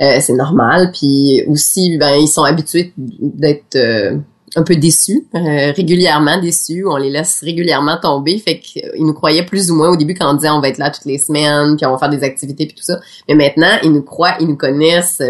euh, 0.00 0.18
c'est 0.20 0.34
normal. 0.34 0.92
Puis 0.92 1.42
aussi, 1.48 1.98
ben 1.98 2.14
ils 2.14 2.28
sont 2.28 2.44
habitués 2.44 2.92
d'être 2.96 3.74
euh, 3.74 4.16
un 4.54 4.62
peu 4.62 4.76
déçus, 4.76 5.26
régulièrement 5.34 6.40
déçus. 6.40 6.84
On 6.86 6.96
les 6.96 7.10
laisse 7.10 7.40
régulièrement 7.42 7.98
tomber. 8.00 8.38
Fait 8.38 8.60
qu'ils 8.60 9.04
nous 9.04 9.14
croyaient 9.14 9.44
plus 9.44 9.68
ou 9.72 9.74
moins 9.74 9.90
au 9.90 9.96
début 9.96 10.14
quand 10.14 10.30
on 10.30 10.34
disait 10.34 10.50
on 10.50 10.60
va 10.60 10.68
être 10.68 10.78
là 10.78 10.90
toutes 10.90 11.06
les 11.06 11.18
semaines, 11.18 11.76
puis 11.76 11.84
on 11.84 11.90
va 11.90 11.98
faire 11.98 12.08
des 12.08 12.22
activités 12.22 12.66
puis 12.66 12.76
tout 12.76 12.84
ça. 12.84 13.00
Mais 13.28 13.34
maintenant, 13.34 13.78
ils 13.82 13.90
nous 13.90 14.02
croient, 14.02 14.36
ils 14.38 14.46
nous 14.46 14.56
connaissent. 14.56 15.20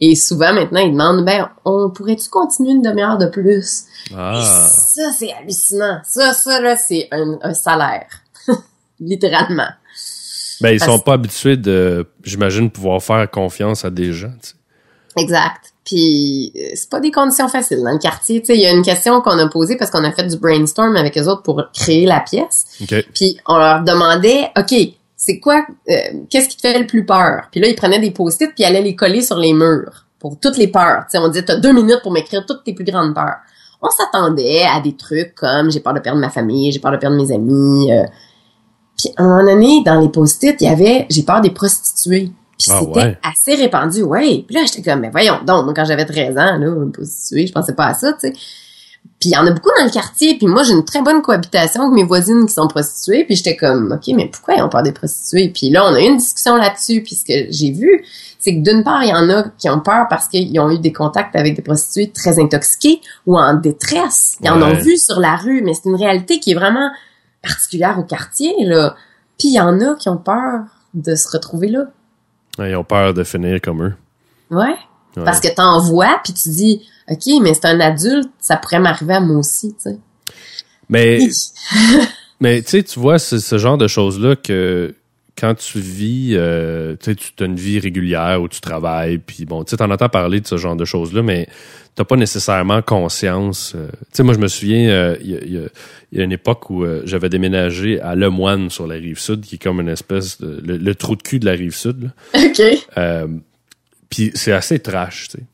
Et 0.00 0.14
souvent, 0.14 0.52
maintenant, 0.52 0.80
ils 0.80 0.92
demandent, 0.92 1.24
ben, 1.24 1.48
on 1.64 1.90
pourrait-tu 1.90 2.28
continuer 2.28 2.72
une 2.72 2.82
demi-heure 2.82 3.18
de 3.18 3.26
plus? 3.26 3.84
Ah, 4.16 4.38
Et 4.40 4.44
ça, 4.44 5.10
c'est 5.18 5.32
hallucinant. 5.32 6.00
Ça, 6.04 6.32
ça, 6.32 6.60
là, 6.60 6.76
c'est 6.76 7.08
un, 7.12 7.38
un 7.42 7.54
salaire. 7.54 8.06
Littéralement. 9.00 9.68
ben 10.60 10.70
ils 10.70 10.78
parce- 10.78 10.90
sont 10.90 10.98
pas 10.98 11.14
habitués 11.14 11.56
de 11.56 12.06
j'imagine 12.22 12.70
pouvoir 12.70 13.02
faire 13.02 13.28
confiance 13.30 13.84
à 13.84 13.90
des 13.90 14.12
gens, 14.12 14.32
tu 14.42 14.50
sais. 14.50 14.54
Exact. 15.16 15.72
Puis, 15.84 16.52
euh, 16.56 16.70
c'est 16.74 16.88
pas 16.90 16.98
des 16.98 17.10
conditions 17.12 17.46
faciles 17.46 17.82
dans 17.84 17.92
le 17.92 17.98
quartier. 17.98 18.40
Tu 18.40 18.46
sais, 18.46 18.54
il 18.56 18.62
y 18.62 18.66
a 18.66 18.72
une 18.72 18.82
question 18.82 19.20
qu'on 19.20 19.38
a 19.38 19.48
posée 19.48 19.76
parce 19.76 19.90
qu'on 19.90 20.02
a 20.02 20.10
fait 20.10 20.24
du 20.26 20.36
brainstorm 20.38 20.96
avec 20.96 21.16
eux 21.18 21.26
autres 21.28 21.42
pour 21.42 21.62
créer 21.72 22.04
la 22.06 22.18
pièce. 22.20 22.66
OK. 22.82 22.94
Puis, 23.14 23.38
on 23.46 23.56
leur 23.58 23.82
demandait, 23.84 24.50
OK, 24.58 24.74
c'est 25.26 25.40
quoi, 25.40 25.64
euh, 25.88 25.94
qu'est-ce 26.28 26.50
qui 26.50 26.56
te 26.58 26.60
fait 26.60 26.78
le 26.78 26.86
plus 26.86 27.06
peur? 27.06 27.48
Puis 27.50 27.58
là, 27.58 27.68
ils 27.68 27.74
prenaient 27.74 27.98
des 27.98 28.10
post-it 28.10 28.48
puis 28.54 28.62
ils 28.62 28.66
allaient 28.66 28.82
les 28.82 28.94
coller 28.94 29.22
sur 29.22 29.38
les 29.38 29.54
murs 29.54 30.04
pour 30.18 30.38
toutes 30.38 30.58
les 30.58 30.68
peurs. 30.68 31.04
Tu 31.04 31.12
sais, 31.12 31.18
on 31.18 31.28
disait, 31.28 31.46
t'as 31.46 31.56
deux 31.56 31.72
minutes 31.72 32.00
pour 32.02 32.12
m'écrire 32.12 32.44
toutes 32.46 32.62
tes 32.62 32.74
plus 32.74 32.84
grandes 32.84 33.14
peurs. 33.14 33.36
On 33.80 33.88
s'attendait 33.88 34.64
à 34.64 34.80
des 34.80 34.94
trucs 34.96 35.34
comme 35.34 35.70
j'ai 35.70 35.80
peur 35.80 35.94
de 35.94 36.00
perdre 36.00 36.20
ma 36.20 36.28
famille, 36.28 36.70
j'ai 36.72 36.78
peur 36.78 36.92
de 36.92 36.98
perdre 36.98 37.16
mes 37.16 37.32
amis. 37.32 37.90
euh. 37.90 38.04
Puis 38.98 39.10
à 39.16 39.22
un 39.22 39.26
moment 39.28 39.44
donné, 39.52 39.82
dans 39.84 39.98
les 39.98 40.10
post-it, 40.10 40.56
il 40.60 40.64
y 40.64 40.70
avait 40.70 41.06
j'ai 41.08 41.22
peur 41.22 41.40
des 41.40 41.50
prostituées. 41.50 42.30
Puis 42.58 42.70
Ah 42.70 42.80
c'était 42.80 43.00
ouais. 43.00 43.18
assez 43.22 43.54
répandu, 43.54 44.02
ouais. 44.02 44.44
Puis 44.46 44.54
là, 44.56 44.62
j'étais 44.66 44.88
comme, 44.88 45.00
mais 45.00 45.10
voyons 45.10 45.38
donc, 45.46 45.64
moi, 45.64 45.72
quand 45.74 45.86
j'avais 45.86 46.04
13 46.04 46.36
ans, 46.36 46.58
là, 46.58 46.66
une 46.66 46.92
prostituée, 46.92 47.46
je 47.46 47.52
pensais 47.52 47.74
pas 47.74 47.86
à 47.86 47.94
ça, 47.94 48.12
tu 48.12 48.28
sais. 48.28 48.32
Puis 49.20 49.30
il 49.30 49.32
y 49.32 49.36
en 49.36 49.46
a 49.46 49.50
beaucoup 49.50 49.70
dans 49.78 49.84
le 49.84 49.90
quartier, 49.90 50.36
puis 50.36 50.46
moi, 50.46 50.62
j'ai 50.64 50.72
une 50.72 50.84
très 50.84 51.00
bonne 51.00 51.22
cohabitation 51.22 51.82
avec 51.82 51.94
mes 51.94 52.04
voisines 52.04 52.46
qui 52.46 52.52
sont 52.52 52.68
prostituées, 52.68 53.24
puis 53.24 53.36
j'étais 53.36 53.56
comme, 53.56 53.92
OK, 53.92 54.14
mais 54.14 54.28
pourquoi 54.28 54.54
ils 54.54 54.62
ont 54.62 54.68
peur 54.68 54.82
des 54.82 54.92
prostituées? 54.92 55.48
Puis 55.48 55.70
là, 55.70 55.84
on 55.86 55.94
a 55.94 56.00
eu 56.00 56.04
une 56.04 56.18
discussion 56.18 56.56
là-dessus, 56.56 57.02
puis 57.02 57.14
ce 57.14 57.24
que 57.24 57.50
j'ai 57.50 57.70
vu, 57.70 58.04
c'est 58.38 58.54
que 58.54 58.62
d'une 58.62 58.84
part, 58.84 59.02
il 59.02 59.08
y 59.08 59.14
en 59.14 59.30
a 59.30 59.44
qui 59.56 59.70
ont 59.70 59.80
peur 59.80 60.06
parce 60.10 60.28
qu'ils 60.28 60.58
ont 60.60 60.70
eu 60.70 60.78
des 60.78 60.92
contacts 60.92 61.34
avec 61.36 61.56
des 61.56 61.62
prostituées 61.62 62.10
très 62.10 62.38
intoxiquées 62.38 63.00
ou 63.26 63.38
en 63.38 63.54
détresse. 63.54 64.36
Ils 64.42 64.50
en 64.50 64.60
ont 64.60 64.74
vu 64.74 64.98
sur 64.98 65.18
la 65.20 65.36
rue, 65.36 65.62
mais 65.62 65.72
c'est 65.72 65.88
une 65.88 65.96
réalité 65.96 66.40
qui 66.40 66.52
est 66.52 66.54
vraiment 66.54 66.90
particulière 67.42 67.98
au 67.98 68.02
quartier, 68.02 68.52
là. 68.60 68.94
Puis 69.38 69.48
il 69.48 69.54
y 69.54 69.60
en 69.60 69.80
a 69.80 69.94
qui 69.94 70.10
ont 70.10 70.18
peur 70.18 70.64
de 70.92 71.14
se 71.14 71.28
retrouver 71.28 71.68
là. 71.68 71.84
Ouais, 72.58 72.70
Ils 72.70 72.76
ont 72.76 72.84
peur 72.84 73.14
de 73.14 73.24
finir 73.24 73.60
comme 73.62 73.82
eux. 73.82 73.94
Ouais. 74.50 74.76
Ouais. 75.16 75.24
Parce 75.24 75.40
que 75.40 75.48
t'en 75.54 75.80
vois, 75.80 76.20
puis 76.22 76.32
tu 76.32 76.48
dis, 76.50 76.82
OK, 77.10 77.42
mais 77.42 77.52
c'est 77.54 77.66
un 77.66 77.80
adulte, 77.80 78.30
ça 78.40 78.56
pourrait 78.56 78.80
m'arriver 78.80 79.14
à 79.14 79.20
moi 79.20 79.36
aussi, 79.38 79.74
tu 79.74 79.90
sais. 79.90 79.98
Mais 80.88 81.18
Mais 82.40 82.62
tu 82.62 82.70
sais, 82.70 82.82
tu 82.82 82.98
vois, 83.00 83.18
c'est 83.18 83.38
ce 83.38 83.58
genre 83.58 83.78
de 83.78 83.86
choses-là 83.88 84.36
que 84.36 84.94
quand 85.38 85.54
tu 85.54 85.80
vis, 85.80 86.32
euh, 86.34 86.94
tu 87.00 87.12
sais, 87.12 87.16
tu 87.16 87.42
as 87.42 87.46
une 87.46 87.56
vie 87.56 87.78
régulière 87.78 88.40
où 88.42 88.48
tu 88.48 88.60
travailles, 88.60 89.18
puis 89.18 89.44
bon, 89.46 89.64
tu 89.64 89.70
sais, 89.70 89.76
t'en 89.76 89.90
entends 89.90 90.08
parler 90.08 90.40
de 90.40 90.46
ce 90.46 90.56
genre 90.56 90.76
de 90.76 90.84
choses-là, 90.84 91.22
mais 91.22 91.48
t'as 91.94 92.04
pas 92.04 92.16
nécessairement 92.16 92.82
conscience. 92.82 93.72
euh, 93.74 93.88
tu 93.88 94.06
sais, 94.12 94.22
moi, 94.22 94.34
je 94.34 94.38
me 94.40 94.48
souviens, 94.48 94.88
euh, 94.90 95.16
il 95.20 95.30
y, 95.30 95.36
a- 95.36 95.44
y 95.62 96.18
y 96.18 96.22
une 96.22 96.32
époque 96.32 96.70
où 96.70 96.84
euh, 96.84 97.02
j'avais 97.04 97.28
déménagé 97.28 98.00
à 98.00 98.14
Lemoine 98.14 98.68
sur 98.70 98.86
la 98.86 98.94
rive 98.96 99.18
sud, 99.18 99.40
qui 99.42 99.56
est 99.56 99.62
comme 99.62 99.80
une 99.80 99.88
espèce 99.88 100.40
de 100.40 100.60
le, 100.64 100.76
le 100.76 100.94
trou 100.94 101.16
de 101.16 101.22
cul 101.22 101.38
de 101.40 101.46
la 101.46 101.52
rive 101.52 101.74
sud. 101.74 102.10
là. 102.34 102.40
OK. 102.46 103.40
Puis 104.10 104.30
c'est 104.34 104.52
assez 104.52 104.78
trash, 104.78 105.28
tu 105.30 105.38
sais. 105.38 105.44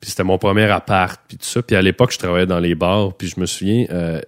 Puis 0.00 0.10
c'était 0.10 0.24
mon 0.24 0.38
premier 0.38 0.64
appart, 0.64 1.20
puis 1.26 1.36
tout 1.36 1.46
ça. 1.46 1.62
Puis 1.62 1.76
à 1.76 1.82
l'époque, 1.82 2.12
je 2.12 2.18
travaillais 2.18 2.46
dans 2.46 2.60
les 2.60 2.74
bars, 2.74 3.14
puis 3.14 3.28
je 3.28 3.40
me 3.40 3.46
souviens, 3.46 3.86
euh, 3.90 4.20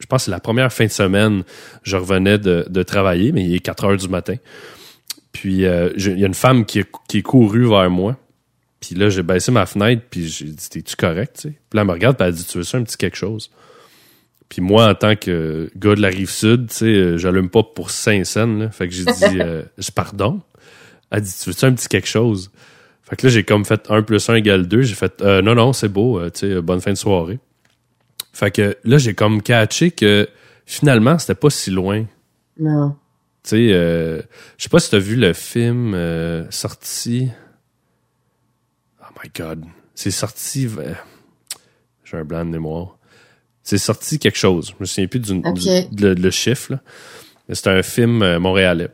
je 0.00 0.06
pense 0.06 0.22
que 0.22 0.24
c'est 0.26 0.30
la 0.30 0.40
première 0.40 0.72
fin 0.72 0.84
de 0.84 0.90
semaine, 0.90 1.44
je 1.82 1.96
revenais 1.96 2.38
de, 2.38 2.66
de 2.68 2.82
travailler, 2.82 3.32
mais 3.32 3.44
il 3.44 3.54
est 3.54 3.60
4 3.60 3.84
heures 3.84 3.96
du 3.96 4.08
matin. 4.08 4.36
Puis 5.32 5.64
euh, 5.64 5.90
il 5.96 6.18
y 6.18 6.24
a 6.24 6.26
une 6.26 6.34
femme 6.34 6.64
qui 6.64 6.80
est, 6.80 6.90
qui 7.08 7.18
est 7.18 7.22
courue 7.22 7.68
vers 7.68 7.90
moi. 7.90 8.16
Puis 8.80 8.94
là, 8.94 9.08
j'ai 9.08 9.22
baissé 9.22 9.50
ma 9.50 9.64
fenêtre, 9.64 10.02
puis 10.10 10.28
j'ai 10.28 10.44
dit, 10.44 10.68
t'es-tu 10.68 10.94
correct, 10.96 11.36
tu 11.36 11.48
sais? 11.48 11.48
Puis 11.48 11.76
là, 11.76 11.82
elle 11.82 11.88
me 11.88 11.92
regarde, 11.92 12.16
puis 12.18 12.26
elle 12.26 12.34
dit, 12.34 12.44
tu 12.44 12.58
veux 12.58 12.64
ça, 12.64 12.76
un 12.76 12.82
petit 12.82 12.98
quelque 12.98 13.16
chose? 13.16 13.50
Puis 14.50 14.60
moi, 14.60 14.90
en 14.90 14.94
tant 14.94 15.16
que 15.16 15.70
gars 15.74 15.94
de 15.94 16.02
la 16.02 16.08
rive 16.08 16.30
sud, 16.30 16.68
tu 16.68 16.74
sais, 16.74 16.84
euh, 16.84 17.16
j'allume 17.16 17.48
pas 17.48 17.62
pour 17.62 17.90
Saint-Saëns, 17.90 18.58
là. 18.58 18.70
Fait 18.70 18.86
que 18.86 18.94
j'ai 18.94 19.04
dit, 19.04 19.24
euh, 19.40 19.62
je 19.78 19.90
pardon. 19.90 20.42
Elle 21.10 21.22
dit, 21.22 21.32
tu 21.32 21.48
veux-tu 21.48 21.64
un 21.64 21.72
petit 21.72 21.88
quelque 21.88 22.08
chose? 22.08 22.50
Fait 23.14 23.20
que 23.20 23.26
là, 23.26 23.32
j'ai 23.32 23.44
comme 23.44 23.64
fait 23.64 23.86
1 23.90 24.02
plus 24.02 24.28
1 24.28 24.34
égale 24.34 24.66
2. 24.66 24.82
J'ai 24.82 24.94
fait, 24.94 25.20
euh, 25.22 25.40
non, 25.40 25.54
non, 25.54 25.72
c'est 25.72 25.88
beau, 25.88 26.18
euh, 26.18 26.30
tu 26.30 26.40
sais, 26.40 26.60
bonne 26.60 26.80
fin 26.80 26.90
de 26.92 26.96
soirée. 26.96 27.38
Fait 28.32 28.50
que 28.50 28.76
là, 28.84 28.98
j'ai 28.98 29.14
comme 29.14 29.40
catché 29.42 29.90
que 29.92 30.28
finalement, 30.66 31.18
c'était 31.18 31.34
pas 31.36 31.50
si 31.50 31.70
loin. 31.70 32.04
Non. 32.58 32.96
Tu 33.44 33.50
sais, 33.50 33.68
euh, 33.72 34.20
je 34.56 34.64
sais 34.64 34.68
pas 34.68 34.80
si 34.80 34.90
t'as 34.90 34.98
vu 34.98 35.16
le 35.16 35.32
film 35.32 35.94
euh, 35.94 36.44
sorti. 36.50 37.28
Oh 39.00 39.06
my 39.22 39.30
god. 39.36 39.64
C'est 39.94 40.10
sorti. 40.10 40.68
J'ai 42.04 42.16
un 42.16 42.24
blanc 42.24 42.44
de 42.44 42.50
mémoire. 42.50 42.96
C'est 43.62 43.78
sorti 43.78 44.18
quelque 44.18 44.38
chose. 44.38 44.70
Je 44.70 44.74
me 44.80 44.84
souviens 44.86 45.06
plus 45.06 45.20
du, 45.20 45.34
du- 45.52 45.60
de- 45.92 46.14
le 46.20 46.30
chiffre. 46.30 46.72
là. 46.72 46.80
Mais 47.48 47.54
c'est 47.54 47.68
un 47.68 47.82
film 47.82 48.38
montréalais. 48.38 48.88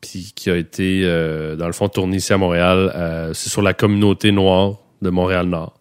Puis 0.00 0.32
qui 0.34 0.50
a 0.50 0.56
été, 0.56 1.02
euh, 1.04 1.56
dans 1.56 1.66
le 1.66 1.72
fond, 1.72 1.88
tourné 1.88 2.18
ici 2.18 2.32
à 2.32 2.38
Montréal. 2.38 2.92
Euh, 2.94 3.32
c'est 3.34 3.48
sur 3.50 3.62
la 3.62 3.74
communauté 3.74 4.30
noire 4.32 4.74
de 5.02 5.10
Montréal-Nord. 5.10 5.74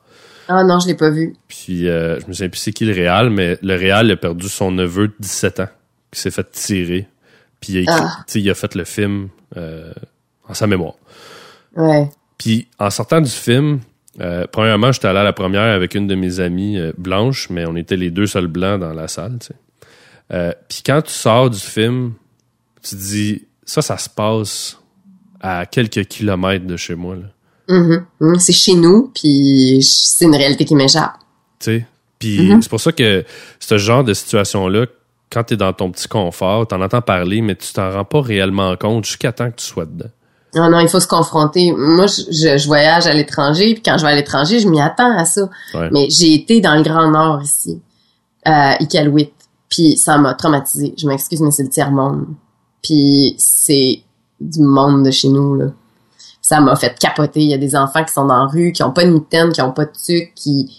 Ah 0.47 0.63
non, 0.63 0.80
je 0.80 0.88
l'ai 0.88 0.95
pas 0.95 1.09
vu. 1.09 1.36
Puis 1.47 1.88
euh, 1.88 2.20
je 2.22 2.28
me 2.28 2.34
souviens 2.34 2.49
plus 2.49 2.59
c'est 2.59 2.72
qui 2.74 2.86
le 2.86 2.93
Réal, 2.93 3.30
mais 3.30 3.57
le 3.61 3.76
Réal 3.76 4.09
a 4.11 4.15
perdu 4.15 4.47
son 4.49 4.72
neveu 4.72 5.09
de 5.09 5.13
17 5.20 5.59
ans, 5.59 5.68
qui 6.11 6.20
s'est 6.22 6.32
fait 6.32 6.49
tirer. 6.51 7.07
Puis 7.59 7.74
il 7.74 7.78
a, 7.80 7.82
écrit- 7.82 7.93
Ah. 7.99 8.24
il 8.34 8.49
a 8.49 8.53
fait 8.55 8.74
le 8.76 8.86
film 8.86 9.28
euh, 9.57 9.91
en 10.47 10.53
sa 10.53 10.65
mémoire. 10.68 10.93
Ouais. 11.76 12.09
Puis 12.38 12.68
en 12.80 12.89
sortant 12.89 13.22
du 13.22 13.30
film, 13.32 13.80
Euh, 14.20 14.47
premièrement, 14.51 14.91
j'étais 14.91 15.07
allé 15.07 15.20
à 15.20 15.24
la 15.24 15.32
première 15.32 15.61
avec 15.76 15.93
une 15.93 16.07
de 16.07 16.15
mes 16.15 16.39
amies 16.39 16.80
euh, 16.80 16.91
blanches, 16.97 17.51
mais 17.51 17.68
on 17.68 17.76
était 17.76 17.95
les 17.97 18.09
deux 18.09 18.26
seuls 18.26 18.47
blancs 18.47 18.80
dans 18.80 18.91
la 18.91 19.07
salle. 19.07 19.38
Tu 19.39 19.47
sais. 19.47 19.53
Euh, 20.34 20.51
Puis 20.68 20.82
quand 20.84 21.03
tu 21.03 21.11
sors 21.13 21.51
du 21.51 21.59
film, 21.59 22.13
tu 22.82 22.95
te 22.95 22.99
dis 22.99 23.45
ça, 23.68 23.84
ça 23.84 23.97
se 23.99 24.09
passe 24.09 24.78
à 25.39 25.68
quelques 25.68 26.05
kilomètres 26.05 26.65
de 26.65 26.76
chez 26.78 26.95
moi. 26.95 27.15
Là. 27.15 27.26
Mhm. 27.70 28.05
Mhm. 28.22 28.39
C'est 28.39 28.53
chez 28.53 28.74
nous, 28.74 29.11
puis 29.13 29.80
c'est 29.84 30.26
une 30.26 30.36
réalité 30.36 30.65
qui 30.65 30.74
m'échappe. 30.74 31.13
Tu 31.59 31.65
sais. 31.65 31.86
Puis 32.18 32.49
Mhm. 32.51 32.61
c'est 32.63 32.70
pour 32.70 32.80
ça 32.82 32.91
que 32.91 33.24
ce 33.59 33.78
genre 33.78 34.03
de 34.03 34.13
situation-là, 34.15 34.88
quand 35.30 35.43
tu 35.43 35.53
es 35.53 35.57
dans 35.57 35.74
ton 35.74 35.91
petit 35.91 36.07
confort, 36.07 36.65
t'en 36.68 36.82
entends 36.82 37.01
parler, 37.01 37.41
mais 37.41 37.55
tu 37.55 37.72
t'en 37.74 37.91
rends 37.91 38.05
pas 38.05 38.22
réellement 38.22 38.76
compte 38.78 39.05
jusqu'à 39.05 39.32
temps 39.32 39.51
que 39.51 39.57
tu 39.57 39.65
sois 39.65 39.86
dedans. 39.86 40.09
Non, 40.55 40.70
non, 40.72 40.80
il 40.80 40.88
faut 40.88 41.01
se 41.01 41.07
confronter. 41.07 41.74
Moi, 41.78 42.07
je, 42.07 42.22
je, 42.32 42.57
je 42.57 42.65
voyage 42.68 43.05
à 43.05 43.13
l'étranger, 43.13 43.74
puis 43.74 43.84
quand 43.84 43.97
je 43.97 44.05
vais 44.05 44.11
à 44.13 44.15
l'étranger, 44.15 44.59
je 44.59 44.68
m'y 44.68 44.80
attends 44.82 45.15
à 45.15 45.26
ça. 45.26 45.49
Ouais. 45.74 45.89
Mais 45.91 46.07
j'ai 46.09 46.34
été 46.34 46.61
dans 46.61 46.74
le 46.76 46.82
Grand 46.84 47.11
Nord 47.11 47.41
ici, 47.43 47.82
à 48.45 48.82
Iqaluit, 48.82 49.30
puis 49.70 49.97
ça 49.97 50.18
m'a 50.18 50.34
traumatisé. 50.34 50.95
Je 50.97 51.05
m'excuse, 51.05 51.41
mais 51.41 51.51
c'est 51.51 51.63
le 51.63 51.70
tiers-monde. 51.70 52.26
Puis 52.84 53.36
c'est 53.38 54.01
du 54.39 54.61
monde 54.61 55.05
de 55.05 55.11
chez 55.11 55.30
nous, 55.30 55.55
là. 55.55 55.65
Ça 56.41 56.61
m'a 56.61 56.75
fait 56.75 56.97
capoter. 56.97 57.41
Il 57.41 57.49
y 57.49 57.53
a 57.53 57.57
des 57.57 57.75
enfants 57.75 58.03
qui 58.05 58.13
sont 58.13 58.25
dans 58.25 58.45
la 58.45 58.45
rue, 58.45 58.71
qui 58.71 58.82
ont 58.82 58.91
pas 58.91 59.03
de 59.03 59.11
mitaine, 59.11 59.51
qui 59.51 59.61
ont 59.61 59.73
pas 59.73 59.86
de 59.86 59.91
tuc, 59.91 60.34
qui... 60.34 60.71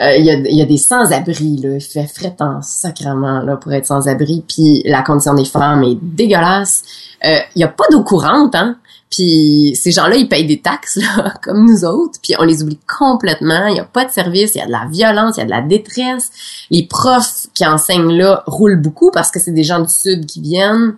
Euh, 0.00 0.16
Il 0.16 0.24
y, 0.24 0.62
a, 0.62 0.66
des 0.66 0.76
sans-abri, 0.76 1.56
là. 1.56 1.74
Il 1.74 1.80
fait 1.80 2.06
fret 2.06 2.36
en 2.40 2.62
sacrement, 2.62 3.40
là, 3.40 3.56
pour 3.56 3.72
être 3.72 3.86
sans-abri. 3.86 4.44
Puis 4.46 4.82
la 4.84 5.02
condition 5.02 5.34
des 5.34 5.44
femmes 5.44 5.82
est 5.82 5.98
dégueulasse. 6.00 6.82
Euh, 7.24 7.38
Il 7.56 7.60
y 7.60 7.64
a 7.64 7.68
pas 7.68 7.84
d'eau 7.90 8.04
courante, 8.04 8.54
hein. 8.54 8.76
Puis 9.10 9.74
ces 9.74 9.90
gens-là, 9.90 10.14
ils 10.14 10.28
payent 10.28 10.46
des 10.46 10.60
taxes, 10.60 10.96
là, 10.96 11.34
comme 11.42 11.66
nous 11.66 11.84
autres. 11.84 12.20
Puis 12.22 12.34
on 12.38 12.44
les 12.44 12.62
oublie 12.62 12.78
complètement. 12.86 13.66
Il 13.66 13.76
y 13.76 13.80
a 13.80 13.84
pas 13.84 14.04
de 14.04 14.12
service, 14.12 14.54
il 14.54 14.58
y 14.58 14.60
a 14.60 14.66
de 14.66 14.70
la 14.70 14.86
violence, 14.88 15.36
il 15.36 15.40
y 15.40 15.42
a 15.42 15.46
de 15.46 15.50
la 15.50 15.62
détresse. 15.62 16.30
Les 16.70 16.86
profs 16.86 17.48
qui 17.52 17.66
enseignent 17.66 18.16
là 18.16 18.44
roulent 18.46 18.80
beaucoup 18.80 19.10
parce 19.10 19.32
que 19.32 19.40
c'est 19.40 19.50
des 19.50 19.64
gens 19.64 19.80
du 19.80 19.92
Sud 19.92 20.26
qui 20.26 20.40
viennent. 20.40 20.94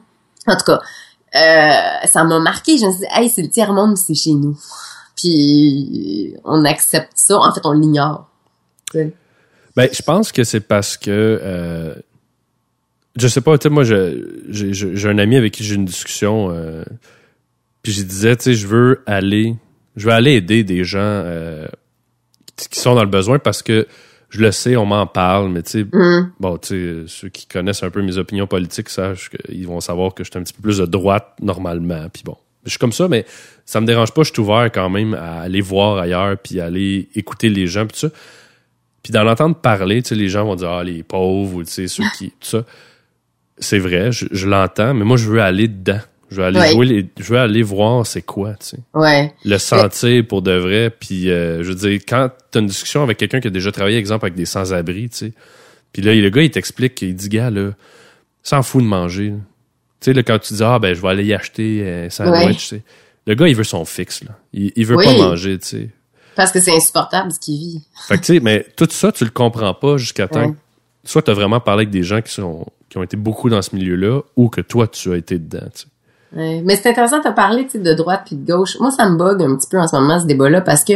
En 0.46 0.56
tout 0.56 0.64
cas, 0.66 0.80
euh, 1.34 2.06
ça 2.06 2.24
m'a 2.24 2.38
marqué. 2.38 2.76
Je 2.76 2.84
me 2.84 2.90
suis 2.90 3.00
dit, 3.00 3.06
hey, 3.10 3.30
c'est 3.30 3.42
le 3.42 3.48
tiers-monde, 3.48 3.96
c'est 3.96 4.14
chez 4.14 4.34
nous. 4.34 4.58
Puis 5.16 6.34
on 6.44 6.66
accepte 6.66 7.12
ça. 7.14 7.38
En 7.38 7.52
fait, 7.54 7.64
on 7.64 7.72
l'ignore. 7.72 8.28
Ben, 9.76 9.88
je 9.92 10.02
pense 10.02 10.32
que 10.32 10.44
c'est 10.44 10.60
parce 10.60 10.96
que 10.96 11.10
euh, 11.10 11.94
je 13.16 13.28
sais 13.28 13.40
pas, 13.40 13.58
tu 13.58 13.64
sais, 13.64 13.68
moi, 13.68 13.84
j'ai 13.84 15.08
un 15.08 15.18
ami 15.18 15.36
avec 15.36 15.52
qui 15.52 15.64
j'ai 15.64 15.74
une 15.74 15.84
discussion, 15.84 16.50
euh, 16.50 16.84
puis 17.82 17.92
je 17.92 18.02
disais, 18.02 18.36
tu 18.36 18.44
sais, 18.44 18.54
je 18.54 18.66
veux 18.66 19.02
aller, 19.06 19.54
je 19.96 20.06
veux 20.06 20.12
aller 20.12 20.32
aider 20.32 20.64
des 20.64 20.84
gens 20.84 21.00
euh, 21.00 21.66
qui 22.56 22.80
sont 22.80 22.94
dans 22.94 23.04
le 23.04 23.10
besoin 23.10 23.38
parce 23.38 23.62
que 23.62 23.86
je 24.30 24.40
le 24.40 24.50
sais, 24.50 24.76
on 24.76 24.86
m'en 24.86 25.06
parle, 25.06 25.50
mais 25.50 25.62
tu 25.62 25.82
sais, 25.82 25.86
Hum, 25.92 26.32
bon, 26.40 26.56
tu 26.56 26.68
sais, 26.68 27.04
ceux 27.06 27.28
qui 27.28 27.46
connaissent 27.46 27.82
un 27.82 27.90
peu 27.90 28.00
mes 28.00 28.16
opinions 28.16 28.46
politiques 28.46 28.88
sachent 28.88 29.28
qu'ils 29.28 29.66
vont 29.66 29.80
savoir 29.80 30.14
que 30.14 30.24
je 30.24 30.30
suis 30.30 30.38
un 30.38 30.42
petit 30.42 30.54
peu 30.54 30.62
plus 30.62 30.78
de 30.78 30.86
droite 30.86 31.34
normalement, 31.40 32.08
puis 32.10 32.22
bon. 32.24 32.36
Je 32.64 32.70
suis 32.70 32.78
comme 32.78 32.92
ça, 32.92 33.08
mais 33.08 33.26
ça 33.66 33.80
me 33.80 33.86
dérange 33.86 34.12
pas, 34.14 34.22
je 34.22 34.32
suis 34.32 34.40
ouvert 34.40 34.70
quand 34.72 34.88
même 34.88 35.14
à 35.14 35.40
aller 35.40 35.60
voir 35.60 35.98
ailleurs, 35.98 36.38
puis 36.38 36.60
aller 36.60 37.08
écouter 37.16 37.48
les 37.48 37.66
gens, 37.66 37.86
puis 37.86 38.00
tout 38.00 38.08
ça. 38.08 38.14
Puis 39.02 39.12
dans 39.12 39.24
l'entendre 39.24 39.56
parler, 39.56 40.02
tu 40.02 40.10
sais, 40.10 40.14
les 40.14 40.28
gens 40.28 40.44
vont 40.44 40.54
dire 40.54 40.70
ah 40.70 40.84
les 40.84 41.02
pauvres 41.02 41.56
ou 41.56 41.64
tu 41.64 41.70
sais 41.70 41.88
ceux 41.88 42.04
qui 42.16 42.30
tout 42.30 42.48
ça. 42.48 42.64
C'est 43.58 43.78
vrai, 43.78 44.10
je, 44.12 44.26
je 44.30 44.48
l'entends, 44.48 44.94
mais 44.94 45.04
moi 45.04 45.16
je 45.16 45.28
veux 45.28 45.40
aller 45.40 45.68
dedans. 45.68 46.00
Je 46.30 46.36
veux 46.36 46.44
aller 46.44 46.58
Ouais. 46.60 46.70
jouer 46.70 46.86
les, 46.86 47.06
je 47.18 47.24
veux 47.24 47.38
aller 47.38 47.62
voir 47.62 48.06
c'est 48.06 48.22
quoi, 48.22 48.54
tu 48.54 48.68
sais. 48.68 48.78
ouais. 48.94 49.34
Le 49.44 49.58
sentir 49.58 50.26
pour 50.26 50.40
de 50.40 50.52
vrai, 50.52 50.88
puis 50.90 51.30
euh, 51.30 51.62
je 51.62 51.68
veux 51.68 51.74
dire 51.74 52.00
quand 52.08 52.30
tu 52.50 52.58
as 52.58 52.60
une 52.62 52.66
discussion 52.68 53.02
avec 53.02 53.18
quelqu'un 53.18 53.40
qui 53.40 53.48
a 53.48 53.50
déjà 53.50 53.70
travaillé 53.70 53.98
exemple 53.98 54.24
avec 54.24 54.34
des 54.34 54.46
sans-abri, 54.46 55.10
tu 55.10 55.16
sais. 55.16 55.32
Puis 55.92 56.00
là 56.00 56.14
le 56.14 56.30
gars 56.30 56.42
il 56.42 56.50
t'explique, 56.50 57.02
il 57.02 57.14
dit 57.14 57.28
gars 57.28 57.50
là, 57.50 57.72
s'en 58.42 58.62
fout 58.62 58.82
de 58.82 58.86
manger. 58.88 59.28
là. 59.30 59.36
Tu 60.00 60.06
sais 60.06 60.12
là 60.14 60.22
quand 60.22 60.38
tu 60.38 60.54
dis 60.54 60.62
ah 60.64 60.78
ben 60.78 60.94
je 60.94 61.02
vais 61.02 61.08
aller 61.08 61.24
y 61.26 61.34
acheter 61.34 62.04
un 62.06 62.08
sandwich, 62.08 62.46
Ouais. 62.46 62.54
tu 62.54 62.60
sais. 62.60 62.82
Le 63.26 63.34
gars 63.34 63.46
il 63.48 63.54
veut 63.54 63.62
son 63.64 63.84
fixe 63.84 64.24
là. 64.24 64.30
Il, 64.54 64.72
il 64.74 64.86
veut 64.86 64.96
Oui. 64.96 65.04
pas 65.04 65.12
manger, 65.12 65.58
tu 65.58 65.66
sais. 65.68 65.88
Parce 66.36 66.50
que 66.52 66.60
c'est 66.60 66.74
insupportable 66.74 67.32
ce 67.32 67.38
qu'il 67.38 67.58
vit. 67.58 67.82
Fait 68.08 68.16
que 68.18 68.24
tu 68.24 68.34
sais, 68.34 68.40
mais 68.40 68.66
tout 68.76 68.88
ça, 68.90 69.12
tu 69.12 69.24
le 69.24 69.30
comprends 69.30 69.74
pas 69.74 69.96
jusqu'à 69.96 70.28
temps. 70.28 70.40
Ouais. 70.40 70.50
que- 70.50 70.56
Soit 71.04 71.22
tu 71.22 71.30
as 71.30 71.34
vraiment 71.34 71.58
parlé 71.60 71.80
avec 71.82 71.90
des 71.90 72.02
gens 72.04 72.20
qui 72.22 72.32
sont 72.32 72.64
qui 72.88 72.98
ont 72.98 73.02
été 73.02 73.16
beaucoup 73.16 73.48
dans 73.50 73.62
ce 73.62 73.74
milieu-là, 73.74 74.20
ou 74.36 74.48
que 74.50 74.60
toi, 74.60 74.86
tu 74.86 75.10
as 75.12 75.16
été 75.16 75.38
dedans. 75.38 75.66
Ouais. 76.36 76.60
Mais 76.64 76.76
c'est 76.76 76.90
intéressant 76.90 77.20
de 77.20 77.30
parler 77.30 77.64
tu 77.64 77.72
sais, 77.72 77.78
de 77.78 77.92
droite 77.94 78.22
puis 78.26 78.36
de 78.36 78.44
gauche. 78.52 78.76
Moi, 78.80 78.90
ça 78.90 79.08
me 79.08 79.16
bug 79.16 79.42
un 79.42 79.56
petit 79.56 79.66
peu 79.68 79.78
en 79.78 79.86
ce 79.88 79.96
moment 79.96 80.20
ce 80.20 80.26
débat-là 80.26 80.60
parce 80.60 80.84
que 80.84 80.92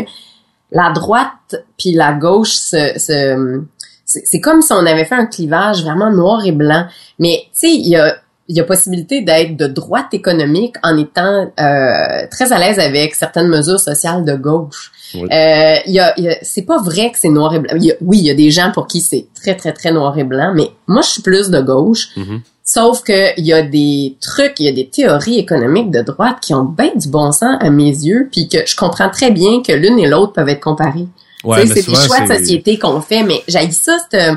la 0.71 0.91
droite 0.93 1.57
puis 1.79 1.93
la 1.93 2.13
gauche, 2.13 2.51
se, 2.53 2.99
se- 2.99 3.63
c'est 4.05 4.41
comme 4.41 4.63
si 4.63 4.73
on 4.73 4.85
avait 4.87 5.05
fait 5.05 5.15
un 5.17 5.27
clivage 5.27 5.83
vraiment 5.83 6.11
noir 6.13 6.45
et 6.45 6.53
blanc. 6.53 6.87
Mais 7.19 7.41
tu 7.47 7.49
sais, 7.61 7.71
il 7.71 7.89
y 7.89 7.97
a 7.97 8.15
il 8.49 8.57
y 8.57 8.61
a 8.61 8.65
possibilité 8.65 9.23
d'être 9.23 9.57
de 9.57 9.67
droite 9.67 10.13
économique 10.13 10.77
en 10.85 10.97
étant 10.99 11.51
euh, 11.59 12.27
très 12.31 12.53
à 12.53 12.59
l'aise 12.61 12.79
avec 12.79 13.17
certaines 13.17 13.49
mesures 13.49 13.81
sociales 13.81 14.25
de 14.25 14.37
gauche. 14.37 14.93
Oui. 15.17 15.29
Euh, 15.33 15.77
y 15.87 15.99
a, 15.99 16.19
y 16.21 16.29
a- 16.29 16.39
c'est 16.43 16.63
pas 16.63 16.81
vrai 16.83 17.11
que 17.11 17.19
c'est 17.19 17.29
noir 17.29 17.55
et 17.55 17.59
blanc. 17.61 17.73
Il 17.77 17.85
y 17.85 17.93
a- 17.93 17.97
oui, 18.01 18.19
il 18.19 18.25
y 18.27 18.31
a 18.31 18.35
des 18.35 18.51
gens 18.51 18.71
pour 18.73 18.87
qui 18.87 19.01
c'est 19.01 19.27
très 19.35 19.55
très 19.57 19.73
très 19.73 19.93
noir 19.93 20.17
et 20.19 20.25
blanc, 20.25 20.53
mais 20.55 20.71
moi 20.87 21.03
je 21.03 21.09
suis 21.11 21.23
plus 21.23 21.51
de 21.51 21.61
gauche. 21.61 22.09
Mhm. 22.17 22.41
Sauf 22.65 23.03
que 23.03 23.39
il 23.39 23.47
y 23.47 23.53
a 23.53 23.63
des 23.63 24.17
trucs, 24.21 24.59
il 24.59 24.67
y 24.67 24.69
a 24.69 24.73
des 24.73 24.89
théories 24.89 25.39
économiques 25.39 25.91
de 25.93 26.01
droite 26.01 26.39
qui 26.43 26.53
ont 26.55 26.65
bien 26.65 26.91
du 26.97 27.09
bon 27.09 27.31
sens 27.33 27.57
à 27.61 27.71
mes 27.71 27.85
yeux, 27.91 28.29
puis 28.33 28.49
que 28.49 28.59
je 28.67 28.75
comprends 28.75 29.09
très 29.09 29.31
bien 29.31 29.63
que 29.63 29.73
l'une 29.73 29.99
et 30.01 30.09
l'autre 30.09 30.33
peuvent 30.33 30.49
être 30.49 30.61
comparées. 30.63 31.07
Ouais, 31.45 31.65
c'est 31.67 31.75
des 31.75 31.83
souvent, 31.83 32.01
choix 32.01 32.21
de 32.23 32.27
c'est- 32.27 32.39
société 32.39 32.77
qu'on 32.79 33.01
fait, 33.01 33.23
mais 33.23 33.41
j'ai 33.47 33.71
ça, 33.71 33.97
c'est 34.11 34.33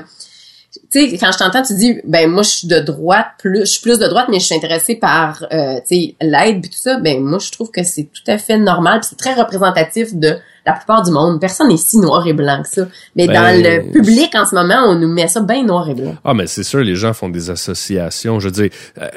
tu 0.92 1.10
sais, 1.10 1.18
quand 1.18 1.32
je 1.32 1.38
t'entends, 1.40 1.64
tu 1.64 1.74
dis, 1.76 1.98
ben 2.04 2.30
moi 2.30 2.44
je 2.44 2.50
suis 2.50 2.68
de 2.68 2.80
droite, 2.80 3.26
plus, 3.40 3.62
je 3.62 3.66
suis 3.66 3.82
plus 3.82 3.98
de 3.98 4.06
droite, 4.08 4.28
mais 4.30 4.40
je 4.40 4.46
suis 4.46 4.56
intéressée 4.56 4.96
par, 4.96 5.44
euh, 5.52 5.76
tu 5.88 5.96
sais, 5.96 6.16
l'aide 6.22 6.62
puis 6.62 6.70
tout 6.70 6.78
ça. 6.78 6.98
Ben 7.00 7.20
moi 7.24 7.40
je 7.40 7.52
trouve 7.52 7.72
que 7.72 7.84
c'est 7.84 8.04
tout 8.14 8.24
à 8.32 8.38
fait 8.38 8.58
normal, 8.58 9.00
puis 9.00 9.10
c'est 9.10 9.18
très 9.18 9.34
représentatif 9.34 10.16
de 10.16 10.38
la 10.70 10.76
plupart 10.78 11.03
du 11.03 11.11
monde. 11.11 11.39
Personne 11.39 11.67
n'est 11.70 11.78
si 11.78 11.97
noir 11.97 12.26
et 12.28 12.34
blanc 12.34 12.61
que 12.63 12.70
ça. 12.70 12.88
Mais 13.15 13.28
Ben, 13.28 13.34
dans 13.34 13.63
le 13.63 13.91
public 13.91 14.34
en 14.36 14.45
ce 14.45 14.55
moment, 14.55 14.80
on 14.88 14.95
nous 14.95 15.07
met 15.11 15.28
ça 15.28 15.41
bien 15.41 15.63
noir 15.63 15.89
et 15.89 15.93
blanc. 15.95 16.15
Ah, 16.24 16.34
mais 16.34 16.47
c'est 16.47 16.63
sûr, 16.63 16.80
les 16.80 16.95
gens 16.95 17.13
font 17.13 17.30
des 17.30 17.49
associations. 17.49 18.39
Je 18.39 18.47
veux 18.47 18.51
dire, 18.51 18.70
euh, 19.01 19.07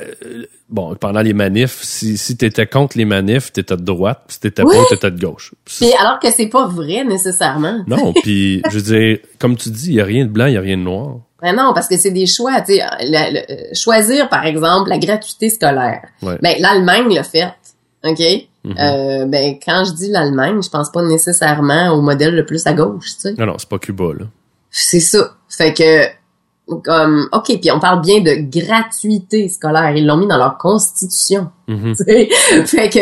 bon, 0.69 0.95
pendant 0.97 1.21
les 1.21 1.33
manifs, 1.33 1.81
si, 1.83 2.17
si 2.17 2.37
t'étais 2.37 2.67
contre 2.67 2.97
les 2.99 3.05
manifs, 3.05 3.53
t'étais 3.53 3.77
de 3.77 3.83
droite, 3.83 4.23
si 4.29 4.41
t'étais 4.41 4.63
Oui. 4.63 4.77
pas, 4.77 4.85
t'étais 4.89 5.11
de 5.11 5.21
gauche. 5.21 5.55
Puis 5.65 5.93
alors 6.01 6.19
que 6.19 6.31
c'est 6.31 6.49
pas 6.49 6.67
vrai 6.67 7.05
nécessairement. 7.05 7.85
Non, 7.87 8.13
puis 8.23 8.63
je 8.71 8.79
veux 8.79 8.83
dire, 8.83 9.19
comme 9.39 9.57
tu 9.57 9.71
dis, 9.71 9.89
il 9.89 9.95
y 9.95 10.01
a 10.01 10.05
rien 10.05 10.25
de 10.25 10.31
blanc, 10.31 10.47
il 10.47 10.55
y 10.55 10.57
a 10.59 10.61
rien 10.61 10.77
de 10.77 10.83
noir. 10.83 11.17
Ben 11.43 11.57
non, 11.57 11.73
parce 11.75 11.89
que 11.89 11.97
c'est 11.97 12.13
des 12.13 12.27
choix. 12.27 12.61
Tu 12.61 12.75
sais, 12.75 12.83
le- 13.01 13.33
le- 13.35 13.53
euh, 13.53 13.75
choisir, 13.75 14.29
par 14.29 14.47
exemple, 14.47 14.89
la 14.91 14.99
gratuité 14.99 15.51
scolaire. 15.51 16.03
Ouais. 16.23 16.39
Ben, 16.41 16.55
l'Allemagne 16.61 17.13
l'a 17.13 17.25
fait. 17.25 17.49
OK? 18.05 18.23
Mhm. 18.65 18.77
Euh, 18.79 19.27
ben, 19.27 19.57
quand 19.65 19.85
je 19.85 19.93
dis 19.93 20.11
l'Allemagne, 20.11 20.63
je 20.63 20.71
pense 20.71 20.91
pas 20.91 21.03
nécessairement 21.03 21.91
au 21.91 22.01
modèle 22.01 22.35
le 22.35 22.47
plus 22.47 22.67
à 22.67 22.73
gauche, 22.73 23.15
tu 23.15 23.21
sais. 23.21 23.35
Non, 23.35 23.47
non, 23.47 23.55
c'est 23.59 23.69
pas 23.69 23.79
Cuba, 23.79 24.13
là. 24.19 24.27
C'est 24.71 25.01
ça. 25.01 25.37
Fait 25.49 25.75
que, 25.75 26.07
comme, 26.83 27.29
OK, 27.33 27.59
puis 27.61 27.71
on 27.71 27.81
parle 27.81 28.01
bien 28.01 28.21
de 28.21 28.35
gratuité 28.49 29.49
scolaire. 29.49 29.95
Ils 29.97 30.07
l'ont 30.07 30.17
mis 30.17 30.29
dans 30.29 30.39
leur 30.39 30.59
constitution. 30.59 31.51
Mhm. 31.69 31.95
fait 32.67 32.89
que, 32.89 33.01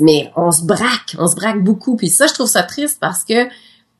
mais 0.00 0.30
on 0.36 0.52
se 0.52 0.64
braque, 0.64 1.16
on 1.18 1.26
se 1.26 1.34
braque 1.34 1.62
beaucoup. 1.62 1.96
Puis 1.96 2.08
ça, 2.08 2.26
je 2.26 2.34
trouve 2.34 2.48
ça 2.48 2.62
triste 2.62 2.98
parce 3.00 3.24
que 3.24 3.48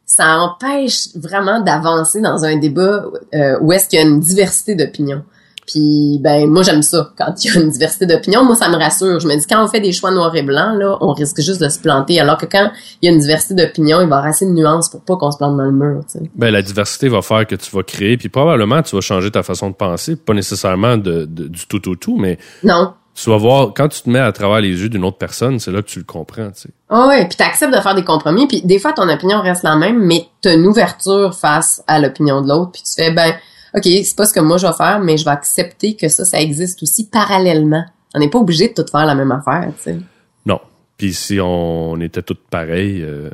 ça 0.05 0.39
empêche 0.39 1.09
vraiment 1.17 1.61
d'avancer 1.61 2.21
dans 2.21 2.45
un 2.45 2.57
débat 2.57 3.07
euh, 3.35 3.59
où 3.61 3.73
est-ce 3.73 3.89
qu'il 3.89 3.99
y 3.99 4.03
a 4.03 4.07
une 4.07 4.21
diversité 4.21 4.75
d'opinions. 4.75 5.25
Puis 5.67 6.19
ben 6.21 6.51
moi 6.51 6.63
j'aime 6.65 6.83
ça 6.83 7.11
quand 7.17 7.33
il 7.45 7.53
y 7.55 7.57
a 7.57 7.61
une 7.61 7.71
diversité 7.71 8.05
d'opinions. 8.07 8.45
Moi 8.45 8.57
ça 8.57 8.69
me 8.69 8.77
rassure. 8.77 9.21
Je 9.21 9.29
me 9.29 9.37
dis 9.37 9.47
quand 9.49 9.65
on 9.65 9.69
fait 9.69 9.81
des 9.81 9.93
choix 9.93 10.11
noirs 10.11 10.35
et 10.35 10.43
blancs 10.43 10.77
là, 10.79 10.99
on 11.01 11.13
risque 11.13 11.41
juste 11.41 11.61
de 11.63 11.69
se 11.69 11.79
planter. 11.79 12.21
Alors 12.21 12.37
que 12.37 12.47
quand 12.47 12.71
il 13.01 13.07
y 13.07 13.09
a 13.09 13.15
une 13.15 13.21
diversité 13.21 13.55
d'opinions, 13.55 14.01
il 14.01 14.09
va 14.09 14.17
y 14.17 14.19
avoir 14.19 14.25
assez 14.27 14.45
de 14.45 14.51
nuances 14.51 14.89
pour 14.91 15.03
pas 15.03 15.17
qu'on 15.17 15.31
se 15.31 15.37
plante 15.39 15.57
dans 15.57 15.65
le 15.65 15.73
mur. 15.73 16.01
Tu 16.11 16.19
sais. 16.19 16.31
Ben, 16.35 16.51
la 16.51 16.63
diversité 16.63 17.09
va 17.09 17.23
faire 17.23 17.47
que 17.47 17.55
tu 17.55 17.71
vas 17.75 17.83
créer, 17.85 18.17
puis 18.17 18.29
probablement 18.29 18.83
tu 18.83 18.97
vas 18.97 19.01
changer 19.03 19.31
ta 19.31 19.43
façon 19.45 19.71
de 19.71 19.75
penser, 19.75 20.17
pas 20.17 20.35
nécessairement 20.35 20.97
de, 20.97 21.27
de- 21.27 21.47
du 21.47 21.67
tout 21.69 21.89
au 21.89 21.95
tout, 21.95 22.17
mais 22.19 22.39
Non. 22.65 22.93
tu 23.15 23.31
vas 23.31 23.37
voir, 23.37 23.73
quand 23.75 23.87
tu 23.89 24.03
te 24.03 24.11
mets 24.11 24.19
à 24.19 24.33
travers 24.33 24.61
les 24.61 24.71
yeux 24.81 24.89
d'une 24.89 25.05
autre 25.05 25.19
personne, 25.19 25.61
c'est 25.61 25.71
là 25.71 25.81
que 25.83 25.87
tu 25.89 26.01
le 26.01 26.05
comprends, 26.05 26.51
tu 26.51 26.63
sais. 26.63 26.71
Ah 26.91 27.07
ouais, 27.07 27.27
puis 27.29 27.37
t'acceptes 27.37 27.73
de 27.75 27.81
faire 27.81 27.95
des 27.95 28.05
compromis, 28.05 28.49
puis 28.49 28.63
des 28.63 28.81
fois 28.81 28.93
ton 28.93 29.09
opinion 29.09 29.41
reste 29.41 29.63
la 29.63 29.77
même, 29.77 30.01
mais 30.05 30.27
t'as 30.43 30.55
une 30.57 30.67
ouverture 30.67 31.35
face 31.35 31.83
à 31.87 32.01
l'opinion 32.01 32.43
de 32.43 32.49
l'autre, 32.49 32.73
puis 32.73 32.83
tu 32.83 32.93
fais 33.01 33.13
ben 33.13 33.33
OK, 33.75 33.85
c'est 33.85 34.17
pas 34.17 34.27
ce 34.27 34.35
que 34.35 34.41
moi 34.41 34.59
je 34.59 34.67
vais 34.67 34.73
faire, 34.73 35.01
mais 35.01 35.17
je 35.17 35.25
vais 35.25 35.31
accepter 35.31 35.97
que 35.97 36.09
ça 36.09 36.25
ça 36.25 36.41
existe 36.41 36.83
aussi 36.83 37.09
parallèlement. 37.09 37.85
On 38.15 38.19
n'est 38.19 38.29
pas 38.29 38.39
obligé 38.39 38.69
de 38.69 38.75
tout 38.75 38.91
faire 38.91 39.07
la 39.07 39.15
même 39.15 39.33
affaire, 39.33 39.73
tu 39.77 39.83
sais. 39.83 39.99
Non. 40.45 40.61
Puis 40.99 41.15
si 41.15 41.39
on 41.41 41.99
était 42.01 42.23
tous 42.23 42.37
pareils, 42.51 43.03
euh, 43.03 43.31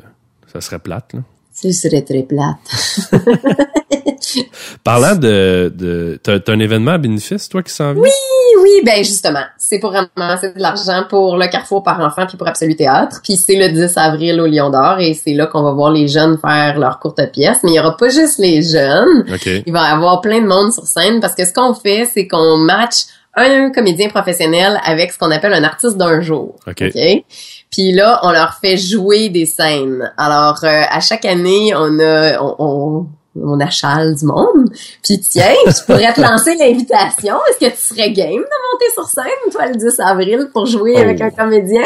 ça 0.47 0.61
serait 0.61 0.79
plate, 0.79 1.13
là. 1.13 1.21
Ce 1.61 1.71
serait 1.71 2.03
très 2.03 2.23
plate. 2.23 2.57
Parlant 4.83 5.15
de, 5.15 5.73
de 5.75 6.19
t'as, 6.21 6.39
un 6.53 6.59
événement 6.59 6.91
à 6.91 6.97
bénéfice, 6.97 7.49
toi, 7.49 7.63
qui 7.63 7.73
s'en 7.73 7.93
vient? 7.93 8.03
Oui, 8.03 8.09
oui, 8.61 8.81
ben 8.85 9.03
justement, 9.03 9.43
c'est 9.57 9.79
pour 9.79 9.91
ramasser 9.91 10.53
de 10.53 10.59
l'argent 10.59 11.03
pour 11.09 11.37
le 11.37 11.47
Carrefour 11.47 11.83
par 11.83 11.99
enfant 11.99 12.25
puis 12.27 12.37
pour 12.37 12.47
Absolu 12.47 12.75
Théâtre. 12.75 13.19
Puis 13.23 13.35
c'est 13.35 13.55
le 13.55 13.69
10 13.69 13.97
avril 13.97 14.39
au 14.39 14.45
Lion 14.45 14.69
d'Or 14.69 14.99
et 14.99 15.13
c'est 15.13 15.33
là 15.33 15.47
qu'on 15.47 15.63
va 15.63 15.71
voir 15.71 15.91
les 15.91 16.07
jeunes 16.07 16.37
faire 16.37 16.79
leur 16.79 16.99
courte 16.99 17.21
pièce. 17.31 17.57
Mais 17.63 17.71
il 17.71 17.75
y 17.75 17.79
aura 17.79 17.97
pas 17.97 18.09
juste 18.09 18.39
les 18.39 18.61
jeunes. 18.61 19.25
OK. 19.33 19.49
Il 19.65 19.73
va 19.73 19.89
y 19.89 19.91
avoir 19.91 20.21
plein 20.21 20.41
de 20.41 20.47
monde 20.47 20.71
sur 20.71 20.85
scène 20.85 21.19
parce 21.19 21.35
que 21.35 21.45
ce 21.45 21.53
qu'on 21.53 21.73
fait, 21.73 22.09
c'est 22.13 22.27
qu'on 22.27 22.57
match 22.57 23.05
un 23.35 23.71
comédien 23.71 24.09
professionnel 24.09 24.79
avec 24.83 25.11
ce 25.11 25.17
qu'on 25.17 25.31
appelle 25.31 25.53
un 25.53 25.63
artiste 25.63 25.97
d'un 25.97 26.21
jour. 26.21 26.55
OK? 26.67 26.83
Puis 27.71 27.91
là, 27.91 28.19
on 28.23 28.31
leur 28.31 28.55
fait 28.55 28.77
jouer 28.77 29.29
des 29.29 29.45
scènes. 29.45 30.11
Alors, 30.17 30.63
euh, 30.63 30.81
à 30.89 30.99
chaque 31.01 31.25
année, 31.25 31.71
on 31.75 31.99
a, 31.99 32.41
on, 32.41 32.55
on, 32.57 33.07
on 33.41 33.59
achale 33.59 34.15
du 34.15 34.25
monde. 34.25 34.69
Puis 35.03 35.19
tiens, 35.19 35.53
je 35.67 35.85
pourrais 35.85 36.11
te 36.13 36.19
lancer 36.21 36.55
l'invitation. 36.55 37.35
Est-ce 37.49 37.59
que 37.59 37.71
tu 37.71 37.81
serais 37.95 38.11
game 38.11 38.31
de 38.31 38.71
monter 38.71 38.85
sur 38.93 39.05
scène, 39.05 39.51
toi, 39.51 39.67
le 39.67 39.75
10 39.75 39.99
avril, 39.99 40.47
pour 40.51 40.65
jouer 40.65 40.93
Oh. 40.97 41.01
avec 41.01 41.21
un 41.21 41.29
comédien? 41.29 41.83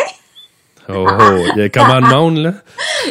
Oh, 0.89 1.05
oh, 1.07 1.37
il 1.55 1.59
y 1.59 1.61
a 1.63 1.69
comment 1.69 2.01
de 2.01 2.13
monde, 2.13 2.37
là? 2.39 2.53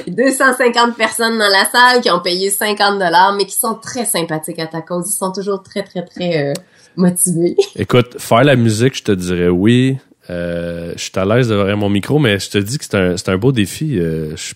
250 0.07 0.95
personnes 0.97 1.39
dans 1.39 1.49
la 1.49 1.65
salle 1.71 2.01
qui 2.03 2.11
ont 2.11 2.21
payé 2.21 2.51
50 2.51 2.99
dollars, 2.99 3.35
mais 3.37 3.47
qui 3.47 3.57
sont 3.57 3.75
très 3.75 4.05
sympathiques 4.05 4.59
à 4.59 4.67
ta 4.67 4.83
cause. 4.83 5.11
Ils 5.11 5.17
sont 5.17 5.33
toujours 5.33 5.63
très, 5.63 5.83
très, 5.83 6.05
très 6.05 6.51
euh, 6.51 6.53
motivés. 6.97 7.57
Écoute, 7.77 8.19
faire 8.19 8.45
la 8.45 8.57
musique, 8.57 8.97
je 8.97 9.05
te 9.05 9.13
dirais 9.13 9.49
oui. 9.49 9.99
Euh, 10.31 10.93
je 10.97 11.03
suis 11.03 11.13
à 11.17 11.25
l'aise 11.25 11.49
derrière 11.49 11.77
mon 11.77 11.89
micro, 11.89 12.19
mais 12.19 12.39
je 12.39 12.51
te 12.51 12.59
dis 12.59 12.79
que 12.79 12.85
c'est 12.85 12.97
un, 12.97 13.17
c'est 13.17 13.29
un 13.31 13.39
beau 13.39 13.53
défi. 13.53 13.99
Euh, 13.99 14.37
je, 14.37 14.55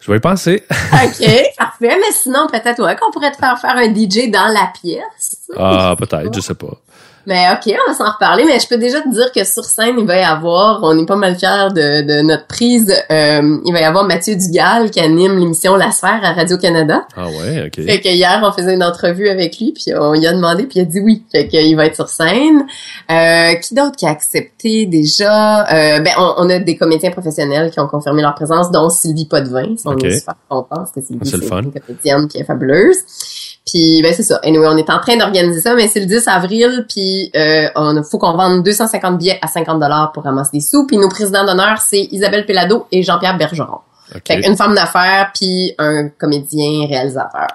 je 0.00 0.10
vais 0.10 0.18
y 0.18 0.20
penser. 0.20 0.64
OK, 0.70 1.28
parfait. 1.58 1.96
Mais 1.96 2.12
sinon, 2.12 2.46
peut-être 2.50 2.82
ouais, 2.82 2.96
qu'on 2.96 3.10
pourrait 3.10 3.32
te 3.32 3.36
faire 3.36 3.58
faire 3.58 3.76
un 3.76 3.92
DJ 3.92 4.30
dans 4.30 4.46
la 4.46 4.72
pièce. 4.80 5.50
Ah, 5.56 5.94
peut-être, 5.98 6.34
je 6.34 6.40
sais 6.40 6.54
pas. 6.54 6.80
Mais 7.26 7.44
ok, 7.52 7.74
on 7.86 7.90
va 7.90 7.96
s'en 7.96 8.10
reparler. 8.12 8.44
Mais 8.46 8.58
je 8.60 8.68
peux 8.68 8.78
déjà 8.78 9.00
te 9.00 9.08
dire 9.08 9.32
que 9.32 9.42
sur 9.44 9.64
scène, 9.64 9.96
il 9.98 10.06
va 10.06 10.16
y 10.18 10.22
avoir, 10.22 10.80
on 10.82 10.96
est 10.96 11.06
pas 11.06 11.16
mal 11.16 11.34
fiers 11.36 11.68
de, 11.74 12.02
de 12.06 12.22
notre 12.22 12.46
prise, 12.46 12.92
euh, 13.10 13.58
il 13.64 13.72
va 13.72 13.80
y 13.80 13.84
avoir 13.84 14.04
Mathieu 14.04 14.36
Dugal 14.36 14.90
qui 14.90 15.00
anime 15.00 15.38
l'émission 15.38 15.74
La 15.76 15.90
Sphère 15.90 16.20
à 16.22 16.32
Radio-Canada. 16.34 17.06
Ah 17.16 17.26
ouais, 17.28 17.64
ok. 17.66 17.84
Fait 17.84 18.00
que 18.00 18.08
hier, 18.08 18.40
on 18.44 18.52
faisait 18.52 18.74
une 18.74 18.84
entrevue 18.84 19.28
avec 19.28 19.58
lui, 19.58 19.72
puis 19.72 19.92
on 19.98 20.12
lui 20.12 20.26
a 20.26 20.32
demandé, 20.32 20.64
puis 20.64 20.78
il 20.78 20.82
a 20.82 20.84
dit 20.84 21.00
oui. 21.00 21.24
Fait 21.32 21.48
qu'il 21.48 21.74
va 21.76 21.86
être 21.86 21.96
sur 21.96 22.08
scène. 22.08 22.64
Euh, 23.10 23.54
qui 23.56 23.74
d'autre 23.74 23.96
qui 23.96 24.06
a 24.06 24.10
accepté 24.10 24.86
déjà? 24.86 25.62
Euh, 25.66 26.00
ben, 26.00 26.12
on, 26.18 26.34
on 26.38 26.50
a 26.50 26.58
des 26.60 26.76
comédiens 26.76 27.10
professionnels 27.10 27.70
qui 27.70 27.80
ont 27.80 27.88
confirmé 27.88 28.22
leur 28.22 28.34
présence, 28.34 28.70
dont 28.70 28.88
Sylvie 28.88 29.26
Potvin. 29.26 29.74
On 29.84 29.92
Ok. 29.94 30.04
est 30.04 30.18
super 30.18 30.34
contents 30.48 30.66
parce 30.76 30.92
que 30.92 31.00
Sylvie, 31.00 31.28
C'est 31.28 31.36
le 31.38 31.42
c'est 31.42 31.48
une 31.54 31.72
comédienne 31.72 32.28
qui 32.28 32.38
est 32.38 32.44
fabuleuse. 32.44 32.96
Puis 33.68 34.00
ben 34.00 34.14
c'est 34.14 34.22
ça. 34.22 34.38
Anyway, 34.44 34.66
on 34.68 34.76
est 34.76 34.88
en 34.90 35.00
train 35.00 35.16
d'organiser 35.16 35.60
ça, 35.60 35.74
mais 35.74 35.88
c'est 35.88 35.98
le 35.98 36.06
10 36.06 36.28
avril, 36.28 36.86
puis 36.88 37.15
euh, 37.34 37.68
on 37.76 38.02
faut 38.02 38.18
qu'on 38.18 38.36
vende 38.36 38.62
250 38.62 39.18
billets 39.18 39.38
à 39.42 39.48
50 39.48 39.80
dollars 39.80 40.12
pour 40.12 40.24
ramasser 40.24 40.50
des 40.54 40.60
sous. 40.60 40.86
Puis 40.86 40.96
nos 40.96 41.08
présidents 41.08 41.44
d'honneur, 41.44 41.78
c'est 41.78 42.08
Isabelle 42.10 42.46
Pellado 42.46 42.86
et 42.92 43.02
Jean-Pierre 43.02 43.36
Bergeron. 43.36 43.78
Fait 44.26 44.46
une 44.46 44.56
femme 44.56 44.74
d'affaires 44.74 45.32
puis 45.34 45.74
un 45.78 46.08
comédien 46.08 46.86
réalisateur. 46.86 47.48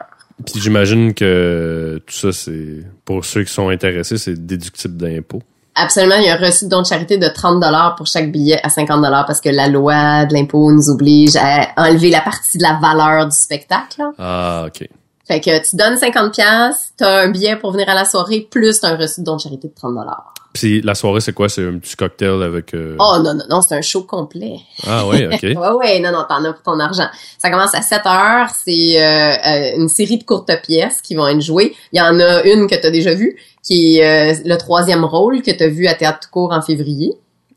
Puis 0.46 0.60
j'imagine 0.60 1.14
que 1.14 2.02
tout 2.06 2.14
ça, 2.14 2.32
c'est 2.32 2.84
pour 3.06 3.24
ceux 3.24 3.44
qui 3.44 3.54
sont 3.54 3.70
intéressés, 3.70 4.18
c'est 4.18 4.46
déductible 4.46 4.98
d'impôts. 4.98 5.42
Absolument, 5.76 6.16
il 6.18 6.26
y 6.26 6.30
a 6.30 6.36
un 6.36 6.38
reçu 6.38 6.66
de 6.66 6.70
don 6.70 6.82
de 6.82 6.88
charité 6.88 7.18
de 7.18 7.28
30 7.28 7.62
dollars 7.62 7.96
pour 7.96 8.06
chaque 8.06 8.30
billet 8.30 8.60
à 8.62 8.70
50 8.70 9.02
dollars 9.02 9.26
parce 9.26 9.40
que 9.40 9.50
la 9.50 9.68
loi 9.68 10.26
de 10.26 10.34
l'impôt 10.34 10.72
nous 10.72 10.90
oblige 10.90 11.38
à 11.38 11.70
enlever 11.78 12.10
la 12.10 12.20
partie 12.20 12.58
de 12.58 12.64
la 12.64 12.78
valeur 12.82 13.26
du 13.26 13.36
spectacle. 13.36 14.02
Ah, 14.20 14.66
ok. 14.68 14.88
Fait 15.32 15.40
que 15.40 15.66
tu 15.66 15.78
donnes 15.78 15.96
50 15.96 16.34
pièces, 16.34 16.92
t'as 16.98 17.22
un 17.24 17.30
billet 17.30 17.56
pour 17.56 17.72
venir 17.72 17.88
à 17.88 17.94
la 17.96 18.04
soirée 18.04 18.46
plus 18.52 18.82
t'as 18.82 18.90
un 18.90 18.98
reçu 18.98 19.22
de 19.22 19.26
don 19.26 19.38
de 19.38 19.42
charité 19.42 19.70
de 19.70 19.74
30 19.74 19.96
dollars. 19.96 20.34
Puis 20.52 20.82
la 20.82 20.94
soirée, 20.94 21.22
c'est 21.22 21.32
quoi? 21.32 21.48
C'est 21.48 21.66
un 21.66 21.78
petit 21.78 21.96
cocktail 21.96 22.44
avec... 22.44 22.74
euh, 22.74 22.98
Oh 23.00 23.16
non 23.24 23.34
non 23.36 23.46
non, 23.50 23.62
c'est 23.62 23.76
un 23.76 23.82
show 23.82 24.04
complet. 24.04 24.58
Ah 24.86 25.08
ouais, 25.08 25.28
ok. 25.34 25.42
Ouais 25.42 25.72
ouais, 25.78 26.00
non 26.02 26.12
non, 26.12 26.26
t'en 26.28 26.44
as 26.44 26.52
pour 26.52 26.64
ton 26.64 26.78
argent. 26.82 27.08
Ça 27.38 27.50
commence 27.50 27.74
à 27.74 27.82
7 27.82 28.02
heures, 28.08 28.50
c'est 28.50 29.02
euh, 29.02 29.32
euh, 29.48 29.78
une 29.78 29.88
série 29.88 30.18
de 30.18 30.26
courtes 30.26 30.52
pièces 30.68 31.02
qui 31.02 31.16
vont 31.16 31.26
être 31.30 31.40
jouées. 31.42 31.74
Il 31.94 32.00
y 32.00 32.02
en 32.02 32.20
a 32.20 32.44
une 32.44 32.68
que 32.68 32.76
t'as 32.76 32.92
déjà 32.92 33.14
vue 33.14 33.38
qui 33.64 34.00
est 34.00 34.34
euh, 34.34 34.36
le 34.44 34.58
troisième 34.58 35.06
rôle 35.06 35.42
que 35.42 35.52
t'as 35.52 35.70
vu 35.70 35.88
à 35.88 35.94
Théâtre 35.94 36.20
tout 36.24 36.30
court 36.30 36.52
en 36.52 36.62
février. 36.62 37.14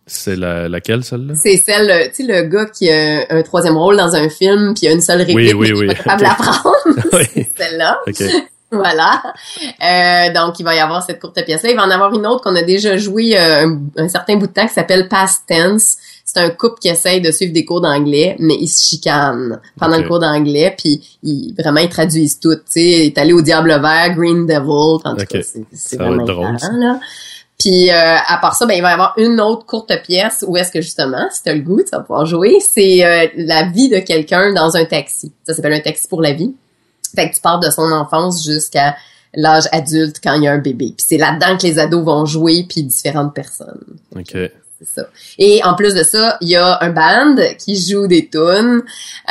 C'est 0.07 0.37
la, 0.37 0.69
laquelle, 0.69 1.03
celle-là? 1.03 1.35
C'est 1.43 1.57
celle, 1.57 1.91
euh, 1.91 2.05
tu 2.15 2.27
sais, 2.27 2.33
le 2.33 2.43
gars 2.49 2.67
qui 2.67 2.91
a 2.91 3.25
un 3.31 3.43
troisième 3.43 3.77
rôle 3.77 3.97
dans 3.97 4.15
un 4.15 4.29
film, 4.29 4.75
puis 4.75 4.87
il 4.87 4.89
a 4.89 4.93
une 4.93 5.01
seule 5.01 5.19
réplique, 5.23 5.37
Oui, 5.37 5.53
oui, 5.55 5.57
mais 5.59 5.67
qui 5.67 5.73
est 5.73 5.79
oui. 5.81 5.87
pas 5.89 5.95
capable 5.95 6.19
de 6.19 6.25
la 6.25 6.35
prendre. 6.35 6.75
Oui. 7.13 7.25
C'est 7.35 7.49
celle-là. 7.57 8.01
Voilà. 8.71 9.23
Euh, 9.83 10.33
donc, 10.33 10.59
il 10.59 10.65
va 10.65 10.75
y 10.75 10.81
avoir 10.81 11.05
cette 11.05 11.21
courte 11.21 11.41
pièce-là. 11.45 11.71
Il 11.71 11.77
va 11.77 11.85
en 11.85 11.91
avoir 11.91 12.13
une 12.13 12.27
autre 12.27 12.43
qu'on 12.43 12.57
a 12.57 12.63
déjà 12.63 12.97
joué 12.97 13.39
euh, 13.39 13.67
un, 13.67 13.79
un 13.97 14.09
certain 14.09 14.35
bout 14.37 14.49
de 14.49 14.53
temps 14.53 14.67
qui 14.67 14.73
s'appelle 14.75 15.09
Past 15.09 15.45
Tense. 15.47 15.97
C'est 16.25 16.41
un 16.41 16.51
couple 16.51 16.81
qui 16.81 16.89
essaye 16.89 17.21
de 17.21 17.31
suivre 17.31 17.53
des 17.53 17.65
cours 17.65 17.81
d'anglais, 17.81 18.35
mais 18.41 18.57
ils 18.59 18.67
se 18.67 18.83
chicanent 18.89 19.61
pendant 19.79 19.97
le 19.99 20.03
cours 20.09 20.19
d'anglais, 20.19 20.75
puis 20.77 21.01
ils, 21.23 21.55
vraiment, 21.57 21.81
ils 21.81 21.89
traduisent 21.89 22.41
tout. 22.41 22.55
Tu 22.57 22.63
sais, 22.67 22.81
il 22.81 23.07
est 23.07 23.19
allé 23.19 23.33
au 23.33 23.43
Diable 23.43 23.69
Vert, 23.81 24.15
Green 24.17 24.45
Devil, 24.47 25.01
en 25.05 25.15
tout 25.15 25.27
cas, 25.27 25.39
c'est 25.73 25.97
vraiment 25.97 26.25
drôle, 26.25 26.57
là. 26.73 26.99
Puis 27.65 27.91
euh, 27.91 28.17
à 28.27 28.37
part 28.43 28.55
ça, 28.55 28.67
ben 28.67 28.75
il 28.75 28.83
va 28.83 28.91
y 28.91 28.93
avoir 28.93 29.15
une 29.17 29.41
autre 29.41 29.65
courte 29.65 29.91
pièce 30.03 30.45
où 30.47 30.55
est-ce 30.59 30.71
que 30.71 30.83
justement, 30.83 31.29
si 31.31 31.43
t'as 31.43 31.55
le 31.55 31.63
goût, 31.63 31.83
tu 31.83 31.89
vas 31.93 32.01
pouvoir 32.01 32.27
jouer, 32.27 32.59
c'est 32.61 33.03
euh, 33.07 33.27
la 33.37 33.71
vie 33.71 33.89
de 33.89 34.01
quelqu'un 34.01 34.53
dans 34.53 34.77
un 34.77 34.85
taxi. 34.85 35.33
Ça 35.45 35.55
s'appelle 35.55 35.73
un 35.73 35.81
taxi 35.81 36.07
pour 36.07 36.21
la 36.21 36.35
vie. 36.35 36.55
Fait 37.17 37.31
que 37.31 37.35
tu 37.35 37.41
pars 37.41 37.61
de 37.61 37.71
son 37.71 37.91
enfance 37.91 38.45
jusqu'à 38.45 38.97
l'âge 39.33 39.65
adulte 39.73 40.21
quand 40.23 40.35
il 40.35 40.43
y 40.43 40.47
a 40.47 40.53
un 40.53 40.59
bébé. 40.59 40.93
Puis 40.95 41.07
c'est 41.09 41.17
là-dedans 41.17 41.57
que 41.57 41.63
les 41.63 41.79
ados 41.79 42.05
vont 42.05 42.27
jouer 42.27 42.67
puis 42.69 42.83
différentes 42.83 43.35
personnes. 43.35 43.97
Ok. 44.15 44.37
C'est 44.79 45.01
ça. 45.01 45.07
Et 45.39 45.63
en 45.65 45.75
plus 45.75 45.95
de 45.95 46.03
ça, 46.03 46.37
il 46.41 46.49
y 46.49 46.57
a 46.57 46.79
un 46.83 46.91
band 46.91 47.37
qui 47.59 47.81
joue 47.81 48.07
des 48.07 48.29
tunes. 48.29 48.83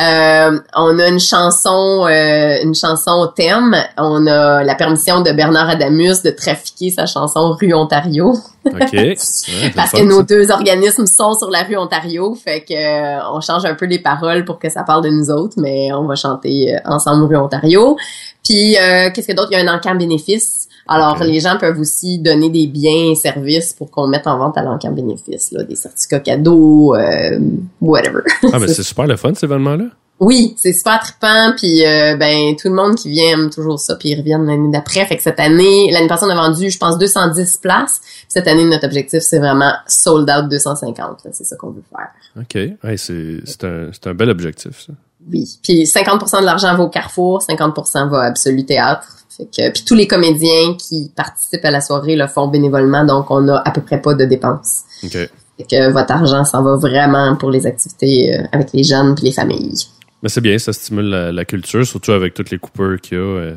Euh, 0.01 0.59
on 0.75 0.99
a 0.99 1.07
une 1.07 1.19
chanson, 1.19 2.07
euh, 2.07 2.57
une 2.63 2.75
chanson 2.75 3.29
thème. 3.35 3.75
On 3.97 4.25
a 4.25 4.63
la 4.63 4.75
permission 4.75 5.21
de 5.21 5.31
Bernard 5.31 5.69
Adamus 5.69 6.23
de 6.23 6.31
trafiquer 6.31 6.91
sa 6.91 7.05
chanson 7.05 7.55
Rue 7.59 7.73
Ontario. 7.73 8.33
Ok. 8.65 8.93
Ouais, 8.93 9.71
Parce 9.75 9.91
que 9.91 10.03
nos 10.03 10.23
deux 10.23 10.51
organismes 10.51 11.05
sont 11.05 11.33
sur 11.33 11.49
la 11.49 11.63
rue 11.63 11.75
Ontario, 11.77 12.35
fait 12.35 12.61
que 12.61 12.73
euh, 12.73 13.19
on 13.33 13.41
change 13.41 13.65
un 13.65 13.75
peu 13.75 13.85
les 13.85 13.99
paroles 13.99 14.45
pour 14.45 14.59
que 14.59 14.69
ça 14.69 14.83
parle 14.83 15.03
de 15.03 15.09
nous 15.09 15.29
autres, 15.29 15.55
mais 15.57 15.91
on 15.93 16.05
va 16.05 16.15
chanter 16.15 16.73
euh, 16.73 16.79
ensemble 16.85 17.25
rue 17.25 17.35
Ontario. 17.35 17.97
Puis 18.43 18.77
euh, 18.77 19.09
qu'est-ce 19.13 19.27
que 19.27 19.33
d'autre? 19.33 19.49
Il 19.51 19.57
y 19.57 19.61
a 19.61 19.69
un 19.69 19.75
encamp 19.75 19.95
bénéfice. 19.95 20.67
Alors 20.87 21.23
les 21.23 21.39
gens 21.39 21.57
peuvent 21.57 21.79
aussi 21.79 22.19
donner 22.19 22.49
des 22.49 22.67
biens 22.67 23.11
et 23.11 23.15
services 23.15 23.73
pour 23.73 23.89
qu'on 23.89 24.07
mette 24.07 24.27
en 24.27 24.37
vente 24.37 24.57
à 24.57 24.63
l'encamp 24.63 24.91
bénéfice, 24.91 25.51
là, 25.51 25.63
des 25.63 25.75
certificats 25.75 26.19
cadeaux, 26.19 26.95
euh, 26.95 27.39
whatever. 27.81 28.21
Ah, 28.51 28.59
mais 28.59 28.67
c'est 28.73 28.83
super 28.83 29.07
le 29.07 29.15
fun, 29.15 29.33
cet 29.33 29.43
événement-là. 29.45 29.85
Oui, 30.19 30.55
c'est 30.57 30.73
super 30.73 30.99
trippant, 30.99 31.53
puis 31.57 31.85
euh, 31.85 32.15
ben 32.15 32.55
tout 32.55 32.69
le 32.69 32.75
monde 32.75 32.95
qui 32.95 33.09
vient 33.09 33.31
aime 33.31 33.49
toujours 33.49 33.79
ça, 33.79 33.95
puis 33.95 34.09
ils 34.09 34.17
reviennent 34.17 34.45
l'année 34.45 34.71
d'après. 34.71 35.05
Fait 35.05 35.17
que 35.17 35.23
cette 35.23 35.39
année, 35.39 35.91
l'année 35.91 36.07
passée 36.07 36.25
on 36.25 36.29
a 36.29 36.35
vendu, 36.35 36.69
je 36.69 36.77
pense, 36.77 36.97
210 36.97 37.57
places. 37.57 37.99
Puis 38.01 38.25
cette 38.29 38.47
année, 38.47 38.63
notre 38.63 38.85
objectif 38.85 39.21
c'est 39.21 39.39
vraiment 39.39 39.73
sold 39.87 40.29
out 40.29 40.49
250. 40.49 40.97
là. 41.25 41.31
C'est 41.33 41.43
ça 41.43 41.55
qu'on 41.55 41.71
veut 41.71 41.83
faire. 41.89 42.09
OK. 42.37 42.77
Ouais, 42.83 42.97
c'est 42.97 43.63
un, 43.63 43.89
c'est 43.91 44.07
un 44.07 44.13
bel 44.13 44.29
objectif, 44.29 44.85
ça. 44.85 44.93
Oui. 45.31 45.59
Puis 45.63 45.83
50% 45.83 46.41
de 46.41 46.45
l'argent 46.45 46.75
va 46.75 46.83
au 46.83 46.89
Carrefour, 46.89 47.41
50% 47.41 48.09
va 48.09 48.19
à 48.19 48.25
Absolu 48.25 48.65
Théâtre. 48.65 49.07
Fait 49.37 49.45
que 49.45 49.71
puis 49.71 49.83
tous 49.85 49.95
les 49.95 50.07
comédiens 50.07 50.75
qui 50.77 51.11
participent 51.15 51.65
à 51.65 51.71
la 51.71 51.81
soirée 51.81 52.15
le 52.15 52.27
font 52.27 52.47
bénévolement, 52.47 53.03
donc 53.05 53.31
on 53.31 53.47
a 53.49 53.61
à 53.65 53.71
peu 53.71 53.81
près 53.81 54.01
pas 54.01 54.13
de 54.13 54.25
dépenses. 54.25 54.81
OK. 55.03 55.11
Fait 55.11 55.29
que 55.69 55.91
votre 55.91 56.11
argent 56.11 56.43
s'en 56.45 56.63
va 56.63 56.75
vraiment 56.77 57.35
pour 57.35 57.51
les 57.51 57.65
activités 57.67 58.33
euh, 58.35 58.43
avec 58.51 58.69
les 58.73 58.83
jeunes 58.83 59.15
puis 59.15 59.25
les 59.25 59.31
familles. 59.31 59.73
Mais 60.21 60.29
c'est 60.29 60.41
bien, 60.41 60.57
ça 60.57 60.71
stimule 60.73 61.05
la, 61.09 61.31
la 61.31 61.45
culture, 61.45 61.85
surtout 61.85 62.11
avec 62.11 62.33
toutes 62.33 62.49
les 62.49 62.57
coupeurs 62.57 62.99
qu'il 63.01 63.17
y 63.17 63.21
a. 63.21 63.23
euh, 63.23 63.55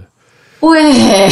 Ouais. 0.62 1.28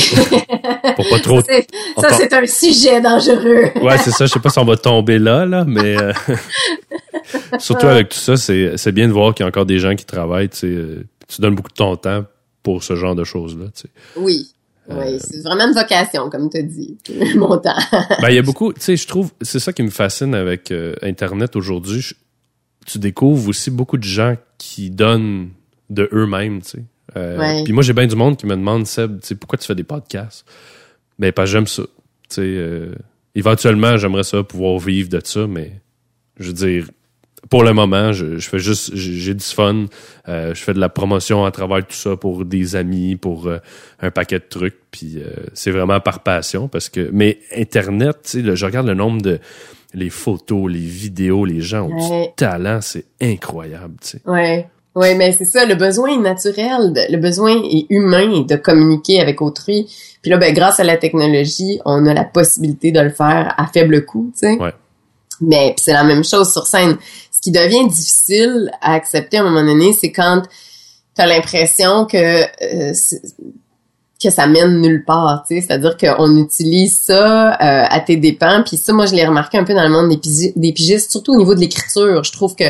pour 0.96 1.08
pas 1.08 1.18
trop... 1.20 1.40
Ça, 1.40 2.08
c'est 2.16 2.32
un 2.34 2.46
sujet 2.46 3.00
dangereux. 3.00 3.64
Ouais, 3.82 3.96
c'est 3.98 4.10
ça. 4.10 4.26
Je 4.26 4.32
sais 4.32 4.38
pas 4.38 4.50
si 4.50 4.58
on 4.58 4.64
va 4.66 4.76
tomber 4.76 5.18
là, 5.18 5.46
là, 5.46 5.64
mais... 5.66 5.96
euh, 6.00 6.12
surtout 7.58 7.86
avec 7.86 8.10
tout 8.10 8.18
ça, 8.18 8.36
c'est 8.36 8.76
c'est 8.76 8.92
bien 8.92 9.08
de 9.08 9.12
voir 9.12 9.34
qu'il 9.34 9.44
y 9.44 9.46
a 9.46 9.48
encore 9.48 9.66
des 9.66 9.78
gens 9.78 9.94
qui 9.94 10.04
travaillent, 10.04 10.50
tu 10.50 10.96
donnes 11.38 11.54
beaucoup 11.54 11.70
de 11.70 11.74
ton 11.74 11.96
temps 11.96 12.24
pour 12.64 12.82
ce 12.82 12.96
genre 12.96 13.14
de 13.14 13.22
choses-là, 13.22 13.66
tu 13.66 13.82
sais. 13.82 13.88
Oui. 14.16 14.48
Euh, 14.90 15.02
Oui, 15.04 15.18
c'est 15.20 15.40
vraiment 15.42 15.68
une 15.68 15.74
vocation, 15.74 16.28
comme 16.30 16.50
tu 16.50 16.56
as 16.58 16.62
dit. 16.62 16.98
Mon 17.36 17.56
temps. 17.58 17.76
Ben, 18.20 18.30
il 18.30 18.34
y 18.34 18.38
a 18.38 18.42
beaucoup, 18.42 18.72
tu 18.72 18.80
sais, 18.80 18.96
je 18.96 19.06
trouve, 19.06 19.30
c'est 19.40 19.60
ça 19.60 19.72
qui 19.72 19.82
me 19.84 19.90
fascine 19.90 20.34
avec 20.34 20.72
euh, 20.72 20.94
Internet 21.02 21.54
aujourd'hui. 21.56 22.04
Tu 22.86 22.98
découvres 22.98 23.48
aussi 23.48 23.70
beaucoup 23.70 23.96
de 23.96 24.02
gens 24.04 24.36
qui 24.58 24.90
donnent 24.90 25.50
de 25.90 26.08
eux-mêmes, 26.12 26.60
tu 26.62 26.70
sais. 26.70 26.84
Euh, 27.16 27.38
Ouais. 27.38 27.64
Puis 27.64 27.72
moi, 27.72 27.82
j'ai 27.82 27.92
bien 27.92 28.06
du 28.06 28.16
monde 28.16 28.36
qui 28.36 28.46
me 28.46 28.56
demande, 28.56 28.86
Seb, 28.86 29.20
tu 29.20 29.28
sais, 29.28 29.34
pourquoi 29.36 29.56
tu 29.58 29.66
fais 29.66 29.74
des 29.74 29.84
podcasts? 29.84 30.44
Ben, 31.18 31.32
que 31.32 31.46
j'aime 31.46 31.66
ça. 31.66 31.84
Tu 32.28 32.36
sais, 32.36 32.88
éventuellement, 33.34 33.96
j'aimerais 33.96 34.24
ça 34.24 34.42
pouvoir 34.42 34.78
vivre 34.78 35.08
de 35.08 35.20
ça, 35.22 35.46
mais 35.46 35.80
je 36.38 36.46
veux 36.48 36.52
dire, 36.54 36.90
pour 37.50 37.62
le 37.64 37.72
moment, 37.72 38.12
je, 38.12 38.38
je 38.38 38.48
fais 38.48 38.58
juste, 38.58 38.94
j'ai 38.94 39.34
du 39.34 39.44
fun. 39.44 39.86
Euh, 40.28 40.54
je 40.54 40.62
fais 40.62 40.74
de 40.74 40.80
la 40.80 40.88
promotion 40.88 41.44
à 41.44 41.50
travers 41.50 41.86
tout 41.86 41.94
ça 41.94 42.16
pour 42.16 42.44
des 42.44 42.76
amis, 42.76 43.16
pour 43.16 43.46
euh, 43.46 43.58
un 44.00 44.10
paquet 44.10 44.38
de 44.38 44.44
trucs. 44.48 44.76
Puis 44.90 45.18
euh, 45.18 45.30
c'est 45.52 45.70
vraiment 45.70 46.00
par 46.00 46.20
passion 46.20 46.68
parce 46.68 46.88
que. 46.88 47.10
Mais 47.12 47.38
Internet, 47.56 48.16
tu 48.24 48.44
sais, 48.44 48.56
je 48.56 48.64
regarde 48.66 48.86
le 48.86 48.94
nombre 48.94 49.22
de 49.22 49.38
les 49.92 50.10
photos, 50.10 50.70
les 50.70 50.78
vidéos, 50.78 51.44
les 51.44 51.60
gens 51.60 51.82
ont 51.88 52.10
Ouais. 52.10 52.26
du 52.28 52.34
talent, 52.36 52.80
c'est 52.80 53.04
incroyable, 53.20 53.94
tu 54.02 54.08
sais. 54.08 54.20
Ouais. 54.26 54.68
Ouais, 54.96 55.16
mais 55.16 55.32
c'est 55.32 55.44
ça, 55.44 55.66
le 55.66 55.74
besoin 55.74 56.10
est 56.14 56.22
naturel, 56.22 56.92
le 57.10 57.16
besoin 57.16 57.60
est 57.64 57.86
humain 57.90 58.42
de 58.42 58.54
communiquer 58.54 59.20
avec 59.20 59.42
autrui. 59.42 59.86
Puis 60.22 60.30
là, 60.30 60.36
ben, 60.36 60.54
grâce 60.54 60.78
à 60.78 60.84
la 60.84 60.96
technologie, 60.96 61.80
on 61.84 62.06
a 62.06 62.14
la 62.14 62.22
possibilité 62.22 62.92
de 62.92 63.00
le 63.00 63.10
faire 63.10 63.54
à 63.56 63.66
faible 63.66 64.04
coût, 64.04 64.30
tu 64.32 64.46
sais. 64.46 64.56
Ouais. 64.56 64.72
Mais 65.40 65.74
c'est 65.78 65.92
la 65.92 66.04
même 66.04 66.22
chose 66.22 66.52
sur 66.52 66.64
scène. 66.66 66.96
Qui 67.44 67.50
devient 67.52 67.86
difficile 67.88 68.70
à 68.80 68.94
accepter 68.94 69.36
à 69.36 69.42
un 69.42 69.44
moment 69.50 69.62
donné, 69.64 69.92
c'est 69.92 70.10
quand 70.10 70.42
t'as 71.14 71.26
l'impression 71.26 72.06
que 72.06 72.16
euh, 72.42 72.92
que 74.22 74.30
ça 74.30 74.46
mène 74.46 74.80
nulle 74.80 75.04
part, 75.04 75.44
tu 75.46 75.54
sais, 75.54 75.60
c'est-à-dire 75.66 75.96
qu'on 75.98 76.36
utilise 76.38 76.98
ça 77.00 77.50
euh, 77.52 77.84
à 77.90 78.00
tes 78.00 78.16
dépens, 78.16 78.62
puis 78.66 78.78
ça, 78.78 78.94
moi, 78.94 79.04
je 79.04 79.14
l'ai 79.14 79.26
remarqué 79.26 79.58
un 79.58 79.64
peu 79.64 79.74
dans 79.74 79.82
le 79.82 79.90
monde 79.90 80.08
des, 80.08 80.16
pigi- 80.16 80.52
des 80.56 80.72
pigistes, 80.72 81.10
surtout 81.10 81.32
au 81.34 81.36
niveau 81.36 81.54
de 81.54 81.60
l'écriture. 81.60 82.24
Je 82.24 82.32
trouve 82.32 82.54
que 82.56 82.64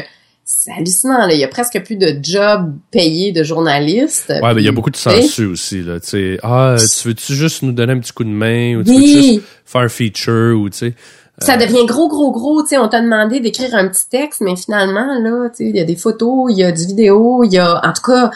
c'est 0.44 0.72
hallucinant, 0.72 1.26
là. 1.26 1.32
Il 1.32 1.38
y 1.38 1.44
a 1.44 1.48
presque 1.48 1.80
plus 1.84 1.94
de 1.96 2.18
jobs 2.20 2.74
payés 2.90 3.30
de 3.30 3.44
journalistes. 3.44 4.32
Ouais, 4.42 4.52
mais 4.54 4.62
il 4.62 4.64
y 4.64 4.68
a 4.68 4.72
beaucoup 4.72 4.90
de 4.90 4.96
censure 4.96 5.52
aussi, 5.52 5.82
là, 5.82 6.00
tu 6.00 6.08
sais. 6.08 6.38
Ah, 6.42 6.74
tu 6.78 7.08
veux-tu 7.08 7.34
juste 7.34 7.62
nous 7.62 7.72
donner 7.72 7.92
un 7.92 8.00
petit 8.00 8.12
coup 8.12 8.24
de 8.24 8.30
main 8.30 8.76
ou 8.76 8.82
tu 8.82 8.92
veux 8.92 9.00
juste 9.06 9.16
Oui, 9.18 9.42
faire 9.64 9.82
un 9.82 9.88
feature 9.88 10.58
ou, 10.60 10.68
tu 10.70 10.78
sais. 10.78 10.94
Ça 11.38 11.56
devient 11.56 11.84
gros, 11.86 12.08
gros, 12.08 12.30
gros. 12.32 12.62
Tu 12.62 12.68
sais, 12.70 12.78
on 12.78 12.88
t'a 12.88 13.00
demandé 13.00 13.40
d'écrire 13.40 13.74
un 13.74 13.88
petit 13.88 14.08
texte, 14.08 14.40
mais 14.40 14.56
finalement, 14.56 15.18
là, 15.20 15.48
tu 15.50 15.56
sais, 15.56 15.64
il 15.70 15.76
y 15.76 15.80
a 15.80 15.84
des 15.84 15.96
photos, 15.96 16.46
il 16.52 16.58
y 16.58 16.64
a 16.64 16.70
du 16.72 16.86
vidéo, 16.86 17.42
il 17.44 17.52
y 17.52 17.58
a, 17.58 17.80
en 17.84 17.92
tout 17.92 18.02
cas, 18.02 18.30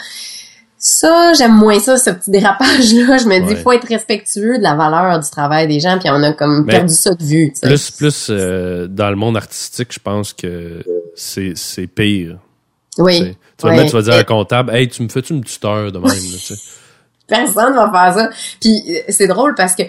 ça, 0.80 1.32
j'aime 1.32 1.54
moins 1.54 1.80
ça, 1.80 1.96
ce 1.96 2.10
petit 2.10 2.30
dérapage-là. 2.30 3.16
Je 3.18 3.26
me 3.26 3.38
dis, 3.46 3.54
Ouais. 3.54 3.60
faut 3.62 3.72
être 3.72 3.88
respectueux 3.88 4.58
de 4.58 4.62
la 4.62 4.74
valeur 4.74 5.18
du 5.18 5.28
travail 5.30 5.66
des 5.66 5.80
gens, 5.80 5.98
puis 5.98 6.08
on 6.10 6.22
a 6.22 6.32
comme 6.32 6.64
Mais 6.66 6.72
perdu 6.74 6.94
ça 6.94 7.14
de 7.14 7.22
vue. 7.24 7.52
Plus, 7.60 7.90
plus 7.90 8.28
euh, 8.30 8.86
dans 8.86 9.10
le 9.10 9.16
monde 9.16 9.36
artistique, 9.36 9.88
je 9.92 9.98
pense 10.00 10.32
que 10.32 10.82
c'est 11.16 11.52
c'est 11.56 11.86
pire. 11.88 12.38
Oui. 12.98 13.36
Tu 13.56 13.66
vas 13.66 13.70
Ouais. 13.70 13.76
mettre, 13.76 13.90
tu 13.90 13.96
vas 13.96 14.02
dire 14.02 14.14
à 14.14 14.18
un 14.18 14.24
comptable, 14.24 14.74
hey, 14.74 14.88
tu 14.88 15.02
me 15.02 15.08
fais-tu 15.08 15.32
une 15.32 15.42
heure 15.64 15.90
de 15.92 15.98
même, 15.98 16.08
là. 16.08 16.56
Personne 17.28 17.74
va 17.74 17.90
faire 17.92 18.14
ça. 18.14 18.30
Puis 18.60 18.82
euh, 18.88 19.00
c'est 19.08 19.26
drôle 19.26 19.54
parce 19.54 19.74
que 19.74 19.82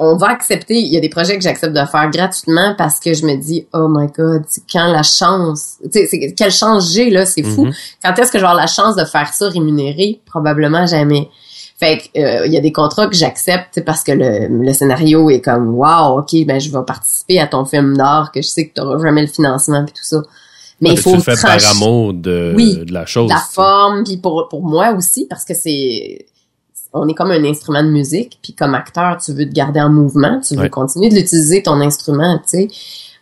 on 0.00 0.16
va 0.16 0.28
accepter, 0.28 0.74
il 0.74 0.92
y 0.92 0.96
a 0.96 1.00
des 1.00 1.10
projets 1.10 1.36
que 1.36 1.42
j'accepte 1.44 1.74
de 1.74 1.84
faire 1.84 2.10
gratuitement 2.10 2.74
parce 2.76 2.98
que 2.98 3.12
je 3.12 3.24
me 3.26 3.36
dis 3.36 3.66
oh 3.74 3.86
my 3.88 4.06
god, 4.08 4.42
quand 4.72 4.90
la 4.90 5.02
chance, 5.02 5.76
tu 5.92 6.06
sais 6.06 6.34
quelle 6.36 6.50
chance 6.50 6.92
j'ai 6.92 7.10
là, 7.10 7.26
c'est 7.26 7.42
fou. 7.42 7.66
Mhm. 7.66 7.72
Quand 8.02 8.18
est-ce 8.18 8.32
que 8.32 8.38
avoir 8.38 8.54
la 8.54 8.66
chance 8.66 8.96
de 8.96 9.04
faire 9.04 9.32
ça 9.32 9.48
rémunéré? 9.48 10.20
Probablement 10.24 10.86
jamais. 10.86 11.28
Fait 11.78 11.98
que 11.98 12.18
euh, 12.20 12.46
il 12.46 12.52
y 12.52 12.56
a 12.56 12.60
des 12.60 12.72
contrats 12.72 13.06
que 13.08 13.14
j'accepte 13.16 13.82
parce 13.84 14.02
que 14.02 14.12
le, 14.12 14.48
le 14.48 14.72
scénario 14.72 15.30
est 15.30 15.40
comme 15.40 15.74
wow, 15.74 16.18
OK, 16.18 16.34
ben 16.46 16.58
je 16.60 16.70
vais 16.70 16.84
participer 16.86 17.38
à 17.38 17.46
ton 17.46 17.64
film 17.64 17.96
d'art 17.96 18.32
que 18.32 18.42
je 18.42 18.48
sais 18.48 18.68
que 18.68 18.74
tu 18.74 18.80
n'auras 18.80 18.98
jamais 19.02 19.22
le 19.22 19.28
financement 19.28 19.84
puis 19.84 19.94
tout 19.94 20.04
ça. 20.04 20.22
Mais 20.80 20.92
il 20.92 20.98
faut 20.98 21.14
le 21.14 21.20
fais 21.20 21.36
par 21.40 21.58
amour 21.72 22.14
de, 22.14 22.54
Oui, 22.56 22.84
de 22.86 22.92
la 22.92 23.04
chose. 23.04 23.28
la 23.28 23.36
forme 23.52 24.02
puis 24.04 24.16
pour 24.16 24.48
pour 24.48 24.62
moi 24.62 24.92
aussi 24.96 25.26
parce 25.28 25.44
que 25.44 25.52
c'est 25.54 26.24
on 26.92 27.06
est 27.08 27.14
comme 27.14 27.30
un 27.30 27.44
instrument 27.44 27.82
de 27.82 27.88
musique 27.90 28.38
puis 28.42 28.52
comme 28.54 28.74
acteur 28.74 29.18
tu 29.18 29.32
veux 29.32 29.46
te 29.48 29.52
garder 29.52 29.80
en 29.80 29.90
mouvement 29.90 30.40
tu 30.40 30.54
veux 30.54 30.62
Ouais. 30.62 30.70
continuer 30.70 31.08
de 31.08 31.14
l'utiliser 31.14 31.62
ton 31.62 31.80
instrument 31.80 32.38
tu 32.38 32.42
sais 32.46 32.68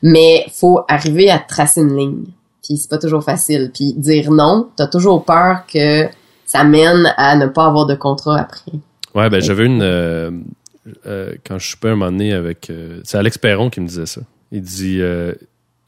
mais 0.03 0.47
faut 0.55 0.81
arriver 0.89 1.31
à 1.31 1.39
tracer 1.39 1.81
une 1.83 1.97
ligne 1.97 2.25
puis 2.63 2.77
c'est 2.77 2.89
pas 2.91 2.99
toujours 2.99 3.23
facile 3.25 3.71
puis 3.75 3.95
dire 3.95 4.31
non 4.31 4.69
t'as 4.77 4.87
toujours 4.87 5.25
peur 5.25 5.65
que 5.73 6.07
ça 6.47 6.65
mène 6.65 7.13
à 7.17 7.37
ne 7.37 7.47
pas 7.47 7.67
avoir 7.67 7.87
de 7.87 7.95
contrat 7.95 8.41
après 8.41 8.73
Ouais, 9.15 9.29
ben 9.31 9.41
j'avais 9.41 9.65
une 9.67 9.83
euh, 9.83 10.31
euh, 11.07 11.33
quand 11.47 11.59
je 11.59 11.67
suis 11.67 11.77
un 11.85 11.91
moment 11.97 12.11
donné 12.13 12.33
avec 12.33 12.71
euh, 12.71 13.01
c'est 13.05 13.17
Alex 13.19 13.39
Perron 13.39 13.69
qui 13.71 13.81
me 13.81 13.87
disait 13.89 14.07
ça. 14.07 14.21
Il 14.53 14.61
dit 14.63 15.01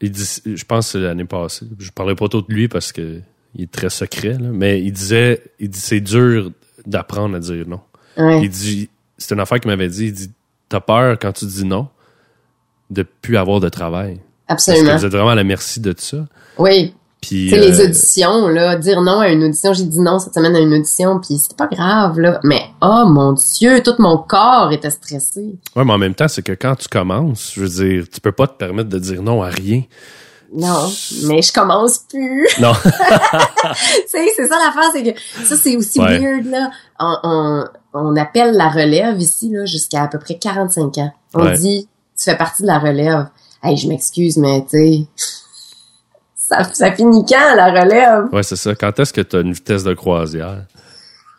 il 0.01 0.11
dit 0.11 0.27
je 0.43 0.65
pense 0.65 0.87
que 0.87 0.91
c'est 0.93 0.99
l'année 0.99 1.25
passée. 1.25 1.65
Je 1.79 1.91
parlais 1.91 2.15
pas 2.15 2.27
trop 2.27 2.41
de 2.41 2.51
lui 2.51 2.67
parce 2.67 2.91
que 2.91 3.19
il 3.55 3.63
est 3.63 3.71
très 3.71 3.89
secret 3.89 4.33
là, 4.39 4.49
mais 4.51 4.81
il 4.81 4.91
disait 4.91 5.41
il 5.59 5.69
dit 5.69 5.79
c'est 5.79 6.01
dur 6.01 6.51
d'apprendre 6.85 7.35
à 7.35 7.39
dire 7.39 7.65
non. 7.67 7.81
ouais 8.17 8.41
Il 8.43 8.49
dit 8.49 8.89
c'est 9.17 9.33
une 9.33 9.39
affaire 9.39 9.59
qu'il 9.59 9.69
m'avait 9.69 9.89
dit, 9.89 10.05
il 10.07 10.13
dit 10.13 10.31
t'as 10.69 10.79
peur 10.79 11.17
quand 11.19 11.31
tu 11.31 11.45
dis 11.45 11.65
non 11.65 11.87
de 12.89 13.03
plus 13.03 13.37
avoir 13.37 13.59
de 13.59 13.69
travail. 13.69 14.19
Parce 14.47 14.65
que 14.65 14.71
absolument 14.71 14.97
vous 14.97 15.05
êtes 15.05 15.11
vraiment 15.11 15.29
à 15.29 15.35
la 15.35 15.43
merci 15.43 15.79
de 15.79 15.93
ça. 15.97 16.17
oui 16.57 16.93
Puis 17.21 17.49
les 17.51 17.79
euh, 17.79 17.85
auditions 17.85 18.47
là 18.47 18.75
dire 18.75 19.01
non 19.01 19.19
à 19.19 19.29
une 19.29 19.43
audition 19.43 19.73
j'ai 19.73 19.85
dit 19.85 19.99
non 19.99 20.19
cette 20.19 20.33
semaine 20.33 20.55
à 20.55 20.59
une 20.59 20.73
audition 20.73 21.19
puis 21.19 21.37
c'était 21.37 21.55
pas 21.55 21.67
grave 21.67 22.19
là 22.19 22.39
mais 22.43 22.61
oh 22.81 23.05
mon 23.07 23.33
dieu 23.33 23.81
tout 23.81 23.95
mon 23.99 24.17
corps 24.17 24.73
était 24.73 24.89
stressé 24.89 25.55
ouais, 25.75 25.85
mais 25.85 25.93
en 25.93 25.97
même 25.97 26.15
temps, 26.15 26.27
c'est 26.27 26.41
que 26.41 26.51
quand 26.51 26.75
tu 26.75 26.89
commences, 26.89 27.53
je 27.55 27.61
veux 27.61 27.85
dire, 27.85 28.05
tu 28.11 28.19
peux 28.19 28.33
pas 28.33 28.47
te 28.47 28.57
permettre 28.57 28.89
de 28.89 28.99
dire 28.99 29.21
non 29.21 29.41
à 29.41 29.49
rien. 29.49 29.83
Non, 30.53 30.91
mais 31.27 31.41
je 31.41 31.53
commence 31.53 31.99
plus. 31.99 32.45
Non. 32.59 32.73
tu 32.83 32.89
sais, 34.07 34.27
c'est 34.35 34.47
ça 34.47 34.55
l'affaire, 34.65 34.91
c'est 34.93 35.03
que 35.03 35.19
ça, 35.45 35.55
c'est 35.55 35.77
aussi 35.77 35.99
Ouais. 35.99 36.19
weird, 36.19 36.45
là. 36.45 36.71
On, 36.99 37.15
on, 37.23 37.63
on 37.93 38.15
appelle 38.17 38.53
la 38.55 38.67
relève 38.69 39.19
ici, 39.21 39.49
là, 39.49 39.65
jusqu'à 39.65 40.03
à 40.03 40.07
peu 40.09 40.19
près 40.19 40.37
45 40.37 40.97
ans. 40.97 41.13
On 41.33 41.45
Ouais. 41.45 41.57
dit, 41.57 41.87
tu 42.17 42.23
fais 42.25 42.35
partie 42.37 42.63
de 42.63 42.67
la 42.67 42.79
relève. 42.79 43.27
Hey, 43.63 43.77
je 43.77 43.87
m'excuse, 43.87 44.35
mais 44.37 44.61
tu 44.69 44.77
sais, 44.77 45.05
ça, 46.35 46.63
ça 46.73 46.91
finit 46.91 47.23
quand, 47.25 47.55
la 47.55 47.71
relève? 47.71 48.25
Ouais, 48.33 48.43
c'est 48.43 48.57
ça. 48.57 48.75
Quand 48.75 48.99
est-ce 48.99 49.13
que 49.13 49.21
tu 49.21 49.37
as 49.37 49.39
une 49.39 49.53
vitesse 49.53 49.83
de 49.85 49.93
croisière? 49.93 50.65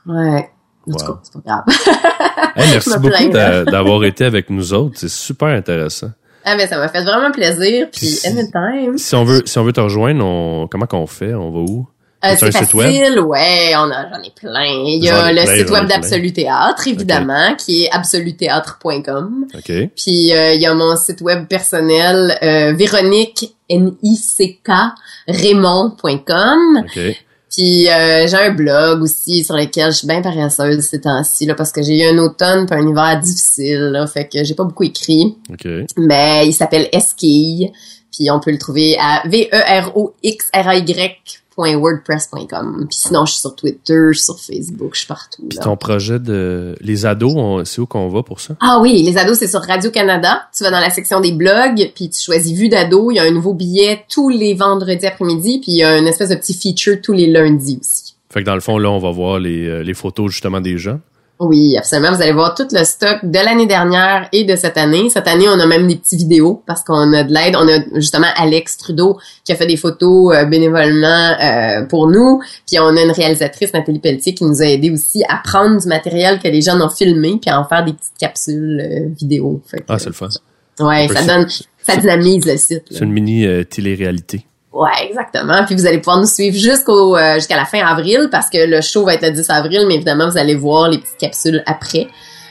Ouais. 0.06 0.50
En 0.90 0.92
tout 0.94 1.04
Wow. 1.04 1.12
cas, 1.14 1.20
c'est 1.22 1.32
pas 1.34 1.40
grave. 1.46 2.54
Hey, 2.56 2.70
merci 2.72 2.98
beaucoup 2.98 3.70
d'avoir 3.70 4.04
été 4.04 4.24
avec 4.24 4.48
nous 4.50 4.72
autres. 4.72 4.94
C'est 4.98 5.10
super 5.10 5.48
intéressant. 5.48 6.10
Ah, 6.44 6.56
mais 6.56 6.66
ça 6.66 6.78
m'a 6.78 6.88
fait 6.88 7.02
vraiment 7.02 7.30
plaisir, 7.30 7.88
puis 7.92 8.06
Puis- 8.06 8.28
anytime. 8.28 8.98
Si 8.98 9.14
on 9.14 9.24
veut, 9.24 9.42
si 9.44 9.58
on 9.58 9.64
veut 9.64 9.72
te 9.72 9.80
rejoindre, 9.80 10.24
on, 10.24 10.68
comment 10.68 10.86
qu'on 10.86 11.06
fait? 11.06 11.34
On 11.34 11.50
va 11.50 11.58
où? 11.58 11.86
Euh, 12.24 12.34
c'est 12.38 12.46
un 12.46 12.50
site 12.52 12.74
web? 12.74 12.86
facile, 12.86 13.18
ouais, 13.18 13.72
on 13.76 13.90
a, 13.90 14.08
j'en 14.08 14.22
ai 14.22 14.30
plein. 14.30 14.84
Il 14.86 15.02
y 15.02 15.10
a 15.10 15.32
le 15.32 15.42
plein, 15.42 15.56
site 15.56 15.70
web 15.70 15.88
d'Absolu 15.88 16.32
Théâtre, 16.32 16.86
évidemment, 16.86 17.56
qui 17.56 17.82
est 17.84 17.90
absolutheatre.com. 17.90 19.46
OK. 19.52 19.72
Puis 19.96 20.32
euh, 20.32 20.52
il 20.54 20.60
y 20.60 20.66
a 20.66 20.72
mon 20.74 20.94
site 20.94 21.20
web 21.20 21.48
personnel, 21.48 22.38
euh, 22.44 22.74
Véronique, 22.74 23.56
N-I-C-K, 23.68 24.70
Raymond.com. 25.26 26.84
Puis 27.56 27.88
euh, 27.88 28.26
j'ai 28.26 28.36
un 28.36 28.52
blog 28.52 29.02
aussi 29.02 29.44
sur 29.44 29.54
lequel 29.56 29.92
je 29.92 29.98
suis 29.98 30.06
bien 30.06 30.22
paresseuse 30.22 30.80
ces 30.80 31.00
temps-ci, 31.00 31.44
là, 31.46 31.54
parce 31.54 31.70
que 31.70 31.82
j'ai 31.82 32.02
eu 32.02 32.14
un 32.14 32.18
automne 32.18 32.66
puis 32.66 32.78
un 32.78 32.88
hiver 32.88 33.20
difficile, 33.20 33.90
là, 33.92 34.06
fait 34.06 34.26
que 34.26 34.42
j'ai 34.42 34.54
pas 34.54 34.64
beaucoup 34.64 34.84
écrit. 34.84 35.36
Mais 35.98 36.46
il 36.46 36.52
s'appelle 36.52 36.88
Esquille, 36.92 37.70
puis 38.10 38.30
on 38.30 38.40
peut 38.40 38.52
le 38.52 38.58
trouver 38.58 38.96
à 38.98 39.22
V-E-R-O-X-R-Y.wordpress.com. 41.56 42.86
Puis 42.88 42.98
sinon, 42.98 43.24
je 43.26 43.32
suis 43.32 43.40
sur 43.40 43.54
Twitter, 43.54 44.08
je 44.08 44.18
suis 44.18 44.24
sur 44.24 44.38
Facebook, 44.38 44.90
je 44.94 44.98
suis 44.98 45.06
partout. 45.06 45.42
Puis 45.48 45.58
ton 45.58 45.76
projet 45.76 46.18
de... 46.18 46.74
Les 46.80 47.06
ados, 47.06 47.68
c'est 47.68 47.80
où 47.80 47.86
qu'on 47.86 48.08
va 48.08 48.22
pour 48.22 48.40
ça? 48.40 48.54
Ah 48.60 48.78
oui, 48.80 49.02
les 49.02 49.16
ados, 49.18 49.38
c'est 49.38 49.48
sur 49.48 49.60
Radio-Canada. 49.60 50.42
Tu 50.56 50.64
vas 50.64 50.70
dans 50.70 50.80
la 50.80 50.90
section 50.90 51.20
des 51.20 51.32
blogs, 51.32 51.90
puis 51.94 52.10
tu 52.10 52.20
choisis 52.20 52.52
Vue 52.52 52.68
d'ado. 52.68 53.10
Il 53.10 53.16
y 53.16 53.18
a 53.18 53.24
un 53.24 53.30
nouveau 53.30 53.54
billet 53.54 54.04
tous 54.08 54.28
les 54.28 54.54
vendredis 54.54 55.06
après-midi, 55.06 55.60
puis 55.60 55.72
il 55.72 55.78
y 55.78 55.84
a 55.84 55.98
une 55.98 56.06
espèce 56.06 56.28
de 56.28 56.34
petit 56.34 56.54
feature 56.54 56.98
tous 57.02 57.12
les 57.12 57.26
lundis 57.26 57.78
aussi. 57.80 58.14
Fait 58.30 58.40
que 58.40 58.46
dans 58.46 58.54
le 58.54 58.60
fond, 58.60 58.78
là, 58.78 58.90
on 58.90 58.98
va 58.98 59.10
voir 59.10 59.38
les, 59.38 59.66
euh, 59.66 59.82
les 59.82 59.94
photos 59.94 60.30
justement 60.30 60.60
des 60.60 60.78
gens. 60.78 61.00
Oui, 61.40 61.76
absolument. 61.76 62.12
Vous 62.12 62.22
allez 62.22 62.32
voir 62.32 62.54
tout 62.54 62.68
le 62.70 62.84
stock 62.84 63.18
de 63.24 63.38
l'année 63.44 63.66
dernière 63.66 64.28
et 64.32 64.44
de 64.44 64.54
cette 64.54 64.78
année. 64.78 65.10
Cette 65.10 65.26
année, 65.26 65.48
on 65.48 65.58
a 65.58 65.66
même 65.66 65.88
des 65.88 65.96
petits 65.96 66.16
vidéos 66.16 66.62
parce 66.66 66.84
qu'on 66.84 67.12
a 67.12 67.24
de 67.24 67.32
l'aide. 67.32 67.56
On 67.56 67.66
a 67.66 67.80
justement 67.96 68.28
Alex 68.36 68.78
Trudeau 68.78 69.18
qui 69.44 69.50
a 69.50 69.56
fait 69.56 69.66
des 69.66 69.76
photos 69.76 70.36
euh, 70.36 70.44
bénévolement 70.44 71.06
euh, 71.40 71.84
pour 71.86 72.06
nous. 72.08 72.40
Puis 72.66 72.78
on 72.78 72.96
a 72.96 73.02
une 73.02 73.10
réalisatrice, 73.10 73.72
Nathalie 73.72 73.98
Pelletier, 73.98 74.34
qui 74.34 74.44
nous 74.44 74.62
a 74.62 74.66
aidé 74.66 74.90
aussi 74.90 75.24
à 75.28 75.40
prendre 75.42 75.80
du 75.80 75.88
matériel 75.88 76.38
que 76.38 76.48
les 76.48 76.62
jeunes 76.62 76.80
ont 76.80 76.90
filmé 76.90 77.38
puis 77.40 77.50
à 77.50 77.60
en 77.60 77.64
faire 77.64 77.84
des 77.84 77.92
petites 77.92 78.18
capsules 78.20 78.80
euh, 78.80 79.08
vidéo. 79.18 79.60
Fait 79.66 79.78
que, 79.78 79.84
Ah, 79.88 79.98
c'est 79.98 80.06
le 80.06 80.12
fun. 80.12 80.28
Ouais, 80.80 81.08
ça 81.08 81.24
donne, 81.24 81.48
ça 81.82 81.96
dynamise 81.96 82.46
le 82.46 82.56
site. 82.56 82.84
C'est 82.90 83.04
une 83.04 83.12
mini 83.12 83.46
euh, 83.46 83.64
télé-réalité. 83.64 84.46
Ouais, 84.72 85.06
exactement. 85.08 85.64
Puis 85.66 85.74
vous 85.74 85.86
allez 85.86 85.98
pouvoir 85.98 86.18
nous 86.18 86.26
suivre 86.26 86.56
jusqu'au 86.56 87.14
euh, 87.16 87.34
jusqu'à 87.34 87.56
la 87.56 87.66
fin 87.66 87.84
avril 87.84 88.28
parce 88.30 88.48
que 88.48 88.66
le 88.66 88.80
show 88.80 89.04
va 89.04 89.14
être 89.14 89.22
le 89.22 89.30
10 89.30 89.50
avril, 89.50 89.84
mais 89.86 89.96
évidemment 89.96 90.30
vous 90.30 90.38
allez 90.38 90.54
voir 90.54 90.88
les 90.88 90.98
petites 90.98 91.18
capsules 91.18 91.62
après. 91.66 92.08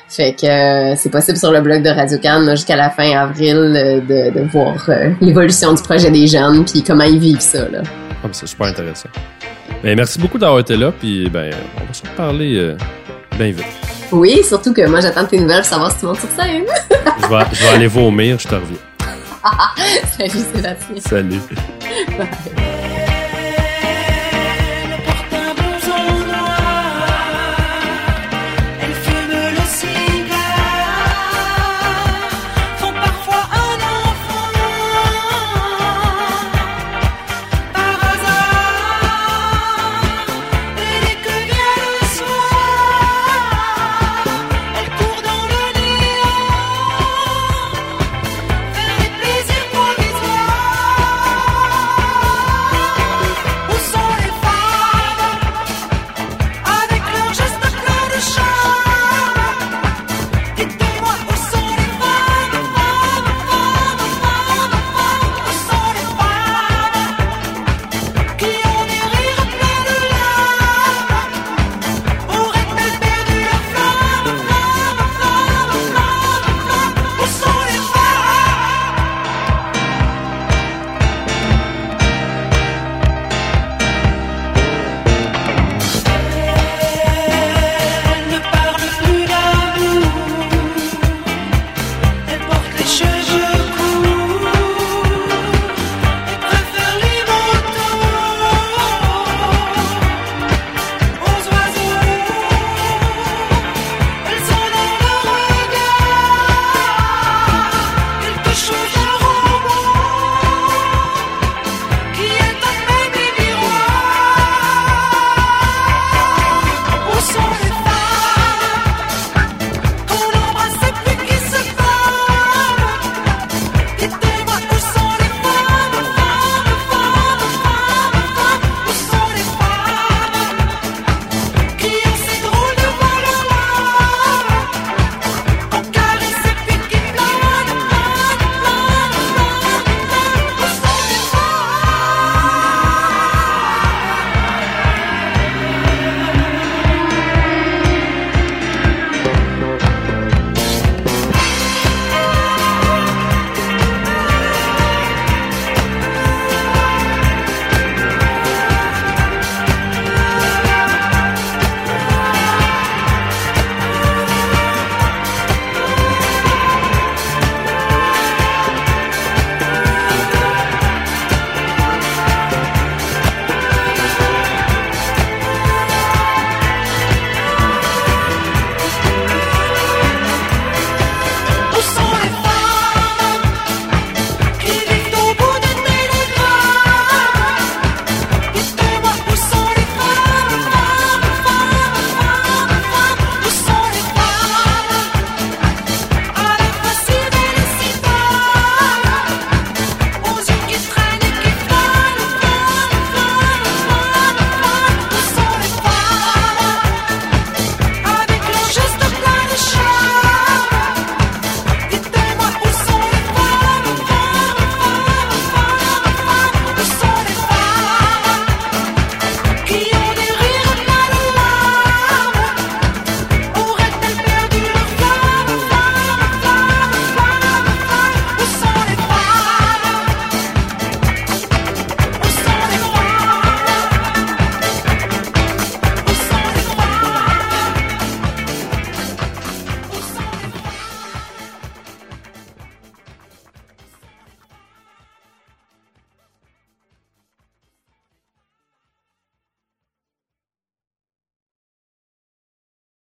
Fait 0.08 0.34
que 0.34 0.46
euh, 0.46 0.96
c'est 0.98 1.10
possible 1.10 1.38
sur 1.38 1.52
le 1.52 1.62
blog 1.62 1.82
de 1.82 1.90
Radio 1.90 2.20
Cannes 2.20 2.52
jusqu'à 2.52 2.76
la 2.76 2.90
fin 2.92 3.10
avril 3.18 3.56
euh, 3.56 4.02
de, 4.02 4.40
de 4.40 4.46
voir 4.52 4.76
l'évolution 5.20 5.74
du 5.74 5.82
projet 5.82 6.12
des 6.12 6.28
jeunes 6.28 6.64
puis 6.64 6.84
comment 6.84 7.06
ils 7.06 7.18
vivent 7.18 7.40
ça 7.40 7.68
là. 7.70 7.82
Ah, 8.24 8.28
c'est 8.32 8.48
super 8.48 8.68
intéressant. 8.68 9.10
Ben, 9.82 9.96
merci 9.98 10.20
beaucoup 10.20 10.38
d'avoir 10.38 10.60
été 10.60 10.78
là, 10.78 10.92
puis 10.92 11.28
ben, 11.28 11.50
on 11.82 11.86
va 11.86 11.94
se 11.94 12.04
reparler 12.04 12.76
bien 13.36 13.48
vite. 13.48 13.66
Oui, 14.12 14.44
surtout 14.44 14.74
que 14.74 14.86
moi 14.88 15.00
j'attends 15.00 15.26
tes 15.26 15.40
nouvelles 15.40 15.62
pour 15.62 15.70
savoir 15.70 15.92
si 15.92 16.00
tu 16.00 16.06
montes 16.06 16.20
sur 16.20 16.30
scène. 16.30 16.66
Je 17.24 17.28
vais, 17.28 17.44
je 17.54 17.64
vais 17.64 17.70
aller 17.70 17.88
vomir, 17.88 18.38
je 18.38 18.48
te 18.48 18.54
reviens. 18.54 18.78
Salut 20.18 20.46
Sébastien. 20.54 21.00
Salut. 21.00 21.42
Bye. 22.18 22.81